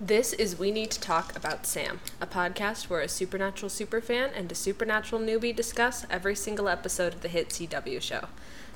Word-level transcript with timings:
This 0.00 0.34
is 0.34 0.58
We 0.58 0.70
Need 0.72 0.90
to 0.92 1.00
Talk 1.00 1.34
About 1.34 1.64
Sam, 1.64 2.00
a 2.20 2.26
podcast 2.26 2.90
where 2.90 3.00
a 3.00 3.08
supernatural 3.08 3.70
superfan 3.70 4.30
and 4.36 4.52
a 4.52 4.54
supernatural 4.54 5.22
newbie 5.22 5.56
discuss 5.56 6.04
every 6.10 6.34
single 6.34 6.68
episode 6.68 7.14
of 7.14 7.22
the 7.22 7.28
hit 7.28 7.48
CW 7.48 8.00
show. 8.02 8.26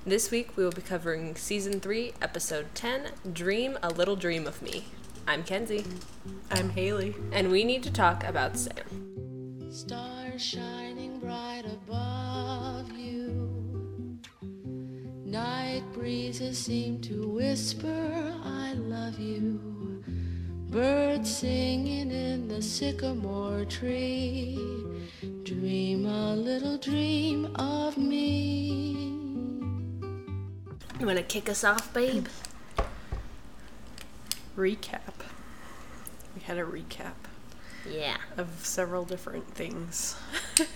This 0.07 0.31
week 0.31 0.57
we 0.57 0.65
will 0.65 0.71
be 0.73 0.81
covering 0.81 1.37
season 1.37 1.79
3, 1.79 2.15
episode 2.23 2.75
10, 2.75 3.11
Dream 3.35 3.79
a 3.83 3.91
Little 3.91 4.17
Dream 4.17 4.47
of 4.47 4.63
Me. 4.63 4.87
I'm 5.29 5.43
Kenzie, 5.43 5.85
I'm 6.51 6.71
Haley. 6.71 7.15
and 7.33 7.51
we 7.51 7.65
need 7.65 7.83
to 7.83 7.93
talk 7.93 8.25
about 8.25 8.57
Sam. 8.57 9.69
Stars 9.71 10.43
shining 10.43 11.21
bright 11.21 11.65
above 11.67 12.91
you. 12.93 14.19
Night 15.27 15.85
breezes 15.93 16.57
seem 16.59 16.99
to 17.03 17.29
whisper, 17.29 18.35
I 18.43 18.73
love 18.73 19.19
you. 19.19 19.80
Birds 20.71 21.39
singing 21.39 22.13
in 22.13 22.47
the 22.47 22.63
sycamore 22.63 23.65
tree. 23.65 24.57
Dream 25.43 26.07
a 26.07 26.37
little 26.37 26.79
dream 26.79 27.47
of 27.57 27.99
me. 27.99 28.93
You 31.01 31.07
want 31.07 31.19
to 31.19 31.25
kick 31.25 31.49
us 31.49 31.65
off, 31.65 31.93
babe? 31.93 32.29
Recap. 34.57 35.25
We 36.37 36.43
had 36.43 36.57
a 36.59 36.65
recap 36.65 37.15
Yeah. 37.91 38.19
of 38.37 38.65
several 38.65 39.05
different 39.05 39.53
things. 39.55 40.15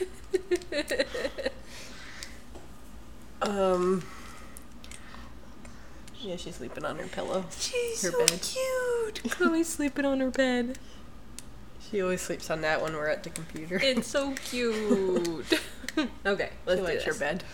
um. 3.42 4.02
Yeah, 6.24 6.36
she's 6.36 6.54
sleeping 6.56 6.84
on 6.86 6.96
her 6.98 7.06
pillow. 7.06 7.44
She's 7.58 8.00
Her 8.02 8.10
so 8.10 8.26
bed. 8.26 8.40
cute. 8.40 9.22
Chloe's 9.30 9.68
sleeping 9.68 10.06
on 10.06 10.20
her 10.20 10.30
bed. 10.30 10.78
She 11.90 12.00
always 12.00 12.22
sleeps 12.22 12.48
on 12.50 12.62
that 12.62 12.80
when 12.80 12.94
we're 12.94 13.08
at 13.08 13.22
the 13.24 13.30
computer. 13.30 13.78
It's 13.82 14.08
so 14.08 14.32
cute. 14.44 15.60
okay, 16.26 16.50
let's 16.66 16.80
she 16.80 16.86
do 16.86 16.92
this. 16.94 17.04
her 17.04 17.14
bed. 17.14 17.44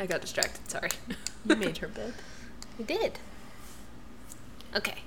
I 0.00 0.06
got 0.06 0.22
distracted. 0.22 0.70
Sorry. 0.70 0.90
You 1.44 1.56
made 1.56 1.78
her 1.78 1.88
bed. 1.88 2.14
I 2.78 2.82
did. 2.82 3.18
Okay, 4.74 4.98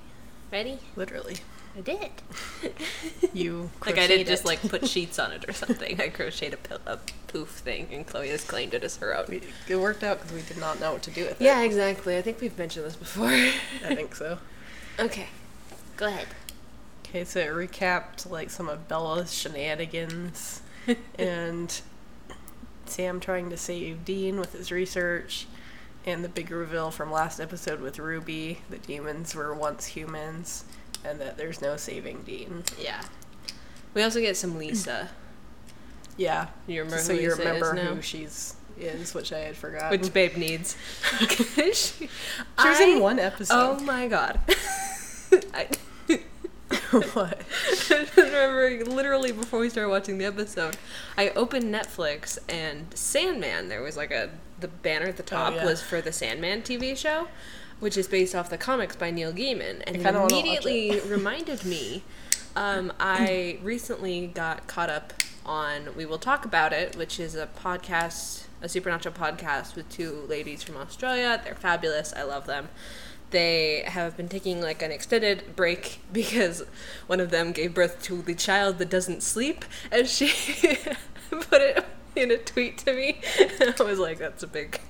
ready? 0.52 0.78
Literally. 0.96 1.36
I 1.76 1.80
did. 1.82 2.10
You 3.32 3.70
Like 3.86 3.98
I 3.98 4.06
didn't 4.06 4.26
just 4.26 4.44
it. 4.44 4.48
like 4.48 4.60
put 4.68 4.88
sheets 4.88 5.18
on 5.18 5.32
it 5.32 5.48
or 5.48 5.52
something. 5.52 6.00
I 6.00 6.08
crocheted 6.08 6.54
a, 6.54 6.56
pill- 6.56 6.80
a 6.86 6.98
poof 7.28 7.48
thing, 7.50 7.88
and 7.92 8.06
Chloe 8.06 8.28
has 8.28 8.44
claimed 8.44 8.74
it 8.74 8.82
as 8.84 8.96
her 8.98 9.16
own. 9.16 9.26
We, 9.28 9.40
it 9.68 9.76
worked 9.76 10.02
out 10.02 10.18
because 10.18 10.32
we 10.32 10.42
did 10.42 10.58
not 10.58 10.80
know 10.80 10.92
what 10.92 11.02
to 11.02 11.10
do 11.10 11.22
with 11.24 11.40
it. 11.40 11.44
Yeah, 11.44 11.60
exactly. 11.62 12.16
I 12.18 12.22
think 12.22 12.40
we've 12.40 12.56
mentioned 12.58 12.86
this 12.86 12.96
before. 12.96 13.28
I 13.28 13.94
think 13.94 14.14
so. 14.16 14.38
okay, 14.98 15.28
go 15.96 16.06
ahead. 16.06 16.26
Okay, 17.06 17.24
so 17.24 17.40
it 17.40 17.48
recapped 17.50 18.28
like 18.30 18.50
some 18.50 18.68
of 18.68 18.86
Bela's 18.88 19.32
shenanigans 19.32 20.62
and 21.18 21.80
Sam 22.86 23.20
trying 23.20 23.50
to 23.50 23.56
save 23.56 24.04
Dean 24.04 24.38
with 24.38 24.52
his 24.52 24.70
research 24.72 25.46
and 26.06 26.24
the 26.24 26.28
big 26.28 26.50
reveal 26.50 26.90
from 26.90 27.10
last 27.12 27.40
episode 27.40 27.80
with 27.80 27.98
Ruby 27.98 28.60
the 28.70 28.78
demons 28.78 29.34
were 29.34 29.52
once 29.54 29.86
humans 29.86 30.64
and 31.04 31.20
that 31.20 31.36
there's 31.36 31.60
no 31.60 31.76
saving 31.76 32.22
Dean. 32.22 32.64
Yeah. 32.78 33.02
We 33.94 34.02
also 34.02 34.20
get 34.20 34.36
some 34.36 34.58
Lisa. 34.58 35.10
Yeah. 36.16 36.48
You 36.66 36.82
remember 36.82 37.02
so 37.02 37.14
who 37.14 37.20
you 37.20 37.28
Lisa 37.30 37.38
remember 37.38 37.76
is 37.76 37.84
now? 37.84 37.94
who 37.94 38.02
she's 38.02 38.56
is, 38.78 39.14
which 39.14 39.32
I 39.32 39.40
had 39.40 39.56
forgotten. 39.56 40.00
Which 40.00 40.12
Babe 40.12 40.36
needs. 40.36 40.76
she, 41.28 41.74
she 41.74 42.08
was 42.58 42.80
in 42.80 43.00
one 43.00 43.18
episode. 43.18 43.54
Oh 43.54 43.80
my 43.80 44.08
god. 44.08 44.40
I, 45.54 45.68
what? 47.12 47.40
I 47.90 48.06
remember 48.16 48.84
literally 48.84 49.32
before 49.32 49.60
we 49.60 49.68
started 49.68 49.90
watching 49.90 50.18
the 50.18 50.24
episode, 50.24 50.76
I 51.16 51.30
opened 51.30 51.64
Netflix 51.64 52.38
and 52.48 52.86
Sandman. 52.94 53.68
There 53.68 53.82
was 53.82 53.96
like 53.96 54.10
a 54.10 54.30
the 54.60 54.68
banner 54.68 55.06
at 55.06 55.16
the 55.16 55.22
oh, 55.22 55.26
top 55.26 55.54
yeah. 55.54 55.64
was 55.64 55.82
for 55.82 56.00
the 56.00 56.12
Sandman 56.12 56.62
TV 56.62 56.96
show, 56.96 57.28
which 57.80 57.96
is 57.96 58.06
based 58.06 58.34
off 58.34 58.48
the 58.48 58.58
comics 58.58 58.96
by 58.96 59.10
Neil 59.10 59.32
Gaiman, 59.32 59.82
and 59.86 59.96
it 59.96 60.02
kinda 60.02 60.20
wanna 60.20 60.22
watch 60.22 60.32
immediately 60.32 61.00
reminded 61.06 61.64
me. 61.64 62.02
Um, 62.56 62.92
I 62.98 63.58
recently 63.62 64.28
got 64.28 64.66
caught 64.66 64.90
up 64.90 65.12
on 65.44 65.94
We 65.96 66.04
Will 66.06 66.18
Talk 66.18 66.44
About 66.44 66.72
It, 66.72 66.96
which 66.96 67.18
is 67.20 67.34
a 67.34 67.46
podcast, 67.46 68.44
a 68.60 68.68
supernatural 68.68 69.14
podcast 69.14 69.74
with 69.76 69.88
two 69.88 70.26
ladies 70.28 70.62
from 70.62 70.76
Australia. 70.76 71.40
They're 71.42 71.54
fabulous. 71.54 72.12
I 72.14 72.22
love 72.22 72.46
them 72.46 72.68
they 73.30 73.84
have 73.86 74.16
been 74.16 74.28
taking 74.28 74.60
like 74.60 74.82
an 74.82 74.90
extended 74.90 75.56
break 75.56 76.00
because 76.12 76.64
one 77.06 77.20
of 77.20 77.30
them 77.30 77.52
gave 77.52 77.74
birth 77.74 78.02
to 78.02 78.22
the 78.22 78.34
child 78.34 78.78
that 78.78 78.90
doesn't 78.90 79.22
sleep 79.22 79.64
as 79.90 80.12
she 80.12 80.28
put 81.30 81.60
it 81.60 81.84
in 82.16 82.30
a 82.30 82.36
tweet 82.36 82.76
to 82.78 82.92
me 82.92 83.20
i 83.60 83.82
was 83.82 83.98
like 83.98 84.18
that's 84.18 84.42
a 84.42 84.46
big 84.46 84.80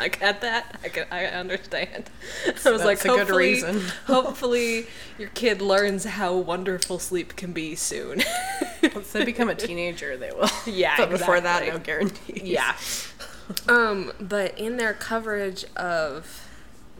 i 0.00 0.08
get 0.08 0.40
that 0.40 0.78
i 0.84 0.88
can 0.88 1.06
i 1.10 1.26
understand 1.26 2.10
i 2.64 2.70
was 2.70 2.84
like 2.84 2.98
That's 2.98 3.04
a 3.04 3.08
good 3.08 3.18
hopefully 3.18 3.44
reason. 3.46 3.80
hopefully 4.06 4.86
your 5.18 5.28
kid 5.30 5.62
learns 5.62 6.04
how 6.04 6.36
wonderful 6.36 6.98
sleep 6.98 7.36
can 7.36 7.52
be 7.52 7.74
soon 7.74 8.22
Once 8.94 9.12
they 9.12 9.24
become 9.24 9.48
a 9.48 9.54
teenager, 9.66 10.16
they 10.16 10.30
will. 10.32 10.48
Yeah, 10.66 10.94
but 10.96 11.10
before 11.10 11.40
that, 11.40 11.62
exactly. 11.62 11.78
no 11.78 11.84
guarantees. 11.84 12.42
Yeah. 12.42 12.76
um, 13.68 14.12
but 14.20 14.58
in 14.58 14.76
their 14.76 14.94
coverage 14.94 15.64
of 15.76 16.48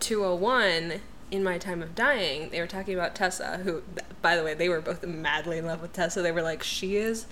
201, 0.01 1.01
in 1.31 1.45
my 1.45 1.59
time 1.59 1.83
of 1.83 1.95
dying, 1.95 2.51
they 2.51 2.61
were 2.61 2.67
talking 2.67 2.95
about 2.95 3.15
Tessa, 3.15 3.59
who, 3.59 3.83
by 4.21 4.37
the 4.37 4.45
way, 4.45 4.55
they 4.55 4.69
were 4.69 4.81
both 4.81 5.05
madly 5.07 5.59
in 5.59 5.67
love 5.67 5.81
with 5.81 5.93
Tessa. 5.93 6.23
They 6.23 6.33
were 6.33 6.43
like, 6.43 6.63
she 6.63 6.97
is 6.97 7.27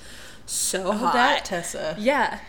so 0.46 0.92
hot. 0.92 1.12
that 1.12 1.44
Tessa. 1.44 1.96
yeah. 1.98 2.40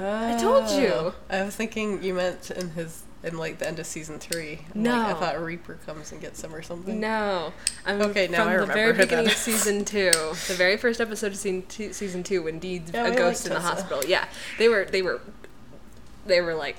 I 0.00 0.38
told 0.40 0.70
you. 0.70 0.88
Oh. 0.92 1.14
I 1.30 1.42
was 1.42 1.54
thinking 1.56 2.02
you 2.02 2.14
meant 2.14 2.50
in 2.50 2.70
his 2.70 3.02
in 3.22 3.36
like 3.36 3.58
the 3.58 3.66
end 3.66 3.78
of 3.80 3.86
season 3.86 4.18
three. 4.20 4.60
I'm 4.74 4.82
No. 4.84 4.92
like, 4.96 5.16
I 5.16 5.18
thought 5.20 5.40
Reaper 5.42 5.74
comes 5.84 6.12
and 6.12 6.20
gets 6.20 6.42
him 6.44 6.54
or 6.54 6.62
something. 6.62 7.00
No, 7.00 7.52
I'm 7.84 8.00
Okay, 8.02 8.28
now 8.28 8.44
from 8.44 8.52
I 8.52 8.56
the 8.58 8.66
very 8.66 8.92
beginning 8.96 9.26
of 9.26 9.32
season 9.32 9.84
two, 9.84 10.10
the 10.46 10.54
very 10.56 10.76
first 10.76 11.00
episode 11.00 11.32
of 11.32 11.36
season 11.36 11.64
two, 11.68 11.92
season 11.92 12.22
two, 12.22 12.42
when 12.44 12.58
Dean's 12.60 12.92
Yeah, 12.92 13.08
a 13.08 13.16
ghost 13.16 13.46
in 13.46 13.54
the 13.54 13.60
hospital. 13.60 14.04
Yeah, 14.06 14.24
they 14.58 14.68
were, 14.68 14.84
they 14.84 15.02
were, 15.02 15.20
they 16.26 16.40
were 16.40 16.54
like 16.54 16.76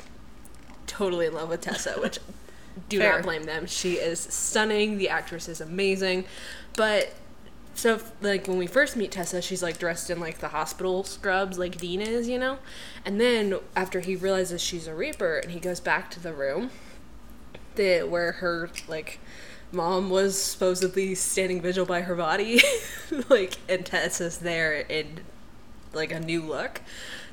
totally 0.87 1.25
in 1.25 1.33
love 1.33 1.49
with 1.49 1.59
Tessa, 1.61 1.99
which 1.99 2.19
do 2.89 2.99
Fair. 2.99 3.15
not 3.15 3.23
blame 3.23 3.43
them. 3.43 3.65
She 3.65 3.95
is 3.95 4.19
stunning. 4.19 4.97
The 4.97 5.09
actress 5.09 5.47
is 5.49 5.59
amazing, 5.61 6.23
but. 6.77 7.13
So, 7.79 7.97
like, 8.19 8.45
when 8.45 8.57
we 8.57 8.67
first 8.67 8.97
meet 8.97 9.09
Tessa, 9.09 9.41
she's 9.41 9.63
like 9.63 9.77
dressed 9.77 10.09
in 10.09 10.19
like 10.19 10.39
the 10.39 10.49
hospital 10.49 11.05
scrubs, 11.05 11.57
like 11.57 11.77
Dean 11.77 12.01
is, 12.01 12.27
you 12.27 12.37
know? 12.37 12.57
And 13.05 13.21
then 13.21 13.55
after 13.73 14.01
he 14.01 14.17
realizes 14.17 14.61
she's 14.61 14.85
a 14.85 14.93
Reaper 14.93 15.37
and 15.37 15.53
he 15.53 15.61
goes 15.61 15.79
back 15.79 16.11
to 16.11 16.19
the 16.19 16.33
room, 16.33 16.71
the 17.75 18.01
where 18.01 18.33
her 18.33 18.69
like 18.89 19.19
mom 19.71 20.09
was 20.09 20.37
supposedly 20.37 21.15
standing 21.15 21.61
vigil 21.61 21.85
by 21.85 22.01
her 22.01 22.15
body 22.15 22.59
like 23.29 23.55
and 23.69 23.85
Tessa's 23.85 24.39
there 24.39 24.81
in 24.89 25.21
like 25.93 26.11
a 26.11 26.19
new 26.19 26.41
look 26.41 26.81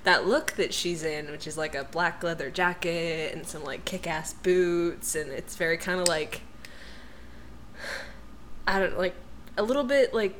that 0.04 0.28
look 0.28 0.52
that 0.52 0.72
she's 0.72 1.02
in 1.02 1.28
which 1.32 1.48
is 1.48 1.58
like 1.58 1.74
a 1.74 1.82
black 1.82 2.22
leather 2.22 2.50
jacket 2.50 3.34
and 3.34 3.48
some 3.48 3.64
like 3.64 3.84
kick-ass 3.84 4.34
boots 4.34 5.16
and 5.16 5.32
it's 5.32 5.56
very 5.56 5.76
kind 5.76 5.98
of 5.98 6.06
like 6.06 6.42
i 8.68 8.78
don't 8.78 8.96
like 8.96 9.14
a 9.56 9.62
little 9.62 9.84
bit 9.84 10.12
like 10.14 10.34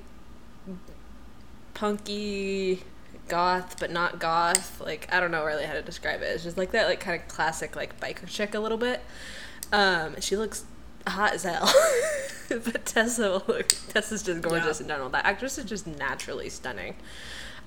punky 1.74 2.82
goth 3.28 3.78
but 3.80 3.90
not 3.90 4.18
goth 4.20 4.80
like 4.80 5.08
i 5.12 5.18
don't 5.20 5.30
know 5.30 5.44
really 5.44 5.64
how 5.64 5.72
to 5.74 5.82
describe 5.82 6.22
it. 6.22 6.26
It's 6.26 6.44
just 6.44 6.56
like 6.56 6.70
that 6.72 6.86
like 6.86 7.00
kind 7.00 7.20
of 7.20 7.26
classic 7.28 7.74
like 7.76 7.98
biker 8.00 8.26
chick 8.28 8.54
a 8.54 8.60
little 8.60 8.78
bit. 8.78 9.00
Um 9.72 10.14
she 10.20 10.36
looks 10.36 10.64
hot 11.06 11.32
as 11.34 11.42
hell. 11.44 11.72
But 12.48 12.86
tessa 12.86 13.42
look 13.48 13.66
tessa's 13.88 14.22
just 14.22 14.40
gorgeous 14.40 14.78
Yeah. 14.78 14.84
in 14.84 14.88
general. 14.88 15.08
That 15.10 15.24
actress 15.24 15.58
is 15.58 15.64
just 15.64 15.84
naturally 15.86 16.48
stunning. 16.48 16.94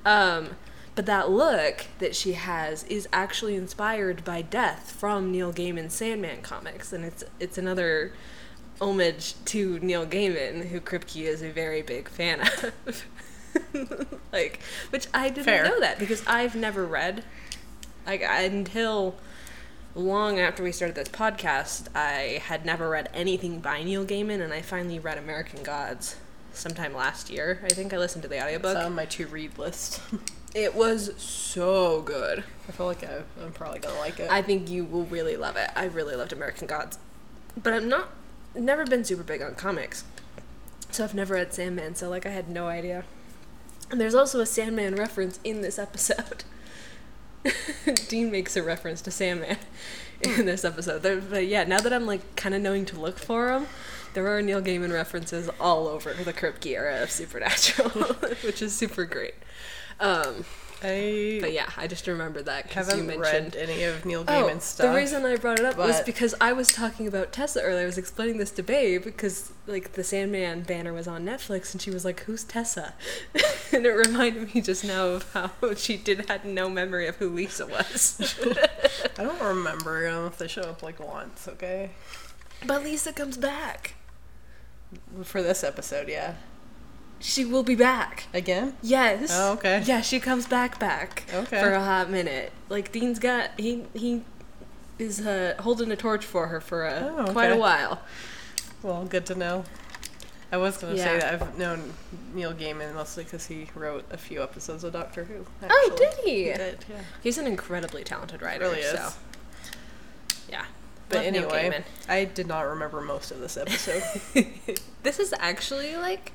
Um 0.05 0.51
but 0.95 1.05
that 1.05 1.29
look 1.29 1.85
that 1.99 2.15
she 2.15 2.33
has 2.33 2.83
is 2.85 3.07
actually 3.11 3.55
inspired 3.55 4.23
by 4.23 4.41
death 4.41 4.91
from 4.91 5.31
neil 5.33 5.51
gaiman's 5.51 5.93
sandman 5.93 6.41
comics. 6.41 6.93
And 6.93 7.03
it's 7.03 7.25
it's 7.41 7.57
another 7.57 8.13
homage 8.81 9.33
to 9.45 9.79
neil 9.79 10.05
gaiman 10.05 10.67
who 10.69 10.79
kripke 10.79 11.21
is 11.23 11.41
a 11.41 11.49
very 11.51 11.81
big 11.81 12.07
fan 12.07 12.39
of 12.41 13.05
like 14.31 14.59
which 14.89 15.07
i 15.13 15.29
didn't 15.29 15.45
Fair. 15.45 15.63
know 15.65 15.79
that 15.79 15.99
because 15.99 16.23
i've 16.27 16.55
never 16.55 16.85
read 16.85 17.23
like 18.05 18.23
until 18.25 19.15
long 19.95 20.39
after 20.39 20.63
we 20.63 20.71
started 20.71 20.95
this 20.95 21.09
podcast 21.09 21.87
i 21.95 22.41
had 22.45 22.65
never 22.65 22.89
read 22.89 23.09
anything 23.13 23.59
by 23.59 23.83
neil 23.83 24.05
gaiman 24.05 24.41
and 24.41 24.53
i 24.53 24.61
finally 24.61 24.99
read 24.99 25.17
american 25.17 25.61
gods 25.63 26.15
sometime 26.53 26.93
last 26.93 27.29
year 27.29 27.59
i 27.63 27.67
think 27.69 27.93
i 27.93 27.97
listened 27.97 28.21
to 28.21 28.29
the 28.29 28.41
audiobook 28.41 28.75
It's 28.77 28.85
on 28.85 28.95
my 28.95 29.05
to 29.05 29.27
read 29.27 29.57
list. 29.57 29.99
it 30.55 30.73
was 30.73 31.13
so 31.21 32.01
good 32.01 32.43
I 32.67 32.71
feel 32.71 32.85
like 32.87 33.03
I, 33.03 33.21
I'm 33.43 33.51
probably 33.51 33.79
gonna 33.79 33.99
like 33.99 34.19
it. 34.19 34.31
i 34.31 34.41
think 34.41 34.69
you 34.69 34.83
will 34.85 35.05
really 35.05 35.35
love 35.37 35.57
it 35.57 35.69
i 35.75 35.85
really 35.85 36.15
loved 36.15 36.33
american 36.33 36.65
gods 36.67 36.97
but 37.61 37.73
i'm 37.73 37.87
not 37.89 38.09
never 38.55 38.85
been 38.85 39.03
super 39.03 39.23
big 39.23 39.41
on 39.41 39.55
comics 39.55 40.03
So 40.91 41.03
I've 41.03 41.15
never 41.15 41.35
read 41.35 41.53
Sandman, 41.53 41.95
so 41.95 42.09
like 42.09 42.25
I 42.25 42.29
had 42.29 42.49
no 42.49 42.67
idea. 42.67 43.03
And 43.91 43.99
there's 43.99 44.15
also 44.15 44.39
a 44.39 44.45
Sandman 44.45 44.95
reference 44.95 45.39
in 45.43 45.61
this 45.61 45.79
episode. 45.79 46.43
Dean 48.07 48.31
makes 48.31 48.55
a 48.55 48.63
reference 48.63 49.01
to 49.03 49.11
Sandman 49.11 49.57
in 50.21 50.45
this 50.45 50.63
episode. 50.63 51.01
There, 51.01 51.19
but 51.21 51.47
yeah, 51.47 51.63
now 51.63 51.79
that 51.79 51.93
I'm 51.93 52.05
like 52.05 52.35
kind 52.35 52.53
of 52.53 52.61
knowing 52.61 52.85
to 52.85 52.99
look 52.99 53.17
for 53.17 53.47
them, 53.47 53.67
there 54.13 54.27
are 54.27 54.41
Neil 54.41 54.61
Gaiman 54.61 54.91
references 54.91 55.49
all 55.59 55.87
over 55.87 56.13
the 56.13 56.33
Kripke 56.33 56.67
era 56.67 57.01
of 57.01 57.11
Supernatural, 57.11 57.89
which 58.43 58.61
is 58.61 58.75
super 58.75 59.05
great. 59.05 59.35
Um, 59.99 60.45
I 60.81 61.39
but 61.41 61.51
yeah, 61.51 61.69
I 61.75 61.87
just 61.87 62.07
remembered 62.07 62.45
that 62.45 62.67
because 62.67 62.95
you 62.95 63.03
mentioned 63.03 63.55
read 63.55 63.69
any 63.69 63.83
of 63.83 64.05
Neil 64.05 64.21
Oh, 64.21 64.31
Gaiman's 64.31 64.63
stuff. 64.63 64.87
the 64.87 64.95
reason 64.97 65.25
I 65.25 65.35
brought 65.35 65.59
it 65.59 65.65
up 65.65 65.77
was 65.77 66.01
because 66.01 66.33
I 66.39 66.53
was 66.53 66.71
talking 66.73 67.05
about 67.07 67.33
Tessa 67.33 67.61
earlier. 67.61 67.83
I 67.83 67.85
was 67.85 67.97
explaining 67.97 68.37
this 68.37 68.51
to 68.51 68.63
Babe 68.63 69.03
because 69.03 69.51
like 69.67 69.93
the 69.93 70.03
Sandman 70.05 70.61
banner 70.61 70.93
was 70.93 71.07
on 71.07 71.25
Netflix, 71.25 71.73
and 71.73 71.81
she 71.81 71.91
was 71.91 72.05
like, 72.05 72.21
"Who's 72.21 72.43
Tessa?" 72.45 72.93
and 73.73 73.85
it 73.85 73.89
reminded 73.91 74.53
me 74.55 74.61
just 74.61 74.85
now 74.85 75.07
of 75.07 75.31
how 75.33 75.51
she 75.75 75.97
did 75.97 76.29
had 76.29 76.45
no 76.45 76.69
memory 76.69 77.07
of 77.07 77.17
who 77.17 77.29
Lisa 77.29 77.67
was. 77.67 78.39
I 79.17 79.23
don't 79.23 79.41
remember 79.41 80.05
if 80.27 80.37
they 80.37 80.47
show 80.47 80.61
up 80.61 80.81
like 80.81 80.99
once. 81.05 81.47
Okay, 81.47 81.91
but 82.65 82.83
Lisa 82.83 83.11
comes 83.11 83.35
back. 83.37 83.95
for 85.23 85.43
this 85.43 85.63
episode, 85.63 86.07
yeah. 86.07 86.35
She 87.19 87.43
will 87.45 87.63
be 87.63 87.75
back. 87.75 88.27
Again? 88.33 88.75
Yes. 88.81 89.29
Oh, 89.33 89.53
okay. 89.53 89.83
Yeah, 89.85 90.01
she 90.01 90.19
comes 90.19 90.47
back 90.47 90.79
back. 90.79 91.25
Okay. 91.33 91.59
For 91.59 91.71
a 91.73 91.83
hot 91.83 92.09
minute. 92.09 92.51
Like 92.69 92.91
Dean's 92.91 93.19
got 93.19 93.51
he 93.57 93.83
he 93.93 94.23
is 94.97 95.25
uh, 95.25 95.55
holding 95.59 95.91
a 95.91 95.95
torch 95.95 96.25
for 96.25 96.47
her 96.47 96.59
for 96.61 96.85
a, 96.85 97.13
Oh, 97.27 97.31
quite 97.31 97.51
a 97.51 97.57
while. 97.57 98.01
Well, 98.83 99.05
good 99.05 99.25
to 99.27 99.35
know. 99.35 99.65
I 100.51 100.57
was 100.57 100.77
going 100.77 100.93
to 100.95 100.99
Yeah. 100.99 101.05
say 101.05 101.19
that 101.19 101.33
I've 101.41 101.57
known 101.59 101.93
Neil 102.33 102.53
Gaiman 102.53 102.95
mostly 102.95 103.23
because 103.23 103.45
he 103.47 103.67
wrote 103.75 104.05
a 104.09 104.17
few 104.17 104.41
episodes 104.41 104.83
of 104.83 104.93
Doctor 104.93 105.25
Who. 105.25 105.45
Oh, 105.69 105.93
did 105.95 106.13
he? 106.25 106.45
did, 106.45 106.85
yeah. 106.89 107.01
He's 107.21 107.37
an 107.37 107.45
incredibly 107.45 108.03
talented 108.03 108.41
writer. 108.41 108.61
Really 108.65 108.79
is. 108.79 108.97
So. 108.97 109.09
Yeah. 110.49 110.65
But 111.09 111.17
Love 111.17 111.25
anyway, 111.25 111.83
I 112.07 112.25
did 112.25 112.47
not 112.47 112.61
remember 112.61 113.01
most 113.01 113.31
of 113.31 113.39
this 113.39 113.57
episode. 113.57 114.03
This 115.01 115.17
is 115.19 115.33
actually 115.39 115.95
like 115.95 116.33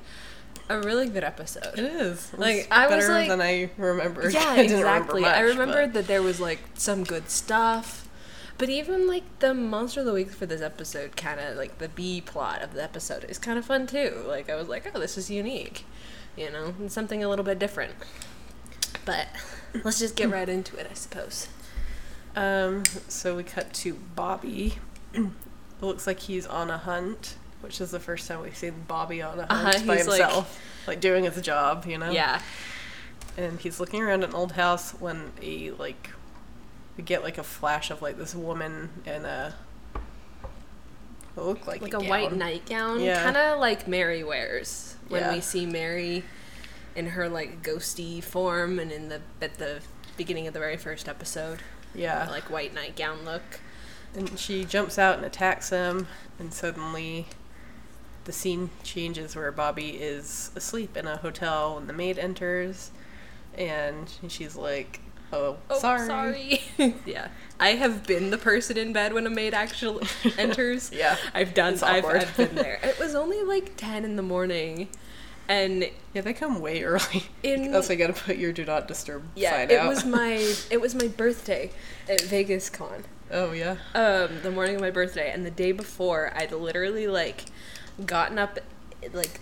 a 0.69 0.79
really 0.79 1.07
good 1.07 1.23
episode. 1.23 1.77
it 1.77 1.79
is. 1.79 2.33
It 2.33 2.39
Like, 2.39 2.55
was 2.57 2.67
I 2.71 2.87
was 2.87 2.95
better 3.05 3.13
like- 3.13 3.27
than 3.29 3.41
I 3.41 3.69
remembered. 3.77 4.33
Yeah, 4.33 4.43
I 4.47 4.61
exactly. 4.61 5.21
Remember 5.21 5.37
I 5.37 5.41
remembered 5.41 5.93
but- 5.93 5.99
that 6.01 6.07
there 6.07 6.21
was 6.23 6.39
like 6.39 6.59
some 6.75 7.03
good 7.03 7.29
stuff. 7.29 8.01
But 8.57 8.69
even 8.69 9.05
like 9.07 9.23
the 9.39 9.53
monster 9.53 9.99
of 9.99 10.05
the 10.05 10.13
week 10.13 10.31
for 10.31 10.45
this 10.45 10.61
episode, 10.61 11.17
kind 11.17 11.41
of 11.41 11.57
like 11.57 11.77
the 11.79 11.89
B 11.89 12.21
plot 12.21 12.61
of 12.61 12.73
the 12.73 12.81
episode 12.81 13.25
is 13.25 13.37
kind 13.37 13.59
of 13.59 13.65
fun 13.65 13.85
too. 13.85 14.23
Like 14.27 14.49
I 14.49 14.55
was 14.55 14.69
like, 14.69 14.89
oh, 14.95 14.99
this 14.99 15.17
is 15.17 15.29
unique, 15.29 15.85
you 16.37 16.49
know, 16.49 16.73
something 16.87 17.21
a 17.21 17.27
little 17.27 17.43
bit 17.43 17.59
different. 17.59 17.93
But 19.03 19.27
let's 19.83 19.99
just 19.99 20.15
get 20.15 20.29
right 20.31 20.47
into 20.47 20.77
it, 20.77 20.87
I 20.89 20.93
suppose. 20.93 21.49
Um, 22.35 22.83
so 23.09 23.35
we 23.35 23.43
cut 23.43 23.73
to 23.73 23.93
Bobby. 24.15 24.75
it 25.13 25.25
looks 25.81 26.07
like 26.07 26.21
he's 26.21 26.47
on 26.47 26.69
a 26.69 26.77
hunt, 26.77 27.35
which 27.61 27.81
is 27.81 27.91
the 27.91 27.99
first 27.99 28.27
time 28.27 28.41
we've 28.41 28.55
seen 28.55 28.85
Bobby 28.87 29.21
on 29.21 29.39
a 29.39 29.45
hunt 29.53 29.75
Uh-huh, 29.75 29.85
by 29.87 29.97
he's 29.97 30.07
like- 30.07 30.19
himself, 30.21 30.61
like, 30.87 30.99
doing 30.99 31.23
his 31.23 31.41
job, 31.41 31.85
you 31.85 31.97
know. 31.97 32.11
Yeah, 32.11 32.41
And 33.37 33.59
he's 33.59 33.79
looking 33.79 34.01
around 34.01 34.23
an 34.23 34.33
old 34.33 34.53
house 34.53 34.91
when 34.91 35.31
a 35.41 35.71
like 35.71 36.11
we 36.95 37.03
get 37.03 37.23
like 37.23 37.37
a 37.37 37.43
flash 37.43 37.91
of 37.91 38.01
like 38.01 38.17
this 38.17 38.33
woman 38.33 38.89
in 39.05 39.25
a 39.25 39.55
looked 41.35 41.67
like 41.67 41.81
like 41.81 41.93
a, 41.93 41.97
a, 41.97 42.03
white 42.07 42.31
nightgown, 42.33 43.01
Yeah. 43.01 43.23
kind 43.23 43.35
of 43.37 43.59
like 43.59 43.87
Mary 43.87 44.23
wears 44.23 44.95
when 45.09 45.21
Yeah. 45.21 45.33
we 45.33 45.41
see 45.41 45.65
Mary 45.65 46.23
in 46.95 47.07
her 47.07 47.27
like 47.27 47.61
ghosty 47.61 48.23
form, 48.23 48.79
and 48.79 48.91
in 48.91 49.09
the 49.09 49.19
at 49.41 49.55
the 49.55 49.81
beginning 50.15 50.47
of 50.47 50.53
the 50.53 50.59
very 50.61 50.77
first 50.77 51.09
episode, 51.09 51.59
Yeah. 51.93 52.27
like 52.29 52.49
white 52.49 52.73
nightgown 52.73 53.25
look. 53.25 53.59
And 54.15 54.39
she 54.39 54.63
jumps 54.63 54.97
out 54.97 55.17
and 55.17 55.25
attacks 55.25 55.69
him, 55.71 56.07
and 56.39 56.53
suddenly 56.53 57.27
the 58.25 58.31
scene 58.33 58.69
changes 58.83 59.35
where 59.35 59.51
Bobby 59.51 59.91
is 59.91 60.51
asleep 60.55 60.97
in 60.97 61.07
a 61.07 61.17
hotel 61.17 61.75
when 61.75 61.87
the 61.87 61.93
maid 61.93 62.19
enters, 62.19 62.91
and 63.57 64.11
she's 64.27 64.55
like, 64.55 64.99
"Oh, 65.31 65.57
Oh, 65.69 65.79
sorry." 65.79 66.07
sorry. 66.77 66.95
yeah. 67.05 67.29
I 67.59 67.69
have 67.69 68.05
been 68.05 68.31
the 68.31 68.37
person 68.37 68.77
in 68.77 68.91
bed 68.93 69.13
when 69.13 69.25
a 69.25 69.29
maid 69.29 69.53
actually 69.53 70.05
enters. 70.37 70.91
Yeah, 70.91 71.15
I've 71.33 71.53
done 71.53 71.81
I've. 71.83 72.05
I've 72.05 72.35
been 72.37 72.55
there. 72.65 72.79
It 72.83 72.99
was 72.99 73.15
only 73.15 73.41
like 73.43 73.77
10 73.77 74.03
in 74.03 74.15
the 74.17 74.21
morning. 74.23 74.89
And 75.47 75.87
Yeah, 76.13 76.21
they 76.21 76.33
come 76.33 76.59
way 76.59 76.81
early. 76.83 77.25
in 77.43 77.73
Also, 77.75 77.93
you 77.93 77.99
gotta 77.99 78.13
put 78.13 78.37
your 78.37 78.51
do 78.51 78.65
not 78.65 78.87
disturb 78.87 79.23
yeah, 79.35 79.51
sign 79.51 79.69
it 79.71 79.77
out. 79.79 79.87
was 79.87 80.03
my 80.03 80.53
it 80.71 80.81
was 80.81 80.95
my 80.95 81.07
birthday 81.07 81.69
at 82.09 82.21
Vegas 82.21 82.67
Con. 82.71 83.03
oh 83.31 83.51
yeah. 83.51 83.75
um, 83.93 84.41
the 84.41 84.49
morning 84.51 84.73
of 84.75 84.81
my 84.81 84.89
birthday, 84.89 85.31
and 85.31 85.45
the 85.45 85.51
day 85.51 85.71
before, 85.71 86.31
I'd 86.35 86.51
literally 86.51 87.05
like 87.07 87.45
gotten 88.03 88.39
up 88.39 88.59
like 89.13 89.39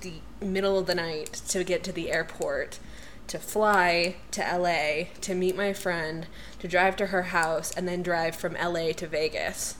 the 0.00 0.14
middle 0.40 0.78
of 0.78 0.86
the 0.86 0.94
night 0.94 1.32
to 1.48 1.64
get 1.64 1.84
to 1.84 1.92
the 1.92 2.10
airport, 2.10 2.78
to 3.26 3.38
fly 3.38 4.16
to 4.30 4.40
LA 4.40 5.08
to 5.20 5.34
meet 5.34 5.56
my 5.56 5.72
friend, 5.72 6.26
to 6.58 6.68
drive 6.68 6.96
to 6.96 7.06
her 7.06 7.24
house, 7.24 7.72
and 7.76 7.86
then 7.86 8.02
drive 8.02 8.34
from 8.34 8.54
LA 8.54 8.92
to 8.92 9.06
Vegas, 9.06 9.76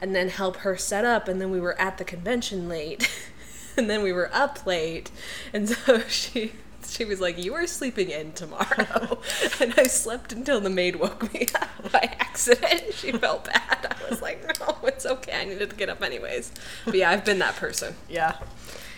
and 0.00 0.14
then 0.14 0.28
help 0.28 0.58
her 0.58 0.76
set 0.76 1.04
up, 1.04 1.28
and 1.28 1.40
then 1.40 1.50
we 1.50 1.60
were 1.60 1.80
at 1.80 1.98
the 1.98 2.04
convention 2.04 2.68
late, 2.68 3.10
and 3.76 3.88
then 3.88 4.02
we 4.02 4.12
were 4.12 4.30
up 4.32 4.66
late, 4.66 5.10
and 5.52 5.68
so 5.68 6.00
she 6.08 6.52
she 6.86 7.04
was 7.04 7.20
like, 7.20 7.42
"You 7.42 7.54
are 7.54 7.66
sleeping 7.66 8.10
in 8.10 8.32
tomorrow," 8.32 9.20
and 9.60 9.74
I 9.76 9.84
slept 9.84 10.32
until 10.32 10.60
the 10.60 10.70
maid 10.70 10.96
woke 10.96 11.32
me 11.32 11.46
up 11.54 11.92
accident. 12.30 12.82
She 12.94 13.12
felt 13.12 13.44
bad. 13.44 13.96
I 14.06 14.10
was 14.10 14.20
like, 14.22 14.58
"No, 14.60 14.76
it's 14.84 15.06
okay. 15.06 15.32
I 15.40 15.44
needed 15.44 15.70
to 15.70 15.76
get 15.76 15.88
up 15.88 16.02
anyways." 16.02 16.52
But 16.84 16.94
yeah, 16.94 17.10
I've 17.10 17.24
been 17.24 17.38
that 17.38 17.56
person. 17.56 17.94
Yeah. 18.08 18.36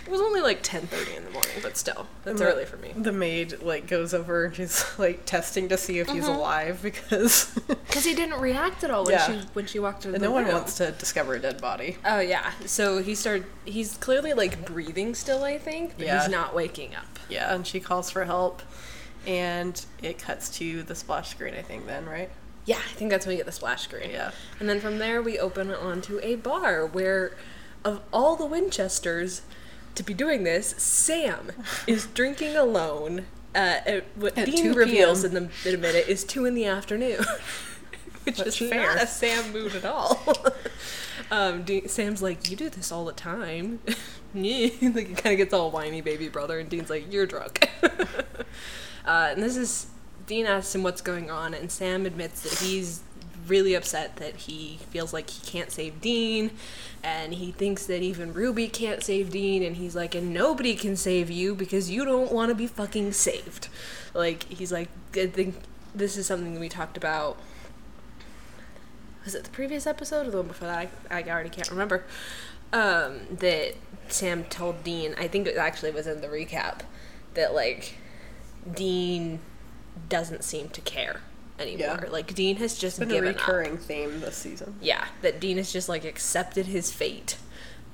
It 0.04 0.10
was 0.10 0.20
only 0.20 0.40
like 0.40 0.62
ten 0.62 0.82
thirty 0.88 1.14
in 1.14 1.24
the 1.24 1.30
morning, 1.30 1.52
but 1.62 1.76
still, 1.76 2.08
that's 2.24 2.40
the- 2.40 2.46
early 2.52 2.64
for 2.64 2.76
me. 2.78 2.92
The 2.96 3.12
maid 3.12 3.62
like 3.62 3.86
goes 3.86 4.12
over 4.12 4.46
and 4.46 4.54
she's 4.56 4.84
like 4.98 5.24
testing 5.24 5.68
to 5.68 5.76
see 5.76 6.00
if 6.00 6.08
he's 6.08 6.24
Mm-hmm. 6.24 6.34
alive 6.34 6.80
because 6.82 7.44
Because 7.68 8.04
he 8.04 8.14
didn't 8.14 8.40
react 8.40 8.82
at 8.82 8.90
all 8.90 9.04
when 9.04 9.12
Yeah. 9.14 9.26
she 9.26 9.46
when 9.52 9.66
she 9.66 9.78
walked 9.78 10.04
into 10.04 10.16
and 10.16 10.24
the 10.24 10.28
no 10.28 10.32
one 10.34 10.48
wants 10.48 10.76
to 10.78 10.90
discover 10.92 11.34
a 11.34 11.38
dead 11.38 11.60
body. 11.60 11.98
Oh 12.04 12.18
yeah. 12.18 12.50
So 12.66 13.00
he 13.02 13.14
started. 13.14 13.44
He's 13.64 13.96
clearly 13.96 14.32
like 14.32 14.64
breathing 14.66 15.14
still. 15.14 15.44
I 15.44 15.58
think, 15.58 15.96
but 15.96 16.06
Yeah. 16.06 16.20
he's 16.22 16.30
not 16.30 16.52
waking 16.54 16.94
up. 16.96 17.06
Yeah, 17.28 17.54
and 17.54 17.64
she 17.64 17.78
calls 17.78 18.10
for 18.10 18.24
help, 18.24 18.60
and 19.26 19.82
it 20.02 20.18
cuts 20.18 20.50
to 20.58 20.82
the 20.82 20.94
splash 20.96 21.30
screen. 21.30 21.54
I 21.54 21.62
think 21.62 21.86
then 21.86 22.06
right. 22.06 22.30
Yeah, 22.64 22.76
I 22.76 22.92
think 22.94 23.10
that's 23.10 23.26
when 23.26 23.32
we 23.34 23.36
get 23.38 23.46
the 23.46 23.52
splash 23.52 23.82
screen. 23.82 24.10
Yeah. 24.10 24.30
And 24.60 24.68
then 24.68 24.80
from 24.80 24.98
there, 24.98 25.20
we 25.20 25.38
open 25.38 25.70
onto 25.72 26.20
a 26.22 26.36
bar 26.36 26.86
where, 26.86 27.36
of 27.84 28.00
all 28.12 28.36
the 28.36 28.46
Winchesters 28.46 29.42
to 29.94 30.02
be 30.02 30.14
doing 30.14 30.44
this, 30.44 30.68
Sam 30.78 31.52
is 31.86 32.06
drinking 32.06 32.56
alone. 32.56 33.26
Uh, 33.54 33.80
at 33.84 34.04
what 34.14 34.38
At 34.38 34.46
Dean 34.46 34.72
2 34.72 34.74
reveals 34.74 35.24
in, 35.24 35.34
the, 35.34 35.50
in 35.66 35.74
a 35.74 35.78
minute 35.78 36.08
is 36.08 36.24
2 36.24 36.46
in 36.46 36.54
the 36.54 36.64
afternoon. 36.66 37.24
Which 38.24 38.38
That's 38.38 38.60
is 38.60 38.70
fair. 38.70 38.94
not 38.94 39.02
a 39.02 39.06
Sam 39.06 39.52
mood 39.52 39.74
at 39.74 39.84
all. 39.84 40.22
um, 41.32 41.64
Dean, 41.64 41.88
Sam's 41.88 42.22
like, 42.22 42.48
You 42.48 42.56
do 42.56 42.70
this 42.70 42.92
all 42.92 43.04
the 43.04 43.12
time. 43.12 43.80
Like, 43.86 43.96
he 44.44 44.78
kind 44.90 45.26
of 45.26 45.36
gets 45.36 45.52
all 45.52 45.70
whiny 45.72 46.00
baby 46.00 46.28
brother, 46.28 46.60
and 46.60 46.70
Dean's 46.70 46.88
like, 46.88 47.12
You're 47.12 47.26
drunk. 47.26 47.68
Uh, 49.04 49.30
and 49.32 49.42
this 49.42 49.56
is 49.56 49.86
Dean 50.32 50.46
asks 50.46 50.74
him 50.74 50.82
what's 50.82 51.02
going 51.02 51.30
on, 51.30 51.52
and 51.52 51.70
Sam 51.70 52.06
admits 52.06 52.40
that 52.40 52.66
he's 52.66 53.02
really 53.46 53.74
upset 53.74 54.16
that 54.16 54.34
he 54.34 54.78
feels 54.88 55.12
like 55.12 55.28
he 55.28 55.44
can't 55.46 55.70
save 55.70 56.00
Dean, 56.00 56.52
and 57.02 57.34
he 57.34 57.52
thinks 57.52 57.84
that 57.84 58.00
even 58.00 58.32
Ruby 58.32 58.66
can't 58.68 59.04
save 59.04 59.28
Dean, 59.28 59.62
and 59.62 59.76
he's 59.76 59.94
like, 59.94 60.14
and 60.14 60.32
nobody 60.32 60.74
can 60.74 60.96
save 60.96 61.30
you 61.30 61.54
because 61.54 61.90
you 61.90 62.06
don't 62.06 62.32
want 62.32 62.48
to 62.48 62.54
be 62.54 62.66
fucking 62.66 63.12
saved. 63.12 63.68
Like 64.14 64.44
he's 64.44 64.72
like, 64.72 64.88
I 65.14 65.26
think 65.26 65.54
this 65.94 66.16
is 66.16 66.28
something 66.28 66.54
that 66.54 66.60
we 66.60 66.70
talked 66.70 66.96
about. 66.96 67.38
Was 69.26 69.34
it 69.34 69.44
the 69.44 69.50
previous 69.50 69.86
episode 69.86 70.28
or 70.28 70.30
the 70.30 70.38
one 70.38 70.46
before 70.46 70.68
that? 70.68 70.88
I, 71.10 71.18
I 71.18 71.22
already 71.24 71.50
can't 71.50 71.70
remember. 71.70 72.04
Um, 72.72 73.20
that 73.30 73.74
Sam 74.08 74.44
told 74.44 74.82
Dean. 74.82 75.14
I 75.18 75.28
think 75.28 75.46
it 75.46 75.58
actually 75.58 75.90
was 75.90 76.06
in 76.06 76.22
the 76.22 76.28
recap 76.28 76.80
that 77.34 77.52
like 77.52 77.96
Dean 78.74 79.40
doesn't 80.08 80.44
seem 80.44 80.68
to 80.70 80.80
care 80.80 81.20
anymore. 81.58 82.00
Yeah. 82.04 82.10
Like 82.10 82.34
Dean 82.34 82.56
has 82.56 82.78
just 82.78 82.98
It's 82.98 83.08
been 83.08 83.10
a 83.10 83.14
given 83.14 83.28
up. 83.30 83.36
recurring 83.36 83.78
theme 83.78 84.20
this 84.20 84.36
season. 84.36 84.74
Yeah, 84.80 85.06
that 85.22 85.40
Dean 85.40 85.56
has 85.58 85.72
just 85.72 85.88
like 85.88 86.04
accepted 86.04 86.66
his 86.66 86.90
fate, 86.92 87.36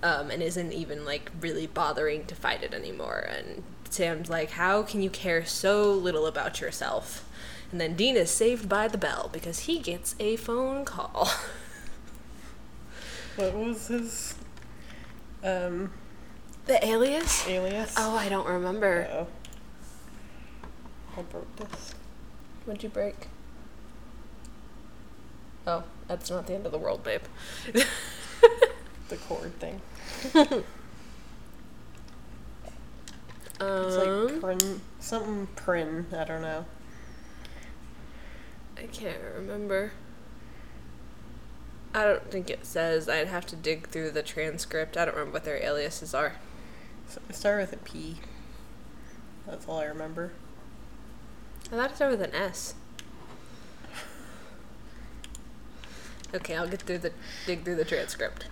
um, 0.02 0.30
and 0.30 0.42
isn't 0.42 0.72
even 0.72 1.04
like 1.04 1.30
really 1.40 1.66
bothering 1.66 2.24
to 2.26 2.34
fight 2.34 2.62
it 2.62 2.72
anymore. 2.74 3.26
And 3.28 3.62
Sam's 3.90 4.28
like, 4.30 4.50
"How 4.52 4.82
can 4.82 5.02
you 5.02 5.10
care 5.10 5.44
so 5.44 5.92
little 5.92 6.26
about 6.26 6.60
yourself?" 6.60 7.24
And 7.70 7.80
then 7.80 7.94
Dean 7.96 8.16
is 8.16 8.30
saved 8.30 8.68
by 8.68 8.88
the 8.88 8.96
bell 8.98 9.28
because 9.32 9.60
he 9.60 9.78
gets 9.78 10.14
a 10.18 10.36
phone 10.36 10.84
call. 10.84 11.28
What 13.36 13.54
was 13.54 13.86
his? 13.86 14.34
Um, 15.44 15.92
The 16.66 16.84
alias? 16.84 17.46
alias. 17.46 17.94
Oh, 17.96 18.16
I 18.16 18.28
don't 18.28 18.48
remember. 18.48 19.08
Oh. 19.12 19.26
I 21.16 21.22
broke 21.22 21.54
this. 21.56 21.94
What'd 22.68 22.82
you 22.82 22.90
break? 22.90 23.28
Oh, 25.66 25.84
that's 26.06 26.28
not 26.28 26.46
the 26.46 26.52
end 26.52 26.66
of 26.66 26.72
the 26.72 26.76
world, 26.76 27.02
babe. 27.02 27.22
The 29.08 29.16
cord 29.16 29.58
thing. 29.58 29.80
um, 30.34 30.64
It's 33.60 33.96
like 33.96 34.40
prin, 34.40 34.80
something 35.00 35.46
prin. 35.56 36.06
I 36.14 36.24
don't 36.24 36.42
know. 36.42 36.66
I 38.76 38.82
can't 38.82 39.16
remember. 39.34 39.92
I 41.94 42.04
don't 42.04 42.30
think 42.30 42.50
it 42.50 42.66
says. 42.66 43.08
I'd 43.08 43.28
have 43.28 43.46
to 43.46 43.56
dig 43.56 43.88
through 43.88 44.10
the 44.10 44.22
transcript. 44.22 44.98
I 44.98 45.06
don't 45.06 45.14
remember 45.14 45.32
what 45.32 45.44
their 45.44 45.56
aliases 45.56 46.12
are. 46.12 46.34
So 47.08 47.22
it 47.30 47.34
started 47.34 47.70
with 47.70 47.72
a 47.72 47.82
P. 47.82 48.16
That's 49.46 49.66
all 49.66 49.78
I 49.78 49.84
remember. 49.86 50.32
I 51.70 51.76
thought 51.76 51.90
it 51.90 51.96
started 51.96 52.18
with 52.18 52.28
an 52.28 52.34
S. 52.34 52.74
Okay, 56.34 56.56
I'll 56.56 56.68
get 56.68 56.82
through 56.82 56.98
the 56.98 57.12
dig 57.46 57.64
through 57.64 57.76
the 57.76 57.84
transcript. 57.84 58.46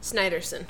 Snyderson. 0.00 0.66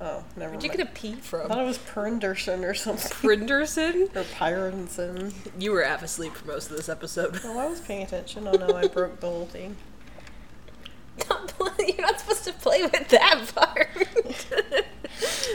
Oh, 0.00 0.24
never 0.34 0.52
Where'd 0.52 0.62
you 0.64 0.70
get 0.70 0.80
a 0.80 0.86
P 0.86 1.12
I 1.12 1.16
thought 1.20 1.58
it 1.58 1.64
was 1.64 1.76
Prinderson 1.76 2.66
or 2.66 2.72
something. 2.72 3.10
Prinderson? 3.12 4.04
or 4.16 4.24
Pyronson. 4.24 5.34
You 5.58 5.72
were 5.72 5.82
half 5.82 6.02
asleep 6.02 6.32
for 6.32 6.46
most 6.46 6.70
of 6.70 6.76
this 6.76 6.88
episode. 6.88 7.38
Oh, 7.44 7.58
I 7.58 7.66
was 7.68 7.80
paying 7.80 8.02
attention. 8.02 8.48
Oh 8.48 8.52
no, 8.52 8.74
I 8.74 8.88
broke 8.88 9.20
the 9.20 9.28
whole 9.28 9.44
thing. 9.44 9.76
You're 11.86 12.00
not 12.00 12.18
supposed 12.20 12.44
to 12.44 12.52
play 12.54 12.82
with 12.82 13.08
that 13.08 13.52
part. 13.54 13.88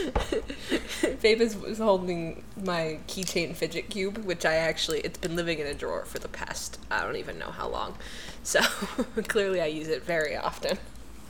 Babe 1.22 1.40
is 1.40 1.56
was 1.56 1.78
holding 1.78 2.44
my 2.62 2.98
keychain 3.08 3.54
fidget 3.54 3.88
cube, 3.90 4.18
which 4.18 4.44
I 4.44 4.54
actually 4.54 5.00
it's 5.00 5.18
been 5.18 5.36
living 5.36 5.58
in 5.58 5.66
a 5.66 5.74
drawer 5.74 6.04
for 6.04 6.18
the 6.18 6.28
past 6.28 6.78
I 6.90 7.02
don't 7.04 7.16
even 7.16 7.38
know 7.38 7.50
how 7.50 7.68
long. 7.68 7.96
So 8.42 8.60
clearly 9.28 9.60
I 9.60 9.66
use 9.66 9.88
it 9.88 10.04
very 10.04 10.36
often. 10.36 10.78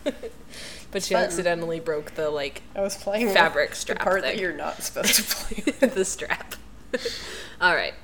but 0.91 1.03
she 1.03 1.15
fun. 1.15 1.25
accidentally 1.25 1.81
broke 1.81 2.15
the 2.15 2.31
like 2.31 2.63
I 2.75 2.81
was 2.81 2.97
playing 2.97 3.31
Fabric 3.31 3.75
strap 3.75 3.99
the 3.99 4.05
part 4.05 4.23
that 4.23 4.33
thing. 4.33 4.41
you're 4.41 4.53
not 4.57 4.83
supposed 4.83 5.15
to 5.17 5.23
play 5.23 5.63
with. 5.81 5.95
the 5.95 6.05
strap. 6.05 6.55
All 7.61 7.75
right. 7.75 7.95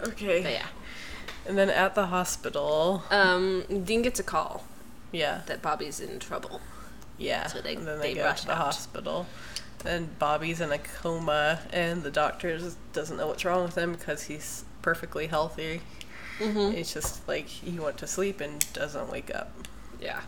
Okay. 0.00 0.42
But 0.42 0.52
yeah. 0.52 0.66
And 1.46 1.58
then 1.58 1.70
at 1.70 1.94
the 1.94 2.06
hospital, 2.06 3.02
Um 3.10 3.64
Dean 3.84 4.02
gets 4.02 4.18
a 4.20 4.22
call 4.24 4.64
yeah, 5.14 5.42
that 5.46 5.60
Bobby's 5.60 6.00
in 6.00 6.18
trouble. 6.20 6.60
yeah. 7.18 7.46
So 7.48 7.60
they- 7.60 7.74
and 7.76 7.86
then 7.86 7.98
they 7.98 8.14
they, 8.14 8.20
go 8.20 8.24
rush 8.24 8.40
to 8.42 8.46
the 8.46 8.52
out. 8.52 8.58
hospital. 8.58 9.26
Then 9.82 10.10
Bobby's 10.18 10.60
in 10.60 10.70
a 10.70 10.78
coma, 10.78 11.60
and 11.72 12.02
the 12.02 12.10
doctor 12.10 12.56
just 12.58 12.76
doesn't 12.92 13.16
know 13.16 13.26
what's 13.26 13.44
wrong 13.44 13.64
with 13.64 13.76
him 13.76 13.92
because 13.92 14.24
he's 14.24 14.64
perfectly 14.80 15.26
healthy. 15.26 15.80
Mm-hmm. 16.38 16.76
It's 16.76 16.92
just 16.92 17.26
like 17.28 17.46
he 17.46 17.78
went 17.78 17.98
to 17.98 18.06
sleep 18.06 18.40
and 18.40 18.64
doesn't 18.72 19.10
wake 19.10 19.34
up. 19.34 19.52
Yeah. 20.00 20.20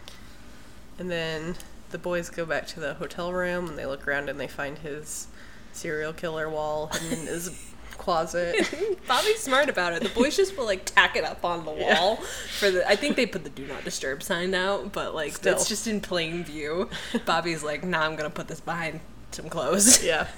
And 0.99 1.11
then 1.11 1.57
the 1.91 1.99
boys 1.99 2.31
go 2.31 2.45
back 2.45 2.67
to 2.69 2.81
the 2.81 2.95
hotel 2.95 3.33
room 3.33 3.69
and 3.69 3.79
they 3.79 3.87
look 3.87 4.07
around 4.07 4.29
and 4.29 4.39
they 4.39 4.47
find 4.49 4.79
his 4.79 5.29
serial 5.73 6.13
killer 6.13 6.49
wall 6.49 6.89
hidden 6.89 7.21
in 7.21 7.27
his 7.27 7.51
closet. 7.93 8.57
Bobby's 9.09 9.41
smart 9.41 9.69
about 9.69 9.93
it. 9.93 10.03
The 10.03 10.09
boys 10.11 10.37
just 10.37 10.57
will 10.57 10.67
like 10.67 10.85
tack 10.85 11.17
it 11.17 11.25
up 11.25 11.45
on 11.45 11.65
the 11.65 11.75
Yeah. 11.75 12.01
wall 12.01 12.17
for 12.59 12.71
the. 12.71 12.89
I 12.89 12.97
think 12.97 13.17
they 13.17 13.27
put 13.27 13.45
the 13.45 13.51
"Do 13.51 13.67
Not 13.67 13.85
Disturb" 13.85 14.23
sign 14.23 14.55
out, 14.55 14.93
but 14.93 15.15
like 15.15 15.33
Still. 15.37 15.55
it's 15.55 15.69
just 15.69 15.87
in 15.87 16.01
plain 16.01 16.45
view. 16.45 16.91
Bobby's 17.25 17.63
like, 17.63 17.85
"Nah, 17.85 18.03
I'm 18.05 18.15
gonna 18.17 18.31
put 18.31 18.47
this 18.49 18.61
behind 18.61 19.01
some 19.35 19.49
clothes." 19.49 20.03
yeah. 20.05 20.29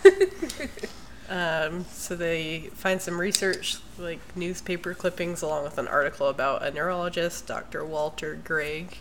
Um, 1.28 1.84
so 1.90 2.14
they 2.14 2.70
find 2.74 3.02
some 3.02 3.20
research, 3.20 3.78
like 3.98 4.20
newspaper 4.36 4.94
clippings, 4.94 5.42
along 5.42 5.64
with 5.64 5.78
an 5.78 5.88
article 5.88 6.28
about 6.28 6.62
a 6.62 6.70
neurologist, 6.70 7.46
Dr. 7.46 7.84
Walter 7.84 8.38
Gregg, 8.44 8.98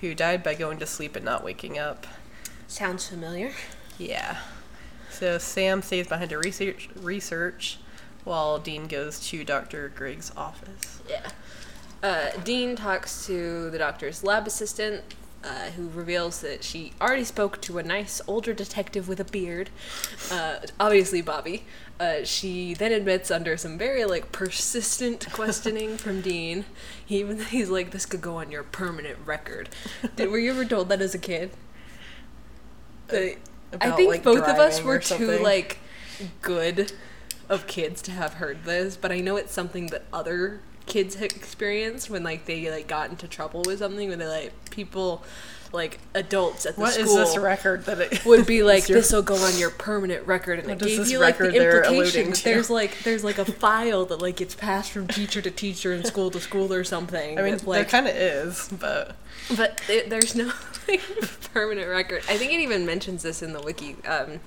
who 0.00 0.14
died 0.14 0.42
by 0.42 0.54
going 0.54 0.78
to 0.78 0.86
sleep 0.86 1.16
and 1.16 1.24
not 1.24 1.42
waking 1.42 1.78
up. 1.78 2.06
Sounds 2.66 3.08
familiar. 3.08 3.52
Yeah. 3.98 4.38
So 5.10 5.38
Sam 5.38 5.80
stays 5.80 6.08
behind 6.08 6.30
to 6.30 6.38
research, 6.38 6.88
research 6.96 7.78
while 8.24 8.58
Dean 8.58 8.86
goes 8.86 9.20
to 9.28 9.44
Dr. 9.44 9.90
Gregg's 9.94 10.32
office. 10.36 11.00
Yeah. 11.08 11.30
Uh, 12.02 12.30
Dean 12.42 12.76
talks 12.76 13.26
to 13.26 13.70
the 13.70 13.78
doctor's 13.78 14.22
lab 14.22 14.46
assistant, 14.46 15.02
uh, 15.44 15.70
who 15.70 15.88
reveals 15.90 16.40
that 16.40 16.64
she 16.64 16.92
already 17.00 17.24
spoke 17.24 17.60
to 17.62 17.78
a 17.78 17.82
nice 17.82 18.20
older 18.26 18.54
detective 18.54 19.08
with 19.08 19.20
a 19.20 19.24
beard, 19.24 19.70
uh, 20.30 20.56
obviously 20.80 21.20
Bobby. 21.20 21.64
Uh, 22.00 22.24
she 22.24 22.74
then 22.74 22.92
admits 22.92 23.30
under 23.30 23.56
some 23.56 23.78
very 23.78 24.04
like 24.04 24.32
persistent 24.32 25.30
questioning 25.32 25.96
from 25.96 26.20
Dean, 26.20 26.64
he 27.04 27.20
even 27.20 27.38
he's 27.44 27.68
like, 27.68 27.90
"This 27.90 28.06
could 28.06 28.20
go 28.20 28.36
on 28.36 28.50
your 28.50 28.62
permanent 28.62 29.18
record." 29.24 29.68
Did, 30.16 30.30
were 30.30 30.38
you 30.38 30.50
ever 30.50 30.64
told 30.64 30.88
that 30.88 31.00
as 31.02 31.14
a 31.14 31.18
kid? 31.18 31.50
That- 33.08 33.36
I 33.80 33.90
think 33.90 34.08
like, 34.08 34.22
both 34.22 34.46
of 34.48 34.56
us 34.58 34.82
were 34.82 34.98
too 35.00 35.38
like 35.38 35.78
good 36.42 36.92
of 37.48 37.66
kids 37.66 38.00
to 38.02 38.12
have 38.12 38.34
heard 38.34 38.64
this, 38.64 38.96
but 38.96 39.12
I 39.12 39.20
know 39.20 39.36
it's 39.36 39.52
something 39.52 39.88
that 39.88 40.04
other 40.12 40.60
kids 40.86 41.16
experience 41.16 42.10
when 42.10 42.22
like 42.22 42.44
they 42.46 42.70
like 42.70 42.86
got 42.86 43.10
into 43.10 43.26
trouble 43.26 43.62
with 43.66 43.78
something 43.78 44.08
when 44.10 44.18
they 44.18 44.26
like 44.26 44.70
people 44.70 45.22
like 45.72 45.98
adults 46.14 46.66
at 46.66 46.76
the 46.76 46.80
What 46.80 46.96
is 46.96 47.10
school 47.10 47.16
this 47.24 47.36
record 47.36 47.84
that 47.86 48.00
it 48.00 48.24
would 48.24 48.46
be 48.46 48.62
like 48.72 48.88
your- 48.88 48.98
this 49.00 49.12
will 49.12 49.22
go 49.22 49.34
on 49.34 49.58
your 49.58 49.70
permanent 49.70 50.24
record 50.26 50.60
and 50.60 50.68
What 50.68 50.74
it 50.76 50.78
does 50.78 50.88
gave 50.88 50.98
this 50.98 51.10
you 51.10 51.18
like 51.18 51.38
the 51.38 51.46
implication 51.46 51.94
alluding 51.94 52.26
that 52.30 52.36
to? 52.36 52.44
there's 52.44 52.70
like 52.70 52.98
there's 53.02 53.24
like 53.24 53.38
a 53.38 53.44
file 53.44 54.04
that 54.06 54.20
like 54.22 54.36
gets 54.36 54.54
passed 54.54 54.92
from 54.92 55.08
teacher 55.08 55.42
to 55.42 55.50
teacher 55.50 55.92
and 55.92 56.06
school 56.06 56.30
to 56.30 56.38
school 56.40 56.72
or 56.72 56.84
something 56.84 57.38
I 57.38 57.42
mean, 57.42 57.52
that, 57.56 57.60
there 57.62 57.68
like 57.68 57.88
kind 57.88 58.06
of 58.06 58.14
is, 58.14 58.68
but 58.78 59.16
but 59.56 59.80
it, 59.88 60.10
there's 60.10 60.34
no 60.36 60.52
like 60.86 61.00
permanent 61.52 61.88
record. 61.88 62.22
I 62.28 62.36
think 62.36 62.52
it 62.52 62.60
even 62.60 62.86
mentions 62.86 63.22
this 63.22 63.42
in 63.42 63.52
the 63.52 63.60
wiki, 63.60 63.96
um, 64.06 64.40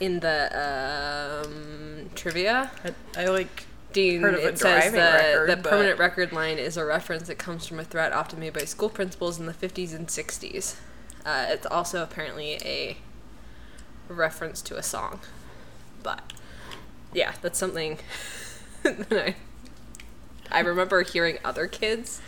in 0.00 0.20
the 0.20 1.42
um, 1.44 2.10
trivia. 2.14 2.70
I, 2.84 3.22
I 3.22 3.26
like 3.26 3.64
Dean, 3.92 4.20
Heard 4.20 4.34
of 4.34 4.40
it 4.40 4.58
says 4.58 4.92
the, 4.92 4.98
record, 4.98 5.50
the 5.50 5.56
permanent 5.68 5.98
record 5.98 6.32
line 6.32 6.58
is 6.58 6.76
a 6.76 6.84
reference 6.84 7.26
that 7.28 7.38
comes 7.38 7.66
from 7.66 7.80
a 7.80 7.84
threat 7.84 8.12
often 8.12 8.38
made 8.38 8.52
by 8.52 8.64
school 8.64 8.88
principals 8.90 9.38
in 9.38 9.46
the 9.46 9.54
50s 9.54 9.94
and 9.94 10.08
60s. 10.08 10.76
Uh, 11.24 11.46
it's 11.48 11.66
also 11.66 12.02
apparently 12.02 12.58
a 12.64 12.96
reference 14.08 14.60
to 14.62 14.76
a 14.76 14.82
song. 14.82 15.20
But 16.02 16.32
yeah, 17.12 17.32
that's 17.40 17.58
something 17.58 17.98
that 18.82 19.12
I, 19.12 19.36
I 20.50 20.60
remember 20.60 21.02
hearing 21.02 21.38
other 21.44 21.66
kids 21.66 22.20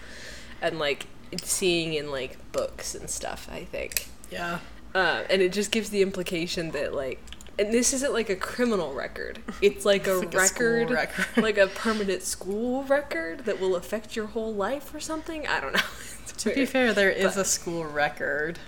and 0.63 0.79
like 0.79 1.07
seeing 1.43 1.95
in 1.95 2.11
like 2.11 2.39
books 2.53 2.95
and 2.95 3.09
stuff, 3.09 3.49
I 3.51 3.65
think. 3.65 4.09
yeah. 4.31 4.61
Uh, 4.93 5.23
and 5.31 5.41
it 5.41 5.53
just 5.53 5.71
gives 5.71 5.91
the 5.91 6.03
implication 6.03 6.73
that 6.73 6.93
like 6.93 7.21
and 7.61 7.73
this 7.75 7.93
isn't 7.93 8.13
like 8.13 8.29
a 8.31 8.37
criminal 8.37 8.93
record 8.95 9.39
it's 9.63 9.85
like 9.85 10.07
a, 10.09 10.21
It's 10.21 10.25
like 10.35 10.35
a 10.35 10.39
record, 10.39 10.91
record. 10.91 11.27
like 11.43 11.59
a 11.59 11.67
permanent 11.69 12.23
school 12.23 12.83
record 12.85 13.45
that 13.45 13.61
will 13.61 13.77
affect 13.77 14.17
your 14.17 14.27
whole 14.27 14.53
life 14.55 14.93
or 14.95 15.01
something 15.01 15.47
i 15.47 15.61
don't 15.61 15.73
know 15.75 15.81
It's 16.23 16.33
To 16.45 16.55
be 16.55 16.65
fair, 16.67 16.93
there 16.93 17.11
is 17.11 17.35
But- 17.35 17.41
a 17.43 17.45
school 17.45 17.85
record 17.85 18.59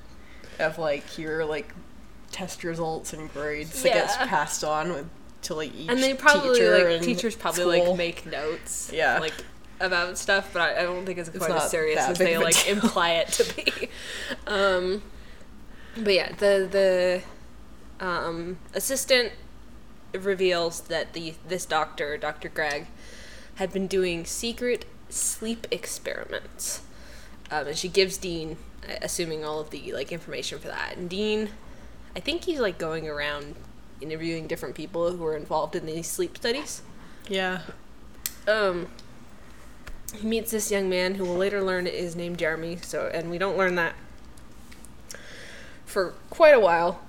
of 0.59 0.79
like 0.79 1.17
your 1.19 1.45
like 1.45 1.73
test 2.31 2.65
results 2.65 3.13
and 3.13 3.33
grades 3.33 3.83
that 3.83 3.93
gets 3.93 4.17
passed 4.17 4.63
on 4.65 4.93
with 4.93 5.07
to 5.43 5.55
like 5.55 5.75
each 5.75 5.89
and 5.91 6.01
they 6.03 6.15
probably 6.15 6.55
teacher 6.55 6.89
like 6.95 7.03
teachers 7.03 7.35
probably 7.37 7.81
school. 7.81 7.89
like 7.91 7.97
make 7.99 8.27
notes 8.27 8.91
Yeah. 8.93 9.19
like 9.19 9.35
about 9.81 10.17
stuff 10.17 10.51
but 10.53 10.63
i, 10.63 10.81
I 10.81 10.83
don't 10.85 11.05
think 11.05 11.19
it's 11.19 11.29
quite 11.31 11.51
as 11.51 11.71
serious 11.71 11.99
as 11.99 12.17
they 12.19 12.39
like 12.39 12.55
deal. 12.65 12.75
imply 12.77 13.11
it 13.15 13.29
to 13.29 13.55
be 13.57 13.89
um 14.47 15.03
but 15.97 16.15
yeah 16.15 16.31
the 16.33 16.69
the 16.71 17.23
um 18.03 18.59
assistant 18.75 19.33
reveals 20.13 20.83
that 20.83 21.15
the 21.15 21.35
this 21.49 21.65
doctor 21.65 22.19
dr 22.19 22.47
greg 22.51 22.87
had 23.55 23.73
been 23.73 23.87
doing 23.87 24.27
secret 24.27 24.85
sleep 25.09 25.67
experiments 25.71 26.83
um, 27.51 27.67
and 27.69 27.77
she 27.79 27.89
gives 27.89 28.19
dean 28.19 28.57
assuming 29.01 29.45
all 29.45 29.61
of 29.61 29.71
the 29.71 29.93
like 29.93 30.13
information 30.13 30.59
for 30.59 30.69
that 30.69 30.97
and 30.97 31.09
dean 31.09 31.49
i 32.17 32.21
think 32.21 32.45
he's 32.45 32.61
like 32.61 32.77
going 32.79 33.09
around 33.09 33.55
interviewing 34.01 34.47
different 34.49 34.75
people 34.75 35.13
who 35.17 35.25
are 35.25 35.37
involved 35.37 35.77
in 35.77 35.87
these 35.87 36.09
sleep 36.09 36.37
studies 36.37 36.83
Yeah. 37.29 37.61
um 38.49 38.89
he 40.21 40.27
meets 40.27 40.51
this 40.51 40.71
young 40.71 40.91
man 40.91 41.15
who 41.15 41.25
will 41.25 41.37
later 41.37 41.63
learn 41.63 41.87
is 41.87 42.15
named 42.15 42.37
Jeremy. 42.39 42.77
So, 42.83 43.11
and 43.15 43.31
we 43.31 43.39
don't 43.39 43.57
learn 43.57 43.77
that 43.77 43.95
for 45.87 46.15
quite 46.31 46.55
a 46.55 46.61
while. 46.61 47.01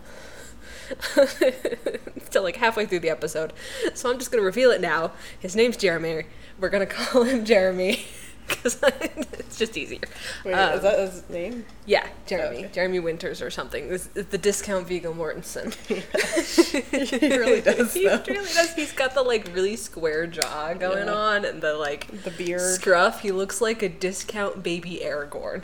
Till 2.31 2.43
like 2.43 2.57
halfway 2.57 2.85
through 2.85 2.99
the 2.99 3.09
episode. 3.09 3.53
So 3.93 4.09
I'm 4.11 4.17
just 4.19 4.31
gonna 4.31 4.43
reveal 4.43 4.71
it 4.71 4.81
now. 4.81 5.11
His 5.39 5.55
name's 5.55 5.77
Jeremy. 5.77 6.23
We're 6.59 6.69
gonna 6.69 6.85
call 6.87 7.23
him 7.23 7.45
Jeremy. 7.45 8.05
because 8.47 8.77
it's 8.83 9.57
just 9.57 9.77
easier. 9.77 10.01
Wait, 10.43 10.53
Um, 10.53 10.73
is 10.73 10.81
that 10.81 10.99
his 10.99 11.29
name? 11.29 11.65
Yeah, 11.85 12.05
Jeremy. 12.27 12.57
Okay. 12.65 12.69
Jeremy 12.73 12.99
Winters 12.99 13.41
or 13.41 13.49
something. 13.49 13.87
This 13.87 14.09
is 14.15 14.25
the 14.27 14.37
discount 14.37 14.85
Viggo 14.87 15.13
Mortensen. 15.13 15.73
he 15.87 17.37
really 17.37 17.61
does, 17.61 17.93
he 17.93 18.05
though. 18.07 18.21
really 18.27 18.43
does. 18.53 18.73
He's 18.73 18.91
got 18.91 19.13
the 19.13 19.21
like 19.21 19.47
really 19.53 19.77
square 19.77 20.27
jaw 20.27 20.73
going 20.73 21.07
Yeah. 21.07 21.13
on 21.13 21.45
and 21.45 21.61
the 21.61 21.75
like 21.75 22.07
The 22.23 22.31
beard. 22.31 22.59
scruff. 22.61 23.21
He 23.21 23.31
looks 23.31 23.61
like 23.61 23.81
a 23.81 23.89
discount 23.89 24.61
baby 24.61 25.01
Aragorn, 25.03 25.63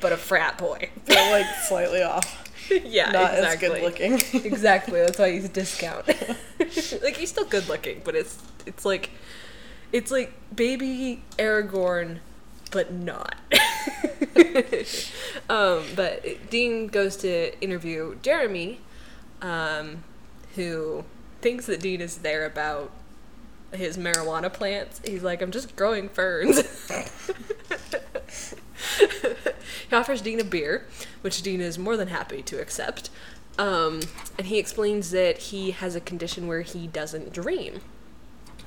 but 0.00 0.12
a 0.12 0.16
frat 0.16 0.56
boy. 0.56 0.88
But 1.06 1.16
like 1.30 1.46
slightly 1.68 2.02
off. 2.02 2.44
yeah, 2.84 3.10
Not 3.10 3.34
exactly. 3.34 3.68
as 3.68 3.72
good 3.74 3.82
looking. 3.82 4.12
exactly. 4.44 5.00
That's 5.00 5.18
why 5.18 5.32
he's 5.32 5.48
discount. 5.48 6.06
like 7.02 7.16
he's 7.16 7.30
still 7.30 7.44
good 7.44 7.68
looking, 7.68 8.02
but 8.04 8.14
it's 8.14 8.38
it's 8.66 8.84
like 8.84 9.10
it's 9.92 10.10
like 10.10 10.32
baby 10.54 11.22
Aragorn, 11.38 12.18
but 12.70 12.92
not. 12.92 13.34
um, 15.48 15.84
but 15.96 16.24
Dean 16.50 16.86
goes 16.86 17.16
to 17.16 17.58
interview 17.60 18.16
Jeremy, 18.22 18.80
um, 19.42 20.04
who 20.54 21.04
thinks 21.40 21.66
that 21.66 21.80
Dean 21.80 22.00
is 22.00 22.18
there 22.18 22.44
about 22.46 22.90
his 23.72 23.96
marijuana 23.96 24.52
plants. 24.52 25.00
He's 25.04 25.22
like, 25.22 25.42
I'm 25.42 25.50
just 25.50 25.74
growing 25.76 26.08
ferns. 26.08 26.62
He 29.88 29.96
offers 29.96 30.20
Dean 30.22 30.40
a 30.40 30.44
beer, 30.44 30.86
which 31.20 31.42
Dean 31.42 31.60
is 31.60 31.78
more 31.78 31.96
than 31.96 32.08
happy 32.08 32.42
to 32.42 32.60
accept. 32.60 33.10
Um, 33.58 34.00
and 34.38 34.46
he 34.46 34.58
explains 34.58 35.10
that 35.10 35.38
he 35.38 35.72
has 35.72 35.94
a 35.94 36.00
condition 36.00 36.46
where 36.46 36.62
he 36.62 36.86
doesn't 36.86 37.32
dream. 37.32 37.80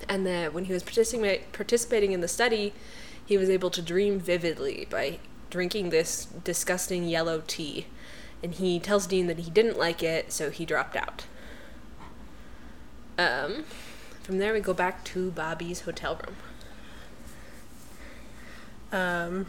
And 0.07 0.25
that 0.27 0.53
when 0.53 0.65
he 0.65 0.73
was 0.73 0.83
participa- 0.83 1.41
participating 1.51 2.11
in 2.11 2.21
the 2.21 2.27
study, 2.27 2.73
he 3.25 3.37
was 3.37 3.49
able 3.49 3.69
to 3.71 3.81
dream 3.81 4.19
vividly 4.19 4.87
by 4.89 5.19
drinking 5.49 5.89
this 5.89 6.25
disgusting 6.43 7.07
yellow 7.07 7.41
tea. 7.47 7.87
And 8.43 8.53
he 8.53 8.79
tells 8.79 9.07
Dean 9.07 9.27
that 9.27 9.39
he 9.39 9.49
didn't 9.49 9.79
like 9.79 10.03
it, 10.03 10.31
so 10.33 10.49
he 10.49 10.65
dropped 10.65 10.95
out. 10.95 11.25
Um, 13.17 13.63
from 14.23 14.39
there, 14.39 14.53
we 14.53 14.59
go 14.59 14.73
back 14.73 15.03
to 15.05 15.31
Bobby's 15.31 15.81
hotel 15.81 16.19
room. 16.25 16.35
Um, 18.91 19.45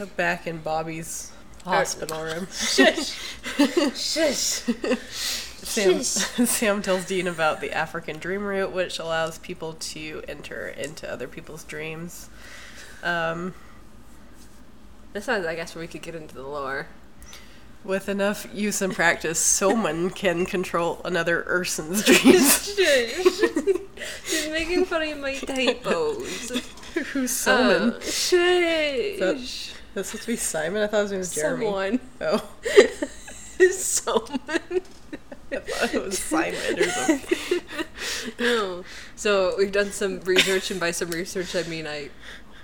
so 0.00 0.06
back 0.16 0.46
in 0.46 0.56
Bobby's 0.62 1.30
hospital 1.62 2.22
room, 2.22 2.46
Shush! 2.50 3.18
Shush! 3.94 4.62
Sam, 5.62 5.98
Shush. 5.98 6.02
Sam 6.48 6.80
tells 6.80 7.04
Dean 7.04 7.26
about 7.26 7.60
the 7.60 7.70
African 7.70 8.16
dream 8.16 8.42
root, 8.44 8.72
which 8.72 8.98
allows 8.98 9.36
people 9.36 9.74
to 9.74 10.22
enter 10.26 10.68
into 10.68 11.10
other 11.12 11.28
people's 11.28 11.64
dreams. 11.64 12.30
Um, 13.02 13.52
This 15.12 15.24
is, 15.28 15.44
I 15.44 15.54
guess, 15.54 15.74
where 15.74 15.82
we 15.82 15.86
could 15.86 16.00
get 16.00 16.14
into 16.14 16.34
the 16.34 16.44
lore. 16.46 16.86
with 17.84 18.08
enough 18.08 18.46
use 18.54 18.80
and 18.80 18.94
practice, 18.94 19.38
someone 19.58 20.08
can 20.08 20.46
control 20.46 21.02
another 21.04 21.42
person's 21.42 22.04
dreams. 22.06 22.74
Shush! 22.74 23.76
She's 24.24 24.48
making 24.48 24.86
fun 24.86 25.06
of 25.06 25.18
my 25.18 25.34
typos. 25.34 26.52
Who's 27.12 27.32
Simon? 27.32 27.90
Uh, 27.92 28.00
shush! 28.00 29.72
That's 29.94 30.08
supposed 30.08 30.24
to 30.24 30.32
be 30.32 30.36
Simon? 30.36 30.82
I 30.82 30.86
thought 30.86 31.02
his 31.02 31.10
name 31.10 31.18
was 31.20 31.34
Jeremy. 31.34 31.66
Someone. 31.66 32.00
Oh, 32.20 32.50
Someone. 33.70 34.40
I 35.52 35.56
thought 35.58 35.94
it 35.94 36.02
was 36.02 36.18
Simon 36.18 36.78
or 36.78 36.84
something. 36.84 37.60
No. 38.38 38.84
So 39.16 39.54
we've 39.56 39.72
done 39.72 39.92
some 39.92 40.20
research, 40.20 40.70
and 40.70 40.78
by 40.78 40.90
some 40.90 41.10
research, 41.10 41.56
I 41.56 41.62
mean 41.62 41.86
I 41.86 42.10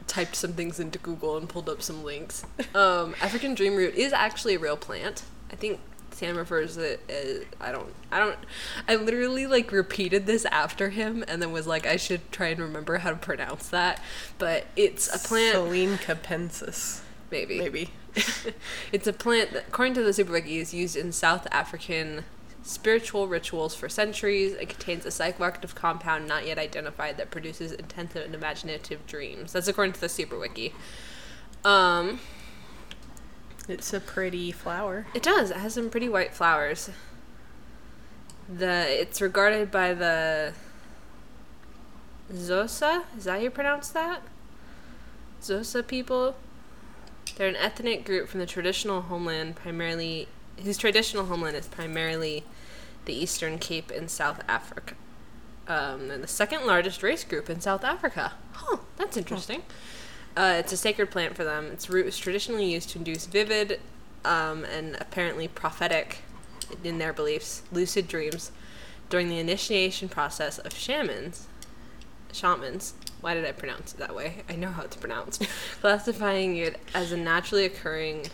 typed 0.07 0.37
some 0.37 0.53
things 0.53 0.79
into 0.79 0.99
Google 0.99 1.37
and 1.37 1.49
pulled 1.49 1.69
up 1.69 1.83
some 1.83 2.05
links. 2.05 2.45
Um, 2.75 3.15
African 3.21 3.55
dream 3.55 3.75
root 3.75 3.95
is 3.95 4.13
actually 4.13 4.55
a 4.55 4.59
real 4.59 4.77
plant. 4.77 5.23
I 5.51 5.57
think 5.57 5.81
Sam 6.11 6.37
refers 6.37 6.77
to 6.77 6.93
it 6.93 7.01
as 7.11 7.45
I 7.61 7.73
don't 7.73 7.93
I 8.11 8.19
don't 8.19 8.39
I 8.89 8.97
literally 8.97 9.47
like 9.47 9.71
repeated 9.73 10.27
this 10.27 10.45
after 10.47 10.89
him 10.91 11.25
and 11.29 11.43
then 11.43 11.53
was 11.53 11.67
like 11.67 11.87
I 11.87 11.97
should 11.97 12.31
try 12.33 12.49
and 12.49 12.61
remember 12.61 12.99
how 12.99 13.11
to 13.11 13.17
pronounce 13.17 13.69
that. 13.69 14.01
But 14.39 14.67
it's 14.77 15.15
a 15.15 15.19
plant 15.27 15.57
Silene 15.57 15.97
capensis. 15.99 17.01
Maybe. 17.31 17.59
Maybe. 17.59 17.91
it's 18.93 19.07
a 19.07 19.13
plant 19.13 19.53
that, 19.53 19.65
according 19.69 19.95
to 19.95 20.03
the 20.03 20.13
Super 20.13 20.33
Wiki, 20.33 20.59
is 20.59 20.73
used 20.75 20.97
in 20.97 21.13
South 21.13 21.47
African 21.51 22.25
spiritual 22.63 23.29
rituals 23.29 23.75
for 23.75 23.89
centuries. 23.89 24.53
It 24.55 24.69
contains 24.69 25.07
a 25.07 25.11
psychoactive 25.11 25.75
compound 25.75 26.27
not 26.27 26.47
yet 26.47 26.59
identified 26.59 27.17
that 27.17 27.31
produces 27.31 27.71
intense 27.73 28.17
and 28.17 28.35
imaginative 28.35 29.07
dreams. 29.07 29.53
That's 29.53 29.69
according 29.69 29.93
to 29.95 30.01
the 30.01 30.09
Super 30.09 30.39
Wiki. 30.39 30.75
Um, 31.65 32.21
It's 33.69 33.93
a 33.93 34.01
pretty 34.01 34.53
flower. 34.53 35.07
it 35.15 35.23
does. 35.23 35.51
It 35.51 35.59
has 35.59 35.75
some 35.75 35.91
pretty 35.91 36.09
white 36.09 36.33
flowers. 36.35 36.91
The 38.49 38.87
it's 39.01 39.21
regarded 39.21 39.71
by 39.73 39.93
the 39.93 40.53
Zosa. 42.33 43.03
Is 43.17 43.25
that 43.25 43.33
how 43.33 43.39
you 43.39 43.51
pronounce 43.51 43.89
that? 43.91 44.23
Zosa 45.43 45.87
people. 45.87 46.37
They're 47.37 47.49
an 47.49 47.57
ethnic 47.57 48.05
group 48.05 48.29
from 48.29 48.41
the 48.41 48.47
traditional 48.47 49.03
homeland, 49.03 49.57
primarily 49.57 50.27
whose 50.63 50.79
traditional 50.79 51.27
homeland 51.27 51.57
is 51.57 51.69
primarily 51.69 52.45
the 53.05 53.15
Eastern 53.15 53.59
Cape 53.59 53.91
in 53.91 54.09
South 54.09 54.43
Africa. 54.49 54.95
Um, 55.69 56.09
they're 56.09 56.19
the 56.19 56.27
second 56.27 56.67
largest 56.67 57.03
race 57.03 57.25
group 57.25 57.51
in 57.51 57.61
South 57.61 57.85
Africa. 57.85 58.33
Huh, 58.53 58.79
that's 58.97 59.17
interesting. 59.17 59.63
Uh, 60.37 60.57
it's 60.59 60.73
a 60.73 60.77
sacred 60.77 61.11
plant 61.11 61.37
for 61.37 61.45
them. 61.45 61.67
Its 61.67 61.91
root 61.91 62.07
is 62.07 62.19
traditionally 62.19 62.73
used 62.73 62.91
to 62.91 62.99
induce 62.99 63.27
vivid 63.27 63.81
um, 64.25 64.65
and 64.65 64.97
apparently 65.01 65.49
prophetic, 65.49 66.19
in 66.83 66.99
their 66.99 67.13
beliefs, 67.13 67.63
lucid 67.71 68.09
dreams 68.09 68.51
during 69.09 69.29
the 69.29 69.39
initiation 69.39 70.09
process 70.09 70.59
of 70.59 70.75
shamans. 70.75 71.47
Shamans. 72.33 72.95
Why 73.27 73.35
did 73.35 73.45
I 73.45 73.51
pronounce 73.51 73.93
it 73.93 73.97
that 73.97 74.15
way? 74.15 74.45
I 74.49 74.55
know 74.55 74.69
how 74.71 74.83
it's 74.85 74.95
pronounced. 74.95 75.45
Classifying 75.81 76.59
it 76.59 76.79
as 76.95 77.11
a 77.11 77.17
naturally 77.17 77.65
occurring 77.65 78.27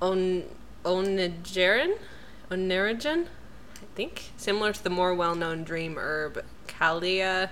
on 0.00 0.44
onagerin, 0.82 1.98
oneragen, 2.50 3.26
I 3.74 3.84
think, 3.94 4.30
similar 4.38 4.72
to 4.72 4.82
the 4.82 4.88
more 4.88 5.14
well-known 5.14 5.62
dream 5.62 5.98
herb 5.98 6.42
Caldia. 6.68 7.50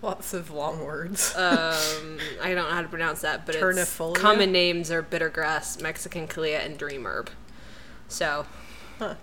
Lots 0.00 0.32
of 0.32 0.52
long 0.52 0.84
words. 0.84 1.34
Um, 1.36 2.18
I 2.40 2.54
don't 2.54 2.68
know 2.68 2.72
how 2.76 2.82
to 2.82 2.88
pronounce 2.88 3.22
that, 3.22 3.46
but 3.46 3.56
its 3.56 3.98
common 4.14 4.52
names 4.52 4.92
are 4.92 5.02
bittergrass, 5.02 5.82
Mexican 5.82 6.28
calea, 6.28 6.64
and 6.64 6.78
dream 6.78 7.04
herb. 7.04 7.30
So, 8.06 8.46
Huh. 9.00 9.16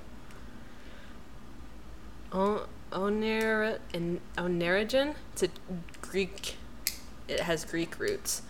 o- 2.34 2.68
onera 2.94 3.80
and 3.94 4.20
oneragen. 4.38 5.16
It's 5.34 5.44
a 5.44 5.50
Greek. 6.02 6.56
It 7.28 7.42
has 7.42 7.66
Greek 7.66 8.00
roots, 8.00 8.42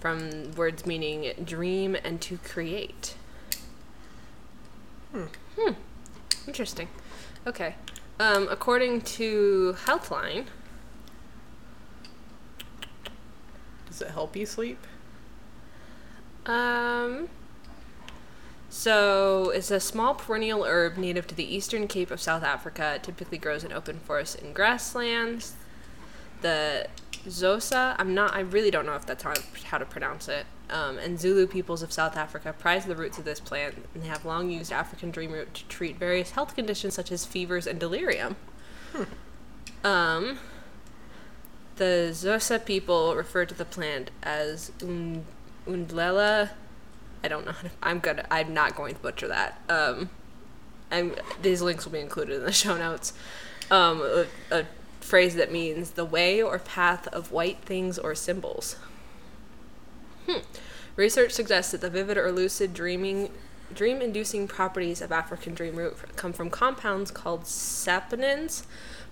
from 0.00 0.52
words 0.52 0.86
meaning 0.86 1.32
dream 1.44 1.96
and 2.04 2.20
to 2.22 2.38
create. 2.38 3.16
Hmm. 5.12 5.26
Hmm. 5.58 5.72
Interesting. 6.46 6.88
Okay. 7.46 7.76
Um, 8.20 8.48
according 8.50 9.00
to 9.02 9.76
Healthline, 9.86 10.46
Does 13.94 14.02
it 14.02 14.10
help 14.10 14.34
you 14.34 14.44
sleep? 14.44 14.84
Um. 16.46 17.28
So 18.74 19.50
it's 19.50 19.70
a 19.70 19.78
small 19.78 20.14
perennial 20.14 20.64
herb 20.64 20.96
native 20.96 21.28
to 21.28 21.34
the 21.36 21.44
eastern 21.44 21.86
Cape 21.86 22.10
of 22.10 22.20
South 22.20 22.42
Africa. 22.42 22.94
It 22.96 23.04
typically 23.04 23.38
grows 23.38 23.62
in 23.62 23.72
open 23.72 24.00
forests 24.00 24.34
and 24.34 24.52
grasslands. 24.52 25.52
The 26.40 26.88
Zosa, 27.24 27.94
I'm 28.00 28.14
not. 28.14 28.34
I 28.34 28.40
really 28.40 28.72
don't 28.72 28.84
know 28.84 28.96
if 28.96 29.06
that's 29.06 29.22
how, 29.22 29.34
how 29.62 29.78
to 29.78 29.84
pronounce 29.84 30.26
it. 30.26 30.44
Um, 30.70 30.98
and 30.98 31.20
Zulu 31.20 31.46
peoples 31.46 31.84
of 31.84 31.92
South 31.92 32.16
Africa 32.16 32.52
prize 32.52 32.84
the 32.84 32.96
roots 32.96 33.16
of 33.16 33.24
this 33.24 33.38
plant, 33.38 33.76
and 33.94 34.02
they 34.02 34.08
have 34.08 34.24
long 34.24 34.50
used 34.50 34.72
African 34.72 35.12
dream 35.12 35.30
root 35.30 35.54
to 35.54 35.64
treat 35.66 35.96
various 35.96 36.32
health 36.32 36.56
conditions 36.56 36.94
such 36.94 37.12
as 37.12 37.24
fevers 37.24 37.68
and 37.68 37.78
delirium. 37.78 38.34
Um, 39.84 40.40
the 41.76 42.08
Zosa 42.10 42.62
people 42.62 43.14
refer 43.14 43.44
to 43.46 43.54
the 43.54 43.64
plant 43.64 44.10
as 44.24 44.72
un- 44.82 45.26
undlela. 45.64 46.50
I 47.24 47.28
don't 47.28 47.46
know. 47.46 47.52
How 47.52 47.62
to, 47.62 47.70
I'm 47.82 48.00
gonna. 48.00 48.26
I'm 48.30 48.52
not 48.52 48.76
going 48.76 48.94
to 48.94 49.00
butcher 49.00 49.28
that. 49.28 49.58
Um, 49.70 50.10
I'm, 50.92 51.14
these 51.40 51.62
links 51.62 51.86
will 51.86 51.92
be 51.92 52.00
included 52.00 52.36
in 52.36 52.44
the 52.44 52.52
show 52.62 52.76
notes. 52.76 53.14
Um, 53.70 54.02
a, 54.02 54.26
a 54.50 54.66
phrase 55.00 55.34
that 55.36 55.50
means 55.50 55.92
the 55.92 56.04
way 56.04 56.42
or 56.42 56.58
path 56.58 57.08
of 57.08 57.32
white 57.32 57.60
things 57.62 57.98
or 57.98 58.14
symbols. 58.14 58.76
Hmm. 60.28 60.40
Research 60.96 61.32
suggests 61.32 61.72
that 61.72 61.80
the 61.80 61.90
vivid 61.90 62.18
or 62.18 62.30
lucid 62.30 62.74
dreaming, 62.74 63.30
dream-inducing 63.74 64.46
properties 64.46 65.00
of 65.00 65.10
African 65.10 65.54
dream 65.54 65.76
root 65.76 65.96
come 66.16 66.32
from 66.32 66.50
compounds 66.50 67.10
called 67.10 67.44
saponins, 67.44 68.64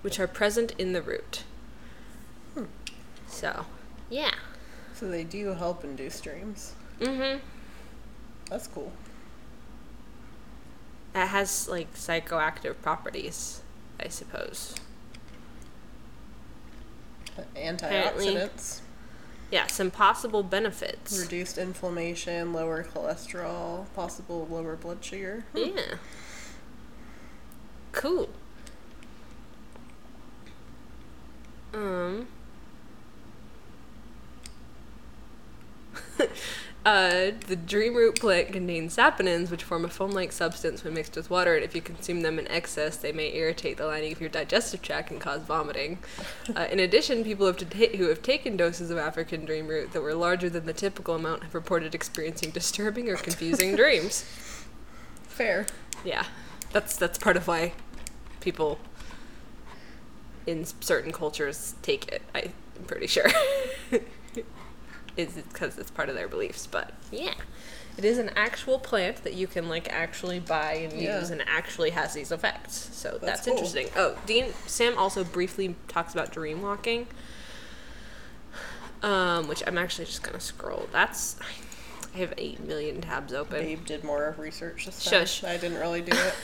which 0.02 0.20
are 0.20 0.26
present 0.26 0.72
in 0.78 0.92
the 0.92 1.02
root. 1.02 1.44
Hmm. 2.54 2.64
So, 3.26 3.64
yeah. 4.10 4.34
So 4.94 5.08
they 5.08 5.24
do 5.24 5.54
help 5.54 5.82
induce 5.82 6.20
dreams. 6.20 6.74
Mm-hmm. 7.00 7.38
That's 8.48 8.66
cool. 8.66 8.92
That 11.12 11.28
has 11.28 11.68
like 11.68 11.94
psychoactive 11.94 12.76
properties, 12.82 13.62
I 14.00 14.08
suppose. 14.08 14.74
Antioxidants, 17.56 18.80
Yeah, 19.50 19.66
some 19.66 19.90
possible 19.90 20.42
benefits. 20.42 21.18
reduced 21.18 21.56
inflammation, 21.58 22.52
lower 22.52 22.84
cholesterol, 22.84 23.86
possible 23.94 24.46
lower 24.50 24.76
blood 24.76 25.02
sugar. 25.04 25.44
Hmm. 25.54 25.76
Yeah. 25.76 25.94
Cool. 27.92 28.28
Um. 31.74 32.26
uh, 36.84 37.30
the 37.46 37.54
dream 37.54 37.94
root 37.94 38.18
plant 38.18 38.52
contains 38.52 38.96
saponins, 38.96 39.50
which 39.50 39.62
form 39.62 39.84
a 39.84 39.88
foam-like 39.88 40.32
substance 40.32 40.82
when 40.82 40.94
mixed 40.94 41.14
with 41.14 41.30
water, 41.30 41.54
and 41.54 41.64
if 41.64 41.74
you 41.76 41.80
consume 41.80 42.22
them 42.22 42.38
in 42.38 42.48
excess, 42.48 42.96
they 42.96 43.12
may 43.12 43.32
irritate 43.34 43.76
the 43.76 43.86
lining 43.86 44.12
of 44.12 44.20
your 44.20 44.30
digestive 44.30 44.82
tract 44.82 45.10
and 45.10 45.20
cause 45.20 45.42
vomiting. 45.42 45.98
Uh, 46.56 46.66
in 46.70 46.80
addition, 46.80 47.22
people 47.24 47.46
have 47.46 47.56
ta- 47.56 47.96
who 47.96 48.08
have 48.08 48.20
taken 48.20 48.56
doses 48.56 48.90
of 48.90 48.98
African 48.98 49.44
dream 49.44 49.68
root 49.68 49.92
that 49.92 50.02
were 50.02 50.12
larger 50.12 50.50
than 50.50 50.66
the 50.66 50.72
typical 50.72 51.14
amount 51.14 51.44
have 51.44 51.54
reported 51.54 51.94
experiencing 51.94 52.50
disturbing 52.50 53.08
or 53.08 53.16
confusing 53.16 53.74
dreams. 53.76 54.24
Fair. 55.28 55.66
Yeah, 56.04 56.24
that's 56.72 56.96
that's 56.96 57.16
part 57.16 57.36
of 57.36 57.46
why 57.46 57.72
people 58.40 58.80
in 60.46 60.64
certain 60.80 61.12
cultures 61.12 61.74
take 61.80 62.08
it. 62.08 62.22
I'm 62.34 62.52
pretty 62.86 63.06
sure 63.06 63.28
is 65.16 65.32
because 65.34 65.78
it's 65.78 65.90
part 65.90 66.08
of 66.08 66.14
their 66.14 66.28
beliefs. 66.28 66.66
But 66.66 66.92
yeah, 67.10 67.34
it 67.98 68.04
is 68.04 68.18
an 68.18 68.30
actual 68.36 68.78
plant 68.78 69.24
that 69.24 69.34
you 69.34 69.46
can 69.46 69.68
like 69.68 69.88
actually 69.92 70.40
buy 70.40 70.72
and 70.74 70.92
Yeah. 71.00 71.20
use, 71.20 71.30
and 71.30 71.42
actually 71.46 71.90
has 71.90 72.14
these 72.14 72.32
effects. 72.32 72.90
So 72.92 73.12
that's, 73.20 73.22
That's 73.22 73.44
cool. 73.44 73.52
interesting. 73.54 73.88
Oh, 73.96 74.16
Dean 74.26 74.52
Sam 74.66 74.96
also 74.96 75.24
briefly 75.24 75.76
talks 75.88 76.12
about 76.12 76.30
dream 76.32 76.62
walking. 76.62 77.06
Um, 79.02 79.48
which 79.48 79.64
I'm 79.66 79.78
actually 79.78 80.04
just 80.04 80.22
gonna 80.22 80.38
scroll. 80.40 80.88
That's 80.92 81.36
I 82.14 82.18
have 82.18 82.34
eight 82.38 82.60
million 82.60 83.00
tabs 83.00 83.32
open. 83.32 83.58
Babe 83.60 83.84
did 83.84 84.04
more 84.04 84.34
research 84.38 84.86
this 84.86 85.02
time. 85.02 85.22
Shush. 85.22 85.42
I 85.44 85.56
didn't 85.56 85.78
really 85.80 86.02
do 86.02 86.12
it. 86.14 86.34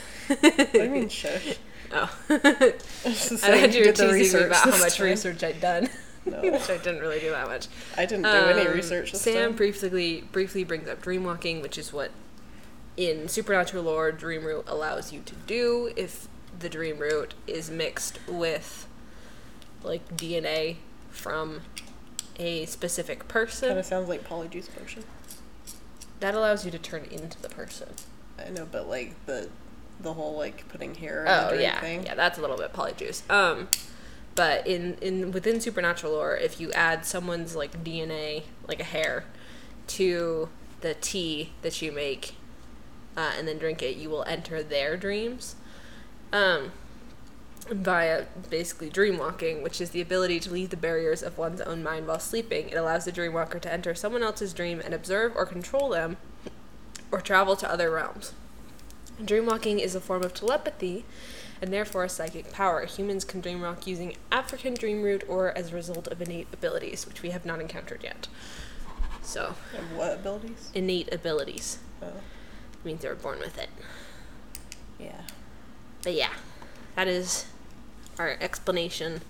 what 0.41 0.71
do 0.73 0.83
you 0.83 0.89
mean 0.89 1.09
shush? 1.09 1.55
Oh. 1.93 2.13
I 2.29 3.55
had 3.55 3.73
you 3.73 3.85
were 3.85 3.91
teasing 3.93 4.07
me 4.07 4.13
research 4.13 4.47
about 4.47 4.63
how 4.69 4.77
much 4.77 4.97
time. 4.97 5.05
research 5.05 5.41
I'd 5.43 5.61
done. 5.61 5.89
No. 6.25 6.41
which 6.51 6.69
I 6.69 6.77
didn't 6.77 6.99
really 6.99 7.19
do 7.19 7.29
that 7.31 7.47
much. 7.47 7.67
I 7.97 8.05
didn't 8.05 8.23
do 8.23 8.29
any 8.29 8.67
Um, 8.67 8.73
research 8.73 9.11
this 9.13 9.21
Sam 9.21 9.49
time. 9.49 9.55
briefly 9.55 10.23
briefly 10.31 10.63
brings 10.63 10.87
up 10.87 11.01
dreamwalking, 11.01 11.61
which 11.61 11.77
is 11.77 11.91
what 11.93 12.11
in 12.97 13.27
supernatural 13.29 13.83
lore 13.83 14.11
dream 14.11 14.43
root 14.43 14.65
allows 14.67 15.13
you 15.13 15.21
to 15.25 15.35
do 15.47 15.91
if 15.95 16.27
the 16.59 16.67
dream 16.69 16.97
root 16.99 17.33
is 17.47 17.69
mixed 17.71 18.19
with 18.27 18.85
like 19.83 20.05
DNA 20.17 20.75
from 21.09 21.61
a 22.37 22.65
specific 22.65 23.27
person. 23.27 23.69
Kind 23.69 23.79
of 23.79 23.85
sounds 23.85 24.09
like 24.09 24.27
polyjuice 24.27 24.67
potion. 24.77 25.03
That 26.19 26.35
allows 26.35 26.65
you 26.65 26.71
to 26.71 26.77
turn 26.79 27.05
into 27.09 27.41
the 27.41 27.49
person. 27.49 27.87
I 28.45 28.49
know, 28.49 28.67
but 28.69 28.89
like 28.89 29.13
the 29.25 29.49
the 30.01 30.13
whole 30.13 30.37
like 30.37 30.67
putting 30.69 30.95
hair 30.95 31.25
Oh 31.27 31.53
yeah, 31.53 31.79
thing. 31.79 32.03
yeah, 32.05 32.15
that's 32.15 32.37
a 32.37 32.41
little 32.41 32.57
bit 32.57 32.73
polyjuice. 32.73 33.29
Um, 33.29 33.69
but 34.39 34.65
in 34.65 34.95
in 35.01 35.33
within 35.33 35.59
supernatural 35.59 36.13
lore, 36.13 36.37
if 36.37 36.61
you 36.61 36.71
add 36.71 37.03
someone's 37.03 37.57
like 37.57 37.83
DNA, 37.83 38.43
like 38.69 38.79
a 38.79 38.85
hair, 38.85 39.25
to 39.87 40.47
the 40.79 40.93
tea 40.93 41.51
that 41.61 41.81
you 41.81 41.91
make, 41.91 42.35
uh, 43.17 43.33
and 43.37 43.49
then 43.49 43.57
drink 43.57 43.83
it, 43.83 43.97
you 43.97 44.09
will 44.09 44.23
enter 44.23 44.63
their 44.63 44.95
dreams. 44.95 45.57
Um, 46.31 46.71
via 47.69 48.27
basically 48.49 48.89
dreamwalking, 48.89 49.61
which 49.61 49.81
is 49.81 49.89
the 49.89 49.99
ability 49.99 50.39
to 50.39 50.53
leave 50.53 50.69
the 50.69 50.77
barriers 50.77 51.21
of 51.21 51.37
one's 51.37 51.59
own 51.59 51.83
mind 51.83 52.07
while 52.07 52.17
sleeping. 52.17 52.69
It 52.69 52.75
allows 52.75 53.03
the 53.03 53.11
dreamwalker 53.11 53.59
to 53.59 53.73
enter 53.73 53.93
someone 53.93 54.23
else's 54.23 54.53
dream 54.53 54.79
and 54.79 54.93
observe 54.93 55.35
or 55.35 55.45
control 55.45 55.89
them, 55.89 56.15
or 57.11 57.19
travel 57.19 57.57
to 57.57 57.69
other 57.69 57.91
realms. 57.91 58.31
Dreamwalking 59.21 59.79
is 59.79 59.95
a 59.95 59.99
form 59.99 60.23
of 60.23 60.33
telepathy 60.33 61.03
and 61.61 61.71
therefore 61.73 62.03
a 62.05 62.09
psychic 62.09 62.51
power. 62.51 62.85
Humans 62.85 63.25
can 63.25 63.41
dream 63.41 63.59
dreamwalk 63.59 63.85
using 63.87 64.15
African 64.31 64.73
dream 64.73 65.01
root 65.01 65.23
or 65.27 65.57
as 65.57 65.71
a 65.71 65.75
result 65.75 66.07
of 66.07 66.21
innate 66.21 66.47
abilities, 66.53 67.05
which 67.05 67.21
we 67.21 67.31
have 67.31 67.45
not 67.45 67.59
encountered 67.61 68.03
yet. 68.03 68.27
So, 69.21 69.55
And 69.77 69.97
what 69.97 70.13
abilities? 70.13 70.71
innate 70.73 71.13
abilities 71.13 71.79
Oh, 72.01 72.13
means 72.83 73.01
they 73.01 73.09
were 73.09 73.15
born 73.15 73.39
with 73.39 73.57
it. 73.57 73.69
yeah. 74.99 75.21
But 76.03 76.13
yeah, 76.13 76.33
that 76.95 77.07
is 77.07 77.45
our 78.17 78.37
explanation. 78.39 79.21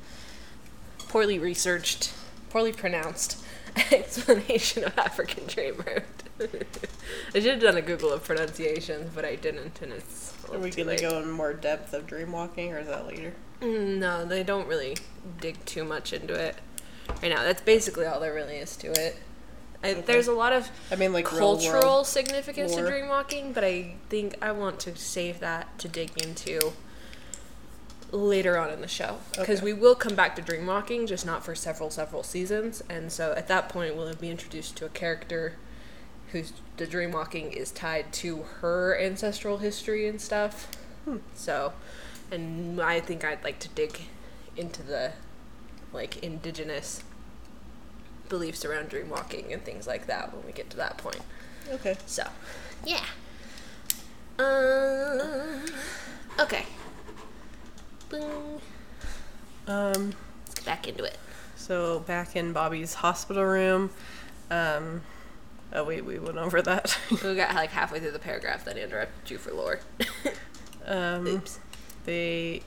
Poorly 1.08 1.40
researched, 1.40 2.14
poorly 2.52 2.72
pronounced 2.72 3.44
explanation 3.92 4.84
of 4.84 4.98
African 4.98 5.48
dream 5.48 5.84
root. 5.86 6.04
I 7.34 7.40
should 7.40 7.54
have 7.54 7.60
done 7.62 7.78
a 7.78 7.82
Google 7.82 8.12
of 8.14 8.24
pronunciations, 8.24 9.12
but 9.14 9.26
I 9.26 9.36
didn't, 9.36 9.82
and 9.82 9.92
it's. 9.94 10.34
Are 10.54 10.60
we 10.60 10.70
gonna 10.72 10.90
late. 10.90 11.02
go 11.02 11.20
in 11.20 11.30
more 11.32 11.54
depth 11.54 11.94
of 11.94 12.08
dream 12.08 12.32
walking, 12.32 12.74
or 12.74 12.80
is 12.80 12.88
that 12.88 13.06
later? 13.08 13.34
Mm, 13.62 13.98
No, 13.98 14.26
they 14.26 14.44
don't 14.44 14.68
really 14.68 14.98
dig 15.42 15.64
too 15.66 15.84
much 15.84 16.14
into 16.14 16.34
it 16.34 16.56
right 17.22 17.30
now. 17.30 17.44
That's 17.44 17.62
basically 17.62 18.06
all 18.06 18.20
there 18.20 18.34
really 18.34 18.56
is 18.58 18.76
to 18.78 18.88
it. 18.88 19.18
I, 19.84 19.94
There's 19.94 20.28
a 20.28 20.34
lot 20.34 20.52
of 20.54 20.70
I 20.92 20.96
mean, 20.96 21.14
like 21.14 21.26
cultural 21.26 22.04
significance 22.04 22.76
to 22.76 22.82
lore. 22.82 22.92
dreamwalking, 22.92 23.54
but 23.54 23.64
I 23.64 23.96
think 24.10 24.36
I 24.42 24.52
want 24.52 24.80
to 24.82 24.96
save 24.96 25.40
that 25.40 25.78
to 25.80 25.88
dig 25.88 26.12
into 26.22 26.74
later 28.12 28.58
on 28.58 28.72
in 28.72 28.82
the 28.82 28.88
show 28.88 29.18
because 29.32 29.60
Okay. 29.60 29.66
we 29.66 29.74
will 29.74 29.96
come 29.96 30.16
back 30.16 30.36
to 30.36 30.42
dreamwalking, 30.42 31.08
just 31.08 31.26
not 31.26 31.46
for 31.46 31.54
several 31.56 31.90
several 31.92 32.24
seasons. 32.24 32.84
And 32.90 33.12
so 33.12 33.34
at 33.34 33.48
that 33.48 33.70
point, 33.70 33.96
we'll 33.96 34.14
be 34.16 34.30
introduced 34.30 34.76
to 34.78 34.86
a 34.86 34.90
character 34.90 35.54
whose 36.32 36.54
the 36.78 36.88
dreamwalking 36.88 37.52
is 37.52 37.72
tied 37.72 38.12
to 38.14 38.44
her 38.62 38.98
ancestral 38.98 39.58
history 39.58 40.08
and 40.08 40.22
stuff. 40.22 40.72
Hmm. 41.06 41.18
So, 41.36 41.74
and 42.32 42.80
I 42.82 43.00
think 43.00 43.26
I'd 43.26 43.44
like 43.44 43.60
to 43.60 43.70
dig 43.70 44.02
into 44.56 44.84
the 44.84 45.14
like 45.92 46.24
indigenous 46.24 47.04
beliefs 48.30 48.64
around 48.64 48.90
dreamwalking 48.90 49.52
and 49.52 49.64
things 49.64 49.88
like 49.88 50.08
that 50.08 50.34
when 50.34 50.46
we 50.46 50.52
get 50.52 50.70
to 50.70 50.78
that 50.78 50.98
point. 50.98 51.20
Okay. 51.72 51.98
So, 52.06 52.24
yeah. 52.86 53.04
Um. 54.38 55.66
Okay. 56.40 56.66
Boom. 58.10 58.62
Um. 59.68 60.14
Let's 60.46 60.56
get 60.56 60.66
back 60.66 60.88
into 60.88 61.04
it. 61.04 61.18
So 61.56 62.00
back 62.02 62.36
in 62.36 62.54
Bobby's 62.54 62.94
hospital 62.94 63.44
room. 63.44 63.90
Um. 64.52 65.02
Oh 65.72 65.84
wait, 65.84 66.04
we 66.04 66.18
went 66.20 66.38
over 66.38 66.62
that. 66.62 66.98
We 67.12 67.36
got 67.36 67.54
like 67.56 67.70
halfway 67.70 68.00
through 68.00 68.12
the 68.12 68.20
paragraph 68.20 68.66
that 68.66 68.78
interrupted 68.78 69.30
you 69.30 69.38
for 69.38 69.52
lore. 69.52 69.80
um, 70.86 71.28
Oops. 71.28 71.60
they 72.06 72.64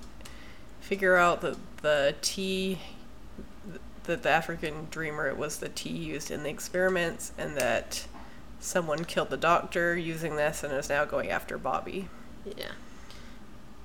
figure 0.80 1.16
out 1.16 1.40
that 1.40 1.56
the 1.82 2.14
tea 2.22 2.78
that 4.04 4.22
the 4.22 4.30
African 4.30 4.88
dreamer 4.90 5.28
it 5.28 5.36
was 5.36 5.58
the 5.58 5.68
tea 5.68 5.90
used 5.90 6.30
in 6.30 6.42
the 6.42 6.50
experiments, 6.50 7.32
and 7.38 7.56
that 7.56 8.06
someone 8.60 9.04
killed 9.04 9.30
the 9.30 9.36
doctor 9.36 9.96
using 9.96 10.36
this 10.36 10.62
and 10.62 10.72
is 10.72 10.88
now 10.88 11.04
going 11.04 11.30
after 11.30 11.58
Bobby. 11.58 12.08
Yeah. 12.44 12.72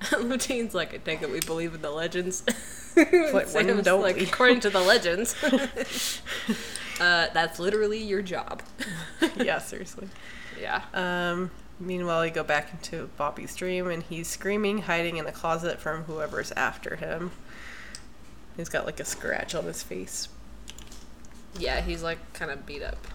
Lutene's 0.12 0.74
like, 0.74 0.94
I 0.94 0.98
take 0.98 1.22
it 1.22 1.30
we 1.30 1.40
believe 1.40 1.74
in 1.74 1.82
the 1.82 1.90
legends. 1.90 2.44
like, 3.32 3.54
when 3.54 3.66
Sam's 3.66 3.84
don't 3.84 4.02
like, 4.02 4.16
we? 4.16 4.24
according 4.24 4.60
to 4.60 4.70
the 4.70 4.80
legends. 4.92 5.34
uh, 7.00 7.28
that's 7.32 7.58
literally 7.58 8.02
your 8.02 8.22
job. 8.22 8.62
yeah, 9.36 9.58
seriously. 9.58 10.08
Yeah. 10.60 10.82
Um, 10.94 11.50
meanwhile, 11.78 12.22
we 12.22 12.30
go 12.30 12.44
back 12.44 12.72
into 12.72 13.10
Bobby's 13.16 13.54
dream, 13.54 13.88
and 13.88 14.02
he's 14.02 14.28
screaming, 14.28 14.82
hiding 14.82 15.16
in 15.16 15.24
the 15.24 15.32
closet 15.32 15.78
from 15.80 16.04
whoever's 16.04 16.52
after 16.52 16.96
him. 16.96 17.30
He's 18.56 18.68
got 18.68 18.86
like 18.86 18.98
a 18.98 19.04
scratch 19.04 19.54
on 19.54 19.64
his 19.64 19.82
face. 19.82 20.28
Yeah, 21.58 21.80
he's 21.80 22.02
like 22.02 22.18
kind 22.32 22.50
of 22.50 22.66
beat 22.66 22.82
up. 22.82 23.06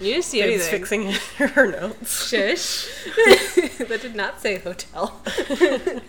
You 0.00 0.14
didn't 0.14 0.24
see 0.24 0.42
anything. 0.42 0.70
fixing 0.70 1.12
her 1.38 1.70
notes. 1.70 2.28
Shush. 2.28 2.88
that 3.78 3.98
did 4.00 4.16
not 4.16 4.40
say 4.40 4.58
hotel. 4.58 5.20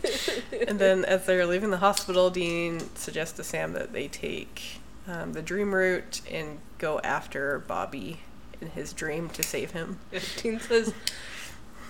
And 0.68 0.80
then, 0.80 1.04
as 1.06 1.26
they're 1.26 1.46
leaving 1.46 1.72
the 1.72 1.78
hospital, 1.78 2.30
Dean 2.30 2.80
suggests 2.96 3.36
to 3.38 3.44
Sam 3.44 3.74
that 3.74 3.92
they 3.94 4.08
take 4.08 4.80
um, 5.08 5.34
the 5.34 5.42
dream 5.42 5.74
root 5.74 6.22
and 6.32 6.60
go 6.78 7.00
after 7.04 7.60
Bobby 7.60 8.22
in 8.62 8.70
his 8.70 8.94
dream 8.94 9.28
to 9.30 9.44
save 9.44 9.72
him. 9.72 10.00
Dean 10.38 10.60
says 10.60 10.94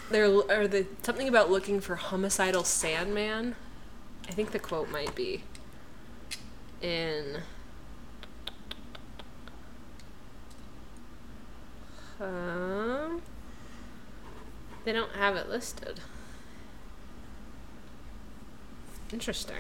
there 0.10 0.26
are 0.50 0.68
the 0.68 0.88
something 1.04 1.28
about 1.28 1.52
looking 1.52 1.80
for 1.82 1.96
homicidal 1.96 2.64
Sandman, 2.64 3.56
I 4.28 4.32
think 4.32 4.52
the 4.52 4.60
quote 4.60 4.90
might 4.90 5.14
be 5.16 5.44
in. 6.82 7.42
Um, 12.22 13.22
they 14.86 14.92
don't 14.94 15.12
have 15.14 15.36
it 15.36 15.50
listed. 15.50 16.00
Interesting. 19.12 19.58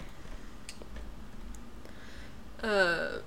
Um, 2.63 3.19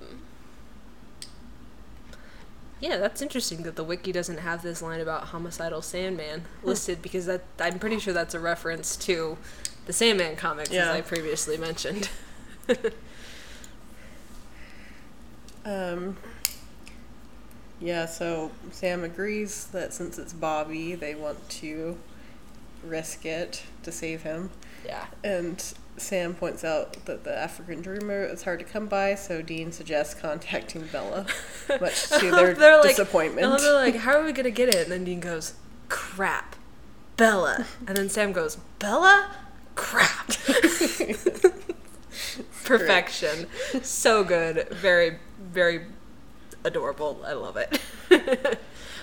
yeah, 2.80 2.96
that's 2.98 3.20
interesting 3.20 3.64
that 3.64 3.76
the 3.76 3.82
wiki 3.84 4.12
doesn't 4.12 4.38
have 4.38 4.62
this 4.62 4.80
line 4.80 5.00
about 5.00 5.24
homicidal 5.28 5.82
Sandman 5.82 6.44
listed 6.62 7.02
because 7.02 7.26
that 7.26 7.42
I'm 7.58 7.78
pretty 7.78 7.98
sure 7.98 8.14
that's 8.14 8.34
a 8.34 8.40
reference 8.40 8.96
to 8.98 9.36
the 9.86 9.92
Sandman 9.92 10.36
comics 10.36 10.70
Yeah. 10.70 10.84
as 10.84 10.88
I 10.90 11.00
previously 11.00 11.56
mentioned. 11.56 12.08
Um, 15.66 16.18
yeah, 17.80 18.06
so 18.06 18.50
Sam 18.70 19.04
agrees 19.04 19.66
that 19.68 19.92
since 19.92 20.18
it's 20.18 20.32
Bobby, 20.32 20.94
they 20.94 21.14
want 21.14 21.46
to 21.60 21.98
risk 22.84 23.26
it 23.26 23.62
to 23.82 23.92
save 23.92 24.22
him. 24.22 24.50
yeah. 24.86 25.06
And 25.22 25.62
Sam 25.96 26.34
points 26.34 26.64
out 26.64 27.04
that 27.06 27.22
the 27.24 27.36
African 27.38 27.80
dreamer 27.80 28.24
is 28.24 28.42
hard 28.42 28.58
to 28.58 28.64
come 28.64 28.86
by, 28.86 29.14
so 29.14 29.42
Dean 29.42 29.70
suggests 29.70 30.12
contacting 30.14 30.86
Bela, 30.90 31.26
much 31.80 32.08
to 32.08 32.30
their 32.32 32.54
They're 32.54 32.78
like- 32.78 32.88
disappointment. 32.90 33.60
They're 33.60 33.72
like, 33.74 33.96
how 33.96 34.18
are 34.18 34.24
we 34.24 34.32
gonna 34.32 34.50
get 34.50 34.68
it? 34.68 34.82
And 34.82 34.90
then 34.92 35.04
Dean 35.04 35.20
goes, 35.20 35.54
crap, 35.88 36.56
Bela. 37.16 37.64
And 37.86 37.96
then 37.96 38.08
Sam 38.08 38.32
goes, 38.32 38.56
Bela, 38.80 39.30
crap. 39.76 40.28
Perfection. 42.64 43.46
So 43.82 44.24
good. 44.24 44.68
Very, 44.70 45.18
very 45.38 45.82
adorable. 46.64 47.20
I 47.24 47.34
love 47.34 47.56
it. 47.56 47.78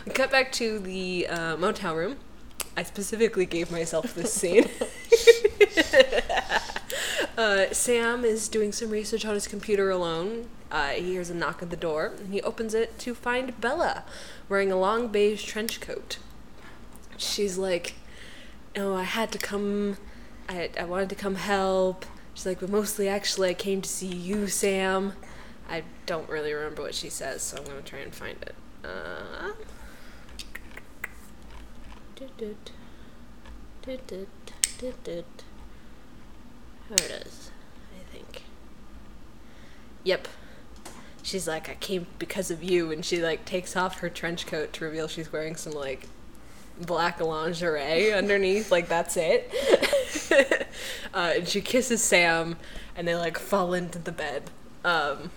we 0.05 0.11
cut 0.13 0.31
back 0.31 0.51
to 0.53 0.79
the 0.79 1.27
uh, 1.27 1.57
motel 1.57 1.95
room. 1.95 2.17
I 2.75 2.83
specifically 2.83 3.45
gave 3.45 3.71
myself 3.71 4.15
this 4.15 4.33
scene. 4.33 4.67
uh, 7.37 7.65
Sam 7.71 8.25
is 8.25 8.47
doing 8.47 8.71
some 8.71 8.89
research 8.89 9.25
on 9.25 9.33
his 9.33 9.47
computer 9.47 9.89
alone. 9.89 10.49
Uh, 10.71 10.89
he 10.89 11.11
hears 11.11 11.29
a 11.29 11.35
knock 11.35 11.61
at 11.61 11.69
the 11.69 11.77
door, 11.77 12.13
and 12.17 12.33
he 12.33 12.41
opens 12.41 12.73
it 12.73 12.97
to 12.99 13.13
find 13.13 13.59
Bela 13.59 14.03
wearing 14.47 14.71
a 14.71 14.79
long 14.79 15.09
beige 15.09 15.43
trench 15.43 15.81
coat. 15.81 16.17
She's 17.17 17.57
like, 17.57 17.95
"Oh, 18.75 18.95
I 18.95 19.03
had 19.03 19.31
to 19.33 19.37
come. 19.37 19.97
I 20.47 20.69
I 20.79 20.85
wanted 20.85 21.09
to 21.09 21.15
come 21.15 21.35
help." 21.35 22.05
She's 22.33 22.45
like, 22.45 22.61
"But 22.61 22.69
mostly, 22.69 23.09
actually, 23.09 23.49
I 23.49 23.53
came 23.53 23.81
to 23.81 23.89
see 23.89 24.07
you, 24.07 24.47
Sam." 24.47 25.13
I 25.71 25.83
don't 26.05 26.27
really 26.27 26.51
remember 26.51 26.81
what 26.81 26.93
she 26.93 27.09
says, 27.09 27.41
so 27.41 27.57
I'm 27.57 27.63
gonna 27.63 27.81
try 27.81 27.99
and 27.99 28.13
find 28.13 28.37
it. 28.41 28.55
Uh. 28.83 29.53
Here 36.89 36.97
it 36.97 37.25
is, 37.25 37.51
I 37.95 38.13
think. 38.13 38.43
Yep. 40.03 40.27
She's 41.23 41.47
like, 41.47 41.69
I 41.69 41.75
came 41.75 42.05
because 42.19 42.51
of 42.51 42.61
you, 42.61 42.91
and 42.91 43.05
she 43.05 43.23
like 43.23 43.45
takes 43.45 43.77
off 43.77 43.99
her 43.99 44.09
trench 44.09 44.47
coat 44.47 44.73
to 44.73 44.83
reveal 44.83 45.07
she's 45.07 45.31
wearing 45.31 45.55
some 45.55 45.71
like 45.71 46.09
black 46.81 47.21
lingerie 47.21 48.11
underneath. 48.11 48.71
Like 48.71 48.89
that's 48.89 49.15
it. 49.15 49.49
uh, 51.13 51.33
and 51.37 51.47
she 51.47 51.61
kisses 51.61 52.03
Sam, 52.03 52.57
and 52.97 53.07
they 53.07 53.15
like 53.15 53.37
fall 53.37 53.73
into 53.73 53.99
the 53.99 54.11
bed. 54.11 54.51
Um, 54.83 55.31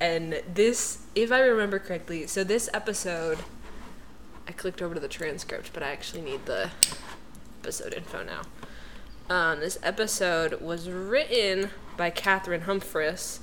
and 0.00 0.42
this, 0.52 1.02
if 1.14 1.30
I 1.30 1.40
remember 1.40 1.78
correctly, 1.78 2.26
so 2.26 2.42
this 2.42 2.70
episode, 2.72 3.38
I 4.48 4.52
clicked 4.52 4.80
over 4.80 4.94
to 4.94 5.00
the 5.00 5.08
transcript, 5.08 5.72
but 5.72 5.82
I 5.82 5.90
actually 5.90 6.22
need 6.22 6.46
the 6.46 6.70
episode 7.60 7.92
info 7.92 8.24
now. 8.24 8.42
Um, 9.28 9.60
this 9.60 9.78
episode 9.82 10.60
was 10.60 10.88
written 10.88 11.70
by 11.96 12.10
Cathryn 12.10 12.64
Humphris, 12.64 13.40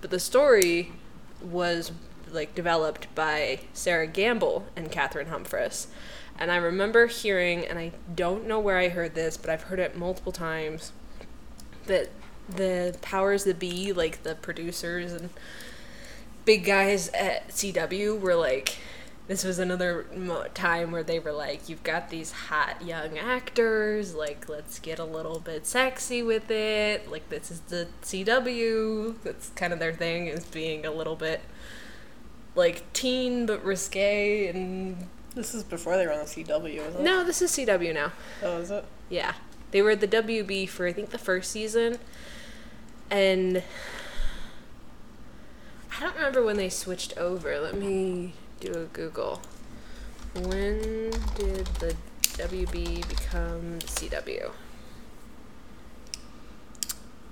but 0.00 0.10
the 0.10 0.20
story 0.20 0.92
was 1.42 1.90
like 2.30 2.54
developed 2.54 3.12
by 3.14 3.60
Sarah 3.72 4.06
Gamble 4.06 4.66
and 4.76 4.92
Cathryn 4.92 5.28
Humphris. 5.28 5.86
And 6.38 6.50
I 6.50 6.56
remember 6.56 7.06
hearing, 7.06 7.64
and 7.64 7.78
I 7.78 7.92
don't 8.14 8.46
know 8.46 8.58
where 8.58 8.76
I 8.76 8.88
heard 8.88 9.14
this, 9.14 9.36
but 9.36 9.50
I've 9.50 9.64
heard 9.64 9.78
it 9.78 9.96
multiple 9.96 10.32
times, 10.32 10.92
that 11.86 12.10
the 12.48 12.96
powers 13.02 13.44
that 13.44 13.58
be, 13.58 13.92
like 13.92 14.22
the 14.22 14.34
producers 14.34 15.12
and 15.12 15.30
big 16.44 16.64
guys 16.64 17.08
at 17.10 17.48
CW, 17.48 18.20
were 18.20 18.34
like, 18.34 18.76
this 19.26 19.42
was 19.42 19.58
another 19.58 20.06
mo- 20.14 20.46
time 20.52 20.90
where 20.92 21.02
they 21.02 21.18
were 21.18 21.32
like, 21.32 21.68
you've 21.68 21.82
got 21.82 22.10
these 22.10 22.30
hot 22.30 22.84
young 22.84 23.16
actors, 23.18 24.14
like, 24.14 24.48
let's 24.48 24.78
get 24.78 24.98
a 24.98 25.04
little 25.04 25.38
bit 25.40 25.66
sexy 25.66 26.22
with 26.22 26.50
it. 26.50 27.10
Like, 27.10 27.28
this 27.30 27.50
is 27.50 27.60
the 27.60 27.88
CW. 28.02 29.14
That's 29.22 29.48
kind 29.50 29.72
of 29.72 29.78
their 29.78 29.94
thing, 29.94 30.26
is 30.26 30.44
being 30.44 30.84
a 30.84 30.90
little 30.90 31.16
bit, 31.16 31.40
like, 32.54 32.90
teen 32.92 33.46
but 33.46 33.64
risque. 33.64 34.48
And 34.48 35.06
this 35.34 35.54
is 35.54 35.64
before 35.64 35.96
they 35.96 36.06
were 36.06 36.12
on 36.12 36.18
the 36.18 36.24
CW, 36.26 36.76
isn't 36.76 37.00
it? 37.00 37.02
no, 37.02 37.24
this 37.24 37.40
is 37.40 37.50
CW 37.52 37.94
now. 37.94 38.12
Oh, 38.42 38.58
is 38.58 38.70
it? 38.70 38.84
Yeah. 39.08 39.32
They 39.70 39.80
were 39.82 39.90
at 39.92 40.00
the 40.00 40.08
WB 40.08 40.68
for 40.68 40.86
I 40.86 40.92
think 40.92 41.10
the 41.10 41.18
first 41.18 41.50
season. 41.50 41.98
And 43.10 43.62
I 45.96 46.00
don't 46.00 46.16
remember 46.16 46.42
when 46.44 46.56
they 46.56 46.68
switched 46.68 47.16
over. 47.16 47.60
Let 47.60 47.76
me 47.76 48.32
do 48.60 48.72
a 48.72 48.84
Google. 48.84 49.40
When 50.34 51.10
did 51.36 51.66
the 51.78 51.94
WB 52.22 53.08
become 53.08 53.78
the 53.78 53.86
CW? 53.86 54.50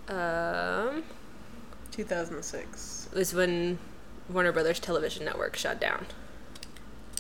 Um, 0.09 1.03
2006. 1.91 3.09
it 3.13 3.19
was 3.19 3.35
when 3.35 3.79
Warner 4.29 4.53
Brothers 4.53 4.79
Television 4.79 5.25
Network 5.25 5.57
shut 5.57 5.81
down. 5.81 6.07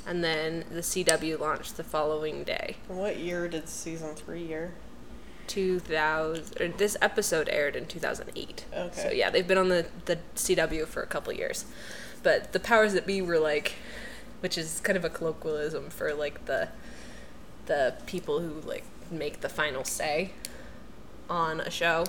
And 0.06 0.22
then 0.22 0.64
the 0.70 0.80
CW 0.80 1.38
launched 1.38 1.76
the 1.76 1.84
following 1.84 2.44
day. 2.44 2.76
What 2.88 3.18
year 3.18 3.48
did 3.48 3.68
season 3.68 4.14
three 4.14 4.52
air? 4.52 4.74
2000 5.52 6.60
or 6.60 6.68
this 6.68 6.96
episode 7.02 7.48
aired 7.50 7.76
in 7.76 7.86
2008 7.86 8.64
Okay. 8.74 9.02
so 9.02 9.10
yeah 9.10 9.28
they've 9.30 9.46
been 9.46 9.58
on 9.58 9.68
the, 9.68 9.86
the 10.06 10.18
cw 10.34 10.86
for 10.86 11.02
a 11.02 11.06
couple 11.06 11.32
years. 11.32 11.64
But 12.22 12.52
the 12.52 12.60
powers 12.60 12.92
that 12.94 13.06
be 13.06 13.20
were 13.20 13.38
like 13.38 13.74
which 14.40 14.56
is 14.58 14.80
kind 14.80 14.96
of 14.96 15.04
a 15.04 15.10
colloquialism 15.10 15.90
for 15.90 16.14
like 16.14 16.46
the 16.46 16.68
the 17.66 17.94
people 18.06 18.40
who 18.40 18.60
like 18.68 18.84
make 19.10 19.40
the 19.40 19.48
final 19.48 19.84
say 19.84 20.30
on 21.28 21.60
a 21.60 21.70
show. 21.70 22.04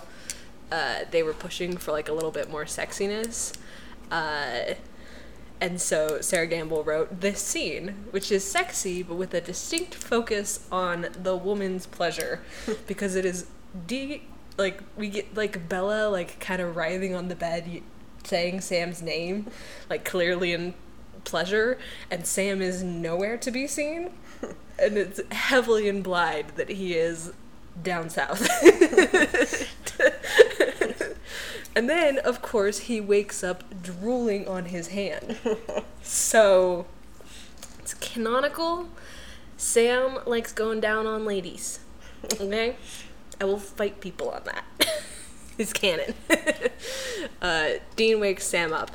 Uh, 0.71 0.99
they 1.11 1.21
were 1.21 1.33
pushing 1.33 1.77
for 1.77 1.91
like 1.91 2.09
a 2.09 2.13
little 2.13 2.31
bit 2.31 2.49
more 2.49 2.65
sexiness. 2.65 3.55
Uh, 4.09 4.73
and 5.63 5.79
so 5.79 6.19
Sarah 6.19 6.45
Gamble 6.45 6.83
wrote 6.83 7.21
this 7.21 7.39
scene, 7.39 8.07
which 8.11 8.33
is 8.33 8.43
sexy, 8.43 9.01
but 9.01 9.15
with 9.15 9.33
a 9.33 9.39
distinct 9.39 9.95
focus 9.95 10.67
on 10.69 11.07
the 11.13 11.37
woman's 11.37 11.85
pleasure, 11.85 12.41
because 12.87 13.15
it 13.15 13.23
is 13.23 13.45
de 13.87 14.23
like 14.57 14.83
we 14.97 15.07
get 15.07 15.37
like 15.37 15.69
Bela 15.69 16.09
like 16.09 16.37
kind 16.41 16.61
of 16.61 16.75
writhing 16.75 17.15
on 17.15 17.29
the 17.29 17.35
bed, 17.35 17.81
saying 18.25 18.59
Sam's 18.59 19.01
name, 19.01 19.47
like 19.89 20.03
clearly 20.03 20.51
in 20.51 20.73
pleasure, 21.23 21.79
and 22.11 22.27
Sam 22.27 22.61
is 22.61 22.83
nowhere 22.83 23.37
to 23.37 23.49
be 23.49 23.65
seen, 23.65 24.09
and 24.77 24.97
it's 24.97 25.21
heavily 25.31 25.87
implied 25.87 26.57
that 26.57 26.67
he 26.67 26.95
is 26.95 27.31
down 27.81 28.09
south. 28.09 28.45
and 31.75 31.89
then, 31.89 32.19
of 32.19 32.41
course, 32.41 32.79
he 32.79 33.01
wakes 33.01 33.43
up 33.43 33.63
drooling 33.81 34.47
on 34.47 34.65
his 34.65 34.89
hand. 34.89 35.37
so, 36.03 36.85
it's 37.79 37.93
canonical. 37.95 38.89
Sam 39.57 40.19
likes 40.25 40.51
going 40.51 40.79
down 40.79 41.07
on 41.07 41.25
ladies. 41.25 41.79
Okay? 42.39 42.75
I 43.41 43.45
will 43.45 43.59
fight 43.59 43.99
people 44.01 44.29
on 44.29 44.43
that. 44.45 44.65
it's 45.57 45.73
canon. 45.73 46.13
uh, 47.41 47.69
Dean 47.95 48.19
wakes 48.19 48.45
Sam 48.45 48.71
up. 48.73 48.91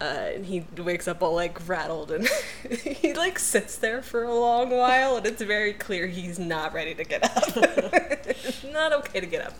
Uh, 0.00 0.32
and 0.34 0.46
he 0.46 0.64
wakes 0.76 1.06
up 1.06 1.22
all 1.22 1.34
like 1.34 1.68
rattled 1.68 2.10
and 2.10 2.28
he 2.70 3.14
like 3.14 3.38
sits 3.38 3.76
there 3.76 4.02
for 4.02 4.24
a 4.24 4.34
long 4.34 4.68
while 4.70 5.16
and 5.16 5.24
it's 5.24 5.40
very 5.40 5.72
clear 5.72 6.08
he's 6.08 6.36
not 6.36 6.74
ready 6.74 6.96
to 6.96 7.04
get 7.04 7.22
up. 7.22 7.44
it's 8.26 8.64
not 8.72 8.92
okay 8.92 9.20
to 9.20 9.26
get 9.26 9.46
up. 9.46 9.54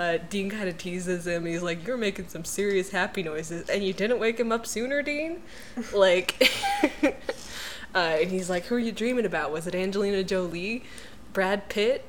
Uh, 0.00 0.18
Dean 0.30 0.48
kind 0.48 0.68
of 0.68 0.78
teases 0.78 1.26
him. 1.26 1.44
He's 1.44 1.62
like, 1.62 1.84
"You're 1.86 1.96
making 1.96 2.28
some 2.28 2.44
serious 2.44 2.90
happy 2.90 3.22
noises, 3.22 3.68
and 3.68 3.82
you 3.82 3.92
didn't 3.92 4.20
wake 4.20 4.38
him 4.38 4.52
up 4.52 4.66
sooner, 4.66 5.02
Dean." 5.02 5.42
Like, 5.92 6.50
uh, 7.02 7.08
and 7.94 8.30
he's 8.30 8.48
like, 8.48 8.66
"Who 8.66 8.76
are 8.76 8.80
you 8.80 8.92
dreaming 8.92 9.24
about? 9.26 9.50
Was 9.50 9.66
it 9.66 9.74
Angelina 9.74 10.22
Jolie, 10.22 10.84
Brad 11.32 11.68
Pitt?" 11.68 12.04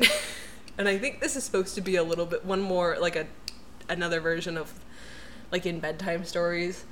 and 0.78 0.88
I 0.88 0.98
think 1.00 1.20
this 1.20 1.36
is 1.36 1.44
supposed 1.44 1.74
to 1.76 1.82
be 1.82 1.96
a 1.96 2.04
little 2.04 2.26
bit 2.28 2.46
one 2.46 2.62
more 2.62 2.98
like 3.00 3.16
a 3.16 3.26
another 3.90 4.20
version 4.20 4.56
of 4.56 4.72
like 5.52 5.66
in 5.66 5.80
bedtime 5.80 6.24
stories 6.24 6.86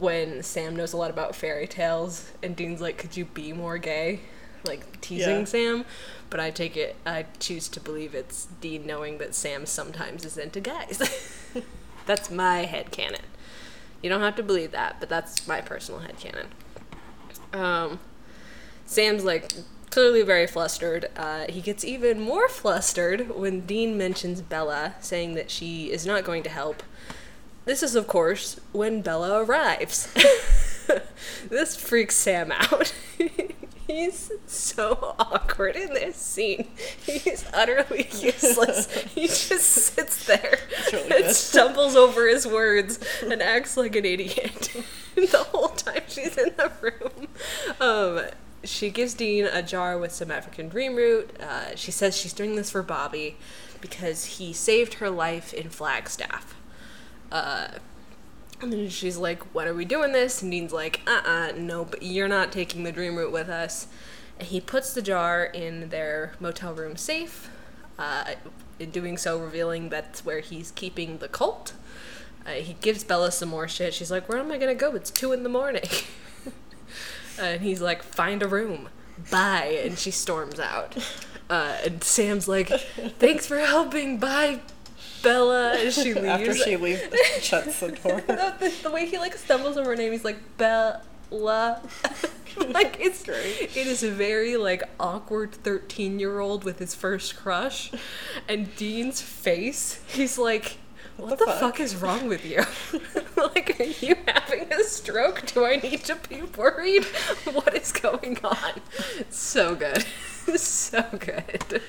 when 0.00 0.42
Sam 0.42 0.74
knows 0.74 0.92
a 0.92 0.96
lot 0.96 1.10
about 1.10 1.36
fairy 1.36 1.66
tales 1.66 2.30
and 2.42 2.56
Dean's 2.56 2.80
like, 2.80 2.98
"Could 2.98 3.16
you 3.16 3.26
be 3.26 3.52
more 3.52 3.78
gay?" 3.78 4.20
Like 4.64 5.00
teasing 5.00 5.40
Yeah. 5.40 5.44
Sam, 5.44 5.84
but 6.28 6.40
I 6.40 6.50
take 6.50 6.76
it 6.76 6.96
I 7.06 7.26
choose 7.38 7.68
to 7.68 7.80
believe 7.80 8.14
it's 8.14 8.46
Dean 8.60 8.86
knowing 8.86 9.18
that 9.18 9.34
Sam 9.34 9.66
sometimes 9.66 10.24
is 10.24 10.36
into 10.36 10.60
guys. 10.60 11.00
that's 12.06 12.30
my 12.30 12.64
head 12.64 12.90
canon. 12.90 13.22
You 14.02 14.10
don't 14.10 14.20
have 14.22 14.36
to 14.36 14.42
believe 14.42 14.72
that, 14.72 14.96
but 15.00 15.08
that's 15.08 15.46
my 15.46 15.60
personal 15.60 16.00
head 16.00 16.16
canon. 16.18 16.48
Um, 17.52 18.00
Sam's 18.86 19.24
like 19.24 19.52
clearly 19.90 20.22
very 20.22 20.46
flustered. 20.46 21.08
Uh, 21.16 21.46
he 21.48 21.60
gets 21.60 21.84
even 21.84 22.20
more 22.20 22.48
flustered 22.48 23.30
when 23.30 23.60
Dean 23.60 23.98
mentions 23.98 24.40
Bela, 24.40 24.94
saying 25.00 25.34
that 25.34 25.50
she 25.50 25.90
is 25.90 26.06
not 26.06 26.24
going 26.24 26.42
to 26.44 26.50
help. 26.50 26.82
This 27.64 27.82
is, 27.82 27.94
of 27.94 28.06
course, 28.06 28.58
when 28.72 29.02
Bela 29.02 29.42
arrives. 29.42 30.12
this 31.48 31.76
freaks 31.76 32.16
Sam 32.16 32.52
out. 32.52 32.92
He's 33.86 34.30
so 34.46 35.16
awkward 35.18 35.74
in 35.74 35.92
this 35.92 36.16
scene. 36.16 36.68
He's 37.04 37.44
utterly 37.52 38.08
useless. 38.20 38.86
he 39.14 39.26
just 39.26 39.66
sits 39.66 40.24
there 40.26 40.58
really 40.92 41.02
and 41.10 41.24
good. 41.24 41.34
stumbles 41.34 41.96
over 41.96 42.28
his 42.28 42.46
words 42.46 43.00
and 43.20 43.42
acts 43.42 43.76
like 43.76 43.96
an 43.96 44.04
idiot 44.04 44.70
the 45.16 45.44
whole 45.50 45.70
time 45.70 46.02
she's 46.06 46.38
in 46.38 46.52
the 46.56 46.70
room. 46.80 47.28
Um, 47.80 48.26
she 48.62 48.90
gives 48.90 49.14
Dean 49.14 49.46
a 49.46 49.60
jar 49.62 49.98
with 49.98 50.12
some 50.12 50.30
African 50.30 50.68
dream 50.68 50.94
root. 50.94 51.36
Uh, 51.40 51.74
she 51.74 51.90
says 51.90 52.16
she's 52.16 52.32
doing 52.32 52.54
this 52.54 52.70
for 52.70 52.82
Bobby 52.84 53.36
because 53.80 54.24
he 54.36 54.52
saved 54.52 54.94
her 54.94 55.10
life 55.10 55.52
in 55.52 55.68
Flagstaff. 55.68 56.54
Uh, 57.30 57.68
and 58.60 58.72
then 58.72 58.88
she's 58.88 59.16
like, 59.16 59.42
When 59.54 59.66
are 59.66 59.74
we 59.74 59.84
doing 59.84 60.12
this? 60.12 60.42
And 60.42 60.50
Dean's 60.50 60.72
like, 60.72 61.00
Uh 61.06 61.22
uh, 61.24 61.52
no, 61.56 61.84
but 61.84 62.02
you're 62.02 62.28
not 62.28 62.52
taking 62.52 62.84
the 62.84 62.92
dream 62.92 63.16
root 63.16 63.32
with 63.32 63.48
us. 63.48 63.86
And 64.38 64.48
he 64.48 64.60
puts 64.60 64.92
the 64.92 65.02
jar 65.02 65.44
in 65.44 65.88
their 65.90 66.32
motel 66.40 66.74
room 66.74 66.96
safe, 66.96 67.50
uh, 67.98 68.24
in 68.78 68.90
doing 68.90 69.16
so, 69.16 69.38
revealing 69.38 69.88
that's 69.88 70.24
where 70.24 70.40
he's 70.40 70.70
keeping 70.70 71.18
the 71.18 71.28
Colt. 71.28 71.74
Uh, 72.46 72.52
he 72.52 72.74
gives 72.80 73.04
Bela 73.04 73.30
some 73.30 73.50
more 73.50 73.68
shit. 73.68 73.94
She's 73.94 74.10
like, 74.10 74.28
Where 74.28 74.38
am 74.38 74.50
I 74.50 74.58
gonna 74.58 74.74
go? 74.74 74.94
It's 74.94 75.10
two 75.10 75.32
in 75.32 75.42
the 75.42 75.48
morning. 75.48 75.88
and 77.40 77.62
he's 77.62 77.80
like, 77.80 78.02
Find 78.02 78.42
a 78.42 78.48
room. 78.48 78.88
Bye. 79.30 79.80
And 79.84 79.98
she 79.98 80.10
storms 80.10 80.58
out. 80.58 80.96
Uh, 81.48 81.78
and 81.84 82.04
Sam's 82.04 82.46
like, 82.46 82.68
Thanks 83.18 83.46
for 83.46 83.58
helping. 83.58 84.18
Bye, 84.18 84.60
Bela. 85.22 85.74
And 85.76 85.92
she 85.92 86.14
leaves. 86.14 86.26
After 86.26 86.54
she 86.54 86.76
leaves, 86.76 87.02
shuts 87.40 87.80
the 87.80 87.92
door. 87.92 88.20
the, 88.26 88.54
the, 88.58 88.74
the 88.84 88.90
way 88.90 89.06
he 89.06 89.18
like 89.18 89.34
stumbles 89.36 89.76
over 89.76 89.90
her 89.90 89.96
name, 89.96 90.12
he's 90.12 90.24
like 90.24 90.38
Bela. 90.56 91.02
like 92.56 92.96
it's 92.98 93.22
Great. 93.24 93.76
It 93.76 93.86
is 93.86 94.02
a 94.02 94.10
very 94.10 94.56
like 94.56 94.82
awkward 94.98 95.52
thirteen 95.52 96.18
year 96.18 96.40
old 96.40 96.64
with 96.64 96.78
his 96.78 96.94
first 96.94 97.36
crush, 97.36 97.92
and 98.48 98.74
Dean's 98.76 99.22
face. 99.22 100.00
He's 100.08 100.38
like, 100.38 100.78
"What, 101.16 101.30
the 101.30 101.36
the, 101.36 101.44
fuck?" 101.52 101.60
fuck? 101.60 101.80
is 101.80 101.94
wrong 101.94 102.26
with 102.26 102.44
you? 102.44 102.62
like, 103.36 103.78
are 103.78 103.84
you 103.84 104.16
having 104.26 104.72
a 104.72 104.82
stroke? 104.82 105.46
Do 105.46 105.64
I 105.64 105.76
need 105.76 106.04
to 106.04 106.16
be 106.28 106.42
worried? 106.42 107.04
What 107.52 107.74
is 107.74 107.92
going 107.92 108.38
on?" 108.42 108.80
So 109.30 109.76
good, 109.76 110.04
so 110.58 111.04
good. 111.16 111.80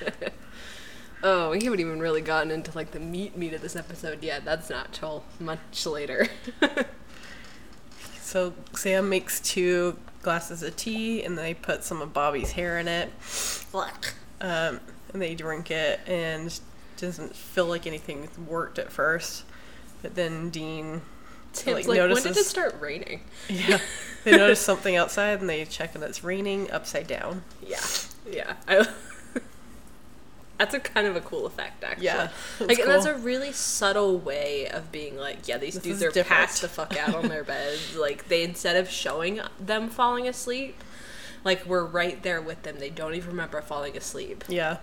Oh, 1.22 1.50
we 1.50 1.62
haven't 1.62 1.80
even 1.80 2.00
really 2.00 2.20
gotten 2.20 2.50
into 2.50 2.72
like 2.74 2.90
the 2.90 3.00
meat 3.00 3.36
meat 3.36 3.52
of 3.52 3.60
this 3.62 3.76
episode 3.76 4.22
yet. 4.22 4.44
That's 4.44 4.68
not 4.68 4.92
till 4.92 5.24
much 5.38 5.86
later. 5.86 6.28
So 8.32 8.54
Sam 8.72 9.10
makes 9.10 9.40
two 9.40 9.98
glasses 10.22 10.62
of 10.62 10.74
tea, 10.74 11.22
and 11.22 11.36
they 11.36 11.52
put 11.52 11.84
some 11.84 12.00
of 12.00 12.14
Bobby's 12.14 12.52
hair 12.52 12.78
in 12.78 12.88
it. 12.88 13.12
Um, 14.40 14.80
and 15.12 15.20
they 15.20 15.34
drink 15.34 15.70
it, 15.70 16.00
and 16.06 16.58
doesn't 16.96 17.36
feel 17.36 17.66
like 17.66 17.86
anything 17.86 18.30
worked 18.48 18.78
at 18.78 18.90
first. 18.90 19.44
But 20.00 20.14
then 20.14 20.48
Dean, 20.48 21.02
Tim's 21.52 21.86
like, 21.86 21.98
like, 21.98 22.10
when 22.10 22.22
did 22.22 22.34
it 22.38 22.46
start 22.46 22.74
raining? 22.80 23.20
yeah, 23.50 23.80
they 24.24 24.30
notice 24.30 24.60
something 24.60 24.96
outside, 24.96 25.40
and 25.40 25.48
they 25.50 25.66
check, 25.66 25.94
and 25.94 26.02
it's 26.02 26.24
raining 26.24 26.70
upside 26.70 27.06
down. 27.06 27.44
Yeah, 27.62 27.84
yeah. 28.30 28.54
I, 28.66 28.86
that's 30.62 30.74
a 30.74 30.80
kind 30.80 31.08
of 31.08 31.16
a 31.16 31.20
cool 31.20 31.44
effect, 31.44 31.82
actually. 31.82 32.04
Yeah, 32.04 32.28
like 32.60 32.78
and 32.78 32.88
that's 32.88 33.04
a 33.04 33.14
really 33.14 33.50
subtle 33.50 34.16
way 34.18 34.68
of 34.68 34.92
being 34.92 35.16
like, 35.16 35.48
yeah, 35.48 35.58
these 35.58 35.74
This 35.74 35.82
dudes 35.82 36.02
are 36.02 36.10
different. 36.10 36.28
passed 36.42 36.62
the 36.62 36.68
fuck 36.68 36.96
out 36.96 37.14
on 37.14 37.28
their 37.28 37.42
beds. 37.44 37.96
Like 38.02 38.28
they 38.28 38.44
instead 38.44 38.76
of 38.76 38.88
showing 38.88 39.40
them 39.58 39.88
falling 39.88 40.28
asleep, 40.28 40.76
like 41.44 41.66
we're 41.66 41.84
right 41.84 42.22
there 42.22 42.40
with 42.40 42.62
them. 42.62 42.78
They 42.78 42.90
don't 42.90 43.14
even 43.14 43.30
remember 43.30 43.60
falling 43.60 43.96
asleep. 43.96 44.44
Yeah. 44.48 44.78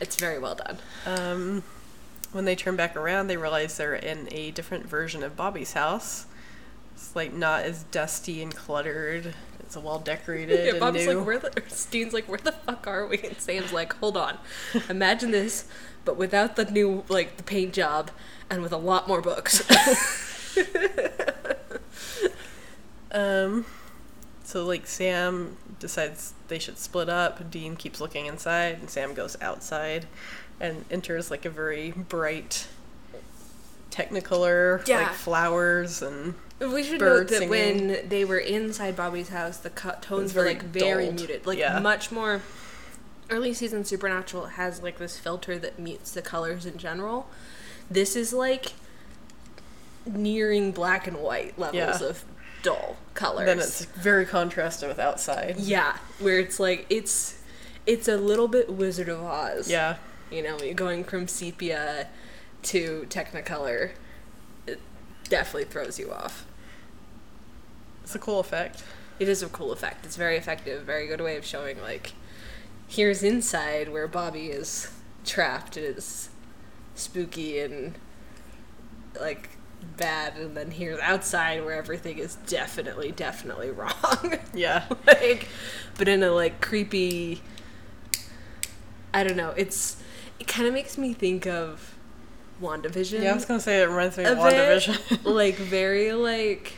It's 0.00 0.16
very 0.16 0.38
well 0.38 0.56
done. 0.56 0.78
Um, 1.06 1.62
when 2.32 2.44
they 2.44 2.54
turn 2.56 2.76
back 2.76 2.96
around, 2.96 3.28
they 3.28 3.36
realize 3.36 3.76
they're 3.76 3.94
in 3.94 4.28
a 4.32 4.50
different 4.50 4.86
version 4.88 5.22
of 5.22 5.36
Bobby's 5.36 5.72
house. 5.72 6.26
It's 6.94 7.14
like 7.14 7.32
not 7.32 7.62
as 7.62 7.84
dusty 7.84 8.42
and 8.42 8.54
cluttered. 8.54 9.34
It's 9.66 9.76
a 9.76 9.80
well 9.80 9.98
decorated 10.12 10.64
Yeah, 10.74 10.78
Bob's 10.80 11.04
new. 11.06 11.18
like, 11.18 11.26
where 11.26 11.38
the 11.38 11.62
Dean's 11.90 12.12
like, 12.12 12.28
where 12.28 12.38
the 12.38 12.52
fuck 12.52 12.86
are 12.86 13.06
we? 13.06 13.18
And 13.18 13.36
Sam's 13.38 13.72
like, 13.72 13.92
hold 13.96 14.16
on, 14.16 14.38
imagine 14.88 15.30
this, 15.32 15.66
but 16.04 16.16
without 16.16 16.56
the 16.56 16.64
new 16.64 17.04
like 17.08 17.36
the 17.36 17.42
paint 17.42 17.72
job 17.74 18.10
and 18.48 18.62
with 18.62 18.72
a 18.72 18.76
lot 18.78 19.06
more 19.08 19.20
books. 19.20 19.62
Um, 23.12 23.64
so 24.44 24.64
like 24.66 24.86
Sam 24.86 25.56
decides 25.78 26.34
they 26.48 26.58
should 26.58 26.76
split 26.78 27.08
up. 27.08 27.50
Dean 27.50 27.76
keeps 27.76 28.00
looking 28.00 28.26
inside, 28.26 28.78
and 28.78 28.90
Sam 28.90 29.14
goes 29.14 29.36
outside, 29.40 30.06
and 30.60 30.84
enters 30.90 31.30
like 31.30 31.44
a 31.44 31.50
very 31.50 31.92
bright 31.92 32.66
Technicolor, 33.90 34.86
Yeah. 34.86 35.02
like 35.04 35.12
flowers 35.14 36.02
and 36.02 36.34
We 36.58 36.82
should 36.82 37.00
note 37.00 37.28
that 37.28 37.38
singing. 37.40 37.50
when 37.50 38.08
they 38.08 38.24
were 38.24 38.38
inside 38.38 38.96
Bobby's 38.96 39.28
house, 39.28 39.58
the 39.58 39.68
tones 40.00 40.34
were 40.34 40.44
like 40.46 40.62
very 40.62 41.04
dulled. 41.06 41.16
muted, 41.16 41.46
like 41.46 41.58
Yeah. 41.58 41.78
much 41.80 42.10
more. 42.10 42.40
Early 43.28 43.52
season 43.52 43.84
Supernatural 43.84 44.46
has 44.46 44.82
like 44.82 44.98
this 44.98 45.18
filter 45.18 45.58
that 45.58 45.78
mutes 45.78 46.12
the 46.12 46.22
colors 46.22 46.64
in 46.64 46.78
general. 46.78 47.28
This 47.90 48.16
is 48.16 48.32
like 48.32 48.72
nearing 50.06 50.72
black 50.72 51.06
and 51.06 51.16
white 51.18 51.58
levels 51.58 52.00
Yeah. 52.00 52.06
of 52.08 52.24
dull 52.62 52.96
colors. 53.14 53.46
then 53.46 53.58
it's 53.58 53.84
very 53.84 54.24
contrasted 54.24 54.88
with 54.88 54.98
outside. 54.98 55.56
yeah, 55.58 55.98
where 56.20 56.38
it's 56.38 56.58
like 56.60 56.86
it's 56.88 57.34
it's 57.84 58.08
a 58.08 58.16
little 58.16 58.48
bit 58.48 58.70
Wizard 58.70 59.08
of 59.08 59.22
Oz. 59.22 59.68
Yeah, 59.68 59.96
you 60.30 60.42
know, 60.42 60.58
you're 60.60 60.74
going 60.74 61.04
from 61.04 61.28
sepia 61.28 62.08
to 62.62 63.06
Technicolor. 63.10 63.90
It 64.66 64.80
definitely 65.28 65.64
throws 65.64 65.98
you 65.98 66.12
off. 66.12 66.45
It's 68.06 68.14
a 68.14 68.20
cool 68.20 68.38
effect. 68.38 68.84
It 69.18 69.28
is 69.28 69.42
a 69.42 69.48
cool 69.48 69.72
effect. 69.72 70.06
It's 70.06 70.14
very 70.14 70.36
effective. 70.36 70.84
Very 70.84 71.08
good 71.08 71.20
way 71.20 71.36
of 71.36 71.44
showing 71.44 71.82
like 71.82 72.12
here's 72.86 73.24
inside 73.24 73.88
where 73.92 74.06
Bobby 74.06 74.46
is 74.46 74.92
trapped. 75.24 75.76
It 75.76 75.82
is 75.82 76.30
spooky 76.94 77.58
and 77.58 77.96
like 79.20 79.48
bad, 79.96 80.36
and 80.36 80.56
then 80.56 80.70
here's 80.70 81.00
outside 81.00 81.64
where 81.64 81.74
everything 81.74 82.18
is 82.18 82.36
definitely, 82.46 83.10
definitely 83.10 83.70
wrong. 83.72 84.38
Yeah, 84.54 84.84
like, 85.06 85.48
but 85.98 86.06
in 86.06 86.22
a 86.22 86.30
like 86.30 86.60
creepy. 86.60 87.42
I 89.12 89.24
don't 89.24 89.36
know. 89.36 89.50
It's 89.56 90.00
it 90.38 90.46
kind 90.46 90.68
of 90.68 90.74
makes 90.74 90.96
me 90.96 91.12
think 91.12 91.44
of 91.44 91.96
WandaVision. 92.62 93.24
yeah. 93.24 93.32
I 93.32 93.34
was 93.34 93.46
gonna 93.46 93.58
say 93.58 93.82
it 93.82 93.88
reminds 93.88 94.16
me 94.16 94.22
of 94.26 94.38
a 94.38 94.42
bit, 94.42 94.54
WandaVision. 94.54 95.24
like 95.34 95.56
very 95.56 96.12
like 96.12 96.74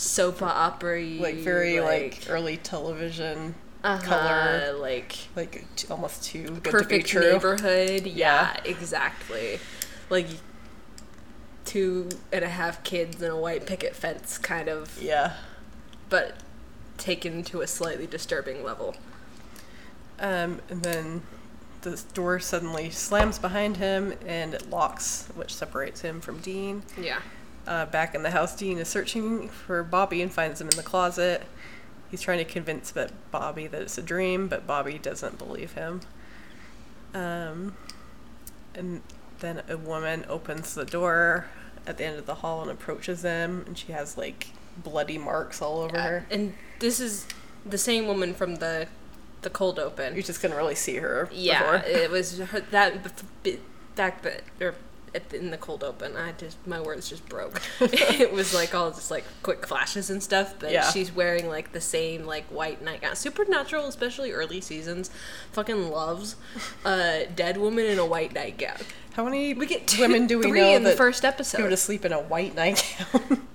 soap 0.00 0.40
opera 0.40 1.02
like 1.20 1.36
very 1.36 1.78
like, 1.80 2.24
early 2.30 2.56
television 2.56 3.54
uh-huh, 3.84 4.02
color. 4.02 4.78
like 4.78 5.16
like 5.36 5.64
t- 5.76 5.86
almost 5.90 6.24
too 6.24 6.44
good 6.44 6.54
to 6.54 6.60
be 6.62 6.70
perfect 6.70 7.06
true. 7.08 7.32
neighborhood 7.32 8.06
yeah, 8.06 8.56
Yeah. 8.56 8.60
exactly 8.64 9.58
like 10.08 10.26
two 11.66 12.08
and 12.32 12.44
a 12.44 12.48
half 12.48 12.82
kids 12.82 13.20
and 13.20 13.30
a 13.32 13.36
white 13.36 13.66
picket 13.66 13.94
fence 13.94 14.38
kind 14.38 14.68
of 14.68 14.98
Yeah. 15.02 15.34
but 16.08 16.34
taken 16.96 17.42
to 17.44 17.60
a 17.60 17.66
slightly 17.66 18.06
disturbing 18.06 18.64
level 18.64 18.96
Um, 20.18 20.60
and 20.70 20.82
then 20.82 21.22
the 21.82 22.02
door 22.14 22.40
suddenly 22.40 22.90
slams 22.90 23.38
behind 23.38 23.76
him 23.78 24.12
and 24.26 24.52
it 24.52 24.68
locks, 24.68 25.28
which 25.34 25.54
separates 25.54 26.00
him 26.02 26.20
from 26.20 26.38
Dean. 26.38 26.82
yeah 27.00 27.20
Uh, 27.70 27.86
back 27.86 28.16
in 28.16 28.24
the 28.24 28.30
house, 28.32 28.56
Dean 28.56 28.78
is 28.78 28.88
searching 28.88 29.48
for 29.48 29.84
Bobby 29.84 30.20
and 30.22 30.32
finds 30.32 30.60
him 30.60 30.68
in 30.68 30.76
the 30.76 30.82
closet. 30.82 31.44
He's 32.10 32.20
trying 32.20 32.38
to 32.38 32.44
convince 32.44 32.90
that 32.90 33.12
Bobby 33.30 33.68
that 33.68 33.80
it's 33.80 33.96
a 33.96 34.02
dream, 34.02 34.48
but 34.48 34.66
Bobby 34.66 34.98
doesn't 34.98 35.38
believe 35.38 35.74
him. 35.74 36.00
Um, 37.14 37.76
and 38.74 39.02
then 39.38 39.62
a 39.68 39.76
woman 39.76 40.24
opens 40.28 40.74
the 40.74 40.84
door 40.84 41.46
at 41.86 41.96
the 41.96 42.04
end 42.04 42.18
of 42.18 42.26
the 42.26 42.34
hall 42.36 42.60
and 42.62 42.72
approaches 42.72 43.22
them, 43.22 43.62
and 43.68 43.78
she 43.78 43.92
has 43.92 44.18
like 44.18 44.48
bloody 44.76 45.16
marks 45.16 45.62
all 45.62 45.78
over 45.82 46.00
her. 46.00 46.26
And 46.28 46.54
this 46.80 46.98
is 46.98 47.24
the 47.64 47.78
same 47.78 48.08
woman 48.08 48.34
from 48.34 48.56
the 48.56 48.88
the 49.42 49.50
cold 49.50 49.78
open. 49.78 50.16
You 50.16 50.22
just 50.24 50.40
couldn't 50.40 50.56
really 50.56 50.74
see 50.74 50.96
her. 50.96 51.28
Yeah, 51.32 51.76
before. 51.78 51.88
it 51.88 52.10
was 52.10 52.38
her, 52.40 52.60
that 52.72 53.22
b- 53.44 53.60
back 53.94 54.22
that 54.22 54.42
or 54.60 54.74
the- 54.89 54.89
in 55.32 55.50
the 55.50 55.56
cold 55.56 55.82
open. 55.84 56.16
I 56.16 56.32
just 56.32 56.64
my 56.66 56.80
words 56.80 57.08
just 57.08 57.28
broke. 57.28 57.60
it 57.80 58.32
was 58.32 58.54
like 58.54 58.74
all 58.74 58.90
just 58.90 59.10
like 59.10 59.24
quick 59.42 59.66
flashes 59.66 60.10
and 60.10 60.22
stuff. 60.22 60.54
But 60.58 60.72
Yeah. 60.72 60.90
she's 60.90 61.12
wearing 61.14 61.48
like 61.48 61.72
the 61.72 61.80
same 61.80 62.26
like 62.26 62.44
white 62.46 62.82
nightgown. 62.82 63.16
Supernatural, 63.16 63.86
especially 63.86 64.32
early 64.32 64.60
seasons, 64.60 65.10
fucking 65.52 65.90
loves 65.90 66.36
a 66.84 67.26
dead 67.34 67.56
woman 67.56 67.86
in 67.86 67.98
a 67.98 68.06
white 68.06 68.32
nightgown. 68.34 68.78
How 69.14 69.24
many 69.24 69.54
We 69.54 69.66
get 69.66 69.86
two, 69.88 70.00
women 70.02 70.26
do 70.26 70.38
we 70.38 70.48
three 70.48 70.60
know 70.60 70.74
in 70.76 70.84
the 70.84 70.92
first 70.92 71.24
episode 71.24 71.58
go 71.58 71.68
to 71.68 71.76
sleep 71.76 72.04
in 72.04 72.12
a 72.12 72.20
white 72.20 72.54
nightgown? 72.54 73.46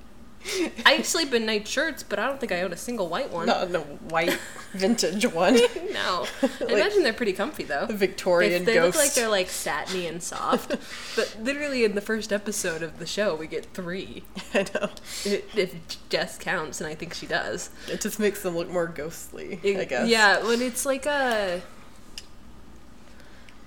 I 0.85 1.01
sleep 1.01 1.33
in 1.33 1.45
night 1.45 1.67
shirts, 1.67 2.03
but 2.03 2.19
I 2.19 2.27
don't 2.27 2.39
think 2.39 2.51
I 2.51 2.61
own 2.61 2.71
a 2.71 2.77
single 2.77 3.07
white 3.07 3.31
one. 3.31 3.47
Not 3.47 3.73
a 3.73 3.79
white 3.79 4.39
vintage 4.73 5.25
one. 5.33 5.55
No. 5.91 6.27
I 6.41 6.65
imagine 6.73 7.03
they're 7.03 7.13
pretty 7.13 7.33
comfy 7.33 7.63
though. 7.63 7.85
The 7.85 7.93
Victorian 7.93 8.65
They, 8.65 8.73
they 8.73 8.81
look 8.81 8.95
like 8.95 9.13
they're 9.13 9.29
like 9.29 9.49
satiny 9.49 10.07
and 10.07 10.21
soft, 10.21 10.69
but 11.15 11.37
literally 11.41 11.83
in 11.83 11.95
the 11.95 12.01
first 12.01 12.31
episode 12.31 12.83
of 12.83 12.99
the 12.99 13.05
show, 13.05 13.35
we 13.35 13.47
get 13.47 13.65
three. 13.73 14.23
I 14.53 14.65
know. 14.73 14.89
If, 15.25 15.57
if 15.57 16.09
Jess 16.09 16.37
counts, 16.37 16.79
and 16.79 16.87
I 16.87 16.95
think 16.95 17.13
she 17.13 17.25
does. 17.25 17.69
It 17.89 18.01
just 18.01 18.19
makes 18.19 18.43
them 18.43 18.55
look 18.55 18.69
more 18.69 18.87
ghostly, 18.87 19.59
I 19.63 19.85
guess. 19.85 20.07
Yeah, 20.07 20.43
when 20.45 20.61
it's 20.61 20.85
like 20.85 21.05
a. 21.05 21.61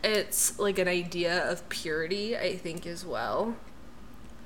It's 0.04 0.58
like 0.60 0.78
an 0.78 0.86
idea 0.86 1.50
of 1.50 1.68
purity, 1.68 2.36
I 2.36 2.56
think, 2.56 2.86
as 2.86 3.04
well. 3.04 3.56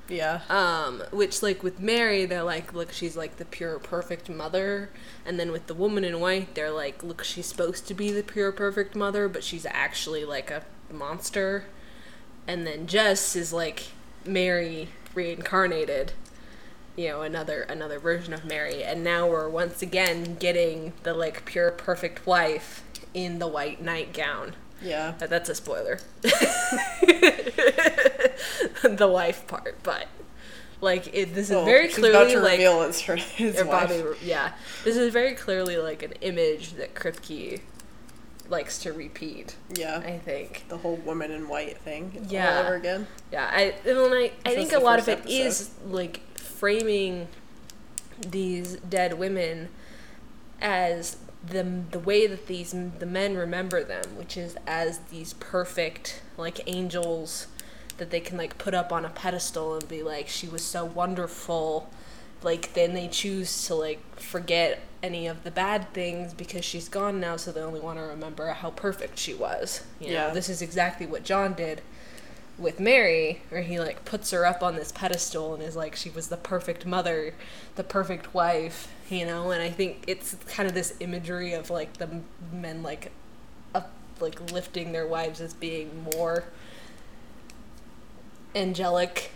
Yeah. 0.09 0.41
Um, 0.51 1.03
which 1.11 1.43
like 1.43 1.63
with 1.63 1.81
Mary, 1.81 2.27
they're 2.27 2.43
like, 2.43 2.73
look, 2.75 2.93
she's 2.93 3.17
like 3.17 3.37
the 3.37 3.45
pure, 3.45 3.79
perfect 3.79 4.29
mother, 4.29 4.91
and 5.25 5.39
then 5.41 5.53
with 5.53 5.69
the 5.69 5.75
woman 5.75 6.05
in 6.05 6.21
white, 6.21 6.55
they're 6.55 6.71
like, 6.71 7.03
look, 7.03 7.25
she's 7.25 7.47
supposed 7.47 7.87
to 7.89 7.95
be 7.95 8.13
the 8.13 8.23
pure, 8.23 8.53
perfect 8.53 8.95
mother, 8.95 9.29
but 9.29 9.45
she's 9.45 9.65
actually 9.67 10.25
like 10.25 10.51
a 10.51 10.65
monster. 10.93 11.65
And 12.47 12.67
then 12.67 12.87
Jess 12.87 13.37
is 13.37 13.53
like 13.53 13.89
Mary 14.27 14.89
reincarnated, 15.15 16.13
you 16.97 17.09
know, 17.09 17.23
another 17.23 17.63
another 17.63 17.99
version 17.99 18.35
of 18.35 18.45
Mary, 18.45 18.83
and 18.85 19.03
now 19.03 19.29
we're 19.29 19.49
once 19.49 19.83
again 19.83 20.35
getting 20.35 20.93
the 21.05 21.15
like 21.15 21.45
pure, 21.45 21.71
perfect 21.71 22.27
wife 22.27 22.83
in 23.15 23.39
the 23.39 23.49
white 23.49 23.81
nightgown. 23.83 24.55
Yeah. 24.83 25.15
But 25.19 25.31
that's 25.31 25.49
a 25.49 25.55
spoiler. 25.55 25.99
the 28.83 29.09
wife 29.11 29.47
part, 29.47 29.77
but 29.83 30.09
like 30.81 31.15
it, 31.15 31.35
this 31.35 31.51
is 31.51 31.57
Well, 31.57 31.65
very 31.65 31.89
clearly 31.89 32.37
like 32.37 32.61
it's 32.61 33.01
her 33.03 33.17
his. 33.17 33.63
Bobby. 33.63 34.03
Yeah, 34.23 34.53
this 34.85 34.97
is 34.97 35.13
very 35.13 35.35
clearly 35.35 35.77
like 35.79 36.03
an 36.03 36.13
image 36.21 36.73
that 36.75 36.95
Kripke 36.95 37.61
likes 38.49 38.79
to 38.81 38.93
repeat. 38.93 39.57
Yeah. 39.75 39.99
I 40.05 40.19
think. 40.19 40.65
the 40.69 40.77
whole 40.79 40.97
woman 40.97 41.31
in 41.31 41.49
white 41.49 41.79
thing 41.79 42.27
Yeah. 42.29 42.59
all 42.59 42.65
over 42.65 42.75
again. 42.75 43.07
Yeah, 43.33 43.49
I 43.51 43.75
well, 43.87 44.13
I, 44.13 44.33
I 44.45 44.55
think 44.55 44.73
a 44.73 44.79
lot 44.79 44.99
of 44.99 45.09
it 45.09 45.25
is 45.27 45.71
like 45.87 46.21
framing 46.37 47.29
these 48.21 48.77
dead 48.77 49.15
women 49.19 49.69
as 50.61 51.17
the 51.45 51.65
the 51.91 51.99
way 51.99 52.27
that 52.27 52.47
these 52.47 52.73
the 52.99 53.07
men 53.07 53.37
remember 53.37 53.83
them, 53.83 54.17
which 54.17 54.37
is 54.37 54.57
as 54.67 54.99
these 55.11 55.33
perfect 55.35 56.23
like 56.37 56.61
angels 56.67 57.47
that 57.99 58.11
they 58.11 58.21
can 58.21 58.37
like 58.39 58.59
put 58.59 58.75
up 58.75 58.93
on 58.93 59.05
a 59.05 59.09
pedestal 59.11 59.75
and 59.75 59.89
be 59.89 60.03
like 60.03 60.29
she 60.29 60.47
was 60.49 60.63
so 60.65 60.85
wonderful. 60.85 61.91
Like 62.43 62.75
then 62.75 62.95
they 62.95 63.09
choose 63.09 63.67
to 63.67 63.75
like 63.75 64.01
forget 64.19 64.81
any 65.03 65.27
of 65.27 65.43
the 65.45 65.51
bad 65.51 65.93
things 65.93 66.33
because 66.33 66.65
she's 66.65 66.89
gone 66.89 67.19
now, 67.21 67.37
so 67.37 67.51
they 67.53 67.61
only 67.61 67.81
want 67.81 67.99
to 67.99 68.05
remember 68.05 68.49
how 68.49 68.71
perfect 68.71 69.19
she 69.19 69.35
was. 69.35 69.85
You 70.01 70.09
know, 70.09 70.13
Yeah. 70.29 70.31
this 70.31 70.49
is 70.49 70.63
exactly 70.63 71.07
what 71.07 71.25
John 71.25 71.55
did 71.55 71.83
with 72.59 72.79
Mary, 72.79 73.43
where 73.49 73.63
he 73.63 73.81
like 73.81 74.05
puts 74.05 74.31
her 74.31 74.45
up 74.45 74.63
on 74.63 74.77
this 74.77 74.93
pedestal 74.93 75.55
and 75.55 75.63
is 75.63 75.77
like 75.77 75.97
she 75.97 76.11
was 76.11 76.29
the 76.29 76.37
perfect 76.37 76.87
mother, 76.87 77.35
the 77.77 77.85
perfect 77.85 78.35
wife, 78.35 78.93
you 79.09 79.27
know. 79.27 79.51
And 79.51 79.63
I 79.63 79.71
think 79.71 80.05
it's 80.07 80.35
kind 80.49 80.69
of 80.69 80.75
this 80.75 80.95
imagery 81.01 81.53
of 81.55 81.71
like 81.71 81.97
the 81.99 82.21
men 82.53 82.83
like 82.83 83.11
up 83.75 83.91
like 84.21 84.53
lifting 84.53 84.93
their 84.93 85.07
wives 85.07 85.41
as 85.41 85.55
being 85.55 86.07
more 86.15 86.45
angelic 88.55 89.31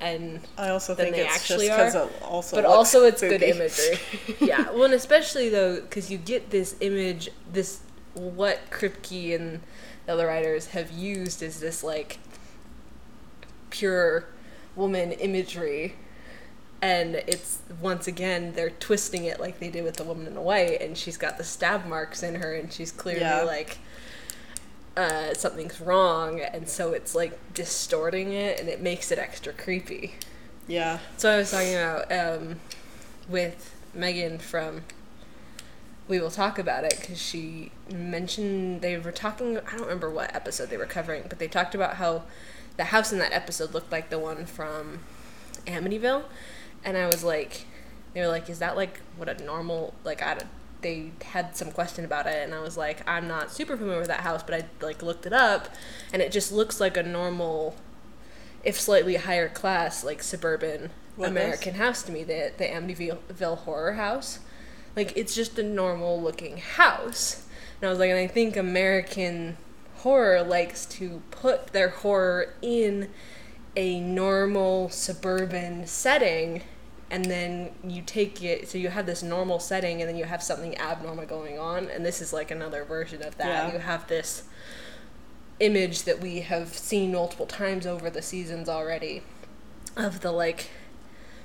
and 0.00 0.40
I 0.58 0.68
also 0.68 0.94
than 0.94 1.06
think 1.06 1.16
they 1.16 1.22
it's 1.26 1.34
actually 1.34 1.68
just 1.68 1.94
because 1.94 2.52
are, 2.52 2.54
but 2.54 2.64
also 2.64 3.04
it's 3.04 3.20
good 3.20 3.42
imagery. 3.42 3.98
yeah, 4.40 4.70
well, 4.70 4.84
and 4.84 4.94
especially 4.94 5.48
though, 5.48 5.80
because 5.80 6.10
you 6.10 6.18
get 6.18 6.50
this 6.50 6.76
image, 6.80 7.30
this 7.50 7.80
what 8.14 8.70
Kripke 8.70 9.34
and 9.34 9.60
the 10.04 10.12
other 10.12 10.26
writers 10.26 10.68
have 10.68 10.90
used 10.90 11.42
is 11.42 11.60
this 11.60 11.82
like 11.82 12.18
pure 13.70 14.26
woman 14.74 15.12
imagery, 15.12 15.94
and 16.82 17.14
it's 17.16 17.58
once 17.80 18.06
again 18.06 18.52
they're 18.54 18.70
twisting 18.70 19.24
it 19.24 19.40
like 19.40 19.58
they 19.58 19.70
did 19.70 19.84
with 19.84 19.96
the 19.96 20.04
woman 20.04 20.26
in 20.26 20.34
the 20.34 20.40
white, 20.40 20.80
and 20.80 20.96
she's 20.96 21.16
got 21.16 21.38
the 21.38 21.44
stab 21.44 21.86
marks 21.86 22.22
in 22.22 22.36
her, 22.36 22.54
and 22.54 22.72
she's 22.72 22.92
clearly 22.92 23.20
Yeah. 23.22 23.42
like. 23.42 23.78
Uh, 24.96 25.34
something's 25.34 25.78
wrong, 25.78 26.40
and 26.40 26.66
so 26.66 26.94
it's 26.94 27.14
like 27.14 27.38
distorting 27.52 28.32
it, 28.32 28.58
and 28.58 28.66
it 28.66 28.80
makes 28.80 29.12
it 29.12 29.18
extra 29.18 29.52
creepy. 29.52 30.14
Yeah. 30.66 31.00
So 31.18 31.30
I 31.30 31.36
was 31.36 31.50
talking 31.50 31.74
about 31.74 32.10
um, 32.10 32.60
with 33.28 33.74
Megan 33.92 34.38
from 34.38 34.84
We 36.08 36.18
Will 36.18 36.30
Talk 36.30 36.58
About 36.58 36.84
It 36.84 36.96
because 36.98 37.20
she 37.20 37.72
mentioned 37.92 38.80
they 38.80 38.96
were 38.96 39.12
talking. 39.12 39.58
I 39.58 39.72
don't 39.72 39.82
remember 39.82 40.08
what 40.10 40.34
episode 40.34 40.70
they 40.70 40.78
were 40.78 40.86
covering, 40.86 41.24
but 41.28 41.38
they 41.38 41.46
talked 41.48 41.74
about 41.74 41.96
how 41.96 42.22
the 42.76 42.84
house 42.84 43.12
in 43.12 43.18
that 43.18 43.32
episode 43.32 43.72
looked 43.74 43.90
like 43.92 44.10
the 44.10 44.18
one 44.18 44.46
from 44.46 45.00
Amityville, 45.66 46.24
and 46.84 46.96
I 46.96 47.06
was 47.06 47.24
like, 47.24 47.64
they 48.14 48.20
were 48.20 48.28
like, 48.28 48.48
is 48.48 48.58
that 48.60 48.76
like 48.76 49.00
what 49.16 49.28
a 49.28 49.42
normal 49.44 49.94
like 50.04 50.22
I 50.22 50.34
don't- 50.34 50.46
they 50.82 51.10
had 51.24 51.56
some 51.56 51.72
question 51.72 52.04
about 52.04 52.26
it 52.26 52.44
and 52.44 52.54
I 52.54 52.60
was 52.60 52.76
like 52.76 53.00
I'm 53.08 53.26
not 53.26 53.50
super 53.50 53.76
familiar 53.76 53.98
with 53.98 54.08
that 54.08 54.20
house 54.20 54.42
but 54.42 54.54
I 54.54 54.84
like 54.84 55.02
looked 55.02 55.24
it 55.26 55.32
up 55.32 55.68
and 56.12 56.20
it 56.22 56.30
just 56.30 56.52
looks 56.52 56.80
like 56.80 56.96
a 56.98 57.02
normal 57.02 57.74
if 58.62 58.78
slightly 58.78 59.16
higher 59.16 59.48
class, 59.48 60.04
like 60.04 60.22
suburban 60.22 60.90
What 61.16 61.30
American 61.30 61.74
house 61.74 62.02
to 62.04 62.12
me, 62.12 62.24
the 62.24 62.52
the 62.56 62.64
Amityville 62.66 63.58
horror 63.58 63.94
house. 63.94 64.38
Like 64.94 65.12
it's 65.16 65.34
just 65.34 65.58
a 65.58 65.62
normal 65.62 66.20
looking 66.20 66.58
house. 66.58 67.46
And 67.80 67.88
I 67.88 67.90
was 67.90 67.98
like, 67.98 68.10
and 68.10 68.18
I 68.18 68.26
think 68.26 68.56
American 68.56 69.56
horror 70.06 70.40
likes 70.44 70.86
to 70.86 71.20
put 71.32 71.66
their 71.72 71.88
horror 71.88 72.54
in 72.62 73.08
a 73.74 73.98
normal 73.98 74.88
suburban 74.88 75.84
setting 75.84 76.62
and 77.10 77.24
then 77.24 77.70
you 77.82 78.00
take 78.02 78.40
it 78.40 78.68
so 78.68 78.78
you 78.78 78.88
have 78.88 79.04
this 79.04 79.20
normal 79.20 79.58
setting 79.58 80.00
and 80.00 80.08
then 80.08 80.16
you 80.16 80.22
have 80.24 80.40
something 80.40 80.78
abnormal 80.78 81.26
going 81.26 81.58
on 81.58 81.88
and 81.90 82.06
this 82.06 82.22
is 82.22 82.32
like 82.32 82.52
another 82.52 82.84
version 82.84 83.20
of 83.20 83.36
that 83.36 83.48
Yeah. 83.48 83.72
you 83.72 83.78
have 83.80 84.06
this 84.06 84.44
image 85.58 86.04
that 86.04 86.20
we 86.20 86.42
have 86.42 86.68
seen 86.68 87.10
multiple 87.10 87.46
times 87.46 87.84
over 87.84 88.08
the 88.08 88.22
seasons 88.22 88.68
already 88.68 89.24
of 89.96 90.20
the 90.20 90.30
like 90.30 90.70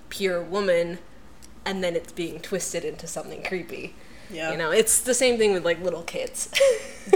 pure 0.09 0.39
woman 0.39 0.99
and 1.65 1.83
then 1.83 1.95
it's 1.95 2.11
being 2.11 2.39
twisted 2.39 2.85
into 2.85 3.07
something 3.07 3.41
creepy. 3.41 3.95
Yeah. 4.31 4.51
You 4.51 4.57
know, 4.57 4.71
it's 4.71 5.01
the 5.01 5.13
same 5.13 5.37
thing 5.37 5.53
with 5.53 5.65
like 5.65 5.81
little 5.81 6.03
kids. 6.03 6.49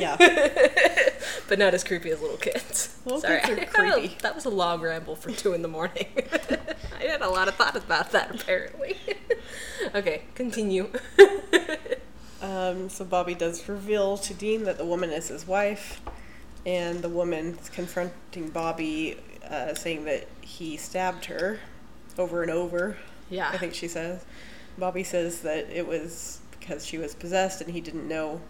Yeah. 0.01 0.15
but 1.47 1.59
not 1.59 1.75
as 1.75 1.83
creepy 1.83 2.09
as 2.09 2.19
little 2.19 2.37
kids. 2.37 2.97
Little 3.05 3.21
Sorry, 3.21 3.39
kids 3.41 3.71
are 3.75 3.85
had 3.85 3.99
a- 3.99 4.21
that 4.23 4.33
was 4.33 4.45
a 4.45 4.49
long 4.49 4.81
ramble 4.81 5.15
for 5.15 5.29
two 5.29 5.53
in 5.53 5.61
the 5.61 5.67
morning. 5.67 6.07
I 6.99 7.03
had 7.03 7.21
a 7.21 7.29
lot 7.29 7.47
of 7.47 7.53
thought 7.53 7.75
about 7.75 8.11
that 8.11 8.33
apparently. 8.41 8.97
okay, 9.93 10.23
continue. 10.33 10.89
Um, 12.41 12.89
so 12.89 13.05
Bobby 13.05 13.35
does 13.35 13.67
reveal 13.69 14.17
to 14.17 14.33
Dean 14.33 14.63
that 14.63 14.77
the 14.79 14.85
woman 14.85 15.11
is 15.11 15.27
his 15.29 15.47
wife, 15.47 16.01
and 16.65 17.01
the 17.01 17.09
woman 17.09 17.57
is 17.61 17.69
confronting 17.69 18.49
Bobby, 18.49 19.17
uh, 19.47 19.73
saying 19.75 20.05
that 20.05 20.27
he 20.41 20.77
stabbed 20.77 21.25
her 21.25 21.59
over 22.17 22.41
and 22.41 22.51
over. 22.51 22.97
Yeah. 23.29 23.49
I 23.51 23.57
think 23.57 23.73
she 23.73 23.87
says. 23.87 24.25
Bobby 24.77 25.03
says 25.03 25.41
that 25.41 25.69
it 25.69 25.87
was 25.87 26.39
because 26.67 26.85
she 26.85 26.97
was 26.97 27.13
possessed, 27.15 27.61
and 27.61 27.71
he 27.71 27.81
didn't 27.81 28.07
know 28.07 28.41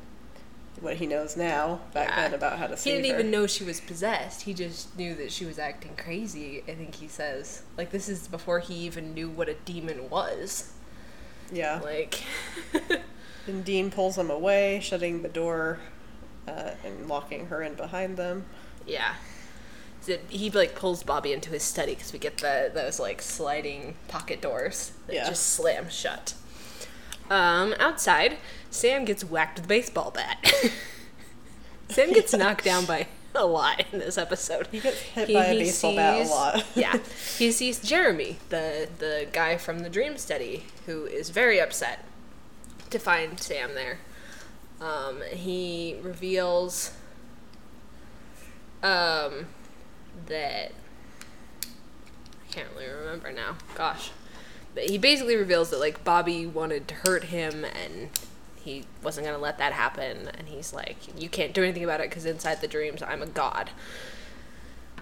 what 0.81 0.97
he 0.97 1.05
knows 1.05 1.37
now 1.37 1.79
back 1.93 2.09
Yeah. 2.09 2.21
then 2.23 2.33
about 2.33 2.59
how 2.59 2.67
to 2.67 2.75
He 2.75 2.91
didn't 2.91 3.05
her. 3.05 3.19
even 3.19 3.31
know 3.31 3.47
she 3.47 3.63
was 3.63 3.79
possessed. 3.79 4.41
He 4.43 4.53
just 4.53 4.95
knew 4.97 5.15
that 5.15 5.31
she 5.31 5.45
was 5.45 5.57
acting 5.57 5.95
crazy. 5.97 6.63
I 6.67 6.73
think 6.73 6.95
he 6.95 7.07
says 7.07 7.61
like 7.77 7.91
this 7.91 8.09
is 8.09 8.27
before 8.27 8.59
he 8.59 8.73
even 8.73 9.13
knew 9.13 9.29
what 9.29 9.47
a 9.47 9.53
demon 9.53 10.09
was. 10.09 10.73
Yeah. 11.51 11.79
Like, 11.83 12.21
And 13.47 13.63
Dean 13.63 13.91
pulls 13.91 14.17
him 14.17 14.29
away, 14.31 14.79
shutting 14.81 15.21
the 15.21 15.29
door 15.29 15.77
uh, 16.47 16.71
and 16.83 17.07
locking 17.07 17.45
her 17.47 17.61
in 17.61 17.75
behind 17.75 18.17
them. 18.17 18.45
yeah. 18.85 19.15
So 20.01 20.17
he 20.29 20.49
like 20.51 20.75
pulls 20.75 21.01
Bobby 21.03 21.31
into 21.33 21.49
his 21.51 21.63
study 21.63 21.95
because 21.95 22.11
we 22.13 22.19
get 22.19 22.37
the 22.37 22.69
those 22.73 22.99
like 22.99 23.21
sliding 23.23 23.95
pocket 24.07 24.39
doors 24.41 24.91
that 25.07 25.15
Yeah. 25.15 25.27
just 25.27 25.47
slam 25.53 25.89
shut. 25.89 26.33
Um, 27.29 27.73
outside, 27.79 28.37
Sam 28.69 29.05
gets 29.05 29.23
whacked 29.23 29.57
with 29.57 29.65
a 29.65 29.67
baseball 29.67 30.11
bat. 30.11 30.53
Sam 31.89 32.13
gets 32.13 32.33
knocked 32.33 32.63
down 32.63 32.85
by 32.85 33.07
a 33.33 33.45
lot 33.45 33.83
in 33.91 33.99
this 33.99 34.17
episode. 34.17 34.67
He 34.67 34.79
gets 34.79 34.99
hit 34.99 35.33
by 35.33 35.45
a 35.45 35.57
baseball 35.57 35.95
bat 35.95 36.25
a 36.25 36.29
lot. 36.29 36.65
yeah, 36.75 36.99
he 37.37 37.51
sees 37.51 37.79
Jeremy, 37.79 38.37
the 38.49 38.87
the 38.99 39.27
guy 39.31 39.57
from 39.57 39.79
the 39.79 39.89
Dream 39.89 40.17
Study, 40.17 40.65
who 40.85 41.05
is 41.05 41.29
very 41.29 41.59
upset 41.59 42.05
to 42.89 42.99
find 42.99 43.39
Sam 43.39 43.73
there. 43.73 43.99
Um, 44.81 45.21
he 45.31 45.97
reveals 46.01 46.91
um, 48.83 49.47
that 50.27 50.71
I 51.63 52.51
can't 52.51 52.67
really 52.75 52.89
remember 52.89 53.31
now. 53.31 53.57
Gosh, 53.73 54.11
he 54.77 54.97
basically 54.97 55.35
reveals 55.35 55.69
that 55.69 55.79
like 55.79 56.03
Bobby 56.03 56.45
wanted 56.45 56.87
to 56.89 56.95
hurt 56.95 57.25
him 57.25 57.65
and 57.65 58.09
he 58.55 58.83
wasn't 59.03 59.25
gonna 59.25 59.37
let 59.37 59.57
that 59.57 59.73
happen. 59.73 60.29
And 60.37 60.47
he's 60.47 60.73
like, 60.73 60.97
"You 61.19 61.29
can't 61.29 61.53
do 61.53 61.63
anything 61.63 61.83
about 61.83 62.01
it 62.01 62.09
because 62.09 62.25
inside 62.25 62.61
the 62.61 62.67
dreams, 62.67 63.01
I'm 63.01 63.21
a 63.21 63.27
god." 63.27 63.69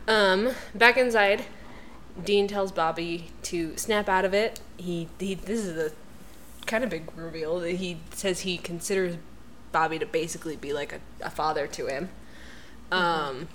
Um, 0.07 0.53
back 0.75 0.97
inside, 0.97 1.45
Dean 2.21 2.47
tells 2.47 2.71
Bobby 2.71 3.29
to 3.43 3.75
snap 3.77 4.09
out 4.09 4.25
of 4.25 4.33
it. 4.33 4.59
He, 4.77 5.07
he 5.19 5.33
this 5.33 5.61
is 5.61 5.77
a 5.77 5.95
kind 6.65 6.83
of 6.83 6.89
big 6.89 7.09
reveal. 7.15 7.59
that 7.59 7.73
He 7.73 7.99
says 8.11 8.41
he 8.41 8.57
considers 8.57 9.17
Bobby 9.71 9.97
to 9.99 10.05
basically 10.05 10.55
be 10.55 10.73
like 10.73 10.93
a, 10.93 10.99
a 11.25 11.29
father 11.29 11.67
to 11.67 11.87
him. 11.87 12.09
Um, 12.91 13.47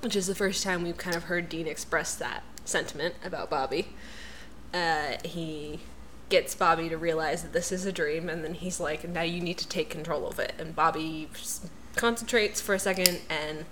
which 0.00 0.14
is 0.16 0.26
the 0.26 0.34
first 0.34 0.62
time 0.62 0.82
we've 0.82 0.96
kind 0.96 1.16
of 1.16 1.24
heard 1.24 1.48
Dean 1.48 1.66
express 1.66 2.14
that 2.16 2.42
sentiment 2.64 3.14
about 3.24 3.50
Bobby. 3.50 3.88
Uh, 4.72 5.16
he 5.24 5.80
gets 6.28 6.54
Bobby 6.54 6.88
to 6.88 6.96
realize 6.96 7.42
that 7.42 7.52
this 7.52 7.70
is 7.70 7.84
a 7.84 7.92
dream, 7.92 8.28
and 8.28 8.42
then 8.42 8.54
he's 8.54 8.80
like, 8.80 9.06
"Now 9.06 9.22
you 9.22 9.40
need 9.40 9.58
to 9.58 9.68
take 9.68 9.90
control 9.90 10.26
of 10.26 10.38
it." 10.38 10.54
And 10.58 10.74
Bobby 10.74 11.28
concentrates 11.94 12.60
for 12.60 12.74
a 12.74 12.78
second, 12.78 13.20
and 13.28 13.66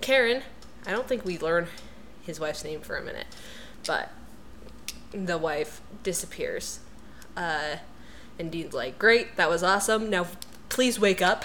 Karen, 0.00 0.42
I 0.84 0.90
don't 0.90 1.06
think 1.06 1.24
we 1.24 1.38
learn 1.38 1.68
his 2.22 2.40
wife's 2.40 2.64
name 2.64 2.80
for 2.80 2.96
a 2.96 3.02
minute, 3.02 3.26
but 3.86 4.10
the 5.12 5.38
wife 5.38 5.80
disappears. 6.02 6.80
Uh, 7.36 7.76
and 8.38 8.50
Dean's 8.50 8.74
like, 8.74 8.98
"Great, 8.98 9.36
that 9.36 9.48
was 9.48 9.62
awesome. 9.62 10.10
Now, 10.10 10.26
please 10.68 10.98
wake 10.98 11.22
up." 11.22 11.44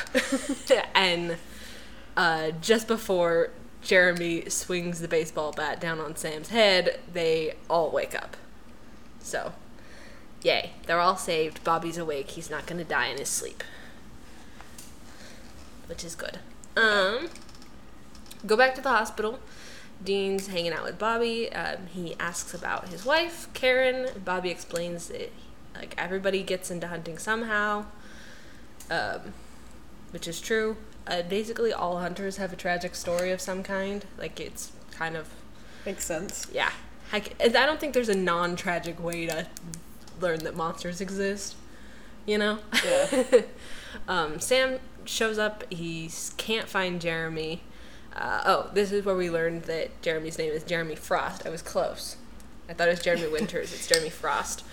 and 0.96 1.38
uh, 2.16 2.52
just 2.62 2.88
before 2.88 3.52
Jeremy 3.84 4.50
swings 4.50 5.02
the 5.02 5.08
baseball 5.08 5.52
bat 5.52 5.80
down 5.80 6.00
on 6.00 6.16
Sam's 6.16 6.50
head, 6.50 7.00
they 7.14 7.56
all 7.70 7.92
wake 7.92 8.16
up. 8.16 8.36
So, 9.28 9.52
yay, 10.42 10.72
they're 10.86 11.02
all 11.02 11.18
saved. 11.18 11.62
Bobby's 11.66 11.98
awake. 11.98 12.30
He's 12.32 12.50
not 12.50 12.66
going 12.66 12.78
to 12.78 12.86
die 12.86 13.08
in 13.08 13.18
his 13.18 13.28
sleep, 13.28 13.62
which 15.88 16.06
is 16.06 16.16
good. 16.16 16.40
Um, 16.78 17.28
go 18.46 18.56
back 18.56 18.74
to 18.76 18.82
the 18.82 18.88
hospital. 18.88 19.40
Dean's 20.02 20.48
hanging 20.48 20.72
out 20.72 20.86
with 20.86 20.98
Bobby. 20.98 21.52
Um, 21.52 21.88
he 21.88 22.16
asks 22.22 22.54
about 22.54 22.88
his 22.88 23.04
wife, 23.04 23.50
Karen. 23.54 24.12
Bobby 24.24 24.50
explains 24.50 25.10
that 25.10 25.34
like 25.76 25.94
everybody 25.98 26.42
gets 26.42 26.72
into 26.72 26.88
hunting 26.88 27.18
somehow, 27.18 27.84
um, 28.90 29.34
which 30.12 30.26
is 30.26 30.40
true. 30.40 30.78
Uh, 31.06 31.22
basically, 31.24 31.74
all 31.74 32.00
hunters 32.00 32.38
have 32.38 32.54
a 32.54 32.56
tragic 32.56 32.96
story 32.96 33.32
of 33.32 33.42
some 33.42 33.62
kind. 33.62 34.06
Like 34.18 34.40
it's 34.40 34.72
kind 34.92 35.18
of 35.18 35.28
Makes 35.86 36.06
sense. 36.06 36.48
yeah. 36.54 36.72
I, 37.12 37.24
I 37.40 37.48
don't 37.50 37.80
think 37.80 37.94
there's 37.94 38.10
a 38.10 38.16
non-tragic 38.16 39.02
way 39.02 39.28
to 39.28 39.48
learn 40.20 40.40
that 40.40 40.56
monsters 40.56 41.02
exist. 41.02 41.56
You 42.26 42.38
know. 42.38 42.60
Yeah. 42.84 43.24
um, 44.08 44.40
Sam 44.40 44.80
shows 45.06 45.38
up. 45.38 45.64
He 45.72 46.10
can't 46.38 46.68
find 46.68 47.00
Jeremy. 47.00 47.62
Uh, 48.14 48.42
oh, 48.46 48.70
this 48.74 48.92
is 48.92 49.06
where 49.06 49.16
we 49.16 49.30
learned 49.30 49.64
that 49.64 50.02
Jeremy's 50.02 50.38
name 50.38 50.52
is 50.52 50.64
Jeremy 50.64 50.96
Frost. 50.96 51.46
I 51.46 51.50
was 51.50 51.62
close. 51.62 52.18
I 52.68 52.74
thought 52.74 52.88
it 52.88 52.92
was 52.92 53.02
Jeremy 53.02 53.28
Winters. 53.30 53.72
It's 53.74 53.88
Jeremy 53.88 54.10
Frost. 54.10 54.66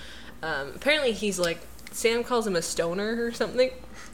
Um, 0.43 0.73
apparently, 0.75 1.13
he's 1.13 1.39
like 1.39 1.61
Sam 1.93 2.25
calls 2.25 2.47
him 2.47 2.57
a 2.57 2.63
stoner 2.63 3.25
or 3.25 3.33
something, 3.33 3.71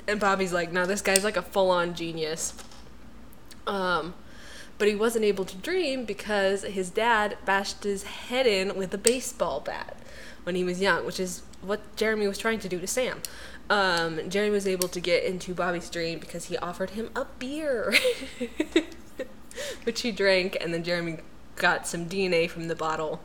and 0.06 0.20
Bobby's 0.20 0.52
like, 0.52 0.70
"No, 0.70 0.84
this 0.84 1.00
guy's 1.00 1.24
like 1.24 1.36
a 1.36 1.42
full-on 1.42 1.94
genius." 1.94 2.52
Um, 3.66 4.14
but 4.80 4.88
he 4.88 4.94
wasn't 4.94 5.22
able 5.26 5.44
to 5.44 5.58
dream 5.58 6.06
because 6.06 6.62
his 6.62 6.88
dad 6.88 7.36
bashed 7.44 7.84
his 7.84 8.02
head 8.04 8.46
in 8.46 8.74
with 8.76 8.94
a 8.94 8.98
baseball 8.98 9.60
bat 9.60 9.94
when 10.44 10.54
he 10.54 10.64
was 10.64 10.80
young, 10.80 11.04
which 11.04 11.20
is 11.20 11.42
what 11.60 11.94
Jeremy 11.96 12.26
was 12.26 12.38
trying 12.38 12.58
to 12.60 12.68
do 12.68 12.80
to 12.80 12.86
Sam. 12.86 13.20
Um, 13.68 14.30
Jeremy 14.30 14.52
was 14.52 14.66
able 14.66 14.88
to 14.88 14.98
get 14.98 15.22
into 15.24 15.52
Bobby's 15.52 15.90
dream 15.90 16.18
because 16.18 16.46
he 16.46 16.56
offered 16.56 16.90
him 16.90 17.10
a 17.14 17.26
beer, 17.38 17.94
which 19.84 20.00
he 20.00 20.10
drank, 20.10 20.56
and 20.62 20.72
then 20.72 20.82
Jeremy 20.82 21.18
got 21.56 21.86
some 21.86 22.08
DNA 22.08 22.48
from 22.48 22.68
the 22.68 22.74
bottle 22.74 23.20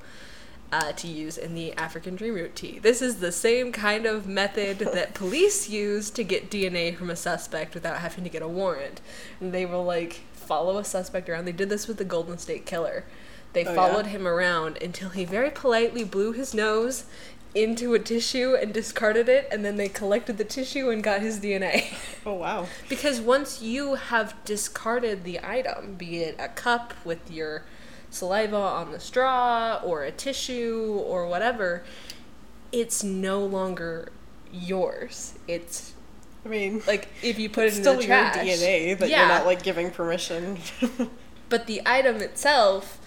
uh, 0.73 0.91
to 0.91 1.07
use 1.07 1.37
in 1.37 1.55
the 1.55 1.71
African 1.73 2.17
Dream 2.17 2.33
Root 2.33 2.57
tea. 2.57 2.79
This 2.79 3.01
is 3.01 3.21
the 3.21 3.31
same 3.31 3.71
kind 3.71 4.05
of 4.05 4.27
method 4.27 4.79
that 4.79 5.13
police 5.13 5.69
use 5.69 6.09
to 6.09 6.23
get 6.23 6.51
DNA 6.51 6.97
from 6.97 7.09
a 7.09 7.15
suspect 7.15 7.73
without 7.73 7.99
having 7.99 8.25
to 8.25 8.29
get 8.29 8.41
a 8.41 8.47
warrant. 8.47 8.99
And 9.39 9.53
they 9.53 9.65
will 9.65 9.85
like 9.85 10.21
follow 10.45 10.77
a 10.77 10.83
suspect 10.83 11.29
around. 11.29 11.45
They 11.45 11.51
did 11.51 11.69
this 11.69 11.87
with 11.87 11.97
the 11.97 12.05
Golden 12.05 12.37
State 12.37 12.65
Killer. 12.65 13.05
They 13.53 13.65
Oh, 13.65 13.69
yeah? 13.69 13.75
followed 13.75 14.07
him 14.07 14.27
around 14.27 14.77
until 14.81 15.09
he 15.09 15.25
very 15.25 15.49
politely 15.49 16.03
blew 16.03 16.31
his 16.33 16.53
nose 16.53 17.05
into 17.53 17.93
a 17.93 17.99
tissue 17.99 18.53
and 18.53 18.73
discarded 18.73 19.29
it, 19.29 19.47
and 19.49 19.63
then 19.63 19.77
they 19.77 19.87
collected 19.87 20.37
the 20.37 20.43
tissue 20.43 20.89
and 20.89 21.01
got 21.01 21.21
his 21.21 21.39
DNA. 21.39 21.93
Oh 22.25 22.33
wow. 22.33 22.67
Because 22.89 23.21
once 23.21 23.61
you 23.61 23.95
have 23.95 24.35
discarded 24.43 25.23
the 25.23 25.39
item, 25.41 25.95
be 25.95 26.17
it 26.17 26.35
a 26.37 26.49
cup 26.49 26.93
with 27.05 27.31
your 27.31 27.63
saliva 28.09 28.57
on 28.57 28.91
the 28.91 28.99
straw 28.99 29.79
or 29.83 30.03
a 30.03 30.11
tissue 30.11 30.99
or 31.05 31.27
whatever, 31.27 31.83
it's 32.73 33.03
no 33.03 33.39
longer 33.45 34.11
yours. 34.51 35.35
It's 35.47 35.93
I 36.45 36.47
mean, 36.47 36.83
like 36.85 37.07
if 37.23 37.39
you 37.39 37.49
put 37.49 37.65
it 37.65 37.75
in 37.75 37.81
still 37.81 37.95
the 37.97 38.05
your. 38.05 38.15
DNA 38.17 38.97
that 38.99 39.09
yeah, 39.09 39.19
you're 39.21 39.27
not 39.27 39.45
like 39.45 39.63
giving 39.63 39.89
permission. 39.89 40.59
but 41.49 41.65
the 41.65 41.81
item 41.85 42.17
itself, 42.17 42.99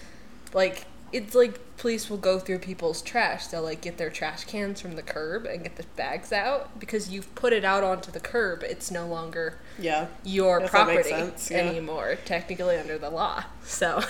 like 0.53 0.85
it's 1.11 1.33
like 1.33 1.59
police 1.77 2.09
will 2.09 2.17
go 2.17 2.39
through 2.39 2.59
people's 2.59 3.01
trash. 3.01 3.47
They'll 3.47 3.63
like 3.63 3.81
get 3.81 3.97
their 3.97 4.09
trash 4.09 4.43
cans 4.43 4.81
from 4.81 4.95
the 4.95 5.01
curb 5.01 5.45
and 5.45 5.63
get 5.63 5.77
the 5.77 5.85
bags 5.95 6.31
out 6.31 6.79
because 6.79 7.09
you've 7.09 7.33
put 7.35 7.53
it 7.53 7.63
out 7.63 7.83
onto 7.83 8.11
the 8.11 8.19
curb. 8.19 8.63
It's 8.63 8.91
no 8.91 9.07
longer 9.07 9.57
yeah. 9.79 10.07
your 10.23 10.59
makes 10.59 10.71
property 10.71 11.09
yeah. 11.49 11.57
anymore, 11.57 12.17
technically 12.25 12.77
under 12.77 12.97
the 12.97 13.09
law. 13.09 13.45
So, 13.63 14.03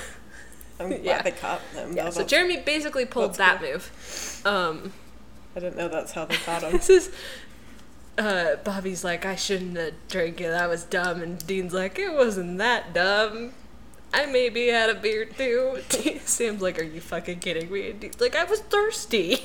I'm 0.79 0.87
glad 0.89 1.03
Yeah. 1.03 1.21
they 1.21 1.31
caught 1.31 1.61
them. 1.73 1.95
yeah. 1.95 2.05
though. 2.05 2.09
So 2.09 2.19
That's- 2.19 2.31
Jeremy 2.31 2.57
basically 2.57 3.05
pulled 3.05 3.35
that 3.35 3.59
cool. 3.59 3.69
move. 3.69 4.41
Um, 4.45 4.93
I 5.55 5.59
didn't 5.59 5.77
know 5.77 5.89
that's 5.89 6.13
how 6.13 6.25
they 6.25 6.37
caught 6.37 6.63
him. 6.63 6.71
this 6.71 6.89
is. 6.89 7.11
Uh, 8.17 8.57
Bobby's 8.57 9.03
like, 9.03 9.25
I 9.25 9.35
shouldn't 9.35 9.77
have 9.77 9.93
drank 10.09 10.41
it. 10.41 10.49
That 10.49 10.69
was 10.69 10.83
dumb. 10.83 11.21
And 11.21 11.45
Dean's 11.45 11.73
like, 11.73 11.97
it 11.97 12.13
wasn't 12.13 12.57
that 12.57 12.93
dumb. 12.93 13.53
I 14.13 14.25
maybe 14.25 14.67
had 14.67 14.89
a 14.89 14.95
beer 14.95 15.25
too. 15.25 15.79
Sam's 16.25 16.61
like, 16.61 16.79
are 16.79 16.83
you 16.83 16.99
fucking 16.99 17.39
kidding 17.39 17.71
me? 17.71 17.91
And 17.91 17.99
Dean's 17.99 18.19
like, 18.19 18.35
I 18.35 18.43
was 18.43 18.59
thirsty. 18.59 19.43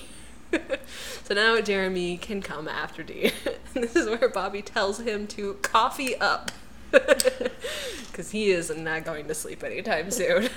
so 1.25 1.35
now 1.35 1.61
Jeremy 1.61 2.17
can 2.17 2.43
come 2.43 2.67
after 2.67 3.03
Dean. 3.03 3.33
and 3.75 3.85
this 3.85 3.95
is 3.95 4.09
where 4.09 4.29
Bobby 4.29 4.63
tells 4.63 5.01
him 5.01 5.27
to 5.29 5.55
coffee 5.55 6.17
up. 6.17 6.51
Because 6.91 8.31
he 8.31 8.51
is 8.51 8.75
not 8.75 9.05
going 9.05 9.27
to 9.27 9.35
sleep 9.35 9.63
anytime 9.65 10.11
soon. 10.11 10.49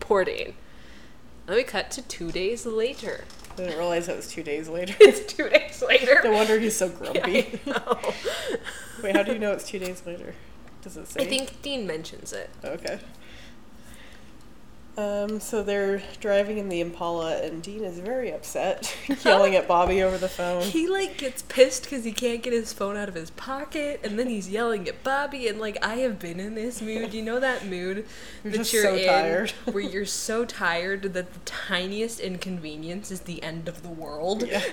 Poor 0.00 0.24
Dean. 0.24 0.54
Then 1.48 1.56
we 1.56 1.62
cut 1.62 1.90
to 1.92 2.02
two 2.02 2.30
days 2.30 2.66
later. 2.66 3.24
I 3.52 3.56
didn't 3.56 3.78
realize 3.78 4.06
it 4.06 4.14
was 4.14 4.28
two 4.28 4.42
days 4.42 4.68
later. 4.68 4.94
It's 5.00 5.32
two 5.32 5.48
days 5.48 5.82
later. 5.82 6.20
no 6.22 6.32
wonder 6.32 6.60
he's 6.60 6.76
so 6.76 6.90
grumpy. 6.90 7.58
Know. 7.66 7.98
Wait, 9.02 9.16
how 9.16 9.22
do 9.22 9.32
you 9.32 9.38
know 9.38 9.52
it's 9.52 9.66
two 9.66 9.78
days 9.78 10.02
later? 10.04 10.34
Does 10.82 10.98
it 10.98 11.08
say? 11.08 11.22
I 11.22 11.26
think 11.26 11.62
Dean 11.62 11.86
mentions 11.86 12.34
it. 12.34 12.50
Okay. 12.62 12.98
Um, 14.98 15.38
so 15.38 15.62
they're 15.62 16.02
driving 16.18 16.58
in 16.58 16.68
the 16.68 16.80
Impala, 16.80 17.40
and 17.40 17.62
Dean 17.62 17.84
is 17.84 18.00
very 18.00 18.32
upset, 18.32 18.92
yelling 19.24 19.54
at 19.54 19.68
Bobby 19.68 20.02
over 20.02 20.18
the 20.18 20.28
phone. 20.28 20.62
He 20.62 20.88
like 20.88 21.16
gets 21.16 21.42
pissed 21.42 21.84
because 21.84 22.02
he 22.02 22.10
can't 22.10 22.42
get 22.42 22.52
his 22.52 22.72
phone 22.72 22.96
out 22.96 23.08
of 23.08 23.14
his 23.14 23.30
pocket, 23.30 24.00
and 24.02 24.18
then 24.18 24.28
he's 24.28 24.50
yelling 24.50 24.88
at 24.88 25.04
Bobby. 25.04 25.46
And 25.46 25.60
like, 25.60 25.78
I 25.84 25.98
have 25.98 26.18
been 26.18 26.40
in 26.40 26.56
this 26.56 26.82
mood. 26.82 27.14
You 27.14 27.22
know 27.22 27.38
that 27.38 27.64
mood 27.64 28.06
You're 28.42 28.52
that 28.54 28.72
you're 28.72 28.82
so 28.82 28.94
in, 28.96 29.06
tired. 29.06 29.50
where 29.70 29.84
you're 29.84 30.04
so 30.04 30.44
tired 30.44 31.02
that 31.02 31.32
the 31.32 31.40
tiniest 31.44 32.18
inconvenience 32.18 33.12
is 33.12 33.20
the 33.20 33.40
end 33.40 33.68
of 33.68 33.84
the 33.84 33.90
world. 33.90 34.48
Yeah. 34.48 34.64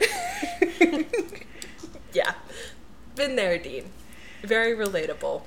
Yeah. 2.13 2.33
Been 3.15 3.35
there, 3.35 3.57
Dean. 3.57 3.83
Very 4.41 4.73
relatable. 4.73 5.41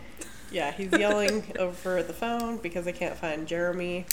Yeah, 0.52 0.70
he's 0.70 0.92
yelling 0.92 1.44
over 1.58 2.02
the 2.02 2.12
phone 2.12 2.58
because 2.58 2.84
they 2.84 2.92
can't 2.92 3.16
find 3.16 3.46
Jeremy. 3.48 4.04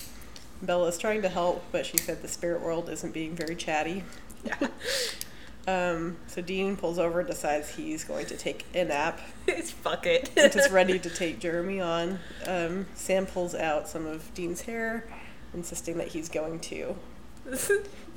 Bela's 0.62 0.98
trying 0.98 1.22
to 1.24 1.30
help, 1.30 1.64
but 1.72 1.86
she 1.86 1.98
said 1.98 2.22
the 2.22 2.28
spirit 2.28 2.62
world 2.62 2.90
isn't 2.90 3.14
being 3.14 3.36
very 3.36 3.56
chatty. 3.56 4.04
Yeah. 4.44 4.68
Um, 5.68 6.18
so 6.28 6.42
Dean 6.44 6.78
pulls 6.78 7.00
over 7.00 7.20
and 7.22 7.28
decides 7.28 7.74
he's 7.76 8.04
going 8.04 8.28
to 8.28 8.38
take 8.38 8.66
a 8.76 8.86
nap. 8.86 9.20
it's 9.48 9.72
fuck 9.72 10.06
it. 10.06 10.30
and 10.38 10.56
is 10.56 10.70
ready 10.72 11.00
to 11.00 11.10
take 11.10 11.40
Jeremy 11.40 11.82
on. 11.82 12.20
Um, 12.46 12.86
Sam 12.94 13.26
pulls 13.26 13.56
out 13.56 13.88
some 13.88 14.06
of 14.06 14.32
Dean's 14.36 14.62
hair, 14.62 15.08
insisting 15.54 15.98
that 15.98 16.10
he's 16.10 16.30
going 16.30 16.60
to. 16.60 16.96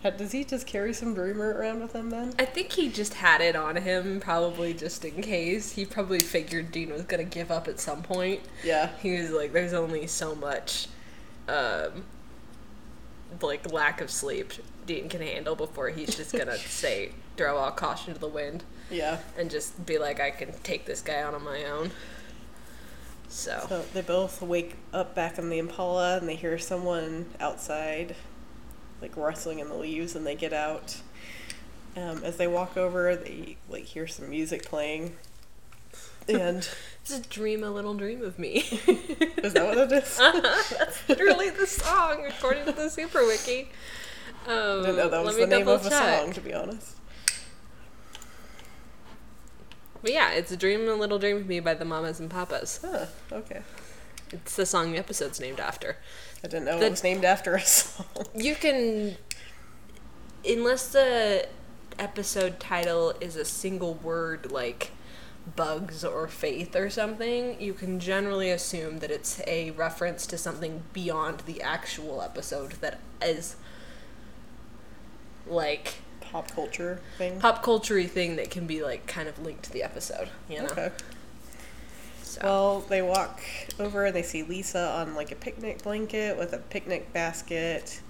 Does 0.02 0.32
he 0.32 0.44
just 0.44 0.66
carry 0.66 0.92
some 0.92 1.14
dreamer 1.14 1.54
around 1.54 1.80
with 1.80 1.94
him 1.94 2.10
then? 2.10 2.34
I 2.38 2.44
think 2.44 2.72
he 2.72 2.88
just 2.88 3.14
had 3.14 3.40
it 3.40 3.56
on 3.56 3.76
him, 3.76 4.20
probably 4.20 4.72
just 4.74 5.04
in 5.04 5.22
case. 5.22 5.72
He 5.72 5.84
probably 5.84 6.20
figured 6.20 6.70
Dean 6.70 6.90
was 6.90 7.02
gonna 7.02 7.24
give 7.24 7.50
up 7.50 7.66
at 7.66 7.80
some 7.80 8.02
point. 8.02 8.40
Yeah. 8.62 8.90
He 9.02 9.18
was 9.18 9.30
like, 9.30 9.52
"There's 9.52 9.72
only 9.72 10.06
so 10.06 10.34
much, 10.34 10.86
um, 11.48 12.04
like 13.42 13.70
lack 13.72 14.00
of 14.00 14.10
sleep 14.10 14.52
Dean 14.86 15.08
can 15.08 15.20
handle 15.20 15.54
before 15.54 15.90
he's 15.90 16.16
just 16.16 16.32
gonna 16.36 16.56
say 16.56 17.12
throw 17.36 17.56
all 17.58 17.70
caution 17.70 18.14
to 18.14 18.20
the 18.20 18.26
wind 18.28 18.64
Yeah. 18.90 19.18
and 19.36 19.50
just 19.50 19.84
be 19.86 19.98
like, 19.98 20.18
I 20.20 20.30
can 20.30 20.52
take 20.62 20.86
this 20.86 21.00
guy 21.02 21.22
on 21.22 21.34
on 21.34 21.44
my 21.44 21.64
own." 21.64 21.90
So, 23.28 23.64
So 23.68 23.84
they 23.92 24.00
both 24.00 24.40
wake 24.40 24.76
up 24.92 25.14
back 25.14 25.38
in 25.38 25.50
the 25.50 25.58
Impala 25.58 26.16
and 26.16 26.26
they 26.28 26.34
hear 26.34 26.58
someone 26.58 27.26
outside, 27.40 28.16
like 29.02 29.14
rustling 29.16 29.58
in 29.58 29.68
the 29.68 29.74
leaves, 29.74 30.16
and 30.16 30.26
they 30.26 30.34
get 30.34 30.52
out. 30.54 30.96
Um, 31.96 32.22
as 32.24 32.36
they 32.38 32.46
walk 32.46 32.76
over, 32.76 33.14
they 33.16 33.56
like 33.68 33.84
hear 33.84 34.06
some 34.06 34.30
music 34.30 34.64
playing. 34.64 35.16
And 36.28 36.68
it's 37.02 37.10
a 37.16 37.20
dream, 37.22 37.64
a 37.64 37.70
little 37.70 37.94
dream 37.94 38.22
of 38.22 38.38
me. 38.38 38.56
is 39.42 39.54
that 39.54 39.64
what 39.66 39.78
it 39.78 39.92
is? 39.92 40.16
That's 40.16 41.08
literally 41.08 41.50
the 41.50 41.66
song, 41.66 42.26
according 42.28 42.66
to 42.66 42.72
the 42.72 42.88
Super 42.88 43.24
Wiki. 43.26 43.70
Um, 44.46 44.54
I 44.54 44.76
didn't 44.86 44.96
know 44.96 45.08
that 45.08 45.24
was 45.24 45.36
the 45.36 45.46
name 45.46 45.68
of 45.68 45.84
a 45.84 45.90
song, 45.90 46.32
to 46.32 46.40
be 46.40 46.54
honest. 46.54 46.96
But 50.02 50.12
yeah, 50.12 50.30
it's 50.30 50.52
a 50.52 50.56
dream, 50.56 50.88
a 50.88 50.94
little 50.94 51.18
dream 51.18 51.36
of 51.38 51.46
me 51.46 51.60
by 51.60 51.74
the 51.74 51.84
Mamas 51.84 52.20
and 52.20 52.30
Papas. 52.30 52.80
Huh, 52.84 53.06
okay. 53.32 53.62
It's 54.30 54.54
the 54.56 54.66
song 54.66 54.92
the 54.92 54.98
episode's 54.98 55.40
named 55.40 55.58
after. 55.58 55.96
I 56.44 56.48
didn't 56.48 56.66
know 56.66 56.78
The- 56.78 56.86
it 56.86 56.90
was 56.90 57.02
named 57.02 57.24
after 57.24 57.54
a 57.54 57.60
song. 57.64 58.06
You 58.34 58.54
can, 58.54 59.16
unless 60.48 60.88
the 60.88 61.48
episode 61.98 62.60
title 62.60 63.12
is 63.20 63.34
a 63.34 63.44
single 63.44 63.94
word 63.94 64.52
like 64.52 64.92
bugs 65.56 66.04
or 66.04 66.28
faith 66.28 66.74
or 66.76 66.90
something, 66.90 67.60
you 67.60 67.72
can 67.72 68.00
generally 68.00 68.50
assume 68.50 68.98
that 68.98 69.10
it's 69.10 69.40
a 69.46 69.70
reference 69.72 70.26
to 70.28 70.38
something 70.38 70.82
beyond 70.92 71.40
the 71.40 71.62
actual 71.62 72.22
episode 72.22 72.72
that 72.80 73.00
is 73.22 73.56
like 75.46 75.96
Pop 76.20 76.50
culture 76.50 77.00
thing. 77.16 77.40
pop 77.40 77.62
culture 77.62 78.02
thing 78.04 78.36
that 78.36 78.50
can 78.50 78.66
be 78.66 78.82
like 78.82 79.06
kind 79.06 79.28
of 79.28 79.38
linked 79.38 79.64
to 79.64 79.72
the 79.72 79.82
episode, 79.82 80.28
you 80.48 80.58
know? 80.58 80.66
Okay. 80.66 80.90
So. 82.22 82.40
Well, 82.42 82.80
they 82.80 83.00
walk 83.00 83.40
over 83.80 84.04
and 84.04 84.14
they 84.14 84.22
see 84.22 84.42
Lisa 84.42 84.90
on 84.90 85.14
like 85.14 85.32
a 85.32 85.36
picnic 85.36 85.82
blanket 85.82 86.36
with 86.36 86.52
a 86.52 86.58
picnic 86.58 87.12
basket. 87.14 88.00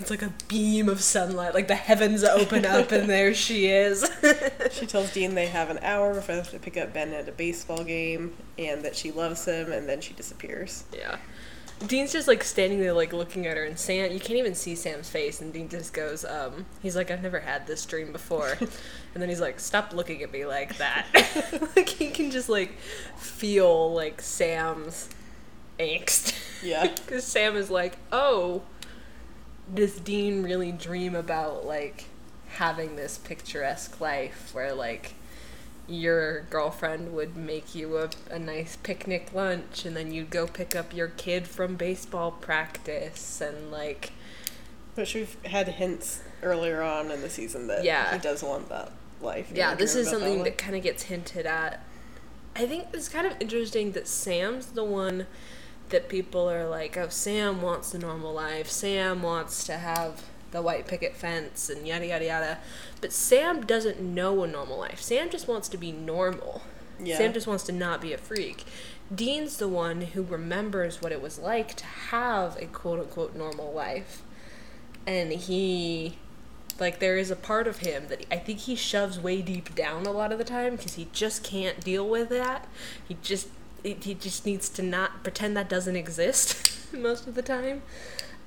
It's 0.00 0.10
like 0.10 0.22
a 0.22 0.32
beam 0.46 0.88
of 0.88 1.00
sunlight, 1.00 1.54
like 1.54 1.68
the 1.68 1.74
heavens 1.74 2.22
open 2.22 2.64
up 2.64 2.92
and 2.92 3.08
there 3.08 3.34
she 3.34 3.66
is. 3.66 4.08
She 4.70 4.86
tells 4.86 5.12
Dean 5.12 5.34
they 5.34 5.46
have 5.46 5.70
an 5.70 5.78
hour 5.82 6.14
before 6.14 6.34
they 6.34 6.40
have 6.40 6.50
to 6.50 6.58
pick 6.58 6.76
up 6.76 6.92
Ben 6.92 7.12
at 7.12 7.28
a 7.28 7.32
baseball 7.32 7.82
game 7.82 8.34
and 8.58 8.84
that 8.84 8.94
she 8.94 9.10
loves 9.10 9.44
him, 9.46 9.72
and 9.72 9.88
then 9.88 10.00
she 10.00 10.12
disappears. 10.14 10.84
yeah. 10.92 11.16
Dean's 11.86 12.12
just 12.12 12.26
like 12.26 12.42
standing 12.42 12.80
there, 12.80 12.92
like 12.92 13.12
looking 13.12 13.46
at 13.46 13.56
her, 13.56 13.64
and 13.64 13.78
Sam, 13.78 14.10
you 14.12 14.18
can't 14.18 14.38
even 14.38 14.54
see 14.54 14.74
Sam's 14.74 15.08
face, 15.08 15.40
and 15.40 15.52
Dean 15.52 15.68
just 15.68 15.92
goes, 15.92 16.24
um, 16.24 16.66
he's 16.82 16.96
like, 16.96 17.10
I've 17.10 17.22
never 17.22 17.40
had 17.40 17.66
this 17.66 17.86
dream 17.86 18.10
before. 18.12 18.56
and 19.14 19.22
then 19.22 19.28
he's 19.28 19.40
like, 19.40 19.60
stop 19.60 19.92
looking 19.92 20.22
at 20.22 20.32
me 20.32 20.44
like 20.44 20.76
that. 20.78 21.06
like, 21.76 21.88
he 21.88 22.10
can 22.10 22.30
just 22.30 22.48
like 22.48 22.78
feel 23.16 23.92
like 23.94 24.20
Sam's 24.20 25.08
angst. 25.78 26.36
Yeah. 26.62 26.88
Because 26.88 27.24
Sam 27.24 27.56
is 27.56 27.70
like, 27.70 27.96
oh, 28.10 28.62
does 29.74 29.98
Dean 30.00 30.42
really 30.42 30.72
dream 30.72 31.14
about 31.14 31.66
like 31.66 32.04
having 32.56 32.96
this 32.96 33.18
picturesque 33.18 34.00
life 34.00 34.50
where 34.54 34.74
like 34.74 35.14
your 35.86 36.42
girlfriend 36.50 37.14
would 37.14 37.36
make 37.36 37.74
you 37.74 37.96
a, 37.96 38.10
a 38.30 38.38
nice 38.38 38.76
picnic 38.76 39.30
lunch 39.32 39.84
and 39.84 39.96
then 39.96 40.12
you'd 40.12 40.30
go 40.30 40.46
pick 40.46 40.76
up 40.76 40.94
your 40.94 41.08
kid 41.08 41.46
from 41.46 41.76
baseball 41.76 42.30
practice 42.30 43.40
and 43.40 43.70
like 43.70 44.12
But 44.94 45.12
we've 45.14 45.36
had 45.44 45.68
hints 45.68 46.22
earlier 46.42 46.82
on 46.82 47.10
in 47.10 47.20
the 47.22 47.30
season 47.30 47.66
that 47.68 47.84
Yeah. 47.84 48.12
he 48.12 48.18
does 48.18 48.42
want 48.42 48.68
that 48.68 48.92
life. 49.20 49.50
yeah 49.54 49.74
this 49.74 49.94
is 49.94 50.08
something 50.08 50.36
life. 50.36 50.44
that 50.44 50.58
kind 50.58 50.76
of 50.76 50.82
gets 50.82 51.04
hinted 51.04 51.44
at 51.46 51.82
i 52.54 52.66
think 52.66 52.86
it's 52.92 53.08
kind 53.08 53.26
of 53.26 53.34
interesting 53.40 53.92
that 53.92 54.06
sam's 54.06 54.66
the 54.66 54.84
one 54.84 55.26
that 55.90 56.08
people 56.08 56.50
are 56.50 56.68
like 56.68 56.96
oh 56.96 57.08
sam 57.08 57.62
wants 57.62 57.90
the 57.90 57.98
normal 57.98 58.32
life. 58.32 58.68
Sam 58.70 59.22
wants 59.22 59.64
to 59.64 59.78
have 59.78 60.24
the 60.50 60.62
white 60.62 60.86
picket 60.86 61.14
fence 61.14 61.68
and 61.68 61.86
yada 61.86 62.06
yada 62.06 62.24
yada. 62.24 62.58
But 63.00 63.12
sam 63.12 63.64
doesn't 63.64 64.00
know 64.00 64.42
a 64.42 64.46
normal 64.46 64.78
life. 64.78 65.00
Sam 65.00 65.30
just 65.30 65.48
wants 65.48 65.68
to 65.70 65.76
be 65.76 65.92
normal. 65.92 66.62
Yeah. 67.00 67.16
sam 67.16 67.32
just 67.32 67.46
wants 67.46 67.64
to 67.64 67.72
not 67.72 68.00
be 68.00 68.12
a 68.12 68.18
freak. 68.18 68.64
Dean's 69.14 69.56
the 69.56 69.68
one 69.68 70.00
who 70.02 70.22
remembers 70.22 71.00
what 71.00 71.12
it 71.12 71.22
was 71.22 71.38
like 71.38 71.74
to 71.76 71.84
have 71.84 72.56
a 72.56 72.66
quote 72.66 73.00
unquote 73.00 73.34
normal 73.34 73.72
life. 73.72 74.22
And 75.06 75.32
he 75.32 76.16
like 76.78 76.98
there 76.98 77.16
is 77.16 77.30
a 77.30 77.36
part 77.36 77.66
of 77.66 77.78
him 77.78 78.08
that 78.08 78.24
I 78.30 78.36
think 78.36 78.60
he 78.60 78.74
shoves 78.74 79.18
way 79.18 79.42
deep 79.42 79.74
down 79.74 80.06
a 80.06 80.12
lot 80.12 80.32
of 80.32 80.38
the 80.38 80.44
time 80.44 80.76
because 80.76 80.94
he 80.94 81.08
just 81.12 81.42
can't 81.42 81.80
deal 81.80 82.08
with 82.08 82.28
that. 82.28 82.68
He 83.06 83.16
just 83.22 83.48
it, 83.84 84.04
he 84.04 84.14
just 84.14 84.44
needs 84.46 84.68
to 84.70 84.82
not 84.82 85.22
pretend 85.22 85.56
that 85.56 85.68
doesn't 85.68 85.96
exist 85.96 86.92
most 86.92 87.26
of 87.26 87.34
the 87.34 87.42
time. 87.42 87.82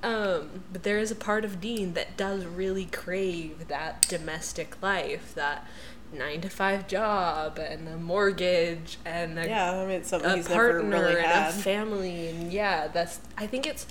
Um, 0.04 0.64
but 0.74 0.82
there 0.84 0.98
is 0.98 1.12
a 1.12 1.16
part 1.16 1.46
of 1.46 1.62
Dean 1.62 1.94
that 1.94 2.18
does 2.18 2.46
really 2.46 2.86
crave 2.86 3.68
that 3.68 4.08
domestic 4.08 4.82
life, 4.82 5.34
that 5.36 5.68
nine 6.12 6.42
to 6.42 6.50
five 6.50 6.88
job 6.88 7.58
and 7.60 7.88
a 7.88 7.98
mortgage 7.98 8.98
and 9.06 9.38
a 9.40 9.48
Yeah, 9.48 9.72
I 9.82 9.86
mean, 9.86 10.04
something 10.04 10.30
a 10.32 10.36
he's 10.36 10.50
never 10.50 10.74
partner 10.82 10.90
really 11.02 11.16
and 11.22 11.26
had. 11.26 11.50
a 11.52 11.54
family 11.54 12.28
and 12.28 12.52
yeah 12.52 12.88
that's 12.90 13.22
i 13.38 13.48
think 13.48 13.66
it's 13.66 13.88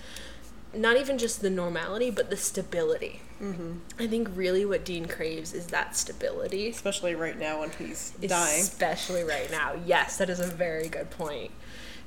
not 0.74 0.98
even 0.98 1.16
just 1.16 1.40
the 1.40 1.48
normality 1.48 2.10
but 2.10 2.28
the 2.28 2.36
stability 2.36 3.22
mm-hmm. 3.40 3.72
i 3.98 4.06
think 4.06 4.28
really 4.34 4.64
what 4.64 4.84
dean 4.84 5.06
craves 5.06 5.54
is 5.54 5.66
that 5.68 5.96
stability 5.96 6.68
Especially 6.68 7.14
right 7.14 7.38
now 7.38 7.60
when 7.60 7.70
he's 7.70 8.10
dying. 8.20 8.60
especially 8.60 9.24
right 9.24 9.50
now 9.50 9.72
yes 9.86 10.18
that 10.18 10.28
is 10.30 10.40
a 10.40 10.46
very 10.46 10.88
good 10.88 11.10
point 11.10 11.50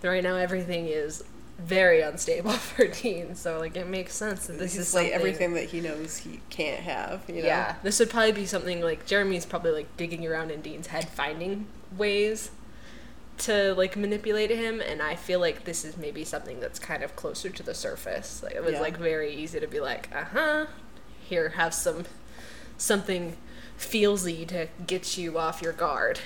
right 0.03 0.23
now 0.23 0.35
everything 0.35 0.87
is 0.87 1.23
very 1.59 2.01
unstable 2.01 2.51
for 2.51 2.87
dean 2.87 3.35
so 3.35 3.59
like 3.59 3.75
it 3.77 3.87
makes 3.87 4.13
sense 4.15 4.47
that 4.47 4.57
this 4.57 4.73
He's 4.73 4.87
is 4.87 4.93
like 4.93 5.11
everything 5.11 5.53
that 5.53 5.65
he 5.65 5.81
knows 5.81 6.17
he 6.17 6.39
can't 6.49 6.81
have. 6.81 7.21
You 7.27 7.35
know? 7.41 7.47
yeah, 7.47 7.75
this 7.83 7.99
would 7.99 8.09
probably 8.09 8.31
be 8.31 8.45
something 8.45 8.81
like 8.81 9.05
Jeremy's 9.05 9.45
probably 9.45 9.71
like 9.71 9.95
digging 9.95 10.25
around 10.25 10.51
in 10.51 10.61
Dean's 10.61 10.87
head, 10.87 11.07
finding 11.07 11.67
ways 11.95 12.49
to 13.39 13.73
like 13.75 13.95
manipulate 13.95 14.49
him, 14.49 14.81
and 14.81 15.01
I 15.01 15.15
feel 15.15 15.39
like 15.39 15.63
this 15.65 15.85
is 15.85 15.95
maybe 15.95 16.23
something 16.23 16.59
that's 16.59 16.79
kind 16.79 17.03
of 17.03 17.15
closer 17.15 17.49
to 17.49 17.63
the 17.63 17.73
surface. 17.73 18.41
Like 18.43 18.55
it 18.55 18.63
was 18.63 18.73
Yeah. 18.73 18.81
like 18.81 18.97
very 18.97 19.33
easy 19.33 19.59
to 19.59 19.67
be 19.67 19.79
like, 19.79 20.09
uh 20.13 20.25
huh, 20.25 20.65
here 21.23 21.49
have 21.49 21.73
some 21.73 22.05
something 22.77 23.37
feelsy 23.77 24.47
to 24.47 24.67
get 24.85 25.17
you 25.17 25.37
off 25.37 25.61
your 25.61 25.73
guard. 25.73 26.19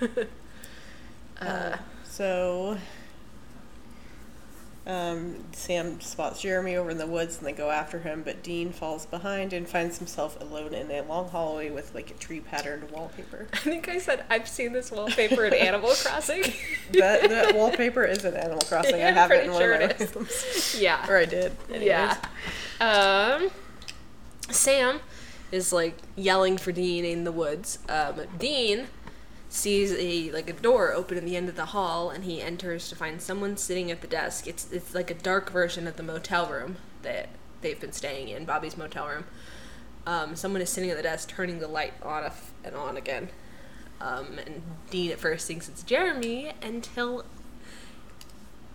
uh, 1.40 1.76
So, 2.04 2.78
um, 4.86 5.36
Sam 5.52 6.00
spots 6.00 6.42
Jeremy 6.42 6.76
over 6.76 6.90
in 6.90 6.98
the 6.98 7.06
woods 7.06 7.38
and 7.38 7.46
they 7.46 7.52
go 7.52 7.70
after 7.70 7.98
him, 7.98 8.22
but 8.22 8.42
Dean 8.42 8.70
falls 8.70 9.06
behind 9.06 9.52
and 9.52 9.66
finds 9.66 9.98
himself 9.98 10.38
alone 10.40 10.74
in 10.74 10.90
a 10.90 11.02
long 11.02 11.28
hallway 11.28 11.70
with 11.70 11.94
like 11.94 12.10
a 12.10 12.14
tree 12.14 12.40
patterned 12.40 12.90
wallpaper. 12.90 13.48
I 13.52 13.56
think 13.58 13.88
I 13.88 13.98
said 13.98 14.24
I've 14.28 14.46
seen 14.46 14.72
this 14.72 14.92
wallpaper 14.92 15.44
in 15.46 15.54
Animal 15.54 15.90
Crossing. 16.02 16.42
that, 16.92 17.28
that 17.28 17.54
wallpaper 17.54 18.04
is 18.04 18.24
in 18.24 18.34
Animal 18.34 18.62
Crossing. 18.62 18.98
Yeah, 18.98 19.08
I 19.08 19.12
have 19.12 19.30
it 19.30 19.44
in 19.44 19.52
one 19.52 19.60
sure 19.60 19.72
of 19.74 20.14
my 20.14 20.26
yeah. 20.78 21.10
or 21.10 21.16
I 21.16 21.24
did. 21.24 21.52
Anyways. 21.70 21.86
Yeah. 21.86 22.16
Um, 22.80 23.50
Sam 24.50 25.00
is 25.50 25.72
like 25.72 25.96
yelling 26.16 26.56
for 26.58 26.72
Dean 26.72 27.04
in 27.04 27.24
the 27.24 27.32
woods. 27.32 27.78
Um, 27.88 28.22
Dean 28.38 28.88
sees 29.48 29.92
a 29.92 30.32
like 30.32 30.50
a 30.50 30.52
door 30.52 30.92
open 30.92 31.16
in 31.16 31.24
the 31.24 31.36
end 31.36 31.48
of 31.48 31.56
the 31.56 31.66
hall, 31.66 32.10
and 32.10 32.24
he 32.24 32.42
enters 32.42 32.88
to 32.88 32.96
find 32.96 33.22
someone 33.22 33.56
sitting 33.56 33.90
at 33.90 34.00
the 34.00 34.06
desk. 34.06 34.46
It's 34.46 34.70
it's 34.72 34.94
like 34.94 35.10
a 35.10 35.14
dark 35.14 35.50
version 35.50 35.86
of 35.86 35.96
the 35.96 36.02
motel 36.02 36.46
room 36.46 36.76
that 37.02 37.28
they've 37.60 37.80
been 37.80 37.92
staying 37.92 38.28
in, 38.28 38.44
Bobby's 38.44 38.76
motel 38.76 39.08
room. 39.08 39.24
Um, 40.06 40.36
someone 40.36 40.60
is 40.60 40.70
sitting 40.70 40.90
at 40.90 40.96
the 40.96 41.02
desk, 41.02 41.30
turning 41.30 41.60
the 41.60 41.68
light 41.68 41.94
on 42.02 42.30
and 42.62 42.74
on 42.74 42.96
again. 42.96 43.28
Um, 44.00 44.38
and 44.44 44.62
Dean 44.90 45.10
at 45.12 45.18
first 45.18 45.46
thinks 45.46 45.68
it's 45.68 45.82
Jeremy 45.82 46.52
until 46.60 47.24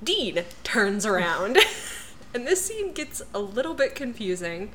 Dean 0.04 0.44
turns 0.64 1.06
around. 1.06 1.60
and 2.34 2.48
this 2.48 2.66
scene 2.66 2.94
gets 2.94 3.22
a 3.34 3.40
little 3.40 3.74
bit 3.74 3.96
confusing. 3.96 4.72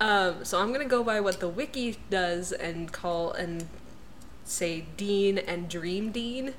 Um, 0.00 0.44
so 0.44 0.60
I'm 0.60 0.72
gonna 0.72 0.86
go 0.86 1.04
by 1.04 1.20
what 1.20 1.40
the 1.40 1.48
wiki 1.48 1.98
does 2.08 2.52
and 2.52 2.90
call 2.90 3.32
and 3.32 3.68
say 4.44 4.86
Dean 4.96 5.36
and 5.38 5.68
Dream 5.68 6.10
Dean, 6.10 6.54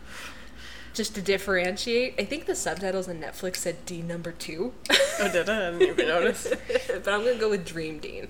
just 0.93 1.15
to 1.15 1.21
differentiate. 1.21 2.13
I 2.19 2.25
think 2.25 2.45
the 2.45 2.55
subtitles 2.55 3.09
on 3.09 3.19
Netflix 3.19 3.57
said 3.57 3.83
Dean 3.85 4.07
number 4.07 4.31
two, 4.31 4.73
Oh, 5.19 5.29
did 5.31 5.49
I? 5.49 5.67
I 5.67 5.71
didn't 5.71 5.81
even 5.81 6.07
notice. 6.09 6.47
but 6.87 7.07
I'm 7.07 7.23
gonna 7.25 7.35
go 7.39 7.49
with 7.49 7.65
Dream 7.65 7.97
Dean. 7.99 8.27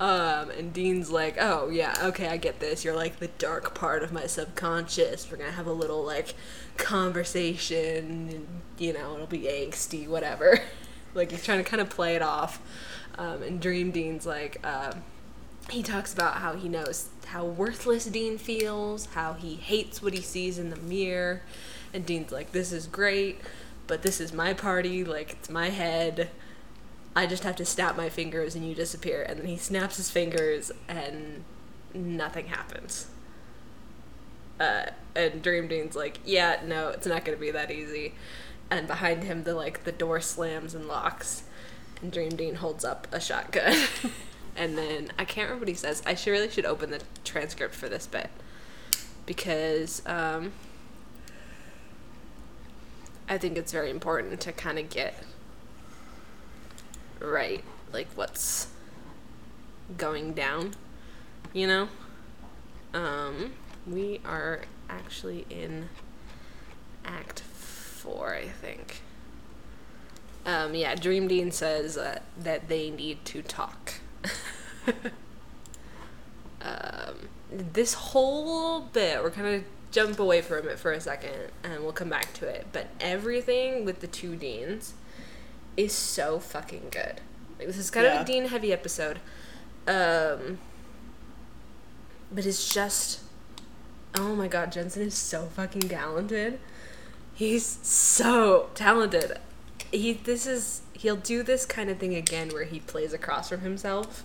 Um, 0.00 0.50
and 0.50 0.72
Dean's 0.72 1.10
like, 1.10 1.36
"Oh 1.38 1.68
yeah, 1.68 1.94
okay, 2.04 2.26
I 2.28 2.36
get 2.38 2.58
this. 2.58 2.84
You're 2.84 2.96
like 2.96 3.18
the 3.18 3.28
dark 3.28 3.74
part 3.74 4.02
of 4.02 4.12
my 4.12 4.26
subconscious. 4.26 5.30
We're 5.30 5.36
gonna 5.36 5.50
have 5.52 5.66
a 5.66 5.72
little 5.72 6.02
like 6.02 6.34
conversation, 6.78 8.28
and 8.30 8.46
you 8.78 8.92
know, 8.92 9.14
it'll 9.14 9.26
be 9.26 9.42
angsty, 9.42 10.08
whatever." 10.08 10.60
like 11.14 11.30
he's 11.30 11.44
trying 11.44 11.62
to 11.62 11.68
kind 11.68 11.80
of 11.80 11.90
play 11.90 12.16
it 12.16 12.22
off. 12.22 12.60
Um, 13.18 13.42
and 13.42 13.60
Dream 13.60 13.90
Dean's 13.90 14.26
like, 14.26 14.64
um, 14.66 15.02
he 15.68 15.82
talks 15.82 16.12
about 16.12 16.36
how 16.36 16.54
he 16.54 16.68
knows 16.68 17.08
how 17.26 17.44
worthless 17.44 18.06
Dean 18.06 18.38
feels, 18.38 19.06
how 19.06 19.34
he 19.34 19.54
hates 19.54 20.02
what 20.02 20.14
he 20.14 20.20
sees 20.20 20.58
in 20.58 20.70
the 20.70 20.76
mirror. 20.76 21.42
And 21.94 22.04
Dean's 22.04 22.32
like, 22.32 22.52
This 22.52 22.72
is 22.72 22.86
great, 22.86 23.40
but 23.86 24.02
this 24.02 24.20
is 24.20 24.32
my 24.32 24.52
party, 24.52 25.04
like, 25.04 25.32
it's 25.32 25.50
my 25.50 25.70
head. 25.70 26.30
I 27.14 27.26
just 27.26 27.42
have 27.42 27.56
to 27.56 27.64
snap 27.64 27.96
my 27.96 28.08
fingers 28.08 28.54
and 28.54 28.66
you 28.66 28.74
disappear. 28.74 29.22
And 29.22 29.40
then 29.40 29.46
he 29.46 29.56
snaps 29.56 29.96
his 29.96 30.10
fingers 30.10 30.70
and 30.88 31.44
nothing 31.92 32.46
happens. 32.46 33.08
Uh, 34.60 34.86
and 35.16 35.42
Dream 35.42 35.68
Dean's 35.68 35.96
like, 35.96 36.20
Yeah, 36.24 36.60
no, 36.64 36.88
it's 36.88 37.06
not 37.06 37.24
gonna 37.24 37.36
be 37.36 37.50
that 37.50 37.70
easy. 37.70 38.14
And 38.70 38.86
behind 38.86 39.24
him, 39.24 39.44
the 39.44 39.54
like 39.54 39.84
the 39.84 39.92
door 39.92 40.20
slams 40.20 40.74
and 40.74 40.86
locks, 40.86 41.42
and 42.02 42.12
Dream 42.12 42.30
Dean 42.30 42.56
holds 42.56 42.84
up 42.84 43.06
a 43.12 43.20
shotgun. 43.20 43.76
and 44.56 44.76
then 44.76 45.12
I 45.18 45.24
can't 45.24 45.48
remember 45.48 45.62
what 45.62 45.68
he 45.68 45.74
says. 45.74 46.02
I 46.06 46.14
should 46.14 46.30
really 46.30 46.50
should 46.50 46.66
open 46.66 46.90
the 46.90 47.00
transcript 47.24 47.74
for 47.74 47.88
this 47.88 48.06
bit 48.06 48.30
because 49.26 50.02
um, 50.06 50.52
I 53.28 53.38
think 53.38 53.56
it's 53.56 53.72
very 53.72 53.90
important 53.90 54.40
to 54.40 54.52
kind 54.52 54.78
of 54.78 54.90
get 54.90 55.14
right, 57.20 57.62
like 57.92 58.08
what's 58.14 58.68
going 59.96 60.32
down. 60.32 60.74
You 61.52 61.66
know, 61.66 61.88
um, 62.94 63.52
we 63.86 64.20
are 64.24 64.62
actually 64.88 65.46
in 65.48 65.88
Act 67.04 67.40
Four, 67.40 68.34
I 68.34 68.48
think. 68.48 69.02
Um, 70.46 70.74
yeah, 70.74 70.94
Dream 70.94 71.28
Dean 71.28 71.50
says 71.50 71.96
uh, 71.96 72.20
that 72.38 72.68
they 72.68 72.90
need 72.90 73.24
to 73.26 73.42
talk. 73.42 73.94
um, 76.62 77.28
this 77.50 77.94
whole 77.94 78.80
bit, 78.80 79.22
we're 79.22 79.30
kind 79.30 79.46
of 79.56 79.64
jump 79.90 80.18
away 80.18 80.40
from 80.40 80.68
it 80.68 80.78
for 80.78 80.92
a 80.92 81.00
second, 81.00 81.50
and 81.62 81.82
we'll 81.82 81.92
come 81.92 82.08
back 82.08 82.32
to 82.34 82.46
it. 82.46 82.66
But 82.72 82.88
everything 83.00 83.84
with 83.84 84.00
the 84.00 84.06
two 84.06 84.36
Deans 84.36 84.94
is 85.76 85.92
so 85.92 86.38
fucking 86.38 86.88
good. 86.90 87.20
Like 87.58 87.66
this 87.66 87.76
is 87.76 87.90
kind 87.90 88.06
of 88.06 88.22
a 88.22 88.24
Dean 88.24 88.46
heavy 88.46 88.72
episode, 88.72 89.18
um, 89.86 90.58
but 92.32 92.46
it's 92.46 92.72
just, 92.72 93.20
oh 94.14 94.34
my 94.34 94.48
god, 94.48 94.72
Jensen 94.72 95.02
is 95.02 95.14
so 95.14 95.46
fucking 95.46 95.82
talented. 95.82 96.58
He's 97.34 97.66
so 97.66 98.70
talented. 98.74 99.38
He 99.90 100.12
this 100.12 100.46
is 100.46 100.82
he'll 100.92 101.16
do 101.16 101.42
this 101.42 101.66
kind 101.66 101.90
of 101.90 101.98
thing 101.98 102.14
again 102.14 102.50
where 102.50 102.64
he 102.64 102.80
plays 102.80 103.12
across 103.12 103.48
from 103.48 103.60
himself 103.60 104.24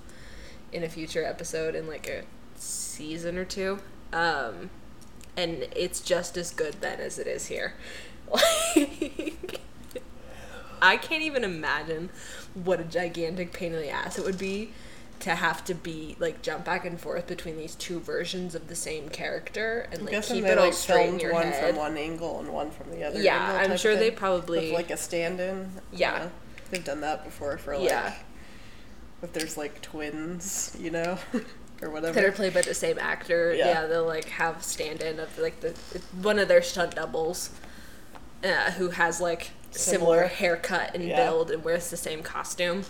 in 0.72 0.84
a 0.84 0.90
future 0.90 1.24
episode 1.24 1.76
in 1.76 1.88
like 1.88 2.08
a 2.08 2.24
season 2.56 3.38
or 3.38 3.46
two. 3.46 3.80
Um 4.14 4.70
and 5.38 5.68
it's 5.76 6.02
just 6.02 6.38
as 6.38 6.52
good 6.52 6.76
then 6.82 7.00
as 7.00 7.20
it 7.20 7.28
is 7.28 7.48
here. 7.48 7.74
Like 8.32 9.62
I 10.82 10.98
can't 10.98 11.24
even 11.24 11.44
imagine 11.44 12.10
what 12.54 12.80
a 12.80 12.84
gigantic 12.84 13.54
pain 13.54 13.74
in 13.74 13.82
the 13.82 13.90
ass 13.90 14.18
it 14.18 14.26
would 14.26 14.38
be 14.38 14.72
to 15.20 15.36
have 15.36 15.64
to 15.66 15.74
be 15.74 16.16
like 16.20 16.42
jump 16.42 16.66
back 16.66 16.86
and 16.86 17.00
forth 17.00 17.28
between 17.28 17.58
these 17.58 17.76
two 17.76 18.00
versions 18.00 18.54
of 18.56 18.68
the 18.68 18.76
same 18.76 19.10
character 19.10 19.88
and 19.92 20.04
like 20.04 20.24
keep 20.24 20.44
they 20.44 20.52
it 20.52 20.58
all 20.58 20.66
like 20.66 20.74
straight 20.74 21.10
in 21.10 21.20
your 21.20 21.34
one 21.34 21.48
head. 21.48 21.70
from 21.70 21.76
one 21.78 21.98
angle 21.98 22.40
and 22.40 22.50
one 22.50 22.70
from 22.72 22.92
the 22.92 23.04
other. 23.04 23.22
Yeah, 23.22 23.58
I'm 23.62 23.78
sure 23.78 23.96
they 23.96 24.12
probably- 24.12 24.68
with 24.68 24.74
like 24.74 24.92
a 24.92 24.98
stand-in. 24.98 25.72
you 25.92 26.00
Yeah. 26.00 26.18
know? 26.20 26.32
they've 26.72 26.84
done 26.84 27.02
that 27.02 27.24
before 27.24 27.58
for 27.58 27.78
like 27.78 27.90
Yeah. 27.90 28.14
if 29.22 29.32
there's 29.34 29.56
like 29.58 29.82
twins, 29.82 30.76
you 30.80 30.92
know, 30.92 31.18
or 31.82 31.90
whatever. 31.90 32.14
that 32.14 32.24
are 32.26 32.32
played 32.32 32.54
by 32.54 32.62
the 32.62 32.74
same 32.74 32.98
actor. 33.00 33.54
Yeah, 33.54 33.68
Yeah. 33.68 33.86
they'll 33.88 34.06
like 34.06 34.26
have 34.30 34.64
stand-in 34.64 35.20
of 35.20 35.38
like 35.38 35.60
the 35.62 35.74
one 36.22 36.40
of 36.40 36.48
their 36.48 36.62
stunt 36.62 36.96
doubles, 36.96 37.52
uh, 38.44 38.72
who 38.72 38.90
has 38.90 39.22
like 39.22 39.52
similar, 39.72 40.18
Similar. 40.20 40.28
haircut 40.28 40.96
and 40.96 41.04
Yeah. 41.04 41.16
build 41.26 41.52
and 41.52 41.64
wears 41.64 41.90
the 41.90 41.98
same 41.98 42.22
costume. 42.24 42.84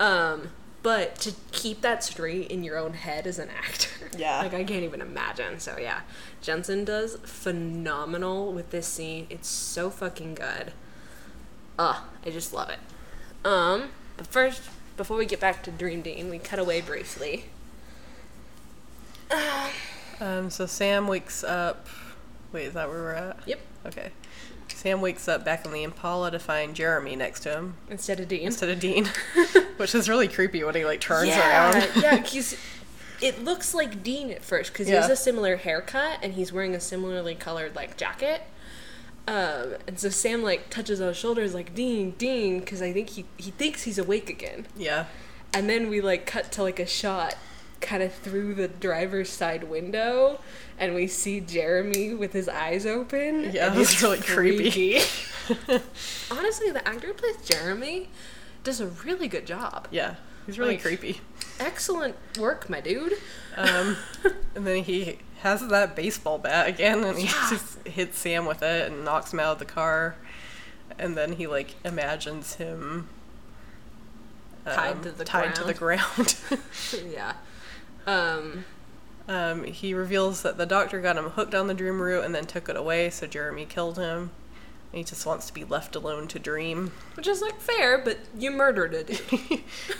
Um, 0.00 0.50
but 0.88 1.16
to 1.16 1.34
keep 1.52 1.82
that 1.82 2.02
straight 2.02 2.50
in 2.50 2.64
your 2.64 2.78
own 2.78 2.94
head 2.94 3.26
as 3.26 3.38
an 3.38 3.50
actor, 3.50 4.08
Yeah. 4.18 4.38
like 4.38 4.54
I 4.54 4.64
can't 4.64 4.84
even 4.84 5.02
imagine. 5.02 5.60
So 5.60 5.76
yeah, 5.78 6.00
Jensen 6.40 6.86
does 6.86 7.16
phenomenal 7.24 8.54
with 8.54 8.70
this 8.70 8.86
scene. 8.86 9.26
It's 9.28 9.48
so 9.48 9.90
fucking 9.90 10.34
good. 10.36 10.72
Ah, 11.78 12.06
I 12.24 12.30
just 12.30 12.54
love 12.54 12.70
it. 12.70 12.78
Um, 13.46 13.90
but 14.16 14.26
first, 14.28 14.62
before 14.96 15.18
we 15.18 15.26
get 15.26 15.40
back 15.40 15.62
to 15.64 15.70
Dream 15.70 16.00
Dean, 16.00 16.30
we 16.30 16.38
cut 16.38 16.58
away 16.58 16.80
briefly. 16.80 17.50
Um, 20.20 20.48
so 20.50 20.64
Sam 20.64 21.06
wakes 21.06 21.44
up. 21.44 21.86
Wait, 22.50 22.64
is 22.64 22.72
that 22.74 22.88
where 22.88 22.98
we're 22.98 23.12
at? 23.12 23.38
Yep. 23.46 23.60
Okay. 23.86 24.10
Sam 24.78 25.00
wakes 25.00 25.26
up 25.26 25.44
back 25.44 25.64
in 25.64 25.72
the 25.72 25.82
Impala 25.82 26.30
to 26.30 26.38
find 26.38 26.72
Jeremy 26.72 27.16
next 27.16 27.40
to 27.40 27.50
him 27.50 27.74
Instead 27.90 28.20
of 28.20 28.28
Dean. 28.28 28.46
instead 28.46 28.68
of 28.68 28.78
Dean, 28.78 29.06
which 29.76 29.92
is 29.92 30.08
really 30.08 30.28
creepy 30.28 30.62
when 30.62 30.76
he 30.76 30.84
like 30.84 31.00
turns 31.00 31.28
yeah, 31.30 31.72
around. 31.74 31.90
yeah, 32.00 32.16
he's. 32.24 32.56
It 33.20 33.42
looks 33.42 33.74
like 33.74 34.04
Dean 34.04 34.30
at 34.30 34.44
first 34.44 34.72
because 34.72 34.86
he 34.86 34.92
has 34.92 35.10
a 35.10 35.16
similar 35.16 35.56
haircut 35.56 36.20
and 36.22 36.34
he's 36.34 36.52
wearing 36.52 36.76
a 36.76 36.80
similarly 36.80 37.34
colored 37.34 37.74
like 37.74 37.96
jacket. 37.96 38.42
Um, 39.26 39.74
and 39.88 39.98
so 39.98 40.10
Sam 40.10 40.44
like 40.44 40.70
touches 40.70 41.00
those 41.00 41.16
shoulders 41.16 41.54
like 41.54 41.74
Dean, 41.74 42.12
Dean, 42.12 42.60
because 42.60 42.80
I 42.80 42.92
think 42.92 43.10
he 43.10 43.24
he 43.36 43.50
thinks 43.50 43.82
he's 43.82 43.98
awake 43.98 44.30
again. 44.30 44.66
yeah. 44.76 45.06
And 45.52 45.68
then 45.68 45.88
we 45.90 46.00
like 46.00 46.24
cut 46.24 46.52
to 46.52 46.62
like 46.62 46.78
a 46.78 46.86
shot 46.86 47.34
kind 47.80 48.02
of 48.02 48.12
through 48.12 48.54
the 48.54 48.68
driver's 48.68 49.30
side 49.30 49.64
window 49.64 50.40
and 50.78 50.94
we 50.94 51.06
see 51.06 51.40
Jeremy 51.40 52.14
with 52.14 52.32
his 52.32 52.48
eyes 52.48 52.86
open. 52.86 53.50
Yeah, 53.52 53.70
and 53.70 53.80
it's 53.80 53.92
he's 53.92 54.02
really 54.02 54.18
creepy. 54.20 55.00
freaky. 55.00 55.80
Honestly, 56.30 56.70
the 56.70 56.86
actor 56.86 57.08
who 57.08 57.14
plays 57.14 57.36
Jeremy 57.44 58.08
does 58.64 58.80
a 58.80 58.86
really 58.86 59.28
good 59.28 59.46
job. 59.46 59.88
Yeah. 59.90 60.14
He's 60.46 60.58
really 60.58 60.74
Like- 60.74 60.82
creepy. 60.82 61.20
Excellent 61.60 62.14
work, 62.38 62.70
my 62.70 62.80
dude. 62.80 63.14
Um, 63.56 63.96
and 64.54 64.66
then 64.66 64.84
he 64.84 65.18
has 65.40 65.66
that 65.68 65.96
baseball 65.96 66.38
bat 66.38 66.68
again, 66.68 67.02
and 67.04 67.18
he 67.18 67.24
Yeah. 67.26 67.46
just 67.50 67.86
hits 67.86 68.18
Sam 68.18 68.46
with 68.46 68.62
it 68.62 68.90
and 68.90 69.04
knocks 69.04 69.32
him 69.32 69.40
out 69.40 69.52
of 69.52 69.58
the 69.58 69.64
car. 69.64 70.14
And 70.98 71.16
then 71.16 71.32
he 71.32 71.46
like 71.46 71.74
imagines 71.84 72.54
him 72.54 73.08
Tied 74.64 74.92
um, 74.96 75.02
to 75.02 75.10
the 75.12 75.24
tied 75.24 75.54
to 75.56 75.64
the 75.64 75.74
ground. 75.74 76.36
yeah. 77.12 77.34
Um, 78.08 78.64
um, 79.28 79.64
he 79.64 79.92
reveals 79.92 80.42
that 80.42 80.56
the 80.56 80.66
doctor 80.66 81.00
got 81.00 81.16
him 81.18 81.30
hooked 81.30 81.54
on 81.54 81.66
the 81.66 81.74
dream 81.74 82.00
root 82.00 82.24
and 82.24 82.34
then 82.34 82.46
took 82.46 82.68
it 82.68 82.76
away, 82.76 83.10
so 83.10 83.26
Jeremy 83.26 83.66
killed 83.66 83.98
him. 83.98 84.30
He 84.90 85.04
just 85.04 85.26
wants 85.26 85.46
to 85.48 85.52
be 85.52 85.64
left 85.64 85.94
alone 85.94 86.28
to 86.28 86.38
dream. 86.38 86.92
which 87.14 87.26
is 87.26 87.42
like 87.42 87.60
fair, 87.60 87.98
but 87.98 88.20
you 88.38 88.50
murdered 88.50 88.94
it. 88.94 89.08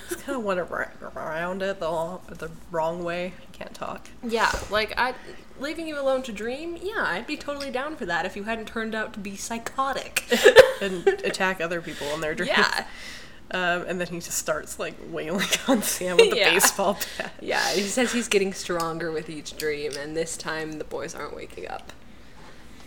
Just 0.08 0.20
kind 0.24 0.38
of 0.38 0.42
went 0.44 0.58
around 0.58 1.60
it 1.62 1.78
the 1.78 2.18
the 2.34 2.50
wrong 2.70 3.04
way. 3.04 3.34
He 3.38 3.46
can't 3.58 3.74
talk. 3.74 4.08
yeah, 4.22 4.50
like 4.70 4.94
I 4.98 5.12
leaving 5.60 5.86
you 5.86 6.00
alone 6.00 6.22
to 6.22 6.32
dream. 6.32 6.78
Yeah, 6.80 7.04
I'd 7.04 7.26
be 7.26 7.36
totally 7.36 7.70
down 7.70 7.96
for 7.96 8.06
that 8.06 8.24
if 8.24 8.34
you 8.34 8.44
hadn't 8.44 8.64
turned 8.68 8.94
out 8.94 9.12
to 9.12 9.20
be 9.20 9.36
psychotic. 9.36 10.24
and 10.80 11.06
attack 11.06 11.60
other 11.60 11.82
people 11.82 12.06
in 12.14 12.22
their 12.22 12.34
dreams. 12.34 12.52
yeah. 12.56 12.86
Um, 13.50 13.84
and 13.88 13.98
then 13.98 14.08
he 14.08 14.16
just 14.20 14.36
starts 14.38 14.78
like 14.78 14.94
wailing 15.10 15.46
on 15.68 15.82
Sam 15.82 16.16
with 16.18 16.30
the 16.30 16.36
Yeah. 16.36 16.50
baseball 16.52 16.98
bat. 17.16 17.32
Yeah, 17.40 17.66
he 17.72 17.80
says 17.82 18.12
he's 18.12 18.28
getting 18.28 18.52
stronger 18.52 19.10
with 19.10 19.30
each 19.30 19.56
dream, 19.56 19.92
and 19.98 20.14
this 20.16 20.36
time 20.36 20.72
the 20.72 20.84
boys 20.84 21.14
aren't 21.14 21.34
waking 21.34 21.66
up. 21.68 21.92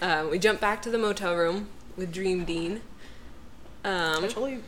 Um, 0.02 0.30
we 0.30 0.38
jump 0.40 0.60
back 0.62 0.82
to 0.84 0.90
the 0.92 0.98
motel 1.00 1.36
room 1.36 1.70
with 1.98 2.12
Dream 2.14 2.46
Dean. 2.46 2.82
Um, 3.84 4.24
I 4.24 4.28
totally 4.28 4.60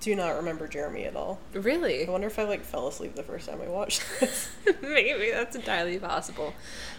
do 0.00 0.14
not 0.14 0.36
remember 0.36 0.68
Jeremy 0.68 1.04
at 1.04 1.16
all. 1.16 1.40
really? 1.52 2.06
I 2.06 2.10
wonder 2.10 2.26
if 2.28 2.38
I 2.38 2.44
like 2.44 2.62
fell 2.64 2.86
asleep 2.86 3.14
the 3.16 3.22
first 3.22 3.48
time 3.48 3.60
I 3.64 3.68
watched 3.68 4.02
this. 4.20 4.50
Maybe 4.82 5.30
that's 5.32 5.56
entirely 5.56 5.98
possible. 5.98 6.54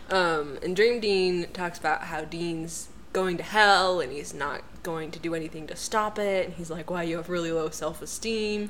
Um, 0.09 0.57
and 0.63 0.75
Dream 0.75 0.99
Dean 0.99 1.47
talks 1.53 1.77
about 1.79 2.01
how 2.03 2.25
Dean's 2.25 2.89
going 3.15 3.37
to 3.37 3.43
hell 3.43 4.01
and 4.01 4.11
he's 4.11 4.33
not 4.33 4.61
going 4.83 5.09
to 5.09 5.19
do 5.19 5.33
anything 5.33 5.65
to 5.67 5.75
stop 5.75 6.19
it. 6.19 6.47
And 6.47 6.55
he's 6.55 6.69
like, 6.69 6.91
"Wow, 6.91 6.99
you 6.99 7.15
have 7.15 7.29
really 7.29 7.49
low 7.49 7.69
self-esteem." 7.69 8.61
And 8.61 8.69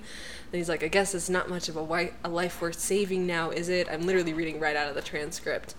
he's 0.51 0.69
like, 0.69 0.83
"I 0.83 0.87
guess 0.87 1.15
it's 1.15 1.29
not 1.29 1.49
much 1.49 1.67
of 1.67 1.75
a, 1.75 2.11
a 2.23 2.29
life 2.29 2.61
worth 2.61 2.79
saving 2.79 3.25
now, 3.25 3.49
is 3.49 3.69
it?" 3.69 3.87
I'm 3.89 4.03
literally 4.05 4.33
reading 4.33 4.59
right 4.59 4.75
out 4.75 4.87
of 4.87 4.93
the 4.93 5.01
transcript. 5.01 5.73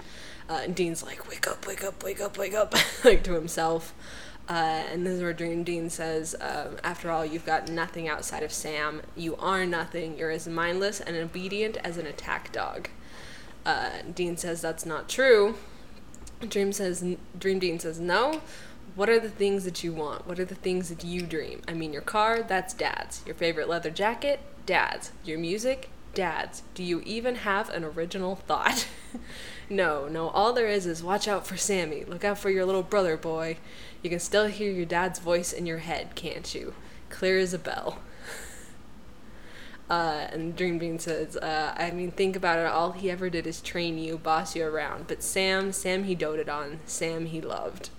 Uh, 0.51 0.62
and 0.64 0.75
Dean's 0.75 1.05
like, 1.05 1.29
"Wake 1.29 1.47
up, 1.47 1.64
wake 1.64 1.85
up, 1.85 2.03
wake 2.03 2.21
up, 2.21 2.37
wake 2.37 2.55
up," 2.55 2.75
like 3.05 3.23
to 3.23 3.35
himself. 3.35 3.95
Uh, 4.49 4.83
and 4.93 5.07
this 5.07 5.14
is 5.14 5.23
where 5.23 5.33
Dream 5.33 5.62
Dean 5.62 5.89
says, 5.89 6.35
um, 6.41 6.77
"After 6.83 7.09
all, 7.12 7.25
you've 7.25 7.47
got 7.47 7.69
nothing 7.69 8.09
outside 8.09 8.43
of 8.43 8.53
Sam. 8.53 9.01
You 9.14 9.37
are 9.37 9.64
nothing. 9.64 10.19
You're 10.19 10.33
as 10.33 10.49
mindless 10.49 11.01
and 11.01 11.17
obedient 11.17 11.77
as 11.85 11.99
an 11.99 12.07
attack 12.07 12.51
dog." 12.51 12.89
Uh, 13.64 14.03
Dean 14.12 14.37
says 14.37 14.61
that's 14.61 14.85
not 14.85 15.09
true. 15.09 15.55
Dream 16.41 16.72
says, 16.72 17.05
Dream 17.39 17.59
Dean 17.59 17.78
says, 17.78 17.99
no. 17.99 18.41
What 18.95 19.11
are 19.11 19.20
the 19.20 19.28
things 19.28 19.64
that 19.64 19.84
you 19.84 19.93
want? 19.93 20.26
What 20.26 20.41
are 20.41 20.45
the 20.45 20.55
things 20.55 20.89
that 20.89 21.05
you 21.05 21.22
dream? 21.22 21.61
I 21.68 21.74
mean, 21.74 21.93
your 21.93 22.03
car, 22.03 22.43
that's 22.43 22.72
dad's. 22.72 23.22
Your 23.26 23.34
favorite 23.34 23.68
leather 23.68 23.91
jacket, 23.91 24.41
dad's. 24.64 25.12
Your 25.22 25.39
music, 25.39 25.91
dad's. 26.14 26.62
Do 26.74 26.82
you 26.82 27.03
even 27.03 27.37
have 27.37 27.68
an 27.68 27.84
original 27.84 28.37
thought? 28.37 28.89
no, 29.70 30.09
no, 30.09 30.30
all 30.30 30.55
there 30.55 30.68
is 30.68 30.87
is 30.87 31.03
watch 31.03 31.28
out 31.28 31.47
for 31.47 31.59
Sammy. 31.59 32.05
Look 32.05 32.24
out 32.24 32.39
for 32.39 32.49
your 32.49 32.64
little 32.64 32.82
brother, 32.82 33.18
boy. 33.18 33.59
You 34.03 34.09
can 34.09 34.18
still 34.18 34.47
hear 34.47 34.72
your 34.72 34.87
dad's 34.87 35.18
voice 35.18 35.53
in 35.53 35.66
your 35.66 35.78
head, 35.78 36.14
can't 36.14 36.55
you? 36.55 36.74
Clear 37.11 37.39
as 37.39 37.53
a 37.53 37.59
bell. 37.59 37.99
Uh, 39.89 40.26
and 40.32 40.57
Dream 40.57 40.78
Dean 40.78 40.99
says, 40.99 41.37
uh, 41.37 41.74
I 41.76 41.93
mean, 41.93 42.11
think 42.11 42.34
about 42.34 42.59
it. 42.59 42.66
All 42.66 42.93
he 42.93 43.11
ever 43.11 43.30
did 43.30 43.47
is 43.47 43.61
train 43.61 43.99
you, 43.99 44.18
boss 44.18 44.57
you 44.57 44.66
around. 44.66 45.07
But 45.07 45.22
Sam, 45.22 45.72
Sam 45.72 46.05
he 46.05 46.14
doted 46.14 46.49
on. 46.49 46.80
Sam 46.87 47.26
he 47.26 47.41
loved. 47.41 47.91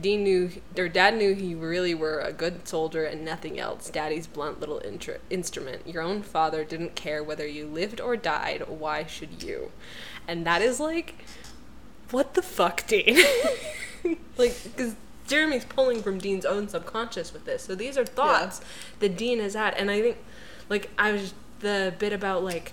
Dean 0.00 0.22
knew, 0.22 0.50
or 0.78 0.88
Dad 0.88 1.16
knew 1.16 1.34
he 1.34 1.54
really 1.54 1.94
were 1.94 2.20
a 2.20 2.32
good 2.32 2.66
soldier 2.66 3.04
and 3.04 3.24
nothing 3.24 3.58
else. 3.58 3.90
Daddy's 3.90 4.26
blunt 4.26 4.60
little 4.60 4.80
intr- 4.80 5.18
instrument. 5.28 5.86
Your 5.86 6.02
own 6.02 6.22
father 6.22 6.64
didn't 6.64 6.94
care 6.94 7.22
whether 7.22 7.46
you 7.46 7.66
lived 7.66 8.00
or 8.00 8.16
died. 8.16 8.64
Why 8.68 9.04
should 9.04 9.42
you? 9.42 9.72
And 10.28 10.46
that 10.46 10.62
is 10.62 10.80
like, 10.80 11.24
what 12.10 12.34
the 12.34 12.42
fuck, 12.42 12.86
Dean? 12.86 13.18
like, 14.38 14.56
because 14.64 14.94
Jeremy's 15.26 15.64
pulling 15.64 16.02
from 16.02 16.18
Dean's 16.18 16.44
own 16.44 16.68
subconscious 16.68 17.32
with 17.32 17.44
this. 17.44 17.62
So 17.64 17.74
these 17.74 17.98
are 17.98 18.04
thoughts 18.06 18.60
that 19.00 19.16
Dean 19.16 19.40
has 19.40 19.54
had. 19.54 19.74
And 19.74 19.90
I 19.90 20.00
think, 20.00 20.16
like, 20.70 20.90
I 20.98 21.12
was, 21.12 21.34
the 21.58 21.92
bit 21.98 22.14
about, 22.14 22.42
like, 22.42 22.72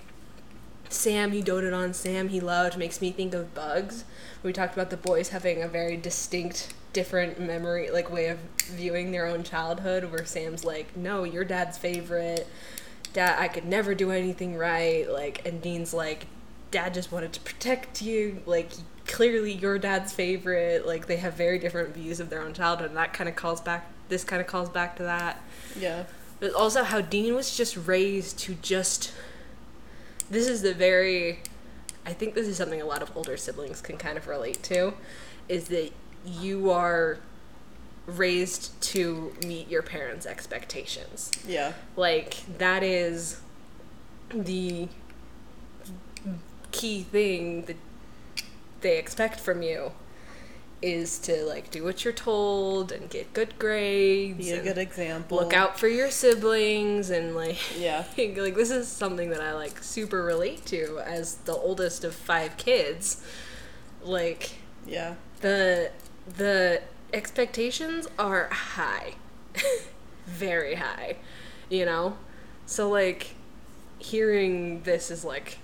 Sam 0.88 1.32
he 1.32 1.42
doted 1.42 1.74
on, 1.74 1.92
Sam 1.92 2.28
he 2.28 2.40
loved 2.40 2.78
makes 2.78 3.02
me 3.02 3.10
think 3.10 3.34
of 3.34 3.54
Bugs. 3.54 4.04
We 4.42 4.52
talked 4.54 4.72
about 4.72 4.88
the 4.88 4.96
boys 4.96 5.28
having 5.28 5.62
a 5.62 5.68
very 5.68 5.96
distinct, 5.98 6.72
different 6.94 7.38
memory, 7.38 7.90
like 7.90 8.10
way 8.10 8.28
of 8.28 8.38
viewing 8.64 9.10
their 9.10 9.26
own 9.26 9.42
childhood. 9.42 10.10
Where 10.10 10.24
Sam's 10.24 10.64
like, 10.64 10.96
"No, 10.96 11.24
you're 11.24 11.44
Dad's 11.44 11.76
favorite. 11.76 12.46
Dad, 13.12 13.36
I 13.38 13.48
could 13.48 13.66
never 13.66 13.94
do 13.94 14.10
anything 14.10 14.56
right." 14.56 15.10
Like, 15.10 15.46
and 15.46 15.60
Dean's 15.60 15.92
like, 15.92 16.26
"Dad 16.70 16.94
just 16.94 17.12
wanted 17.12 17.34
to 17.34 17.40
protect 17.40 18.00
you. 18.00 18.42
Like, 18.46 18.70
clearly 19.06 19.52
you're 19.52 19.78
Dad's 19.78 20.12
favorite." 20.12 20.86
Like, 20.86 21.06
they 21.06 21.16
have 21.16 21.34
very 21.34 21.58
different 21.58 21.94
views 21.94 22.20
of 22.20 22.30
their 22.30 22.40
own 22.40 22.54
childhood, 22.54 22.88
and 22.88 22.96
that 22.96 23.12
kind 23.12 23.28
of 23.28 23.36
calls 23.36 23.60
back. 23.60 23.90
This 24.08 24.24
kind 24.24 24.40
of 24.40 24.46
calls 24.46 24.70
back 24.70 24.96
to 24.96 25.02
that. 25.02 25.42
Yeah. 25.78 26.04
But 26.40 26.54
also 26.54 26.84
how 26.84 27.00
Dean 27.00 27.34
was 27.34 27.56
just 27.56 27.76
raised 27.76 28.38
to 28.40 28.54
just. 28.54 29.12
This 30.30 30.48
is 30.48 30.62
the 30.62 30.74
very. 30.74 31.40
I 32.06 32.12
think 32.12 32.34
this 32.34 32.46
is 32.46 32.56
something 32.56 32.80
a 32.80 32.86
lot 32.86 33.02
of 33.02 33.14
older 33.16 33.36
siblings 33.36 33.80
can 33.80 33.98
kind 33.98 34.16
of 34.16 34.28
relate 34.28 34.62
to, 34.64 34.94
is 35.48 35.68
that 35.68 35.92
you 36.24 36.70
are 36.70 37.18
raised 38.06 38.80
to 38.80 39.34
meet 39.44 39.68
your 39.68 39.82
parents' 39.82 40.24
expectations. 40.24 41.30
Yeah. 41.46 41.74
Like, 41.96 42.36
that 42.56 42.82
is 42.82 43.40
the 44.30 44.88
key 46.72 47.02
thing 47.02 47.64
that 47.66 47.76
they 48.80 48.98
expect 48.98 49.40
from 49.40 49.62
you 49.62 49.92
is 50.80 51.18
to 51.18 51.44
like 51.44 51.70
do 51.72 51.82
what 51.82 52.04
you're 52.04 52.12
told 52.12 52.92
and 52.92 53.10
get 53.10 53.32
good 53.34 53.58
grades 53.58 54.38
Be 54.38 54.50
a 54.52 54.62
good 54.62 54.78
example. 54.78 55.38
look 55.38 55.52
out 55.52 55.78
for 55.78 55.88
your 55.88 56.10
siblings 56.10 57.10
and 57.10 57.34
like 57.34 57.58
Yeah. 57.78 58.04
like 58.16 58.54
this 58.54 58.70
is 58.70 58.86
something 58.88 59.30
that 59.30 59.40
I 59.40 59.54
like 59.54 59.82
super 59.82 60.22
relate 60.22 60.64
to 60.66 61.00
as 61.04 61.36
the 61.38 61.52
oldest 61.54 62.04
of 62.04 62.14
five 62.14 62.56
kids 62.56 63.22
like 64.02 64.52
Yeah. 64.86 65.14
the 65.40 65.90
the 66.36 66.82
expectations 67.12 68.06
are 68.18 68.48
high 68.52 69.14
very 70.26 70.74
high 70.76 71.16
you 71.70 71.84
know 71.84 72.16
so 72.66 72.88
like 72.88 73.34
hearing 73.98 74.82
this 74.82 75.10
is 75.10 75.24
like 75.24 75.58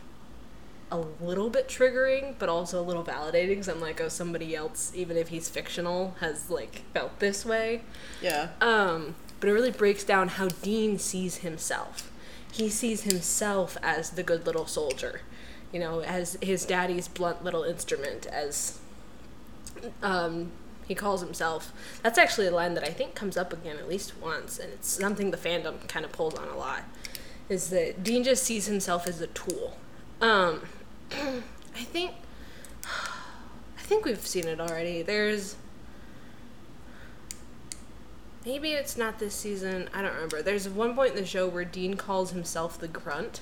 a 0.95 1.25
little 1.25 1.51
bit 1.51 1.69
triggering 1.69 2.35
but 2.39 2.49
also 2.49 2.81
a 2.81 2.85
little 2.85 3.05
validating 3.05 3.49
because 3.49 3.69
i'm 3.69 3.81
like 3.81 4.01
oh 4.01 4.09
somebody 4.09 4.55
else 4.55 4.93
even 4.95 5.17
if 5.17 5.29
he's 5.29 5.49
fictional 5.49 6.15
has 6.21 6.49
like 6.51 6.83
felt 6.95 7.19
this 7.21 7.45
way 7.45 7.83
Yeah. 8.23 8.49
um, 8.61 9.15
but 9.41 9.49
it 9.49 9.53
really 9.53 9.71
breaks 9.71 10.05
down 10.05 10.29
how 10.29 10.49
Dean 10.49 10.99
sees 10.99 11.39
himself. 11.39 12.11
He 12.51 12.71
sees 12.71 13.03
himself 13.03 13.77
as 13.83 14.11
the 14.11 14.23
good 14.23 14.47
little 14.47 14.65
soldier, 14.67 15.21
you 15.71 15.79
know, 15.81 16.01
as 16.01 16.39
his 16.41 16.65
daddy's 16.65 17.09
blunt 17.09 17.45
little 17.45 17.63
instrument, 17.65 18.25
as 18.27 18.79
um, 20.03 20.53
he 20.87 20.95
calls 20.95 21.21
himself. 21.21 21.73
That's 22.03 22.17
actually 22.17 22.47
a 22.47 22.53
line 22.53 22.73
that 22.75 22.85
I 22.85 22.91
think 22.93 23.15
comes 23.15 23.37
up 23.37 23.53
again 23.53 23.77
at 23.77 23.89
least 23.89 24.15
once, 24.21 24.59
and 24.59 24.73
it's 24.73 24.89
something 24.89 25.31
the 25.31 25.37
fandom 25.37 25.87
kind 25.89 26.05
of 26.07 26.13
pulls 26.13 26.35
on 26.35 26.49
a 26.49 26.57
lot. 26.57 26.85
Is 27.49 27.69
that 27.71 28.03
Dean 28.03 28.25
just 28.25 28.45
sees 28.45 28.67
himself 28.67 29.07
as 29.07 29.21
a 29.21 29.27
tool. 29.27 29.77
Um, 30.23 30.63
I 31.13 31.43
think. 31.77 32.13
I 32.87 33.87
think 33.87 34.05
we've 34.05 34.27
seen 34.27 34.47
it 34.49 34.61
already. 34.61 35.03
There's 35.03 35.57
maybe 38.45 38.73
it's 38.73 38.97
not 38.97 39.19
this 39.19 39.35
season. 39.35 39.89
I 39.93 40.03
don't 40.03 40.15
remember. 40.15 40.43
There's 40.43 40.69
one 40.69 40.95
point 40.95 41.11
in 41.11 41.17
the 41.17 41.27
show 41.27 41.49
where 41.49 41.65
Dean 41.65 41.95
calls 41.95 42.31
himself 42.33 42.79
the 42.79 42.89
grunt. 42.89 43.41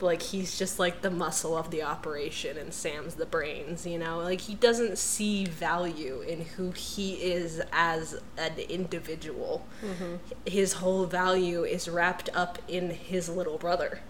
Like 0.00 0.22
he's 0.22 0.58
just 0.58 0.80
like 0.80 1.02
the 1.02 1.10
muscle 1.10 1.56
of 1.56 1.70
the 1.70 1.82
operation 1.82 2.56
and 2.58 2.74
Sam's 2.74 3.14
the 3.14 3.26
brains, 3.26 3.86
you 3.86 3.98
know? 3.98 4.18
Like 4.18 4.40
he 4.40 4.54
doesn't 4.54 4.98
see 4.98 5.44
value 5.44 6.20
in 6.22 6.40
who 6.42 6.72
he 6.72 7.14
is 7.14 7.62
as 7.70 8.20
an 8.36 8.58
individual. 8.68 9.64
Mm-hmm. 9.80 10.16
His 10.44 10.74
whole 10.74 11.06
value 11.06 11.62
is 11.62 11.88
wrapped 11.88 12.30
up 12.34 12.58
in 12.66 12.90
his 12.90 13.28
little 13.28 13.58
brother 13.58 14.00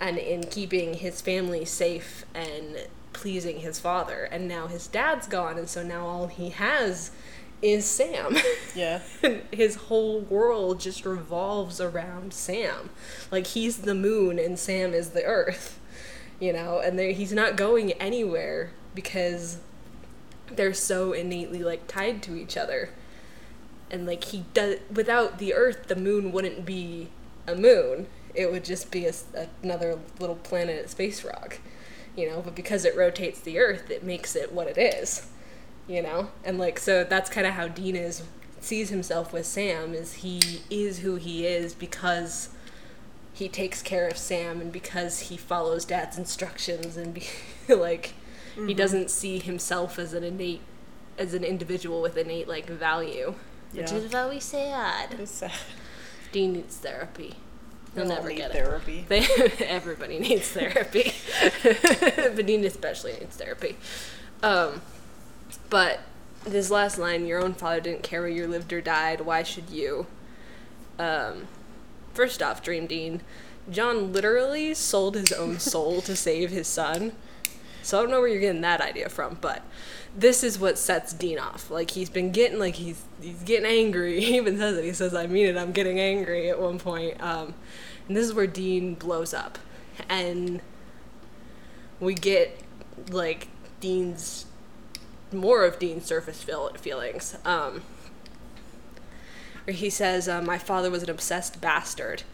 and 0.00 0.18
in 0.18 0.44
keeping 0.44 0.94
his 0.94 1.20
family 1.20 1.64
safe 1.64 2.24
and 2.34 2.86
pleasing 3.12 3.60
his 3.60 3.78
father. 3.78 4.24
And 4.24 4.46
now 4.46 4.66
his 4.66 4.86
dad's 4.86 5.26
gone 5.26 5.58
and 5.58 5.68
so 5.68 5.82
now 5.82 6.06
all 6.06 6.26
he 6.26 6.50
has 6.50 7.10
is 7.62 7.84
Sam. 7.84 8.36
Yeah. 8.74 9.00
his 9.50 9.76
whole 9.76 10.20
world 10.20 10.80
just 10.80 11.06
revolves 11.06 11.80
around 11.80 12.34
Sam. 12.34 12.90
Like 13.30 13.46
he's 13.46 13.78
the 13.78 13.94
moon 13.94 14.38
and 14.38 14.58
Sam 14.58 14.92
is 14.92 15.10
the 15.10 15.24
earth. 15.24 15.80
You 16.38 16.52
know, 16.52 16.80
and 16.80 16.98
he's 17.00 17.32
not 17.32 17.56
going 17.56 17.92
anywhere 17.92 18.72
because 18.94 19.56
they're 20.52 20.74
so 20.74 21.12
innately 21.12 21.62
like 21.62 21.86
tied 21.86 22.22
to 22.24 22.36
each 22.36 22.58
other. 22.58 22.90
And 23.90 24.04
like 24.06 24.24
he 24.24 24.44
does 24.52 24.76
without 24.92 25.38
the 25.38 25.54
earth 25.54 25.86
the 25.86 25.96
moon 25.96 26.32
wouldn't 26.32 26.66
be 26.66 27.08
a 27.46 27.54
moon. 27.54 28.08
It 28.36 28.50
would 28.50 28.64
just 28.64 28.90
be 28.90 29.06
a 29.06 29.12
another 29.62 29.98
little 30.20 30.36
planet 30.36 30.78
at 30.78 30.90
space 30.90 31.24
rock. 31.24 31.58
You 32.16 32.30
know, 32.30 32.40
but 32.40 32.54
because 32.54 32.84
it 32.84 32.96
rotates 32.96 33.40
the 33.40 33.58
earth, 33.58 33.90
it 33.90 34.02
makes 34.02 34.34
it 34.34 34.52
what 34.52 34.68
it 34.68 34.78
is 34.78 35.28
you 35.88 36.02
know? 36.02 36.30
And 36.44 36.58
like 36.58 36.78
so 36.78 37.04
that's 37.04 37.30
kind 37.30 37.46
of 37.46 37.54
how 37.54 37.68
dean 37.68 37.96
is 37.96 38.22
sees 38.60 38.88
himself 38.88 39.32
with 39.32 39.46
sam 39.46 39.94
is 39.94 40.14
he 40.14 40.62
is 40.70 41.00
who 41.00 41.16
he 41.16 41.46
is 41.46 41.72
because 41.72 42.48
he 43.32 43.48
takes 43.48 43.80
care 43.80 44.08
of 44.08 44.16
sam 44.16 44.60
and 44.60 44.72
because 44.72 45.20
he 45.20 45.36
follows 45.36 45.84
dad's 45.84 46.18
instructions 46.18 46.96
and 46.96 47.14
be 47.14 47.26
like 47.68 48.14
he 48.54 48.60
mm-hmm. 48.60 48.72
doesn't 48.72 49.10
see 49.10 49.38
himself 49.38 49.98
as 49.98 50.14
an 50.14 50.24
innate 50.24 50.62
as 51.16 51.32
an 51.32 51.44
individual 51.44 52.02
with 52.02 52.16
innate 52.16 52.48
like 52.48 52.66
value 52.66 53.34
which 53.72 53.92
is 53.92 54.04
very 54.04 54.40
sad. 54.40 55.14
It's 55.18 55.30
sad. 55.30 55.52
dean 56.32 56.54
needs 56.54 56.76
therapy 56.76 57.36
he'll 57.96 58.06
never 58.06 58.30
get 58.30 58.50
it 58.50 58.54
therapy. 58.54 59.04
they, 59.08 59.26
everybody 59.64 60.18
needs 60.18 60.48
therapy. 60.50 61.12
but 61.62 62.46
Dean 62.46 62.64
especially 62.64 63.14
needs 63.14 63.36
therapy. 63.36 63.76
Um, 64.42 64.82
but 65.70 66.00
this 66.44 66.70
last 66.70 66.98
line, 66.98 67.26
your 67.26 67.42
own 67.42 67.54
father 67.54 67.80
didn't 67.80 68.02
care 68.02 68.22
whether 68.22 68.32
you 68.32 68.46
lived 68.46 68.72
or 68.72 68.80
died. 68.80 69.22
Why 69.22 69.42
should 69.42 69.70
you? 69.70 70.06
Um, 70.98 71.48
first 72.14 72.42
off, 72.42 72.62
Dream 72.62 72.86
Dean, 72.86 73.22
John 73.70 74.12
literally 74.12 74.74
sold 74.74 75.16
his 75.16 75.32
own 75.32 75.58
soul 75.58 76.00
to 76.02 76.14
save 76.14 76.50
his 76.50 76.68
son. 76.68 77.12
So 77.86 77.98
I 77.98 78.02
don't 78.02 78.10
know 78.10 78.18
where 78.18 78.28
you're 78.28 78.40
getting 78.40 78.62
that 78.62 78.80
idea 78.80 79.08
from, 79.08 79.38
but 79.40 79.62
this 80.16 80.42
is 80.42 80.58
what 80.58 80.76
sets 80.76 81.12
Dean 81.12 81.38
off. 81.38 81.70
Like 81.70 81.92
he's 81.92 82.10
been 82.10 82.32
getting 82.32 82.58
like 82.58 82.74
he's 82.74 83.00
he's 83.20 83.44
getting 83.44 83.64
angry. 83.64 84.20
He 84.24 84.36
even 84.36 84.58
says 84.58 84.76
it. 84.76 84.84
He 84.84 84.92
says, 84.92 85.14
"I 85.14 85.28
mean 85.28 85.46
it. 85.46 85.56
I'm 85.56 85.70
getting 85.70 86.00
angry." 86.00 86.50
At 86.50 86.60
one 86.60 86.80
point, 86.80 87.22
um, 87.22 87.54
and 88.08 88.16
this 88.16 88.26
is 88.26 88.34
where 88.34 88.48
Dean 88.48 88.94
blows 88.94 89.32
up, 89.32 89.58
and 90.08 90.60
we 92.00 92.14
get 92.14 92.58
like 93.10 93.46
Dean's 93.78 94.46
more 95.32 95.64
of 95.64 95.78
Dean's 95.78 96.06
surface 96.06 96.42
feel- 96.42 96.74
feelings. 96.74 97.36
Um, 97.44 97.82
where 99.62 99.76
he 99.76 99.90
says, 99.90 100.28
uh, 100.28 100.42
"My 100.42 100.58
father 100.58 100.90
was 100.90 101.04
an 101.04 101.10
obsessed 101.10 101.60
bastard." 101.60 102.24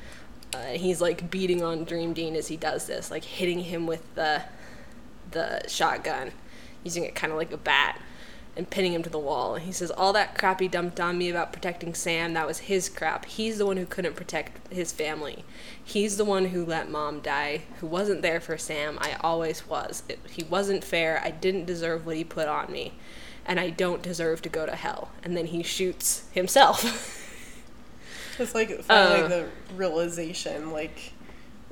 Uh, 0.54 0.72
he's 0.72 1.02
like 1.02 1.30
beating 1.30 1.62
on 1.62 1.84
Dream 1.84 2.14
Dean 2.14 2.36
as 2.36 2.48
he 2.48 2.56
does 2.56 2.86
this, 2.86 3.10
like 3.10 3.24
hitting 3.24 3.60
him 3.60 3.86
with 3.86 4.14
the 4.14 4.44
the 5.32 5.62
shotgun, 5.68 6.32
using 6.84 7.04
it 7.04 7.14
kind 7.14 7.32
of 7.32 7.38
like 7.38 7.52
a 7.52 7.56
bat, 7.56 8.00
and 8.54 8.68
pinning 8.68 8.92
him 8.92 9.02
to 9.02 9.10
the 9.10 9.18
wall. 9.18 9.54
And 9.54 9.64
he 9.64 9.72
says, 9.72 9.90
"All 9.90 10.12
that 10.12 10.36
crap 10.36 10.60
he 10.60 10.68
dumped 10.68 11.00
on 11.00 11.16
me 11.18 11.30
about 11.30 11.52
protecting 11.52 11.94
Sam, 11.94 12.34
that 12.34 12.46
was 12.46 12.60
his 12.60 12.88
crap. 12.88 13.24
He's 13.24 13.58
the 13.58 13.66
one 13.66 13.78
who 13.78 13.86
couldn't 13.86 14.14
protect 14.14 14.72
his 14.72 14.92
family. 14.92 15.44
He's 15.82 16.16
the 16.16 16.24
one 16.24 16.46
who 16.46 16.64
let 16.64 16.90
mom 16.90 17.20
die, 17.20 17.62
who 17.80 17.86
wasn't 17.86 18.22
there 18.22 18.40
for 18.40 18.58
Sam. 18.58 18.98
I 19.00 19.16
always 19.20 19.66
was. 19.66 20.02
It, 20.08 20.18
he 20.30 20.42
wasn't 20.44 20.84
fair. 20.84 21.20
I 21.24 21.30
didn't 21.30 21.64
deserve 21.64 22.04
what 22.04 22.16
he 22.16 22.24
put 22.24 22.46
on 22.48 22.70
me, 22.70 22.92
and 23.46 23.58
I 23.58 23.70
don't 23.70 24.02
deserve 24.02 24.42
to 24.42 24.48
go 24.48 24.66
to 24.66 24.76
hell." 24.76 25.10
And 25.24 25.36
then 25.36 25.46
he 25.46 25.62
shoots 25.62 26.28
himself. 26.32 27.18
It's 28.38 28.54
like 28.54 28.82
finally 28.82 29.22
Uh, 29.22 29.28
the 29.28 29.48
realization, 29.76 30.70
like 30.72 31.12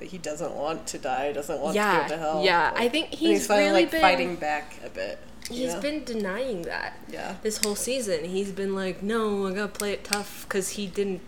that 0.00 0.08
he 0.08 0.18
doesn't 0.18 0.54
want 0.54 0.86
to 0.88 0.98
die, 0.98 1.30
doesn't 1.32 1.60
want 1.60 1.76
Yeah, 1.76 2.02
to 2.02 2.08
go 2.08 2.14
to 2.16 2.18
hell. 2.20 2.42
yeah. 2.44 2.70
Like, 2.72 2.80
I 2.82 2.88
think 2.88 3.10
and 3.10 3.14
he's 3.20 3.46
finally 3.46 3.66
really 3.70 3.82
like 3.82 3.90
been- 3.92 4.00
fighting 4.00 4.36
back 4.36 4.74
a 4.84 4.88
bit. 4.90 5.18
He's 5.48 5.74
know? 5.74 5.80
been 5.80 6.04
denying 6.04 6.62
that. 6.62 6.94
Yeah. 7.10 7.36
This 7.42 7.58
whole 7.58 7.74
season, 7.74 8.24
he's 8.24 8.52
been 8.52 8.74
like, 8.74 9.02
"No, 9.02 9.46
I 9.46 9.52
gotta 9.52 9.68
play 9.68 9.92
it 9.92 10.04
tough," 10.04 10.44
because 10.48 10.70
he 10.70 10.86
didn't, 10.86 11.20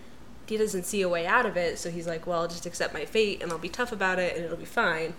he 0.46 0.56
doesn't 0.56 0.84
see 0.84 1.02
a 1.02 1.08
way 1.08 1.26
out 1.26 1.44
of 1.44 1.56
it. 1.56 1.78
So 1.78 1.90
he's 1.90 2.06
like, 2.06 2.24
"Well, 2.26 2.42
I'll 2.42 2.48
just 2.48 2.64
accept 2.66 2.94
my 2.94 3.04
fate, 3.04 3.42
and 3.42 3.50
I'll 3.50 3.58
be 3.58 3.68
tough 3.68 3.90
about 3.90 4.18
it, 4.20 4.36
and 4.36 4.44
it'll 4.44 4.56
be 4.56 4.64
fine." 4.64 5.14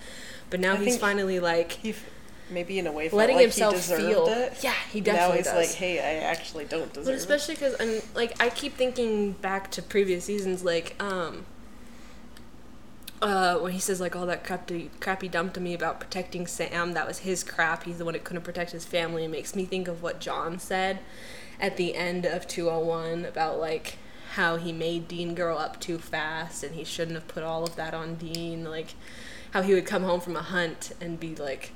But 0.49 0.59
now 0.61 0.73
I 0.73 0.77
he's 0.77 0.97
finally 0.97 1.39
like 1.41 1.73
he 1.73 1.89
f- 1.89 2.05
maybe 2.49 2.79
in 2.79 2.87
a 2.87 2.91
way 2.93 3.09
letting 3.09 3.35
like 3.35 3.43
himself 3.43 3.75
feel. 3.83 4.27
it. 4.27 4.53
Yeah, 4.61 4.73
he 4.89 5.01
definitely 5.01 5.29
now 5.31 5.35
he's 5.37 5.45
does. 5.47 5.55
like, 5.69 5.75
hey, 5.75 5.99
I 5.99 6.23
actually 6.23 6.63
don't 6.65 6.93
deserve 6.93 7.05
But 7.05 7.15
especially 7.15 7.55
because 7.55 7.75
I'm 7.81 8.01
like 8.15 8.41
I 8.41 8.49
keep 8.49 8.75
thinking 8.77 9.33
back 9.33 9.69
to 9.71 9.81
previous 9.81 10.23
seasons, 10.25 10.63
like 10.63 10.95
um, 11.03 11.45
uh, 13.23 13.57
when 13.57 13.71
he 13.71 13.79
says 13.79 14.01
like 14.01 14.15
all 14.15 14.25
that 14.25 14.43
crap 14.43 14.69
he, 14.69 14.89
crap 14.99 15.23
on 15.35 15.51
me 15.59 15.73
about 15.73 15.99
protecting 15.99 16.45
Sam, 16.45 16.91
that 16.91 17.07
was 17.07 17.19
his 17.19 17.43
crap. 17.43 17.83
He's 17.83 17.97
the 17.97 18.05
one 18.05 18.13
that 18.13 18.25
couldn't 18.25 18.43
protect 18.43 18.71
his 18.71 18.85
family. 18.85 19.23
It 19.23 19.29
makes 19.29 19.55
me 19.55 19.65
think 19.65 19.87
of 19.87 20.03
what 20.03 20.19
John 20.19 20.59
said 20.59 20.99
at 21.59 21.77
the 21.77 21.95
end 21.95 22.25
of 22.25 22.47
201 22.47 23.25
about 23.25 23.59
like 23.59 23.97
how 24.33 24.57
he 24.57 24.73
made 24.73 25.07
Dean 25.07 25.35
grow 25.35 25.55
up 25.57 25.79
too 25.79 25.99
fast 25.99 26.63
and 26.63 26.75
he 26.75 26.83
shouldn't 26.83 27.15
have 27.15 27.27
put 27.27 27.43
all 27.43 27.63
of 27.63 27.77
that 27.77 27.93
on 27.93 28.15
Dean. 28.15 28.65
Like 28.65 28.95
how 29.51 29.61
he 29.61 29.73
would 29.73 29.85
come 29.85 30.03
home 30.03 30.19
from 30.19 30.35
a 30.35 30.41
hunt 30.41 30.91
and 30.99 31.17
be 31.17 31.33
like 31.33 31.71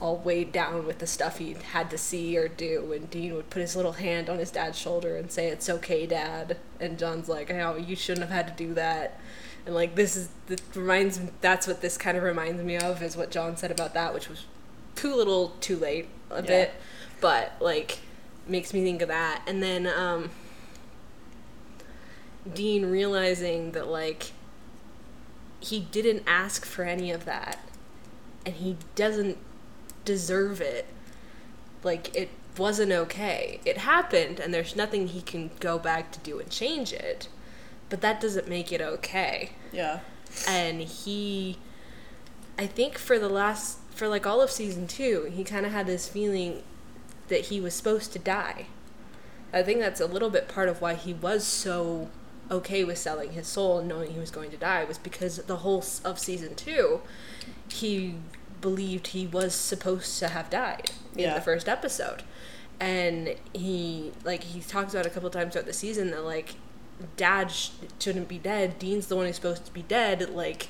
all 0.00 0.16
weighed 0.16 0.52
down 0.52 0.86
with 0.86 1.00
the 1.00 1.06
stuff 1.08 1.38
he 1.38 1.54
had 1.72 1.90
to 1.90 1.98
see 1.98 2.38
or 2.38 2.46
do. 2.46 2.92
And 2.92 3.10
Dean 3.10 3.34
would 3.34 3.50
put 3.50 3.62
his 3.62 3.74
little 3.74 3.92
hand 3.92 4.30
on 4.30 4.38
his 4.38 4.52
dad's 4.52 4.78
shoulder 4.78 5.16
and 5.16 5.32
say, 5.32 5.48
"It's 5.48 5.68
okay, 5.68 6.06
Dad." 6.06 6.56
And 6.78 6.98
John's 7.00 7.28
like, 7.28 7.50
"Oh, 7.50 7.76
you 7.76 7.96
shouldn't 7.96 8.28
have 8.28 8.46
had 8.46 8.56
to 8.56 8.64
do 8.64 8.74
that." 8.74 9.18
And 9.68 9.74
like 9.74 9.96
this 9.96 10.16
is 10.16 10.30
that 10.46 10.62
reminds 10.74 11.20
me. 11.20 11.28
That's 11.42 11.66
what 11.66 11.82
this 11.82 11.98
kind 11.98 12.16
of 12.16 12.22
reminds 12.22 12.62
me 12.62 12.78
of 12.78 13.02
is 13.02 13.18
what 13.18 13.30
John 13.30 13.54
said 13.58 13.70
about 13.70 13.92
that, 13.92 14.14
which 14.14 14.26
was 14.30 14.46
too 14.96 15.14
little, 15.14 15.50
too 15.60 15.76
late, 15.76 16.08
a 16.30 16.36
Yeah. 16.36 16.40
bit, 16.40 16.70
but 17.20 17.52
like 17.60 17.98
makes 18.46 18.72
me 18.72 18.82
think 18.82 19.02
of 19.02 19.08
that. 19.08 19.42
And 19.46 19.62
then 19.62 19.86
um, 19.86 20.30
Dean 22.50 22.86
realizing 22.86 23.72
that 23.72 23.88
like 23.88 24.32
he 25.60 25.80
didn't 25.80 26.22
ask 26.26 26.64
for 26.64 26.84
any 26.84 27.10
of 27.10 27.26
that 27.26 27.58
and 28.46 28.54
he 28.54 28.78
doesn't 28.94 29.36
deserve 30.06 30.62
it. 30.62 30.86
Like 31.82 32.16
it 32.16 32.30
wasn't 32.56 32.92
okay. 32.92 33.60
It 33.66 33.76
happened 33.76 34.40
and 34.40 34.54
there's 34.54 34.74
nothing 34.74 35.08
he 35.08 35.20
can 35.20 35.50
go 35.60 35.78
back 35.78 36.10
to 36.12 36.20
do 36.20 36.38
and 36.38 36.48
change 36.48 36.94
it. 36.94 37.28
But 37.90 38.00
that 38.00 38.18
doesn't 38.18 38.48
make 38.48 38.72
it 38.72 38.80
okay. 38.80 39.50
Yeah. 39.72 40.00
And 40.46 40.80
he 40.82 41.58
I 42.58 42.66
think 42.66 42.98
for 42.98 43.18
the 43.18 43.28
last 43.28 43.78
for 43.94 44.08
like 44.08 44.26
all 44.26 44.40
of 44.40 44.50
season 44.50 44.86
2, 44.86 45.30
he 45.34 45.44
kind 45.44 45.66
of 45.66 45.72
had 45.72 45.86
this 45.86 46.08
feeling 46.08 46.62
that 47.28 47.46
he 47.46 47.60
was 47.60 47.74
supposed 47.74 48.12
to 48.12 48.18
die. 48.18 48.66
I 49.52 49.62
think 49.62 49.80
that's 49.80 50.00
a 50.00 50.06
little 50.06 50.30
bit 50.30 50.48
part 50.48 50.68
of 50.68 50.80
why 50.80 50.94
he 50.94 51.12
was 51.14 51.44
so 51.44 52.08
okay 52.50 52.84
with 52.84 52.98
selling 52.98 53.32
his 53.32 53.46
soul 53.46 53.78
and 53.78 53.88
knowing 53.88 54.12
he 54.12 54.18
was 54.18 54.30
going 54.30 54.50
to 54.50 54.56
die 54.56 54.84
was 54.84 54.98
because 54.98 55.36
the 55.36 55.56
whole 55.56 55.84
of 56.04 56.18
season 56.18 56.54
2 56.54 57.00
he 57.70 58.14
believed 58.62 59.08
he 59.08 59.26
was 59.26 59.54
supposed 59.54 60.18
to 60.18 60.28
have 60.28 60.48
died 60.48 60.90
in 61.14 61.20
Yeah. 61.20 61.34
the 61.34 61.40
first 61.42 61.68
episode 61.68 62.22
and 62.80 63.34
he 63.52 64.12
like 64.24 64.44
he 64.44 64.60
talks 64.60 64.94
about 64.94 65.04
a 65.04 65.10
couple 65.10 65.28
times 65.30 65.52
throughout 65.52 65.66
the 65.66 65.72
season 65.74 66.10
that 66.12 66.24
like 66.24 66.54
dad 67.16 67.50
sh- 67.50 67.70
shouldn't 67.98 68.28
be 68.28 68.38
dead 68.38 68.78
dean's 68.78 69.06
the 69.06 69.16
one 69.16 69.26
who's 69.26 69.36
supposed 69.36 69.64
to 69.64 69.72
be 69.72 69.82
dead 69.82 70.30
like 70.30 70.68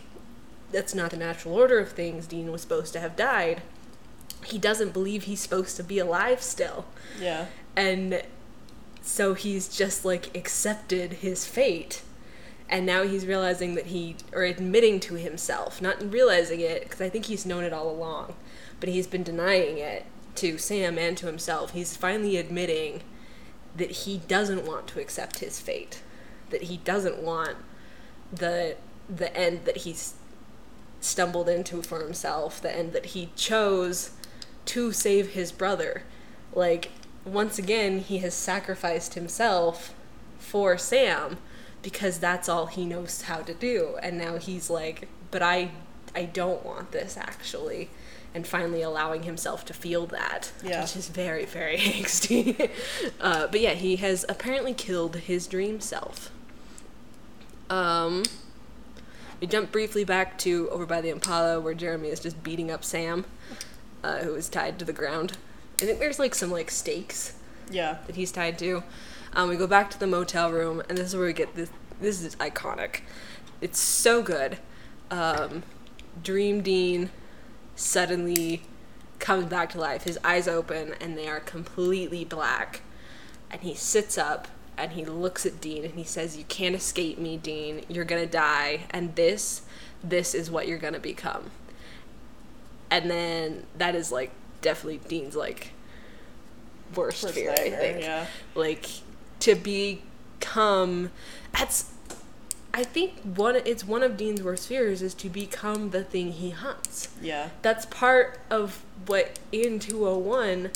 that's 0.71 0.95
not 0.95 1.11
the 1.11 1.17
natural 1.17 1.55
order 1.55 1.79
of 1.79 1.93
things. 1.93 2.27
Dean 2.27 2.53
was 2.53 2.61
supposed 2.63 2.93
to 2.93 3.01
have 3.01 3.17
died. 3.17 3.63
He 4.45 4.59
doesn't 4.59 4.93
believe 4.93 5.25
he's 5.25 5.41
supposed 5.41 5.77
to 5.77 5.83
be 5.83 5.99
alive 5.99 6.43
still. 6.43 6.85
Yeah. 7.21 7.47
and 7.77 8.23
so 9.01 9.33
he's 9.33 9.75
just 9.75 10.05
like 10.05 10.37
accepted 10.37 11.15
his 11.15 11.47
fate. 11.47 12.03
And 12.69 12.85
now 12.85 13.05
he's 13.05 13.25
realizing 13.25 13.75
that 13.77 13.87
he 13.87 14.17
or 14.35 14.43
admitting 14.43 15.01
to 15.01 15.15
himself 15.15 15.81
not 15.81 16.13
realizing 16.13 16.61
it 16.61 16.83
because 16.83 17.01
i 17.01 17.09
think 17.09 17.25
he's 17.25 17.47
known 17.47 17.65
it 17.65 17.73
all 17.73 17.89
along 17.91 18.35
but 18.79 18.91
he's 18.91 19.07
been 19.07 19.23
denying 19.23 19.79
it 19.79 20.05
to 20.35 20.59
sam 20.59 20.99
and 20.99 21.17
to 21.17 21.27
himself. 21.27 21.73
He's 21.73 21.97
finally 21.97 22.37
admitting 22.37 23.01
that 23.75 23.91
he 23.91 24.19
doesn't 24.29 24.67
want 24.67 24.87
to 24.89 25.01
accept 25.01 25.39
his 25.39 25.59
fate 25.61 26.03
that 26.51 26.65
he 26.65 26.79
doesn't 26.79 27.19
want 27.23 27.57
the 28.33 28.77
the 29.09 29.35
end 29.37 29.65
that 29.65 29.79
he's 29.79 30.15
stumbled 31.01 31.49
into 31.49 31.81
for 31.83 32.01
himself 32.03 32.61
the 32.61 32.75
end 32.75 32.93
that 32.93 33.07
he 33.07 33.31
chose 33.37 34.11
to 34.67 34.93
save 34.93 35.31
his 35.31 35.51
brother. 35.53 36.03
Like 36.53 36.91
once 37.25 37.59
again 37.59 38.01
he 38.01 38.19
has 38.19 38.35
sacrificed 38.35 39.15
himself 39.15 39.95
for 40.39 40.77
Sam 40.79 41.39
because 41.83 42.19
that's 42.19 42.49
all 42.49 42.67
he 42.67 42.85
knows 42.85 43.23
how 43.23 43.39
to 43.43 43.55
do. 43.55 43.97
And 44.03 44.19
now 44.19 44.37
he's 44.37 44.69
like 44.69 45.09
but 45.31 45.43
I 45.43 45.71
I 46.15 46.25
don't 46.25 46.65
want 46.65 46.91
this 46.93 47.17
actually 47.17 47.91
and 48.35 48.47
finally 48.47 48.83
allowing 48.83 49.23
himself 49.23 49.65
to 49.67 49.73
feel 49.73 50.07
that 50.07 50.53
Yeah. 50.63 50.83
which 50.83 50.97
is 50.97 51.09
very 51.09 51.45
very 51.47 51.77
angsty. 51.79 52.71
Uh, 53.21 53.47
but 53.47 53.61
yeah 53.61 53.75
he 53.75 53.97
has 53.97 54.27
apparently 54.29 54.75
killed 54.75 55.17
his 55.17 55.47
dream 55.47 55.81
self 55.81 56.31
um 57.71 58.23
we 59.41 59.47
jump 59.47 59.71
briefly 59.71 60.05
back 60.05 60.37
to 60.39 60.69
over 60.71 60.85
by 60.87 61.01
the 61.01 61.11
Impala 61.11 61.61
where 61.61 61.75
Jeremy 61.75 62.09
is 62.09 62.19
just 62.19 62.43
beating 62.43 62.71
up 62.73 62.85
Sam, 62.85 63.25
uh, 64.03 64.19
who 64.19 64.35
is 64.35 64.49
tied 64.49 64.79
to 64.81 64.85
the 64.85 64.93
ground. 64.93 65.37
I 65.81 65.85
think 65.85 66.01
there's 66.01 66.19
like 66.19 66.35
some 66.35 66.51
like 66.51 66.71
stakes 66.73 67.35
Yeah. 67.71 67.99
that 68.07 68.17
he's 68.17 68.33
tied 68.33 68.59
to. 68.59 68.83
Um, 69.35 69.49
we 69.49 69.57
go 69.57 69.69
back 69.69 69.91
to 69.91 69.99
the 70.01 70.09
motel 70.09 70.51
room, 70.51 70.83
and 70.89 70.99
this 70.99 71.09
is 71.09 71.17
where 71.17 71.27
we 71.27 71.33
get 71.33 71.55
this. 71.55 71.71
This 72.01 72.23
is 72.23 72.35
iconic. 72.37 73.01
It's 73.61 73.79
so 73.79 74.23
good. 74.23 74.59
Um, 75.11 75.63
Dream 76.23 76.61
Dean 76.61 77.11
suddenly 77.77 78.63
comes 79.21 79.45
back 79.47 79.71
to 79.71 79.79
life. 79.79 80.03
His 80.03 80.19
eyes 80.25 80.49
open, 80.49 80.95
and 81.01 81.17
they 81.17 81.29
are 81.29 81.41
completely 81.41 82.25
black. 82.25 82.81
And 83.51 83.61
he 83.61 83.75
sits 83.75 84.19
up 84.19 84.49
and 84.79 84.93
he 84.93 85.05
looks 85.05 85.45
at 85.45 85.61
Dean 85.61 85.85
and 85.85 85.95
he 85.95 86.05
says, 86.05 86.37
"You 86.37 86.45
can't 86.45 86.75
escape 86.75 87.19
me, 87.19 87.37
Dean. 87.37 87.85
You're 87.89 88.05
gonna 88.05 88.27
die, 88.27 88.87
and 88.91 89.15
this, 89.17 89.63
this 90.03 90.35
is 90.35 90.51
what 90.51 90.69
you're 90.69 90.79
gonna 90.79 91.01
become." 91.01 91.51
And 92.91 93.11
then 93.11 93.67
that 93.77 93.95
is 93.95 94.11
like 94.11 94.31
definitely 94.63 95.01
Dean's 95.09 95.37
like 95.37 95.73
worst 96.95 97.23
Worst 97.23 97.35
fear. 97.35 97.51
I 97.51 97.71
think 97.71 98.03
yeah. 98.03 98.27
like 98.55 98.87
to 99.41 99.55
become 99.55 101.11
that's 101.53 101.93
I 102.73 102.85
think 102.85 103.21
one 103.23 103.57
it's 103.57 103.85
one 103.85 104.03
of 104.03 104.17
Dean's 104.17 104.43
worst 104.43 104.69
fears 104.69 105.03
is 105.03 105.15
to 105.15 105.29
become 105.29 105.91
the 105.91 106.05
thing 106.05 106.33
he 106.33 106.51
hunts. 106.51 107.09
Yeah. 107.21 107.51
That's 107.63 107.87
part 107.87 108.41
of 108.51 108.85
what 109.07 109.39
in 109.53 109.79
201 109.79 110.71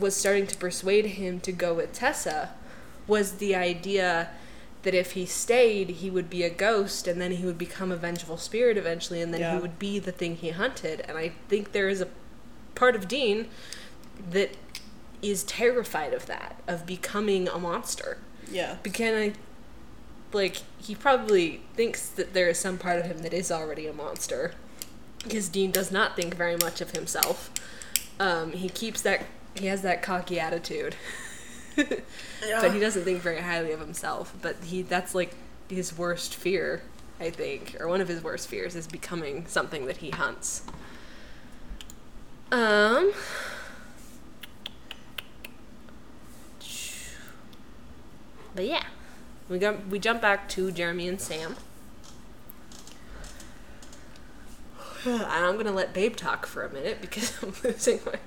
was 0.00 0.16
starting 0.16 0.46
to 0.46 0.56
persuade 0.56 1.06
him 1.06 1.38
to 1.40 1.52
go 1.52 1.74
with 1.74 1.92
Tessa 1.92 2.50
was 3.06 3.32
the 3.32 3.54
idea 3.54 4.30
that 4.82 4.94
if 4.94 5.12
he 5.12 5.24
stayed 5.26 5.88
he 5.90 6.10
would 6.10 6.28
be 6.28 6.42
a 6.42 6.50
ghost 6.50 7.06
and 7.06 7.20
then 7.20 7.32
he 7.32 7.44
would 7.44 7.58
become 7.58 7.92
a 7.92 7.96
vengeful 7.96 8.36
spirit 8.36 8.76
eventually 8.76 9.20
and 9.22 9.32
then 9.32 9.40
Yeah. 9.40 9.54
he 9.54 9.60
would 9.60 9.78
be 9.78 9.98
the 9.98 10.12
thing 10.12 10.36
he 10.36 10.50
hunted 10.50 11.04
and 11.08 11.16
I 11.16 11.32
think 11.48 11.72
there 11.72 11.88
is 11.88 12.00
a 12.00 12.08
part 12.74 12.96
of 12.96 13.06
Dean 13.08 13.48
that 14.30 14.56
is 15.22 15.44
terrified 15.44 16.12
of 16.12 16.26
that, 16.26 16.60
of 16.66 16.84
becoming 16.84 17.46
a 17.48 17.58
monster. 17.58 18.18
Yeah. 18.50 18.76
Because 18.82 19.14
I, 19.14 19.32
like, 20.32 20.56
he 20.80 20.94
probably 20.96 21.62
thinks 21.74 22.08
that 22.08 22.34
there 22.34 22.48
is 22.48 22.58
some 22.58 22.76
part 22.76 22.98
of 22.98 23.06
him 23.06 23.18
that 23.18 23.32
is 23.32 23.52
already 23.52 23.86
a 23.86 23.92
monster. 23.92 24.52
Because 25.22 25.48
Dean 25.48 25.70
does 25.70 25.92
not 25.92 26.16
think 26.16 26.34
very 26.34 26.56
much 26.56 26.80
of 26.80 26.90
himself. 26.90 27.50
Um, 28.18 28.52
he 28.52 28.68
keeps 28.68 29.00
that, 29.02 29.26
he 29.54 29.66
has 29.66 29.82
that 29.82 30.02
cocky 30.02 30.40
attitude. 30.40 30.96
But 31.76 32.72
he 32.72 32.80
doesn't 32.80 33.04
think 33.04 33.20
very 33.20 33.40
highly 33.40 33.72
of 33.72 33.80
himself. 33.80 34.34
But 34.42 34.56
he, 34.64 34.82
that's 34.82 35.14
like 35.14 35.34
his 35.68 35.96
worst 35.96 36.34
fear, 36.34 36.82
I 37.20 37.30
think. 37.30 37.76
Or 37.80 37.88
one 37.88 38.00
of 38.00 38.08
his 38.08 38.22
worst 38.22 38.48
fears 38.48 38.74
is 38.74 38.86
becoming 38.86 39.46
something 39.46 39.86
that 39.86 39.98
he 39.98 40.10
hunts. 40.10 40.62
Um. 42.50 43.12
But 48.54 48.66
yeah, 48.66 48.84
we 49.48 49.58
got 49.58 49.86
we 49.88 49.98
jump 49.98 50.20
back 50.20 50.48
to 50.50 50.70
Jeremy 50.70 51.08
and 51.08 51.20
Sam. 51.20 51.56
and 55.04 55.22
I'm 55.22 55.56
gonna 55.56 55.72
let 55.72 55.94
Babe 55.94 56.14
talk 56.16 56.46
for 56.46 56.62
a 56.62 56.72
minute 56.72 57.00
because 57.00 57.42
I'm 57.42 57.54
losing 57.64 58.00
my 58.04 58.18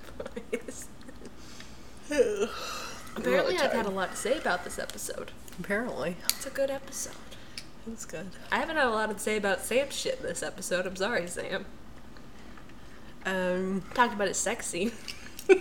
voice. 2.09 2.81
Apparently, 3.15 3.57
I've 3.57 3.71
had 3.71 3.85
a 3.85 3.89
lot 3.89 4.11
to 4.11 4.17
say 4.17 4.37
about 4.37 4.63
this 4.63 4.77
episode. 4.79 5.31
Apparently. 5.59 6.17
It's 6.25 6.45
a 6.45 6.49
good 6.49 6.69
episode. 6.69 7.13
That's 7.87 8.05
good. 8.05 8.27
I 8.51 8.57
haven't 8.57 8.75
had 8.77 8.85
a 8.85 8.89
lot 8.89 9.09
to 9.11 9.19
say 9.19 9.37
about 9.37 9.61
Sam's 9.61 9.95
shit 9.95 10.21
this 10.21 10.41
episode. 10.43 10.85
I'm 10.85 10.95
sorry, 10.95 11.27
Sam. 11.27 11.65
Um, 13.25 13.83
Talked 13.93 14.13
about 14.13 14.27
his 14.27 14.37
sex 14.37 14.65
scene. 14.67 14.91
I 15.49 15.53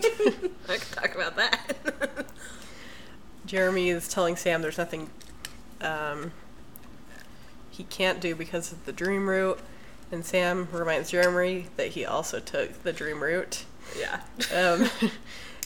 can 0.69 0.79
talk 0.93 1.15
about 1.15 1.37
that. 1.37 2.27
Jeremy 3.47 3.91
is 3.91 4.09
telling 4.09 4.37
Sam 4.37 4.63
there's 4.63 4.79
nothing 4.79 5.11
um, 5.81 6.33
he 7.71 7.85
can't 7.85 8.21
do 8.21 8.35
because 8.35 8.73
of 8.73 8.85
the 8.87 8.93
dream 8.93 9.29
root, 9.29 9.59
and 10.11 10.25
Sam 10.25 10.69
reminds 10.73 11.11
Jeremy 11.11 11.67
that 11.77 11.89
he 11.89 12.05
also 12.05 12.41
took 12.41 12.83
the 12.83 12.93
dream 12.93 13.23
root. 13.23 13.65
yeah. 13.99 14.21
Um, 14.55 14.89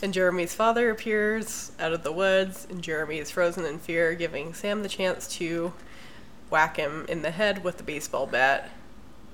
and 0.03 0.13
Jeremy's 0.13 0.55
father 0.55 0.91
appears 0.91 1.73
out 1.79 1.93
of 1.93 2.03
the 2.03 2.13
woods, 2.13 2.67
and 2.71 2.83
Jeremy 2.83 3.19
is 3.19 3.31
frozen 3.31 3.65
in 3.65 3.79
fear, 3.79 4.15
giving 4.15 4.55
Sam 4.55 4.83
the 4.83 4.89
chance 4.89 5.29
to 5.37 5.73
whack 6.51 6.77
him 6.77 7.07
in 7.09 7.23
the 7.23 7.31
head 7.31 7.65
with 7.65 7.77
the 7.79 7.83
baseball 7.83 8.27
bat. 8.27 8.71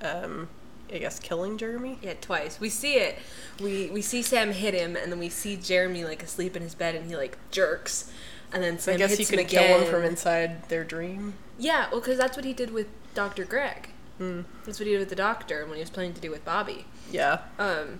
Um, 0.01 0.49
I 0.93 0.99
guess 0.99 1.19
killing 1.19 1.57
Jeremy. 1.57 1.97
Yeah, 2.01 2.13
twice. 2.21 2.59
We 2.59 2.69
see 2.69 2.95
it. 2.95 3.17
We 3.59 3.89
we 3.91 4.01
see 4.01 4.21
Sam 4.21 4.51
hit 4.51 4.73
him, 4.73 4.95
and 4.95 5.11
then 5.11 5.19
we 5.19 5.29
see 5.29 5.55
Jeremy 5.55 6.03
like 6.05 6.21
asleep 6.21 6.55
in 6.55 6.61
his 6.61 6.75
bed, 6.75 6.95
and 6.95 7.07
he 7.07 7.15
like 7.15 7.37
jerks, 7.51 8.11
and 8.53 8.61
then 8.63 8.77
Sam 8.77 8.95
I 8.95 8.97
guess 8.97 9.17
hits 9.17 9.31
you 9.31 9.37
him 9.37 9.43
could 9.43 9.51
kill 9.51 9.63
him 9.63 9.81
again. 9.81 9.91
from 9.91 10.03
inside 10.03 10.69
their 10.69 10.83
dream. 10.83 11.33
Yeah, 11.57 11.87
well, 11.91 12.01
because 12.01 12.17
that's 12.17 12.35
what 12.35 12.45
he 12.45 12.53
did 12.53 12.71
with 12.71 12.87
Doctor 13.13 13.45
Greg. 13.45 13.89
Hmm. 14.17 14.41
That's 14.65 14.79
what 14.79 14.85
he 14.85 14.93
did 14.93 14.99
with 14.99 15.09
the 15.09 15.15
doctor 15.15 15.65
when 15.65 15.75
he 15.75 15.81
was 15.81 15.89
planning 15.89 16.13
to 16.13 16.21
do 16.21 16.29
with 16.31 16.45
Bobby. 16.45 16.85
Yeah. 17.11 17.39
Um, 17.59 17.99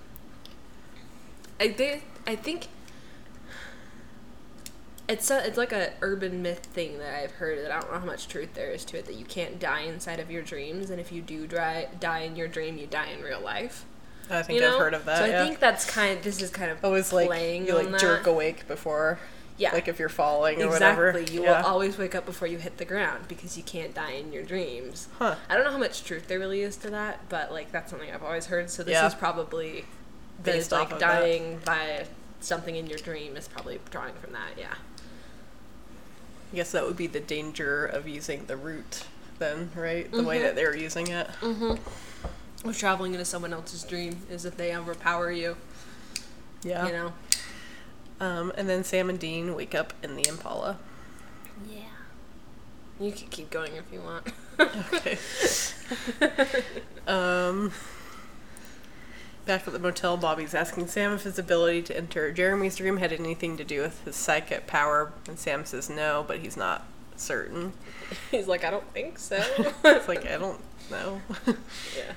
I 1.60 1.70
think 1.70 2.03
I 2.28 2.36
think 2.36 2.68
it's 5.08 5.30
a, 5.30 5.45
it's 5.45 5.58
like 5.58 5.72
a 5.72 5.93
urban 6.01 6.41
myth 6.41 6.66
thing 6.66 6.97
that 6.97 7.22
I've 7.22 7.32
heard 7.34 7.60
that 7.64 7.72
I 7.72 7.80
don't 7.80 7.91
know 7.93 7.99
how 7.99 8.06
much 8.06 8.28
truth 8.28 8.56
there 8.56 8.72
is 8.72 8.84
to 8.86 8.97
it 8.97 9.06
that 9.06 9.16
you 9.16 9.26
can't 9.26 9.60
die 9.60 9.82
inside 9.82 10.20
of 10.20 10.32
your 10.32 10.41
dreams, 10.41 10.89
and 10.89 10.99
if 10.99 11.12
you 11.12 11.22
do 11.22 11.45
dry, 11.45 11.88
die 11.99 12.20
in 12.22 12.36
your 12.36 12.47
dream, 12.47 12.78
you 12.78 12.88
die 12.88 13.10
in 13.10 13.22
real 13.24 13.39
life. 13.41 13.86
I 14.32 14.41
think 14.41 14.60
you 14.60 14.66
know? 14.66 14.74
I've 14.74 14.80
heard 14.80 14.93
of 14.95 15.06
that. 15.06 15.20
So 15.20 15.26
yeah. 15.26 15.43
I 15.43 15.45
think 15.45 15.60
that's 15.60 15.89
kind. 15.89 16.22
This 16.24 16.41
is 16.41 16.49
kind 16.49 16.72
of 16.72 16.84
always 16.84 17.14
like 17.14 17.28
playing 17.28 17.68
you 17.68 17.76
like 17.76 17.91
that. 17.91 17.99
jerk 17.99 18.26
awake 18.26 18.68
before. 18.68 19.20
Yeah. 19.58 19.72
Like 19.72 19.88
if 19.88 19.99
you're 19.99 20.10
falling 20.10 20.62
or 20.62 20.66
Exactly. 20.74 21.06
whatever. 21.06 21.32
You 21.32 21.43
yeah. 21.43 21.60
will 21.62 21.68
always 21.68 21.97
wake 21.97 22.16
up 22.16 22.26
before 22.26 22.47
you 22.47 22.58
hit 22.58 22.78
the 22.78 22.84
ground 22.86 23.28
because 23.28 23.56
you 23.56 23.64
can't 23.64 23.93
die 23.93 24.12
in 24.14 24.34
your 24.34 24.43
dreams. 24.43 25.08
Huh. 25.20 25.36
I 25.47 25.56
don't 25.56 25.64
know 25.64 25.72
how 25.72 25.78
much 25.78 26.03
truth 26.03 26.28
there 26.28 26.39
really 26.39 26.62
is 26.62 26.76
to 26.78 26.89
that, 26.89 27.30
but 27.30 27.51
like 27.51 27.72
that's 27.72 27.91
something 27.91 28.12
I've 28.12 28.24
always 28.24 28.47
heard. 28.47 28.70
So 28.72 28.82
this 28.84 28.93
Yeah. 28.93 29.06
is 29.08 29.14
probably 29.14 29.86
Based 30.44 30.72
like 30.72 30.92
of 30.92 31.00
that. 31.00 31.20
dying 31.22 31.60
by 31.66 32.06
something 32.40 32.76
in 32.76 32.88
your 32.88 33.00
dream 33.00 33.36
is 33.38 33.48
probably 33.48 33.80
drawing 33.90 34.14
from 34.16 34.34
that. 34.34 34.52
Yeah. 34.58 34.74
I 36.52 36.56
guess 36.56 36.72
that 36.72 36.86
would 36.86 36.98
be 36.98 37.08
the 37.08 37.20
danger 37.20 37.86
of 37.86 38.08
using 38.08 38.46
the 38.46 38.56
root 38.56 39.06
then, 39.40 39.72
right? 39.76 40.10
The 40.12 40.24
way 40.24 40.40
Mhm. 40.40 40.44
that 40.44 40.56
they're 40.56 40.76
using 40.76 41.08
it. 41.08 41.28
Mhm 41.42 41.80
or 42.64 42.74
traveling 42.74 43.14
into 43.14 43.26
someone 43.26 43.54
else's 43.54 43.84
dream 43.84 44.26
is 44.30 44.44
if 44.44 44.58
they 44.58 44.76
overpower 44.76 45.32
you. 45.32 45.56
Yeah. 46.64 46.88
You 46.88 46.94
know. 46.94 47.14
Um, 48.20 48.52
and 48.58 48.68
then 48.68 48.84
Sam 48.84 49.10
and 49.10 49.20
Dean 49.20 49.54
wake 49.56 49.76
up 49.76 49.94
in 50.02 50.16
the 50.16 50.28
Impala. 50.28 50.80
Yeah. 51.70 51.82
You 53.00 53.12
can 53.12 53.28
keep 53.28 53.50
going 53.52 53.74
if 53.76 53.84
you 53.92 54.02
want. 54.02 54.28
Okay. 54.60 55.18
um, 57.08 57.72
back 59.46 59.68
at 59.68 59.74
the 59.74 59.80
motel, 59.80 60.18
Bobby's 60.18 60.54
asking 60.54 60.88
Sam 60.88 61.14
if 61.14 61.24
his 61.24 61.39
ability 61.39 61.84
to 61.84 61.98
enter 61.98 62.32
Jeremy's 62.32 62.76
dream 62.78 62.98
had 62.98 63.14
anything 63.14 63.58
to 63.58 63.64
do 63.64 63.82
with 63.82 64.04
his 64.04 64.16
psychic 64.16 64.68
power, 64.68 65.14
and 65.28 65.38
Sam 65.38 65.66
says 65.66 65.89
no, 65.89 66.26
but 66.28 66.39
he's 66.39 66.58
not 66.58 66.86
certain. 67.16 67.74
He's 68.32 68.48
like, 68.48 68.64
I 68.64 68.72
don't 68.72 68.91
think 68.93 69.18
so. 69.18 69.41
It's 69.86 70.08
like, 70.08 70.26
I 70.26 70.38
don't 70.38 70.60
know. 70.91 71.22
yeah. 71.48 72.14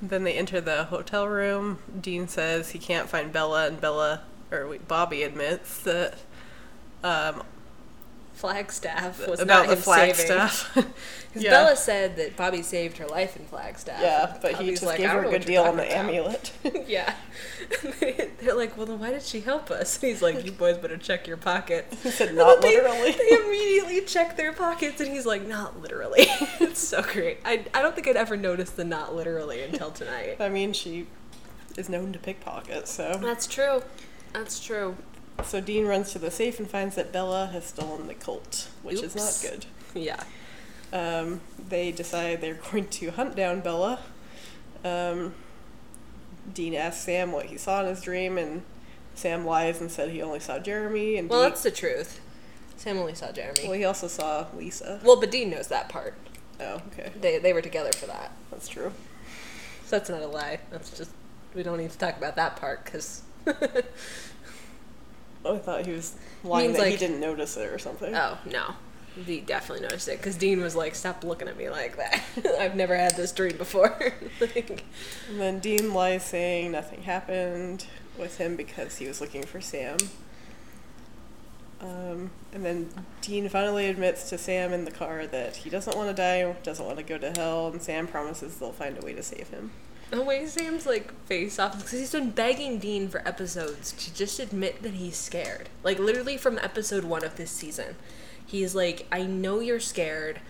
then 0.00 0.24
they 0.24 0.32
enter 0.32 0.60
the 0.60 0.84
hotel 0.84 1.28
room. 1.28 1.78
Dean 2.00 2.28
says 2.28 2.70
he 2.70 2.78
can't 2.78 3.08
find 3.08 3.32
Bela, 3.32 3.66
and 3.66 3.80
Bela, 3.80 4.22
or 4.50 4.66
wait, 4.66 4.88
Bobby 4.88 5.22
admits 5.22 5.78
that 5.80 6.18
um, 7.04 7.42
Flagstaff 8.38 9.26
was 9.26 9.40
about 9.40 9.66
not 9.66 9.76
the. 9.76 9.82
Flagstaff. 9.82 10.76
Because 11.28 11.42
Yeah. 11.44 11.50
Bela 11.50 11.76
said 11.76 12.16
that 12.16 12.36
Bobby 12.38 12.62
saved 12.62 12.96
her 12.96 13.06
life 13.06 13.36
in 13.36 13.44
Flagstaff. 13.44 14.00
yeah, 14.00 14.32
and 14.32 14.40
but 14.40 14.54
he 14.56 14.70
just 14.70 14.82
like, 14.82 14.96
gave 14.96 15.10
"I 15.10 15.12
her 15.12 15.24
a 15.24 15.30
good 15.30 15.44
deal 15.44 15.62
on 15.62 15.76
the 15.76 15.84
about." 15.86 16.06
amulet. 16.06 16.52
yeah. 16.88 17.14
They're 18.40 18.54
like, 18.54 18.76
well, 18.78 18.86
then 18.86 18.98
why 18.98 19.10
did 19.10 19.22
she 19.22 19.40
help 19.42 19.70
us? 19.70 20.00
He's 20.00 20.22
like, 20.22 20.44
you 20.46 20.52
boys 20.52 20.78
better 20.78 20.96
check 20.96 21.26
your 21.26 21.36
pockets. 21.36 22.02
He 22.02 22.10
said, 22.10 22.34
"Not 22.34 22.62
they- 22.62 22.76
literally." 22.76 23.12
They 23.12 23.36
immediately 23.44 24.00
check 24.06 24.36
their 24.38 24.54
pockets, 24.54 25.00
and 25.02 25.10
he's 25.12 25.26
like, 25.26 25.46
not 25.46 25.80
literally. 25.82 26.24
it's 26.60 26.80
so 26.80 27.02
great. 27.02 27.40
I, 27.44 27.66
I 27.74 27.82
don't 27.82 27.94
think 27.94 28.08
I'd 28.08 28.16
ever 28.16 28.36
noticed 28.38 28.76
the 28.76 28.84
not 28.84 29.14
literally 29.14 29.62
until 29.62 29.90
tonight. 29.90 30.36
I 30.40 30.48
mean, 30.48 30.72
she 30.72 31.08
is 31.76 31.90
known 31.90 32.14
to 32.14 32.18
pickpocket, 32.18 32.88
so. 32.88 33.18
That's 33.20 33.46
true. 33.46 33.82
That's 34.32 34.60
true. 34.64 34.96
So 35.44 35.60
Dean 35.60 35.86
runs 35.86 36.12
to 36.12 36.18
the 36.18 36.30
safe 36.30 36.58
and 36.58 36.68
finds 36.68 36.94
that 36.96 37.12
Bela 37.12 37.46
has 37.52 37.64
stolen 37.66 38.06
the 38.06 38.14
Colt, 38.14 38.68
which 38.82 39.02
is 39.02 39.14
not 39.14 39.38
good. 39.50 39.66
Yeah. 39.94 40.22
Um, 40.92 41.40
they 41.68 41.90
decide 41.92 42.40
they're 42.42 42.60
going 42.72 42.88
to 42.88 43.10
hunt 43.10 43.34
down 43.36 43.60
Bela. 43.60 44.00
Um, 44.84 45.34
Dean 46.52 46.74
asks 46.74 47.02
Sam 47.04 47.32
what 47.32 47.46
he 47.46 47.56
saw 47.56 47.80
in 47.82 47.88
his 47.88 48.02
dream, 48.02 48.36
and 48.36 48.62
Sam 49.14 49.46
lies 49.46 49.80
and 49.80 49.90
said 49.90 50.10
he 50.10 50.20
only 50.22 50.40
saw 50.40 50.58
Jeremy. 50.58 51.16
And 51.16 51.28
Well, 51.30 51.40
Dean, 51.42 51.48
that's 51.50 51.62
the 51.62 51.70
truth. 51.70 52.20
Sam 52.76 52.98
only 52.98 53.14
saw 53.14 53.32
Jeremy. 53.32 53.60
well, 53.64 53.72
he 53.72 53.84
also 53.84 54.08
saw 54.08 54.46
Lisa. 54.54 55.00
Well, 55.02 55.18
but 55.18 55.30
Dean 55.30 55.50
knows 55.50 55.68
that 55.68 55.88
part. 55.88 56.14
Oh, 56.60 56.80
okay, 56.92 57.10
They, 57.18 57.38
they 57.38 57.52
were 57.54 57.62
together 57.62 57.92
for 57.92 58.06
that. 58.06 58.32
that's 58.50 58.68
true. 58.68 58.92
So 59.86 59.96
that's 59.96 60.10
not 60.10 60.20
a 60.22 60.26
lie. 60.26 60.60
That's 60.70 60.96
just 60.96 61.10
we 61.54 61.62
don't 61.62 61.78
need 61.78 61.90
to 61.90 61.98
talk 61.98 62.16
about 62.18 62.36
that 62.36 62.56
part 62.56 62.84
because. 62.84 63.22
Oh, 65.44 65.56
I 65.56 65.58
thought 65.58 65.86
he 65.86 65.92
was 65.92 66.14
lying 66.44 66.72
that 66.72 66.88
he 66.88 66.96
didn't 66.96 67.20
notice 67.20 67.56
it 67.56 67.70
or 67.70 67.78
something. 67.78 68.14
oh 68.14 68.38
no, 68.44 68.74
he 69.24 69.40
definitely 69.40 69.82
noticed 69.82 70.08
it 70.08 70.18
because 70.18 70.36
Dean 70.36 70.60
was 70.60 70.74
like, 70.76 70.94
"Stop 70.94 71.24
looking 71.24 71.48
at 71.48 71.56
me 71.56 71.70
like 71.70 71.96
that. 71.96 72.22
I've 72.60 72.76
never 72.76 72.96
had 72.96 73.16
this 73.16 73.32
dream 73.32 73.56
before." 73.56 73.96
like, 74.40 74.84
And 75.28 75.40
then 75.40 75.58
Dean 75.60 75.94
lies 75.94 76.24
saying 76.24 76.72
nothing 76.72 77.02
happened 77.02 77.86
with 78.18 78.38
him 78.38 78.56
because 78.56 78.98
he 78.98 79.06
was 79.06 79.20
looking 79.20 79.44
for 79.44 79.60
Sam. 79.60 79.96
Um, 81.80 82.32
and 82.52 82.64
then 82.64 82.88
Dean 83.20 83.48
finally 83.48 83.86
admits 83.86 84.28
to 84.30 84.38
Sam 84.38 84.72
in 84.72 84.84
the 84.84 84.90
car 84.90 85.26
that 85.28 85.56
he 85.56 85.70
doesn't 85.70 85.96
want 85.96 86.08
to 86.08 86.14
die, 86.14 86.56
doesn't 86.64 86.84
want 86.84 86.98
to 86.98 87.04
go 87.04 87.18
to 87.18 87.30
hell, 87.30 87.68
and 87.68 87.80
Sam 87.80 88.08
promises 88.08 88.56
they'll 88.56 88.72
find 88.72 88.98
a 89.00 89.06
way 89.06 89.12
to 89.12 89.22
save 89.22 89.48
him. 89.50 89.70
The 90.10 90.22
way 90.22 90.46
Sam's 90.46 90.86
like 90.86 91.12
face 91.26 91.58
off 91.58 91.76
because 91.76 91.92
he's 91.92 92.12
been 92.12 92.30
begging 92.30 92.78
Dean 92.78 93.08
for 93.08 93.26
episodes 93.26 93.92
to 93.92 94.14
just 94.14 94.38
admit 94.38 94.82
that 94.82 94.94
he's 94.94 95.16
scared. 95.16 95.68
Like 95.82 95.98
literally 95.98 96.36
from 96.36 96.58
episode 96.58 97.04
one 97.04 97.24
of 97.24 97.36
this 97.36 97.50
season, 97.50 97.96
he's 98.46 98.74
like, 98.74 99.06
"I 99.12 99.24
know 99.24 99.60
you're 99.60 99.80
scared. 99.80 100.40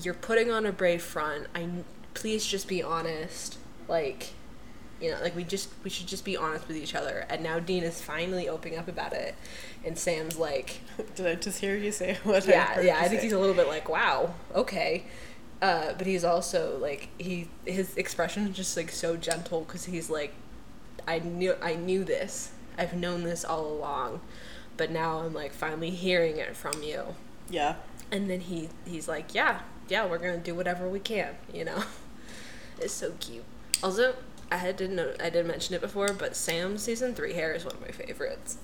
You're 0.00 0.14
putting 0.14 0.50
on 0.50 0.66
a 0.66 0.72
brave 0.72 1.02
front. 1.02 1.46
I 1.54 1.68
please 2.14 2.46
just 2.46 2.68
be 2.68 2.82
honest. 2.82 3.58
Like." 3.88 4.32
You 4.98 5.10
know, 5.10 5.20
like 5.20 5.36
we 5.36 5.44
just 5.44 5.68
we 5.84 5.90
should 5.90 6.06
just 6.06 6.24
be 6.24 6.38
honest 6.38 6.66
with 6.68 6.78
each 6.78 6.94
other. 6.94 7.26
And 7.28 7.42
now 7.42 7.58
Dean 7.58 7.82
is 7.82 8.00
finally 8.00 8.48
opening 8.48 8.78
up 8.78 8.88
about 8.88 9.12
it, 9.12 9.34
and 9.84 9.98
Sam's 9.98 10.38
like, 10.38 10.80
Did 11.16 11.26
I 11.26 11.34
just 11.34 11.60
hear 11.60 11.76
you 11.76 11.92
say 11.92 12.16
what 12.22 12.48
I 12.48 12.50
yeah, 12.50 12.66
heard 12.68 12.84
yeah. 12.86 12.96
I 12.98 13.08
think 13.08 13.20
say? 13.20 13.26
he's 13.26 13.34
a 13.34 13.38
little 13.38 13.54
bit 13.54 13.68
like, 13.68 13.90
wow, 13.90 14.32
okay. 14.54 15.04
Uh, 15.62 15.94
but 15.96 16.06
he's 16.06 16.24
also 16.24 16.78
like 16.78 17.08
he 17.18 17.48
his 17.64 17.96
expression 17.96 18.48
is 18.48 18.56
just 18.56 18.76
like 18.76 18.90
so 18.90 19.16
gentle 19.16 19.62
because 19.62 19.86
he's 19.86 20.10
like, 20.10 20.34
I 21.08 21.18
knew 21.18 21.54
I 21.62 21.74
knew 21.74 22.04
this. 22.04 22.52
I've 22.78 22.94
known 22.94 23.22
this 23.22 23.44
all 23.44 23.66
along, 23.66 24.20
but 24.76 24.90
now 24.90 25.20
I'm 25.20 25.32
like 25.32 25.52
finally 25.52 25.90
hearing 25.90 26.36
it 26.36 26.56
from 26.56 26.82
you. 26.82 27.14
Yeah. 27.48 27.76
And 28.10 28.28
then 28.28 28.40
he 28.40 28.68
he's 28.86 29.08
like, 29.08 29.34
yeah, 29.34 29.60
yeah, 29.88 30.06
we're 30.06 30.18
gonna 30.18 30.38
do 30.38 30.54
whatever 30.54 30.88
we 30.88 31.00
can, 31.00 31.36
you 31.52 31.64
know. 31.64 31.84
It's 32.78 32.92
so 32.92 33.12
cute. 33.20 33.44
Also, 33.82 34.16
I 34.50 34.58
had 34.58 34.78
to 34.78 34.88
know 34.88 35.14
I 35.18 35.30
didn't 35.30 35.46
mention 35.46 35.74
it 35.74 35.80
before, 35.80 36.12
but 36.12 36.36
Sam's 36.36 36.82
season 36.82 37.14
three 37.14 37.32
hair 37.32 37.52
is 37.52 37.64
one 37.64 37.74
of 37.74 37.80
my 37.80 37.88
favorites. 37.88 38.58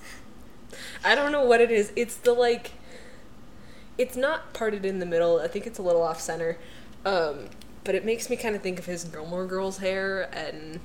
I 1.03 1.15
don't 1.15 1.31
know 1.31 1.43
what 1.43 1.61
it 1.61 1.71
is. 1.71 1.91
It's 1.95 2.15
the 2.15 2.33
like. 2.33 2.71
It's 3.97 4.15
not 4.15 4.53
parted 4.53 4.85
in 4.85 4.99
the 4.99 5.05
middle. 5.05 5.39
I 5.39 5.47
think 5.47 5.67
it's 5.67 5.77
a 5.77 5.81
little 5.81 6.01
off 6.01 6.19
center, 6.19 6.57
um, 7.05 7.49
but 7.83 7.95
it 7.95 8.05
makes 8.05 8.29
me 8.29 8.35
kind 8.35 8.55
of 8.55 8.61
think 8.61 8.79
of 8.79 8.85
his 8.85 9.03
Gilmore 9.03 9.45
Girls 9.45 9.79
hair, 9.79 10.29
and 10.33 10.79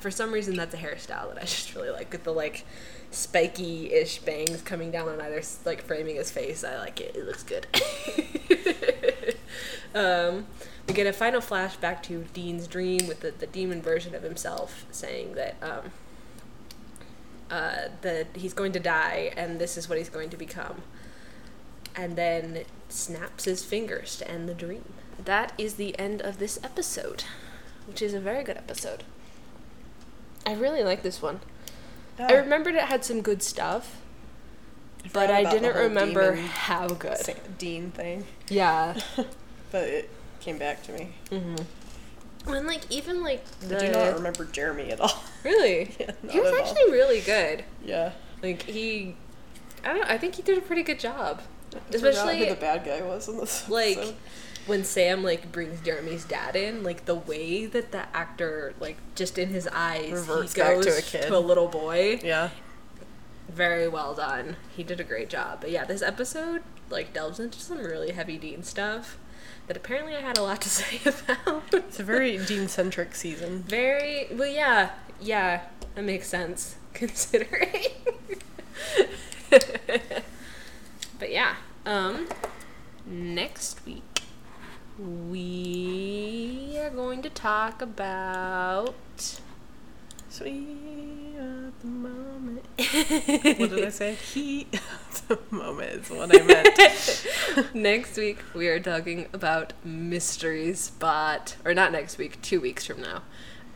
for 0.00 0.10
some 0.10 0.32
reason 0.32 0.56
that's 0.56 0.74
a 0.74 0.78
hairstyle 0.78 1.34
that 1.34 1.38
I 1.38 1.40
just 1.46 1.74
really 1.74 1.90
like 1.90 2.12
with 2.12 2.24
the 2.24 2.32
like 2.32 2.64
spiky-ish 3.10 4.18
bangs 4.20 4.62
coming 4.62 4.90
down 4.90 5.08
on 5.08 5.20
either 5.20 5.42
like 5.64 5.82
framing 5.82 6.16
his 6.16 6.30
face. 6.30 6.64
I 6.64 6.78
like 6.78 7.00
it. 7.00 7.16
It 7.16 7.26
looks 7.26 7.42
good. 7.42 7.66
um, 9.94 10.46
we 10.86 10.94
get 10.94 11.06
a 11.06 11.12
final 11.12 11.40
flashback 11.40 12.02
to 12.04 12.24
Dean's 12.32 12.66
dream 12.66 13.06
with 13.06 13.20
the, 13.20 13.30
the 13.30 13.46
demon 13.46 13.82
version 13.82 14.14
of 14.14 14.22
himself 14.22 14.86
saying 14.90 15.34
that 15.34 15.56
um, 15.62 15.92
uh, 17.50 17.88
that 18.00 18.28
he's 18.34 18.54
going 18.54 18.72
to 18.72 18.80
die 18.80 19.32
and 19.36 19.60
this 19.60 19.76
is 19.76 19.88
what 19.88 19.98
he's 19.98 20.08
going 20.08 20.30
to 20.30 20.36
become. 20.36 20.82
And 21.94 22.16
then 22.16 22.64
snaps 22.88 23.44
his 23.44 23.62
fingers 23.62 24.16
to 24.16 24.30
end 24.30 24.48
the 24.48 24.54
dream. 24.54 24.84
That 25.24 25.52
is 25.58 25.74
the 25.74 25.98
end 25.98 26.20
of 26.20 26.38
this 26.38 26.58
episode, 26.64 27.24
which 27.86 28.02
is 28.02 28.14
a 28.14 28.20
very 28.20 28.42
good 28.42 28.56
episode. 28.56 29.04
I 30.46 30.54
really 30.54 30.82
like 30.82 31.02
this 31.02 31.22
one. 31.22 31.40
I 32.18 32.24
ah. 32.24 32.36
remembered 32.36 32.74
it 32.74 32.82
had 32.82 33.04
some 33.04 33.22
good 33.22 33.42
stuff, 33.42 34.00
but 35.12 35.30
I 35.30 35.44
didn't 35.50 35.76
remember 35.76 36.36
how 36.36 36.88
good. 36.88 37.34
Dean 37.58 37.90
thing, 37.90 38.24
Yeah. 38.48 38.98
but 39.70 39.88
it 39.88 40.10
came 40.40 40.58
back 40.58 40.82
to 40.84 40.92
me. 40.92 41.10
Mm-hmm. 41.30 42.52
and 42.52 42.66
like 42.66 42.90
even 42.90 43.22
like 43.22 43.44
the 43.60 43.76
I 43.76 43.86
do 43.86 43.92
not 43.92 44.14
remember 44.14 44.44
Jeremy 44.44 44.90
at 44.90 45.00
all. 45.00 45.22
really, 45.44 45.90
Yeah, 46.00 46.12
he 46.28 46.40
was 46.40 46.48
at 46.52 46.54
all. 46.54 46.66
actually 46.66 46.92
really 46.92 47.20
good. 47.20 47.64
Yeah. 47.84 48.12
Like 48.42 48.62
he, 48.62 49.14
I 49.84 49.88
don't 49.88 50.00
know. 50.00 50.06
I 50.08 50.18
think 50.18 50.34
he 50.34 50.42
did 50.42 50.58
a 50.58 50.62
pretty 50.62 50.82
good 50.82 50.98
job, 50.98 51.42
I 51.74 51.78
especially 51.94 52.40
who 52.40 52.46
the 52.46 52.56
bad 52.56 52.84
guy 52.84 53.02
was 53.02 53.28
in 53.28 53.36
this. 53.36 53.68
like 53.68 53.98
episode. 53.98 54.14
When 54.66 54.84
Sam 54.84 55.22
like 55.22 55.50
brings 55.50 55.80
Jeremy's 55.80 56.24
dad 56.24 56.56
in, 56.56 56.82
like 56.82 57.04
the 57.04 57.14
way 57.14 57.66
that 57.66 57.92
the 57.92 58.04
actor 58.16 58.74
like 58.80 58.96
just 59.14 59.38
in 59.38 59.48
his 59.48 59.68
eyes 59.68 60.12
Reverts 60.12 60.54
he 60.54 60.60
goes 60.60 60.86
to 60.86 60.98
a 60.98 61.02
kid. 61.02 61.22
to 61.28 61.36
a 61.36 61.38
little 61.38 61.68
boy. 61.68 62.20
Yeah. 62.22 62.50
Very 63.48 63.88
well 63.88 64.14
done. 64.14 64.56
He 64.74 64.82
did 64.82 65.00
a 65.00 65.04
great 65.04 65.28
job. 65.28 65.60
But 65.60 65.70
yeah, 65.70 65.84
this 65.84 66.02
episode 66.02 66.62
like 66.90 67.12
delves 67.12 67.40
into 67.40 67.58
some 67.58 67.78
really 67.78 68.12
heavy 68.12 68.38
Dean 68.38 68.62
stuff 68.62 69.18
that 69.66 69.76
apparently 69.76 70.14
I 70.14 70.20
had 70.20 70.38
a 70.38 70.42
lot 70.42 70.60
to 70.62 70.68
say 70.68 71.00
about. 71.04 71.64
It's 71.72 71.98
a 72.00 72.04
very 72.04 72.38
Dean 72.38 72.68
centric 72.68 73.14
season. 73.14 73.62
Very 73.64 74.28
well, 74.30 74.48
yeah, 74.48 74.90
yeah, 75.20 75.62
that 75.94 76.04
makes 76.04 76.28
sense 76.28 76.76
considering. 76.94 77.86
but 79.50 81.30
yeah, 81.30 81.56
um, 81.84 82.28
next 83.06 83.84
week 83.84 84.02
we 85.02 86.78
are 86.78 86.90
going 86.90 87.22
to 87.22 87.30
talk 87.30 87.82
about. 87.82 88.94
Sweet 90.28 91.36
at 91.36 91.80
the 91.80 91.86
moment. 91.86 92.64
what 93.58 93.70
did 93.70 93.84
I 93.84 93.90
say? 93.90 94.14
Heat 94.14 94.68
at 94.74 95.22
the 95.28 95.38
moment 95.50 95.90
is 95.90 96.10
what 96.10 96.30
I 96.34 96.42
meant. 96.42 97.74
next 97.74 98.16
week 98.16 98.38
we 98.54 98.68
are 98.68 98.80
talking 98.80 99.26
about 99.32 99.72
Mystery 99.84 100.72
Spot, 100.74 101.56
or 101.64 101.74
not 101.74 101.92
next 101.92 102.18
week, 102.18 102.40
two 102.40 102.60
weeks 102.60 102.86
from 102.86 103.00
now. 103.02 103.22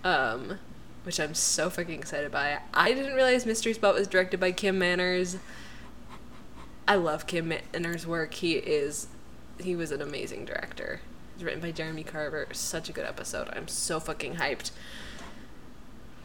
Um, 0.05 0.59
which 1.03 1.19
I'm 1.21 1.35
so 1.35 1.71
fucking 1.71 1.99
excited 1.99 2.31
by. 2.31 2.61
I 2.73 2.93
didn't 2.93 3.15
realize 3.15 3.47
Mystery 3.47 3.73
Spot 3.73 3.95
was 3.95 4.07
directed 4.07 4.41
by 4.41 4.53
Kim 4.53 4.79
Manners. 4.79 5.39
I 6.87 6.95
love 6.95 7.27
Kim 7.27 7.49
Manners' 7.49 8.07
work. 8.07 8.35
He 8.35 8.55
is, 8.55 9.09
he 9.59 9.75
was 9.75 9.91
an 9.91 10.01
amazing 10.01 10.45
director. 10.45 11.01
Written 11.41 11.61
by 11.61 11.71
Jeremy 11.71 12.03
Carver. 12.03 12.47
Such 12.53 12.89
a 12.89 12.93
good 12.93 13.05
episode. 13.05 13.49
I'm 13.53 13.69
so 13.69 14.01
fucking 14.01 14.37
hyped. 14.37 14.71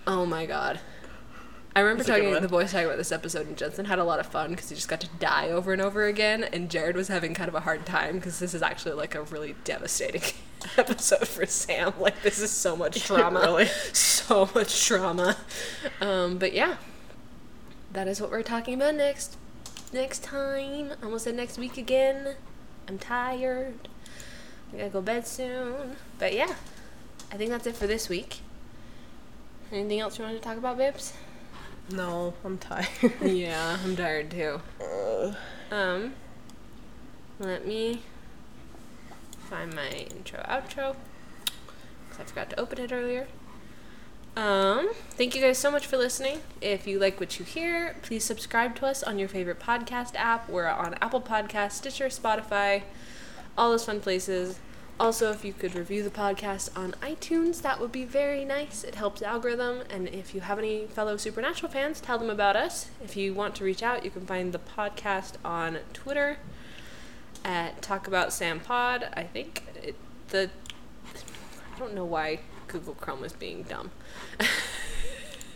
Oh 0.07 0.25
my 0.25 0.45
god. 0.45 0.79
I 1.75 1.79
remember 1.79 2.03
talking 2.03 2.33
the 2.33 2.47
boys 2.49 2.71
talking 2.71 2.85
about 2.87 2.97
this 2.97 3.13
episode, 3.13 3.47
and 3.47 3.57
Jensen 3.57 3.85
had 3.85 3.97
a 3.97 4.03
lot 4.03 4.19
of 4.19 4.25
fun 4.27 4.49
because 4.51 4.67
he 4.69 4.75
just 4.75 4.89
got 4.89 4.99
to 5.01 5.07
die 5.19 5.49
over 5.49 5.71
and 5.71 5.81
over 5.81 6.05
again, 6.05 6.43
and 6.43 6.69
Jared 6.69 6.97
was 6.97 7.07
having 7.07 7.33
kind 7.33 7.47
of 7.47 7.55
a 7.55 7.61
hard 7.61 7.85
time 7.85 8.15
because 8.15 8.39
this 8.39 8.53
is 8.53 8.61
actually 8.61 8.93
like 8.93 9.15
a 9.15 9.21
really 9.23 9.55
devastating 9.63 10.21
episode 10.77 11.27
for 11.29 11.45
Sam. 11.45 11.93
Like 11.97 12.21
this 12.23 12.39
is 12.39 12.51
so 12.51 12.75
much 12.75 13.01
trauma, 13.05 13.39
Really? 13.39 13.67
so 13.93 14.49
much 14.53 14.85
trauma. 14.85 15.37
Um, 16.01 16.37
but 16.37 16.51
yeah, 16.51 16.75
that 17.93 18.05
is 18.07 18.19
what 18.19 18.31
we're 18.31 18.43
talking 18.43 18.73
about 18.73 18.95
next. 18.95 19.37
Next 19.93 20.23
time, 20.23 20.91
I 21.01 21.05
almost 21.05 21.23
said 21.23 21.35
next 21.35 21.57
week 21.57 21.77
again. 21.77 22.35
I'm 22.89 22.97
tired. 22.97 23.87
I 24.73 24.77
gotta 24.77 24.89
go 24.89 25.01
bed 25.01 25.27
soon. 25.27 25.95
But 26.19 26.33
yeah, 26.33 26.53
I 27.31 27.37
think 27.37 27.49
that's 27.49 27.67
it 27.67 27.75
for 27.75 27.87
this 27.87 28.09
week. 28.09 28.39
Anything 29.71 29.99
else 29.99 30.17
you 30.17 30.25
wanted 30.25 30.37
to 30.41 30.43
talk 30.43 30.57
about, 30.57 30.77
Bibbs? 30.77 31.13
No, 31.91 32.33
I'm 32.43 32.57
tired. 32.57 32.87
yeah, 33.21 33.77
I'm 33.83 33.95
tired 33.95 34.31
too. 34.31 34.61
Uh, 34.81 35.33
Um, 35.73 36.13
let 37.39 37.65
me 37.65 38.01
find 39.49 39.73
my 39.73 39.89
intro 39.89 40.39
outro 40.47 40.95
because 42.09 42.19
I 42.19 42.23
forgot 42.23 42.49
to 42.51 42.59
open 42.59 42.79
it 42.79 42.91
earlier. 42.91 43.27
Um, 44.35 44.89
thank 45.11 45.35
you 45.35 45.41
guys 45.41 45.57
so 45.57 45.69
much 45.69 45.85
for 45.87 45.97
listening. 45.97 46.39
If 46.61 46.87
you 46.87 46.99
like 46.99 47.19
what 47.19 47.37
you 47.39 47.43
hear, 47.43 47.95
please 48.01 48.23
subscribe 48.23 48.75
to 48.77 48.85
us 48.85 49.03
on 49.03 49.19
your 49.19 49.27
favorite 49.27 49.59
podcast 49.59 50.15
app. 50.15 50.49
We're 50.49 50.67
on 50.69 50.95
Apple 51.01 51.19
Podcasts, 51.21 51.73
Stitcher, 51.73 52.07
Spotify, 52.07 52.83
all 53.57 53.71
those 53.71 53.85
fun 53.85 53.99
places. 53.99 54.59
Also, 54.99 55.31
if 55.31 55.43
you 55.43 55.51
could 55.51 55.73
review 55.73 56.03
the 56.03 56.11
podcast 56.11 56.69
on 56.77 56.91
iTunes, 57.01 57.63
that 57.63 57.79
would 57.79 57.91
be 57.91 58.05
very 58.05 58.45
nice. 58.45 58.83
It 58.83 58.95
helps 58.95 59.21
the 59.21 59.25
algorithm. 59.25 59.81
And 59.89 60.07
if 60.07 60.35
you 60.35 60.41
have 60.41 60.59
any 60.59 60.85
fellow 60.85 61.17
Supernatural 61.17 61.71
fans, 61.71 61.99
tell 61.99 62.19
them 62.19 62.29
about 62.29 62.55
us. 62.55 62.91
If 63.03 63.17
you 63.17 63.33
want 63.33 63.55
to 63.55 63.63
reach 63.63 63.81
out, 63.81 64.05
you 64.05 64.11
can 64.11 64.25
find 64.27 64.53
the 64.53 64.59
podcast 64.59 65.33
on 65.43 65.79
Twitter 65.93 66.37
at 67.43 67.81
Talk 67.81 68.07
About 68.07 68.31
Sam 68.31 68.59
Pod. 68.59 69.09
I 69.13 69.23
think 69.23 69.63
it, 69.81 69.95
the 70.29 70.51
I 71.75 71.79
don't 71.79 71.95
know 71.95 72.05
why 72.05 72.41
Google 72.67 72.93
Chrome 72.93 73.23
is 73.23 73.33
being 73.33 73.63
dumb. 73.63 73.89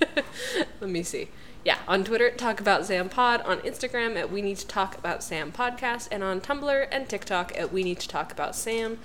Let 0.82 0.90
me 0.90 1.04
see. 1.04 1.30
Yeah, 1.66 1.80
on 1.88 2.04
Twitter, 2.04 2.30
Talk 2.30 2.60
About 2.62 2.86
Sam 2.86 3.10
Pod. 3.10 3.42
On 3.42 3.58
Instagram, 3.62 4.16
at 4.16 4.32
We 4.32 4.42
Need 4.42 4.58
to 4.58 4.68
Talk 4.68 4.98
About 4.98 5.24
Sam 5.24 5.52
Podcast. 5.52 6.08
And 6.12 6.24
on 6.24 6.40
Tumblr 6.40 6.88
and 6.92 7.10
TikTok, 7.10 7.58
at 7.58 7.74
We 7.74 7.84
Need 7.84 8.00
to 8.02 8.08
Talk 8.08 8.32
About 8.32 8.56
Sam. 8.56 9.00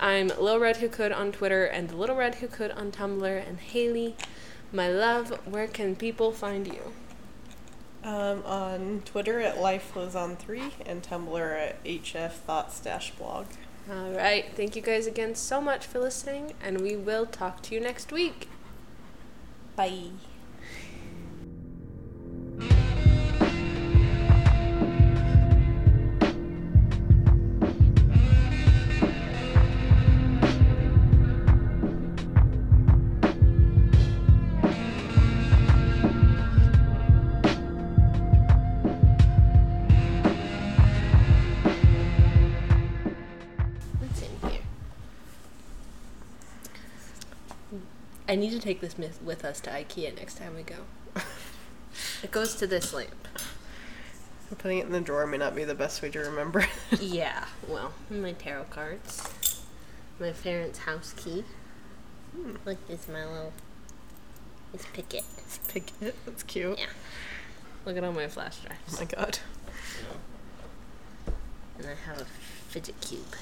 I'm 0.00 0.28
Lil 0.28 0.58
Red 0.58 0.78
Who 0.78 0.88
Could 0.88 1.12
on 1.12 1.32
Twitter 1.32 1.64
and 1.66 1.92
Little 1.92 2.16
Red 2.16 2.36
Who 2.36 2.48
Could 2.48 2.70
on 2.70 2.90
Tumblr. 2.92 3.46
And 3.48 3.58
Haley, 3.60 4.16
my 4.72 4.88
love, 4.88 5.38
where 5.46 5.66
can 5.66 5.94
people 5.94 6.32
find 6.32 6.66
you? 6.66 6.92
um, 8.04 8.42
on 8.46 9.02
Twitter 9.04 9.40
at 9.40 9.60
Life 9.60 9.94
Lives 9.94 10.14
on 10.14 10.36
Three 10.36 10.72
and 10.86 11.02
Tumblr 11.02 11.58
at 11.60 11.84
HF 11.84 12.32
Thoughts 12.32 12.80
Dash 12.80 13.10
Blog. 13.10 13.46
All 13.90 14.12
right. 14.12 14.46
Thank 14.54 14.76
you 14.76 14.82
guys 14.82 15.06
again 15.06 15.34
so 15.34 15.60
much 15.60 15.84
for 15.84 15.98
listening, 15.98 16.54
and 16.62 16.80
we 16.80 16.96
will 16.96 17.26
talk 17.26 17.60
to 17.62 17.74
you 17.74 17.80
next 17.80 18.12
week. 18.12 18.48
Bye. 19.76 20.10
I 48.28 48.36
need 48.36 48.50
to 48.50 48.60
take 48.60 48.82
this 48.82 48.98
myth 48.98 49.18
with 49.24 49.42
us 49.42 49.58
to 49.62 49.70
IKEA 49.70 50.14
next 50.14 50.36
time 50.36 50.54
we 50.54 50.62
go. 50.62 50.76
it 52.22 52.30
goes 52.30 52.54
to 52.56 52.66
this 52.66 52.92
lamp. 52.92 53.26
Putting 54.58 54.78
it 54.78 54.86
in 54.86 54.92
the 54.92 55.00
drawer 55.00 55.26
may 55.26 55.38
not 55.38 55.54
be 55.54 55.64
the 55.64 55.74
best 55.74 56.02
way 56.02 56.10
to 56.10 56.18
remember. 56.20 56.66
Yeah, 57.00 57.44
well, 57.66 57.92
my 58.10 58.32
tarot 58.32 58.64
cards, 58.64 59.62
my 60.20 60.32
parents' 60.32 60.80
house 60.80 61.14
key. 61.16 61.44
Hmm. 62.34 62.56
Look, 62.66 62.86
this 62.86 63.08
my 63.08 63.24
little 63.24 63.52
It's 64.74 64.86
Picket. 64.92 65.24
It's 65.38 65.58
Picket. 65.68 66.14
That's 66.26 66.42
cute. 66.42 66.78
Yeah. 66.78 66.86
Look 67.86 67.96
at 67.96 68.04
all 68.04 68.12
my 68.12 68.28
flash 68.28 68.58
drives. 68.58 68.94
Oh 68.94 68.98
my 69.00 69.04
god. 69.06 69.38
And 71.78 71.86
I 71.86 71.94
have 72.10 72.20
a 72.20 72.24
fidget 72.24 73.00
cube. 73.00 73.34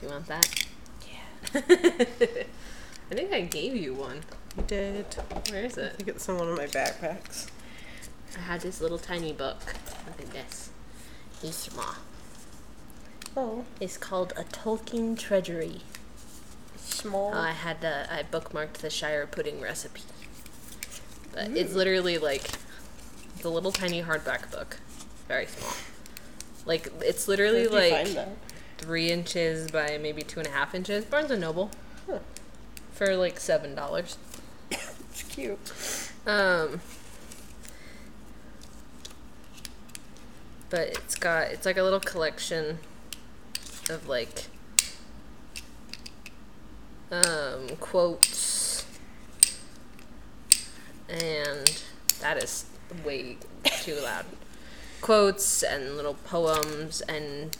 Do 0.00 0.06
you 0.06 0.08
want 0.08 0.26
that? 0.26 0.66
I 3.10 3.14
think 3.14 3.32
I 3.32 3.40
gave 3.40 3.74
you 3.76 3.94
one. 3.94 4.22
You 4.56 4.64
did. 4.66 5.06
Where 5.50 5.64
is 5.64 5.78
it? 5.78 5.92
I 5.92 5.96
think 5.96 6.08
it's 6.08 6.28
in 6.28 6.36
one 6.36 6.48
of 6.48 6.56
my 6.56 6.66
backpacks. 6.66 7.48
I 8.36 8.40
had 8.40 8.60
this 8.60 8.80
little 8.80 8.98
tiny 8.98 9.32
book. 9.32 9.58
Look 10.06 10.20
at 10.20 10.30
this. 10.32 10.70
Small. 11.42 11.94
Oh. 13.36 13.64
It's 13.80 13.96
called 13.96 14.32
A 14.36 14.44
Tolkien 14.44 15.18
Treasury. 15.18 15.80
Small. 16.76 17.32
Oh, 17.34 17.38
I 17.38 17.52
had 17.52 17.80
the 17.80 18.12
I 18.12 18.22
bookmarked 18.22 18.74
the 18.74 18.90
Shire 18.90 19.26
pudding 19.26 19.60
recipe. 19.60 20.02
But 21.32 21.50
it's 21.50 21.72
mm. 21.72 21.76
literally 21.76 22.18
like 22.18 22.50
the 23.40 23.50
little 23.50 23.72
tiny 23.72 24.02
hardback 24.02 24.50
book. 24.50 24.78
Very 25.28 25.46
small. 25.46 25.72
Like 26.66 26.92
it's 27.00 27.28
literally 27.28 27.68
like 27.68 27.92
find 27.92 28.16
that? 28.16 28.28
Three 28.78 29.10
inches 29.10 29.70
by 29.70 29.98
maybe 30.00 30.22
two 30.22 30.40
and 30.40 30.48
a 30.48 30.52
half 30.52 30.74
inches. 30.74 31.04
Barnes 31.04 31.30
and 31.30 31.40
Noble. 31.40 31.70
Huh. 32.08 32.18
For 32.92 33.16
like 33.16 33.38
seven 33.38 33.74
dollars. 33.74 34.18
It's 34.70 35.22
cute. 35.22 35.72
Um 36.26 36.80
But 40.68 40.88
it's 40.88 41.14
got 41.14 41.48
it's 41.52 41.64
like 41.64 41.76
a 41.76 41.82
little 41.82 42.00
collection 42.00 42.78
of 43.88 44.08
like 44.08 44.46
um 47.12 47.68
quotes 47.78 48.84
and 51.08 51.82
that 52.20 52.42
is 52.42 52.66
way 53.04 53.38
too 53.82 53.98
loud. 54.02 54.24
Quotes 55.00 55.62
and 55.62 55.96
little 55.96 56.14
poems 56.14 57.00
and 57.02 57.56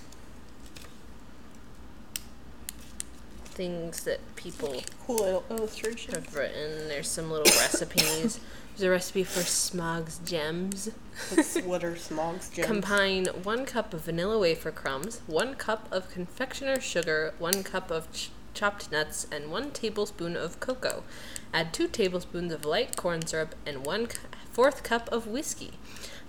things 3.57 4.05
that 4.05 4.21
people 4.37 4.83
Cool 5.07 5.23
oh, 5.23 5.43
oh, 5.51 5.55
il- 5.55 5.57
illustration. 5.59 6.15
have 6.15 6.35
written. 6.35 6.89
There's 6.89 7.09
some 7.09 7.31
little 7.31 7.45
recipes. 7.61 8.39
There's 8.77 8.83
a 8.83 8.91
recipe 8.91 9.25
for 9.25 9.41
Smaug's 9.41 10.19
gems. 10.19 10.91
What's, 11.31 11.57
what 11.63 11.83
are 11.83 11.97
Smaug's 11.97 12.51
gems? 12.51 12.67
Combine 12.67 13.27
one 13.43 13.65
cup 13.65 13.95
of 13.95 14.03
vanilla 14.03 14.39
wafer 14.39 14.71
crumbs, 14.71 15.23
one 15.27 15.55
cup 15.55 15.89
of 15.91 16.11
confectioner's 16.11 16.85
sugar, 16.85 17.33
one 17.39 17.63
cup 17.63 17.91
of 17.91 18.13
ch- 18.13 18.31
chopped 18.53 18.93
nuts, 18.93 19.27
and 19.33 19.51
one 19.51 19.71
tablespoon 19.71 20.37
of 20.37 20.61
cocoa. 20.61 21.03
Add 21.55 21.73
two 21.73 21.89
tablespoons 21.89 22.53
of 22.53 22.67
light 22.67 22.97
corn 22.97 23.27
syrup 23.27 23.55
and 23.65 23.87
one 23.87 24.07
cu- 24.09 24.19
fourth 24.53 24.83
cup 24.83 25.11
of 25.11 25.27
whiskey. 25.27 25.73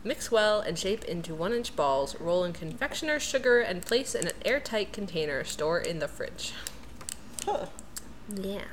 Mix 0.06 0.32
well 0.32 0.62
and 0.62 0.80
shape 0.80 1.04
into 1.04 1.36
one 1.36 1.52
inch 1.52 1.76
balls. 1.76 2.16
Roll 2.22 2.46
in 2.46 2.54
confectioner's 2.54 3.24
sugar 3.24 3.60
and 3.60 3.82
place 3.86 4.16
in 4.16 4.28
an 4.28 4.34
airtight 4.46 4.94
container. 4.94 5.44
Store 5.44 5.80
in 5.80 6.00
the 6.00 6.08
fridge. 6.08 6.54
Yeah. 8.36 8.64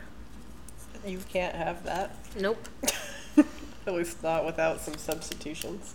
You 1.06 1.18
can't 1.28 1.54
have 1.54 1.84
that. 1.84 2.16
Nope. 2.38 2.68
At 3.86 3.92
least 3.92 4.22
not 4.22 4.46
without 4.46 4.80
some 4.80 4.96
substitutions. 4.96 5.94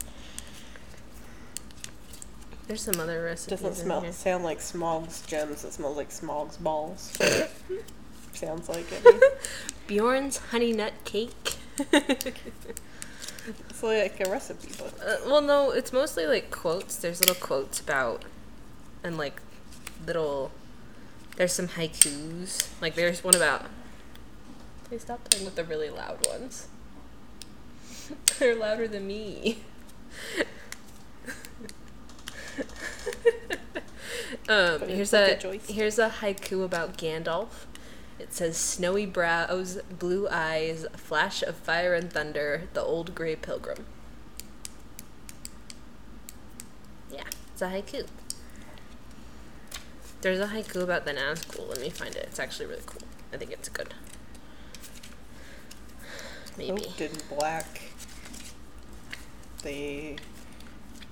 There's 2.67 2.81
some 2.81 2.99
other 2.99 3.23
recipes. 3.23 3.61
Doesn't 3.61 3.83
smell 3.83 4.01
here. 4.01 4.11
sound 4.11 4.43
like 4.43 4.59
Smaug's 4.59 5.25
gems. 5.25 5.63
It 5.63 5.73
smells 5.73 5.97
like 5.97 6.11
Smaug's 6.11 6.57
balls. 6.57 7.17
Sounds 8.33 8.69
like 8.69 8.85
it. 8.91 9.41
Beorn's 9.87 10.37
honey 10.37 10.71
nut 10.71 10.93
cake. 11.03 11.55
It's 13.69 13.81
like 13.81 14.19
a 14.25 14.29
recipe 14.29 14.71
book. 14.77 14.93
Uh, 15.03 15.17
well, 15.25 15.41
no, 15.41 15.71
it's 15.71 15.91
mostly 15.91 16.27
like 16.27 16.51
quotes. 16.51 16.95
There's 16.97 17.19
little 17.21 17.35
quotes 17.35 17.79
about, 17.79 18.25
and 19.03 19.17
like 19.17 19.41
little. 20.05 20.51
There's 21.39 21.53
some 21.53 21.69
haikus. 21.69 22.67
Like 22.81 22.95
there's 22.95 23.23
one 23.23 23.33
about. 23.33 23.63
They 24.89 24.97
stop 24.97 25.23
playing 25.29 25.45
with 25.45 25.55
the 25.55 25.63
really 25.63 25.89
loud 25.89 26.27
ones. 26.27 26.67
They're 28.39 28.55
louder 28.55 28.89
than 28.89 29.07
me. 29.07 29.59
um, 34.49 34.81
here's 34.81 35.13
a 35.13 35.35
here's 35.69 35.97
a 35.97 36.09
haiku 36.09 36.65
about 36.65 36.97
Gandalf. 36.97 37.67
It 38.19 38.33
says 38.33 38.57
snowy 38.57 39.05
brows, 39.05 39.79
blue 39.97 40.27
eyes, 40.29 40.85
flash 40.97 41.41
of 41.41 41.55
fire 41.55 41.93
and 41.93 42.11
thunder, 42.11 42.63
the 42.73 42.81
old 42.81 43.15
gray 43.15 43.37
pilgrim. 43.37 43.85
Yeah, 47.09 47.23
it's 47.53 47.61
a 47.61 47.69
haiku. 47.69 48.07
There's 50.21 50.39
a 50.39 50.47
haiku 50.47 50.83
about 50.83 51.05
the 51.05 51.13
Nazgul. 51.13 51.69
Let 51.69 51.79
me 51.79 51.89
find 51.89 52.15
it. 52.15 52.25
It's 52.29 52.39
actually 52.39 52.65
really 52.65 52.81
cool. 52.85 53.01
I 53.33 53.37
think 53.37 53.51
it's 53.51 53.69
good. 53.69 53.93
Maybe. 56.57 56.81
Cloaked 56.81 57.01
in 57.01 57.11
black. 57.29 57.81
They 59.63 60.17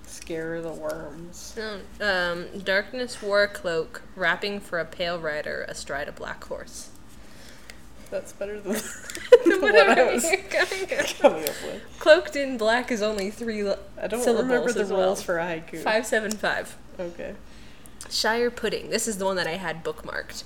scare 0.06 0.62
the 0.62 0.72
worms. 0.74 1.58
No, 1.58 1.80
um, 2.02 2.60
darkness 2.60 3.22
wore 3.22 3.44
a 3.44 3.48
cloak, 3.48 4.02
wrapping 4.16 4.60
for 4.60 4.80
a 4.80 4.86
pale 4.86 5.20
rider 5.20 5.66
astride 5.70 6.10
a 6.10 6.12
black 6.12 6.44
horse. 6.44 6.90
That's 8.10 8.34
better 8.34 8.60
than 8.60 8.74
what 9.62 9.76
I 9.76 10.14
was 10.14 10.24
you're 10.24 10.42
coming 10.44 11.44
up 11.44 11.56
with. 11.64 11.84
Cloaked 12.00 12.36
in 12.36 12.58
black 12.58 12.92
is 12.92 13.02
only 13.02 13.32
three 13.32 13.62
I 13.70 14.08
don't 14.08 14.22
syllables 14.24 14.44
remember 14.44 14.72
the 14.74 14.82
as 14.82 14.90
rules 14.90 15.00
well. 15.00 15.16
for 15.16 15.36
haiku. 15.36 15.80
Five 15.82 16.06
seven 16.06 16.32
five. 16.32 16.76
Okay. 17.00 17.36
Shire 18.10 18.50
pudding. 18.52 18.90
This 18.90 19.08
is 19.08 19.18
the 19.18 19.26
one 19.26 19.36
that 19.36 19.48
I 19.48 19.56
had 19.58 19.84
bookmarked. 19.84 20.44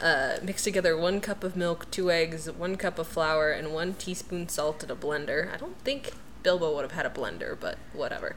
Uh, 0.00 0.36
mix 0.42 0.64
together 0.64 0.96
one 0.96 1.20
cup 1.20 1.44
of 1.44 1.54
milk, 1.56 1.90
two 1.90 2.10
eggs, 2.10 2.50
one 2.50 2.76
cup 2.76 2.98
of 2.98 3.06
flour, 3.06 3.50
and 3.50 3.72
one 3.72 3.94
teaspoon 3.94 4.48
salt 4.48 4.82
in 4.82 4.90
a 4.90 4.96
blender. 4.96 5.52
I 5.52 5.56
don't 5.58 5.78
think 5.80 6.12
Bilbo 6.42 6.74
would 6.74 6.82
have 6.82 6.92
had 6.92 7.04
a 7.06 7.10
blender, 7.10 7.56
but 7.58 7.76
whatever. 7.92 8.34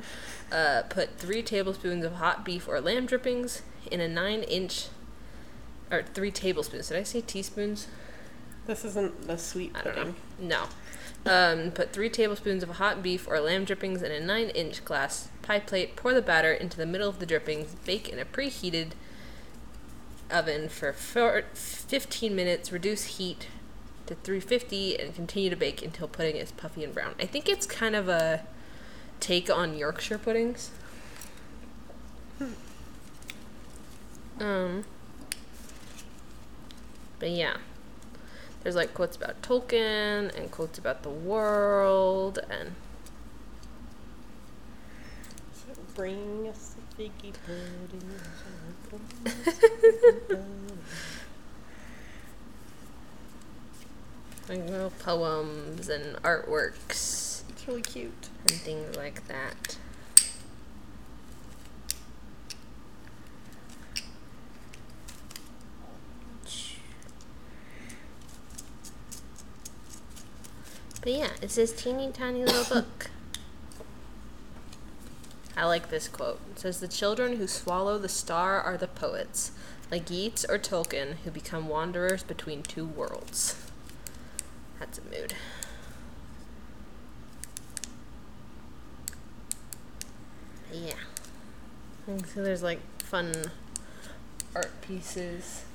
Uh, 0.52 0.84
put 0.90 1.18
three 1.18 1.42
tablespoons 1.42 2.04
of 2.04 2.14
hot 2.14 2.44
beef 2.44 2.68
or 2.68 2.82
lamb 2.82 3.06
drippings 3.06 3.62
in 3.90 4.02
a 4.02 4.08
nine 4.08 4.44
inch, 4.44 4.88
or 5.92 6.04
three 6.04 6.32
tablespoons. 6.32 6.90
Did 6.90 6.98
I 6.98 7.04
say 7.04 7.22
teaspoons? 7.22 7.88
This 8.66 8.84
isn't 8.84 9.28
the 9.28 9.38
sweet 9.38 9.72
I 9.76 9.82
don't 9.84 9.94
pudding. 9.96 10.16
know. 10.40 10.48
No. 10.48 10.66
Um, 11.26 11.72
put 11.72 11.92
three 11.92 12.10
tablespoons 12.10 12.62
of 12.62 12.70
hot 12.70 13.02
beef 13.02 13.28
or 13.28 13.40
lamb 13.40 13.66
drippings 13.66 14.04
in 14.04 14.12
a 14.12 14.20
nine 14.20 14.50
inch 14.50 14.86
glass 14.86 15.30
pie 15.42 15.60
plate. 15.60 15.96
Pour 15.96 16.14
the 16.14 16.22
batter 16.22 16.54
into 16.54 16.78
the 16.78 16.86
middle 16.86 17.10
of 17.10 17.20
the 17.20 17.26
drippings. 17.26 17.76
Bake 17.86 18.10
in 18.10 18.20
a 18.20 18.26
preheated 18.26 18.92
oven 20.30 20.70
for 20.70 20.94
four, 20.94 21.44
15 21.54 22.36
minutes. 22.36 22.72
Reduce 22.72 23.18
heat 23.18 23.48
to 24.06 24.16
350 24.16 25.00
and 25.00 25.16
continue 25.16 25.50
to 25.50 25.56
bake 25.56 25.82
until 25.82 26.08
pudding 26.08 26.36
is 26.36 26.52
puffy 26.52 26.84
and 26.84 26.94
brown. 26.94 27.16
I 27.20 27.26
think 27.26 27.50
it's 27.50 27.66
kind 27.66 27.96
of 27.96 28.08
a 28.08 28.46
take 29.20 29.50
on 29.50 29.76
Yorkshire 29.76 30.20
puddings. 30.20 30.70
Um, 34.40 34.84
but 37.20 37.30
yeah. 37.30 37.58
There's 38.66 38.76
like 38.76 38.96
quotes 38.96 39.16
about 39.16 39.44
Tolkien 39.44 40.36
and 40.36 40.50
quotes 40.50 40.80
about 40.80 41.04
the 41.04 41.10
world 41.12 42.40
and 42.50 42.72
bring 45.94 46.48
us 46.48 46.74
a 46.76 47.00
figgy 47.00 47.34
pudding. 47.46 48.10
like 54.50 54.68
little 54.68 54.90
poems 54.98 55.88
and 55.88 56.16
artworks 56.24 57.44
It's 57.50 57.68
really 57.68 57.84
cute. 57.84 58.30
and 58.42 58.52
things 58.52 58.96
like 58.96 59.28
that. 59.28 59.78
But 71.06 71.14
yeah, 71.14 71.30
it's 71.40 71.54
this 71.54 71.72
teeny 71.72 72.12
tiny 72.12 72.44
little 72.44 72.64
book. 72.82 73.12
I 75.56 75.66
like 75.66 75.92
this 75.92 76.08
quote. 76.08 76.40
It 76.52 76.60
says, 76.60 76.80
The 76.80 76.88
children 76.88 77.38
who 77.38 77.46
swallow 77.46 78.00
the 78.00 78.10
star 78.10 78.60
are 78.60 78.76
the 78.76 78.88
poets, 78.88 79.52
like 79.92 80.10
Yeats 80.10 80.44
or 80.50 80.58
Tolkien, 80.58 81.18
who 81.24 81.30
become 81.30 81.70
wanderers 81.70 82.24
between 82.24 82.64
two 82.64 82.88
worlds. 82.88 83.56
That's 84.80 84.98
a 84.98 85.04
mood. 85.04 85.36
Yeah. 90.74 90.94
And 92.08 92.26
so 92.26 92.44
there's 92.44 92.64
like 92.64 92.80
fun 92.98 93.52
art 94.56 94.72
pieces. 94.82 95.66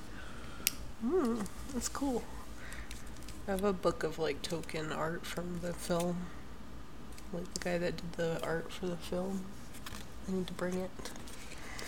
Mm, 1.06 1.46
that's 1.72 1.88
cool. 1.88 2.24
I 3.48 3.52
have 3.52 3.64
a 3.64 3.72
book 3.72 4.02
of 4.02 4.18
like 4.18 4.42
Tolkien 4.42 4.96
art 4.96 5.26
from 5.26 5.60
the 5.60 5.72
film. 5.72 6.26
Like 7.32 7.52
the 7.54 7.60
guy 7.60 7.78
that 7.78 7.96
did 7.96 8.12
the 8.12 8.44
art 8.44 8.70
for 8.72 8.86
the 8.86 8.96
film. 8.96 9.44
I 10.28 10.32
need 10.32 10.46
to 10.46 10.52
bring 10.52 10.74
it. 10.74 10.90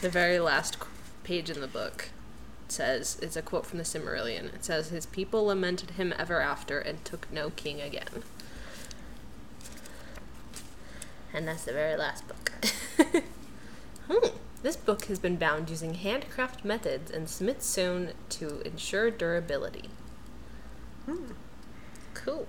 The 0.00 0.08
very 0.08 0.38
last 0.38 0.76
page 1.24 1.50
in 1.50 1.60
the 1.60 1.68
book 1.68 2.10
says 2.68 3.18
it's 3.22 3.36
a 3.36 3.42
quote 3.42 3.66
from 3.66 3.78
the 3.78 3.84
Silmarillion. 3.84 4.52
It 4.54 4.64
says, 4.64 4.88
"His 4.88 5.06
people 5.06 5.44
lamented 5.46 5.92
him 5.92 6.14
ever 6.18 6.40
after 6.40 6.78
and 6.78 7.04
took 7.04 7.30
no 7.30 7.50
king 7.50 7.80
again." 7.80 8.24
And 11.32 11.46
that's 11.48 11.64
the 11.64 11.72
very 11.72 11.96
last 11.96 12.24
book. 12.28 12.52
hmm. 14.08 14.36
This 14.62 14.76
book 14.76 15.06
has 15.06 15.18
been 15.18 15.36
bound 15.36 15.70
using 15.70 15.94
handcraft 15.94 16.64
methods 16.64 17.10
and 17.10 17.28
smith 17.28 17.62
sewn 17.62 18.12
to 18.30 18.60
ensure 18.60 19.10
durability. 19.10 19.90
Hmm. 21.06 21.32
Cool. 22.24 22.46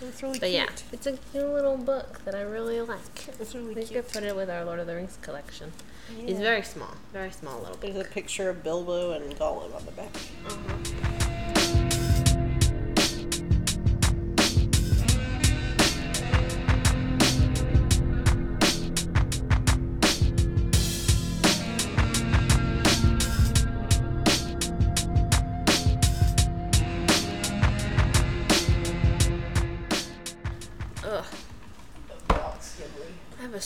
That's 0.00 0.22
really 0.22 0.38
But 0.38 0.50
cute. 0.50 0.52
yeah, 0.62 0.68
it's 0.92 1.06
a 1.08 1.12
cute 1.12 1.44
little 1.52 1.76
book 1.76 2.20
that 2.24 2.34
I 2.34 2.42
really 2.42 2.80
like. 2.80 3.28
It's 3.40 3.54
really 3.54 3.74
We 3.74 3.82
cute. 3.84 4.04
could 4.04 4.12
put 4.12 4.22
it 4.22 4.36
with 4.36 4.48
our 4.48 4.64
Lord 4.64 4.78
of 4.78 4.86
the 4.86 4.94
Rings 4.94 5.18
collection. 5.22 5.72
It's 6.24 6.38
very 6.40 6.62
small, 6.62 6.94
very 7.12 7.32
small 7.32 7.58
little 7.58 7.76
book. 7.76 7.92
There's 7.92 8.06
a 8.06 8.08
picture 8.08 8.48
of 8.48 8.62
Bilbo 8.62 9.12
and 9.12 9.34
Gollum 9.36 9.74
on 9.74 9.84
the 9.84 9.90
back. 9.92 10.14
Ugh. 10.46 10.87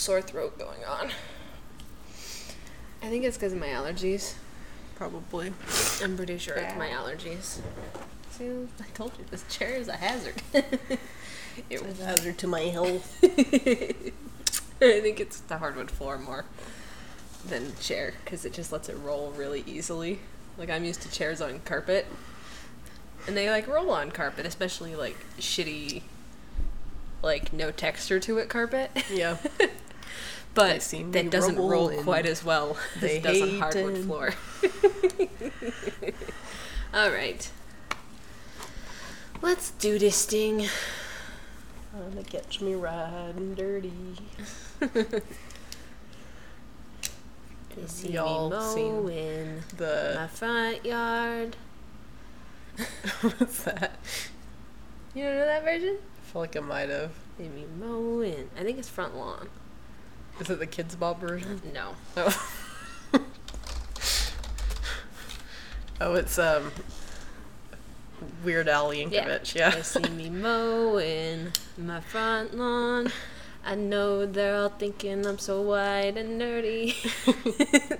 Sore 0.02 0.20
throat 0.20 0.58
going 0.58 0.84
on. 0.84 1.12
I 3.00 3.08
think 3.08 3.24
it's 3.24 3.36
because 3.36 3.52
of 3.52 3.60
my 3.60 3.68
allergies. 3.68 4.34
Probably. 4.96 5.52
I'm 6.02 6.16
pretty 6.16 6.38
sure 6.38 6.56
it's 6.56 6.76
my 6.76 6.88
allergies. 6.88 7.60
See, 8.30 8.48
I 8.48 8.84
told 8.94 9.12
you 9.18 9.24
this 9.30 9.44
chair 9.48 9.70
is 9.70 9.86
a 9.86 9.96
hazard. 9.96 10.42
it 11.70 11.86
was. 11.86 12.00
Hazard 12.00 12.38
to 12.38 12.48
my 12.48 12.62
health. 12.62 13.18
I 13.24 15.00
think 15.00 15.20
it's 15.20 15.38
the 15.40 15.58
hardwood 15.58 15.90
floor 15.90 16.18
more 16.18 16.46
than 17.46 17.76
chair 17.76 18.14
because 18.24 18.44
it 18.44 18.52
just 18.52 18.72
lets 18.72 18.88
it 18.88 18.96
roll 18.96 19.30
really 19.36 19.62
easily. 19.66 20.18
Like 20.58 20.68
I'm 20.68 20.84
used 20.84 21.02
to 21.02 21.10
chairs 21.10 21.40
on 21.40 21.60
carpet, 21.60 22.06
and 23.28 23.36
they 23.36 23.50
like 23.50 23.68
roll 23.68 23.90
on 23.90 24.10
carpet, 24.10 24.46
especially 24.46 24.96
like 24.96 25.16
shitty, 25.38 26.02
like 27.22 27.52
no 27.52 27.70
texture 27.70 28.18
to 28.20 28.38
it 28.38 28.48
carpet. 28.48 28.90
Yeah. 29.12 29.36
but 30.54 30.80
They 30.80 31.02
that 31.02 31.30
doesn't 31.30 31.56
roll 31.56 31.90
quite 32.02 32.26
as 32.26 32.44
well 32.44 32.76
as 32.96 33.00
they 33.00 33.16
it 33.16 33.22
does 33.22 33.42
on 33.42 33.58
hardwood 33.58 33.94
and- 33.94 34.04
floor. 34.04 34.34
All 36.94 37.10
right, 37.10 37.50
let's 39.40 39.70
do 39.72 39.98
this 39.98 40.26
thing. 40.26 40.66
Gonna 41.92 42.22
catch 42.24 42.60
me 42.60 42.74
riding 42.74 43.54
dirty. 43.54 43.92
You 47.76 47.88
see 47.88 48.12
Y'all 48.12 48.50
seen 48.60 48.92
mowing 49.04 49.62
my 49.78 50.26
front 50.26 50.84
yard. 50.84 51.56
what's 53.20 53.62
that? 53.64 53.98
You 55.14 55.24
don't 55.24 55.36
know 55.36 55.46
that 55.46 55.64
version? 55.64 55.96
I 55.98 56.30
feel 56.30 56.42
like 56.42 56.56
I 56.56 56.60
might 56.60 56.88
have. 56.90 57.12
See 57.38 57.48
me 57.48 57.64
mowing. 57.78 58.50
I 58.58 58.62
think 58.62 58.78
it's 58.78 58.88
front 58.88 59.16
lawn. 59.16 59.48
Is 60.40 60.50
it 60.50 60.58
the 60.58 60.66
Kidz 60.66 60.98
Bop 60.98 61.20
version? 61.20 61.60
No. 61.72 61.94
Oh. 62.16 62.50
oh, 66.00 66.14
it's 66.14 66.38
um 66.38 66.72
Weird 68.44 68.68
Al 68.68 68.90
Yankovic. 68.90 69.54
Yeah. 69.54 69.70
They 69.70 69.82
see 69.82 70.08
me 70.10 70.30
mowing 70.30 71.52
my 71.78 72.00
front 72.00 72.56
lawn. 72.56 73.12
I 73.64 73.76
know 73.76 74.26
they're 74.26 74.56
all 74.56 74.70
thinking 74.70 75.24
I'm 75.24 75.38
so 75.38 75.62
white 75.62 76.16
and 76.16 76.40
nerdy. 76.40 76.96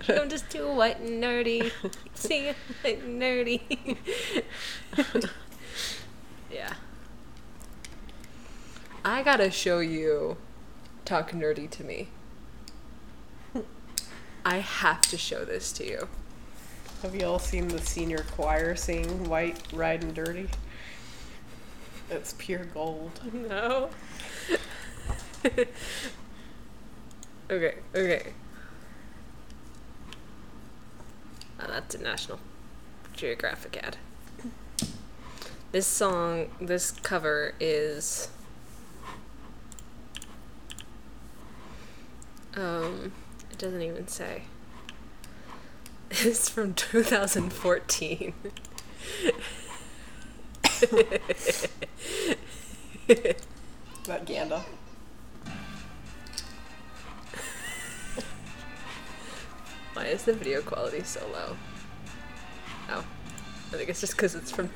I'm 0.20 0.28
just 0.28 0.50
too 0.50 0.72
white 0.72 0.98
and 0.98 1.22
nerdy. 1.22 1.70
See, 2.14 2.48
and 2.84 3.22
nerdy. 3.22 3.60
yeah. 6.50 6.74
I 9.04 9.22
gotta 9.22 9.52
show 9.52 9.78
you 9.78 10.36
Talk 11.04 11.30
Nerdy 11.30 11.70
to 11.70 11.84
Me. 11.84 12.08
I 14.44 14.58
have 14.58 15.02
to 15.02 15.16
show 15.16 15.44
this 15.44 15.72
to 15.72 15.86
you. 15.86 16.08
Have 17.02 17.14
you 17.14 17.26
all 17.26 17.38
seen 17.38 17.68
the 17.68 17.80
senior 17.80 18.24
choir 18.32 18.74
sing 18.76 19.28
White 19.28 19.60
Riding 19.72 20.12
Dirty? 20.12 20.48
It's 22.10 22.34
pure 22.38 22.64
gold. 22.64 23.20
No. 23.32 23.90
okay, 27.50 27.74
okay. 27.96 28.32
Oh, 31.58 31.66
that's 31.66 31.96
a 31.96 31.98
National 31.98 32.38
Geographic 33.14 33.76
ad. 33.82 33.96
This 35.72 35.86
song, 35.86 36.48
this 36.60 36.92
cover 36.92 37.54
is. 37.58 38.28
Um, 42.54 43.12
doesn't 43.62 43.82
even 43.82 44.08
say. 44.08 44.42
It's 46.10 46.48
from 46.48 46.74
2014. 46.74 48.34
About 54.04 54.26
Ganda. 54.26 54.64
Why 59.94 60.06
is 60.06 60.24
the 60.24 60.34
video 60.34 60.60
quality 60.60 61.04
so 61.04 61.20
low? 61.32 61.56
Oh, 62.90 63.04
I 63.72 63.76
think 63.76 63.88
it's 63.88 64.00
just 64.00 64.16
because 64.16 64.34
it's 64.34 64.50
from. 64.50 64.70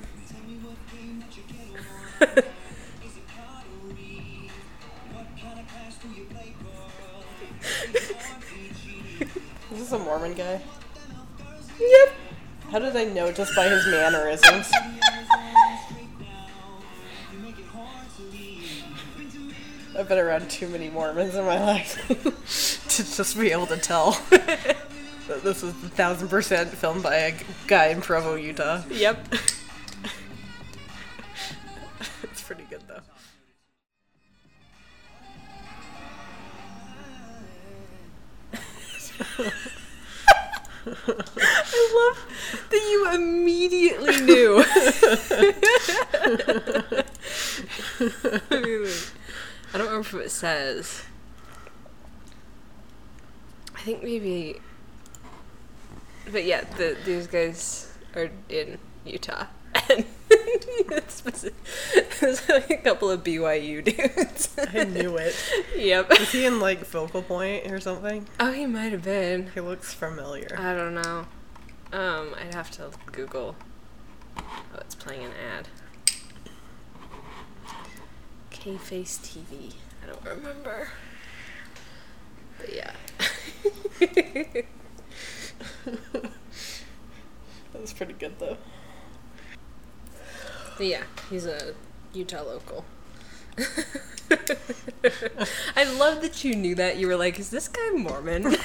Is 9.87 9.93
this 9.93 10.01
a 10.01 10.05
Mormon 10.05 10.35
guy? 10.35 10.61
Yep. 11.79 12.15
How 12.73 12.81
did 12.81 12.97
I 12.97 13.05
know 13.05 13.31
just 13.31 13.55
by 13.55 13.69
his 13.69 13.87
mannerisms? 13.87 14.69
I've 19.97 20.09
been 20.09 20.19
around 20.19 20.51
too 20.51 20.67
many 20.67 20.91
Mormons 20.91 21.37
in 21.37 21.45
my 21.45 21.65
life 21.65 22.05
to 22.89 23.05
just 23.05 23.39
be 23.39 23.53
able 23.53 23.67
to 23.67 23.77
tell 23.77 24.11
that 24.31 24.77
this 25.45 25.63
is 25.63 25.71
a 25.71 25.89
thousand 25.91 26.31
percent 26.31 26.71
filmed 26.71 27.05
by 27.05 27.15
a 27.15 27.35
guy 27.69 27.87
in 27.87 28.01
Provo, 28.01 28.35
Utah. 28.35 28.83
Yep. 28.91 29.35
It's 32.25 32.43
pretty 32.43 32.65
good 32.69 32.83
though. 32.89 33.03
I 40.87 40.93
love 41.97 42.19
that 42.71 42.81
you 42.91 43.11
immediately 43.13 44.21
knew. 44.21 44.65
I 49.75 49.79
don't 49.79 49.87
remember 49.87 50.21
if 50.21 50.27
it 50.27 50.31
says. 50.31 51.03
I 53.75 53.81
think 53.81 54.03
maybe. 54.05 54.61
But 56.31 56.45
yeah, 56.45 56.65
the, 56.77 56.97
these 57.05 57.27
guys 57.27 57.93
are 58.15 58.31
in 58.49 58.79
Utah. 59.05 59.47
And 59.91 60.05
it's 60.65 62.49
like 62.49 62.71
a 62.71 62.77
couple 62.79 63.11
of 63.11 63.23
BYU 63.23 63.85
dudes. 63.85 64.55
I 64.75 64.85
knew 64.85 65.17
it. 65.17 65.35
yep. 65.77 66.11
Is 66.13 66.33
he 66.33 66.45
in 66.47 66.61
like 66.61 66.81
Vocal 66.87 67.23
Point 67.23 67.71
or 67.71 67.81
something? 67.81 68.27
Oh, 68.41 68.53
he 68.53 68.67
might 68.67 68.93
have 68.93 69.03
been. 69.03 69.51
He 69.55 69.61
looks 69.61 69.93
familiar. 69.93 70.57
I 70.59 70.75
don't 70.75 70.95
know. 70.95 71.27
Um, 71.93 72.35
I'd 72.39 72.55
have 72.55 72.71
to 72.73 72.91
Google. 73.13 73.57
Oh, 74.39 74.79
it's 74.81 74.95
playing 74.95 75.25
an 75.25 75.33
ad. 75.57 75.69
K 78.51 78.77
Face 78.77 79.19
TV. 79.19 79.75
I 80.03 80.07
don't 80.07 80.25
remember. 80.25 80.89
But 82.59 82.75
yeah. 82.75 82.93
That 87.77 87.83
was 87.83 87.93
pretty 87.93 88.15
good 88.15 88.39
though. 88.39 88.57
Yeah, 90.79 91.03
he's 91.31 91.47
a 91.47 91.75
Utah 92.13 92.43
local. 92.43 92.85
I 95.77 95.85
love 95.99 96.21
that 96.23 96.45
you 96.45 96.55
knew 96.55 96.75
that. 96.75 96.97
You 96.99 97.07
were 97.07 97.17
like, 97.17 97.39
is 97.39 97.51
this 97.51 97.69
guy 97.69 97.91
Mormon? 97.91 98.57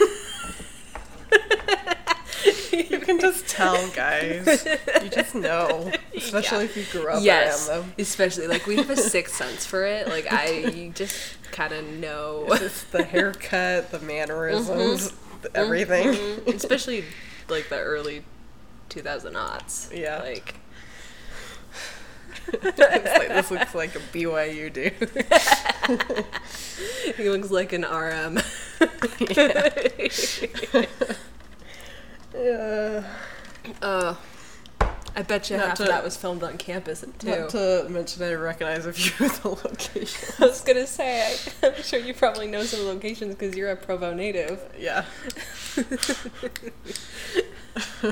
You 2.72 3.00
can 3.00 3.20
just 3.20 3.48
tell, 3.48 3.90
guys. 3.92 4.66
You 5.04 5.10
just 5.10 5.36
know, 5.36 5.92
especially 6.16 6.66
if 6.66 6.78
you 6.78 6.86
grew 6.92 7.10
up 7.10 7.24
yes, 7.24 7.70
around 7.70 7.82
them. 7.82 7.94
especially 8.00 8.48
like 8.48 8.66
we 8.66 8.78
have 8.78 8.90
a 8.90 8.96
sixth 8.96 9.36
sense 9.42 9.66
for 9.66 9.86
it. 9.86 10.08
Like 10.08 10.28
I 10.30 10.92
just 10.96 11.36
kind 11.52 11.74
of 11.74 11.86
know, 11.86 12.46
It's 12.50 12.84
the 12.86 13.04
haircut, 13.04 13.92
the 13.92 14.00
mannerisms, 14.00 15.12
the 15.42 15.56
everything. 15.56 16.08
Mm-hmm. 16.08 16.50
especially 16.50 17.04
like 17.50 17.70
the 17.70 17.80
early 17.80 18.24
2000 18.90 19.34
aughts. 19.34 19.96
Yeah. 19.96 20.20
like 20.20 20.56
like, 22.54 23.28
this 23.30 23.52
looks 23.52 23.76
like 23.76 23.96
a 23.96 24.00
BYU 24.00 24.72
dude. 24.74 24.94
he 27.16 27.30
looks 27.30 27.52
like 27.52 27.72
an 27.74 27.84
RM. 27.84 28.40
yeah. 32.36 33.04
Uh, 33.82 34.16
I 35.14 35.24
bet 35.24 35.50
you 35.50 35.58
Not 35.58 35.68
half 35.68 35.78
to- 35.78 35.84
of 35.84 35.90
that 35.90 36.04
was 36.04 36.16
filmed 36.16 36.44
on 36.44 36.58
campus 36.58 37.04
too. 37.20 37.30
Not 37.30 37.50
to 37.50 37.86
mention, 37.90 38.24
I 38.24 38.34
recognize 38.34 38.86
a 38.86 38.94
few 38.94 39.26
of 39.26 39.42
the 39.42 39.50
locations. 39.50 40.36
I 40.40 40.46
was 40.46 40.62
gonna 40.62 40.88
say, 40.88 41.22
I, 41.22 41.68
I'm 41.68 41.84
sure 41.84 42.00
you 42.00 42.14
probably 42.14 42.48
know 42.48 42.64
some 42.64 42.86
locations 42.86 43.36
because 43.36 43.56
you're 43.56 43.72
a 43.72 43.76
Provo 43.76 44.14
native. 44.14 44.62
Yeah. 44.80 45.06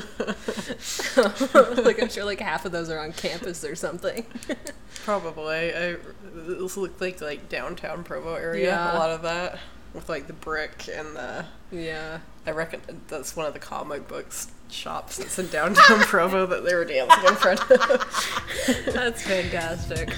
like 1.83 2.01
I'm 2.01 2.09
sure 2.09 2.23
like 2.23 2.39
half 2.39 2.65
of 2.65 2.71
those 2.71 2.89
are 2.89 2.99
on 2.99 3.13
campus 3.13 3.63
or 3.63 3.75
something. 3.75 4.25
Probably. 5.03 5.73
I, 5.73 5.95
this 6.33 6.77
looked 6.77 7.01
like 7.01 7.21
like 7.21 7.49
downtown 7.49 8.03
Provo 8.03 8.35
area. 8.35 8.67
Yeah. 8.67 8.93
A 8.93 8.97
lot 8.97 9.09
of 9.09 9.21
that 9.23 9.59
with 9.93 10.09
like 10.09 10.27
the 10.27 10.33
brick 10.33 10.89
and 10.93 11.15
the. 11.15 11.45
Yeah. 11.71 12.19
I 12.45 12.51
reckon 12.51 12.81
that's 13.07 13.35
one 13.35 13.45
of 13.45 13.53
the 13.53 13.59
comic 13.59 14.07
books 14.07 14.51
shops 14.69 15.17
that's 15.17 15.37
in 15.39 15.47
downtown 15.49 15.99
Provo 16.01 16.45
that 16.45 16.63
they 16.63 16.75
were 16.75 16.85
dancing 16.85 17.25
in 17.25 17.35
front 17.35 17.61
of. 17.69 18.93
That's 18.93 19.23
fantastic. 19.23 20.13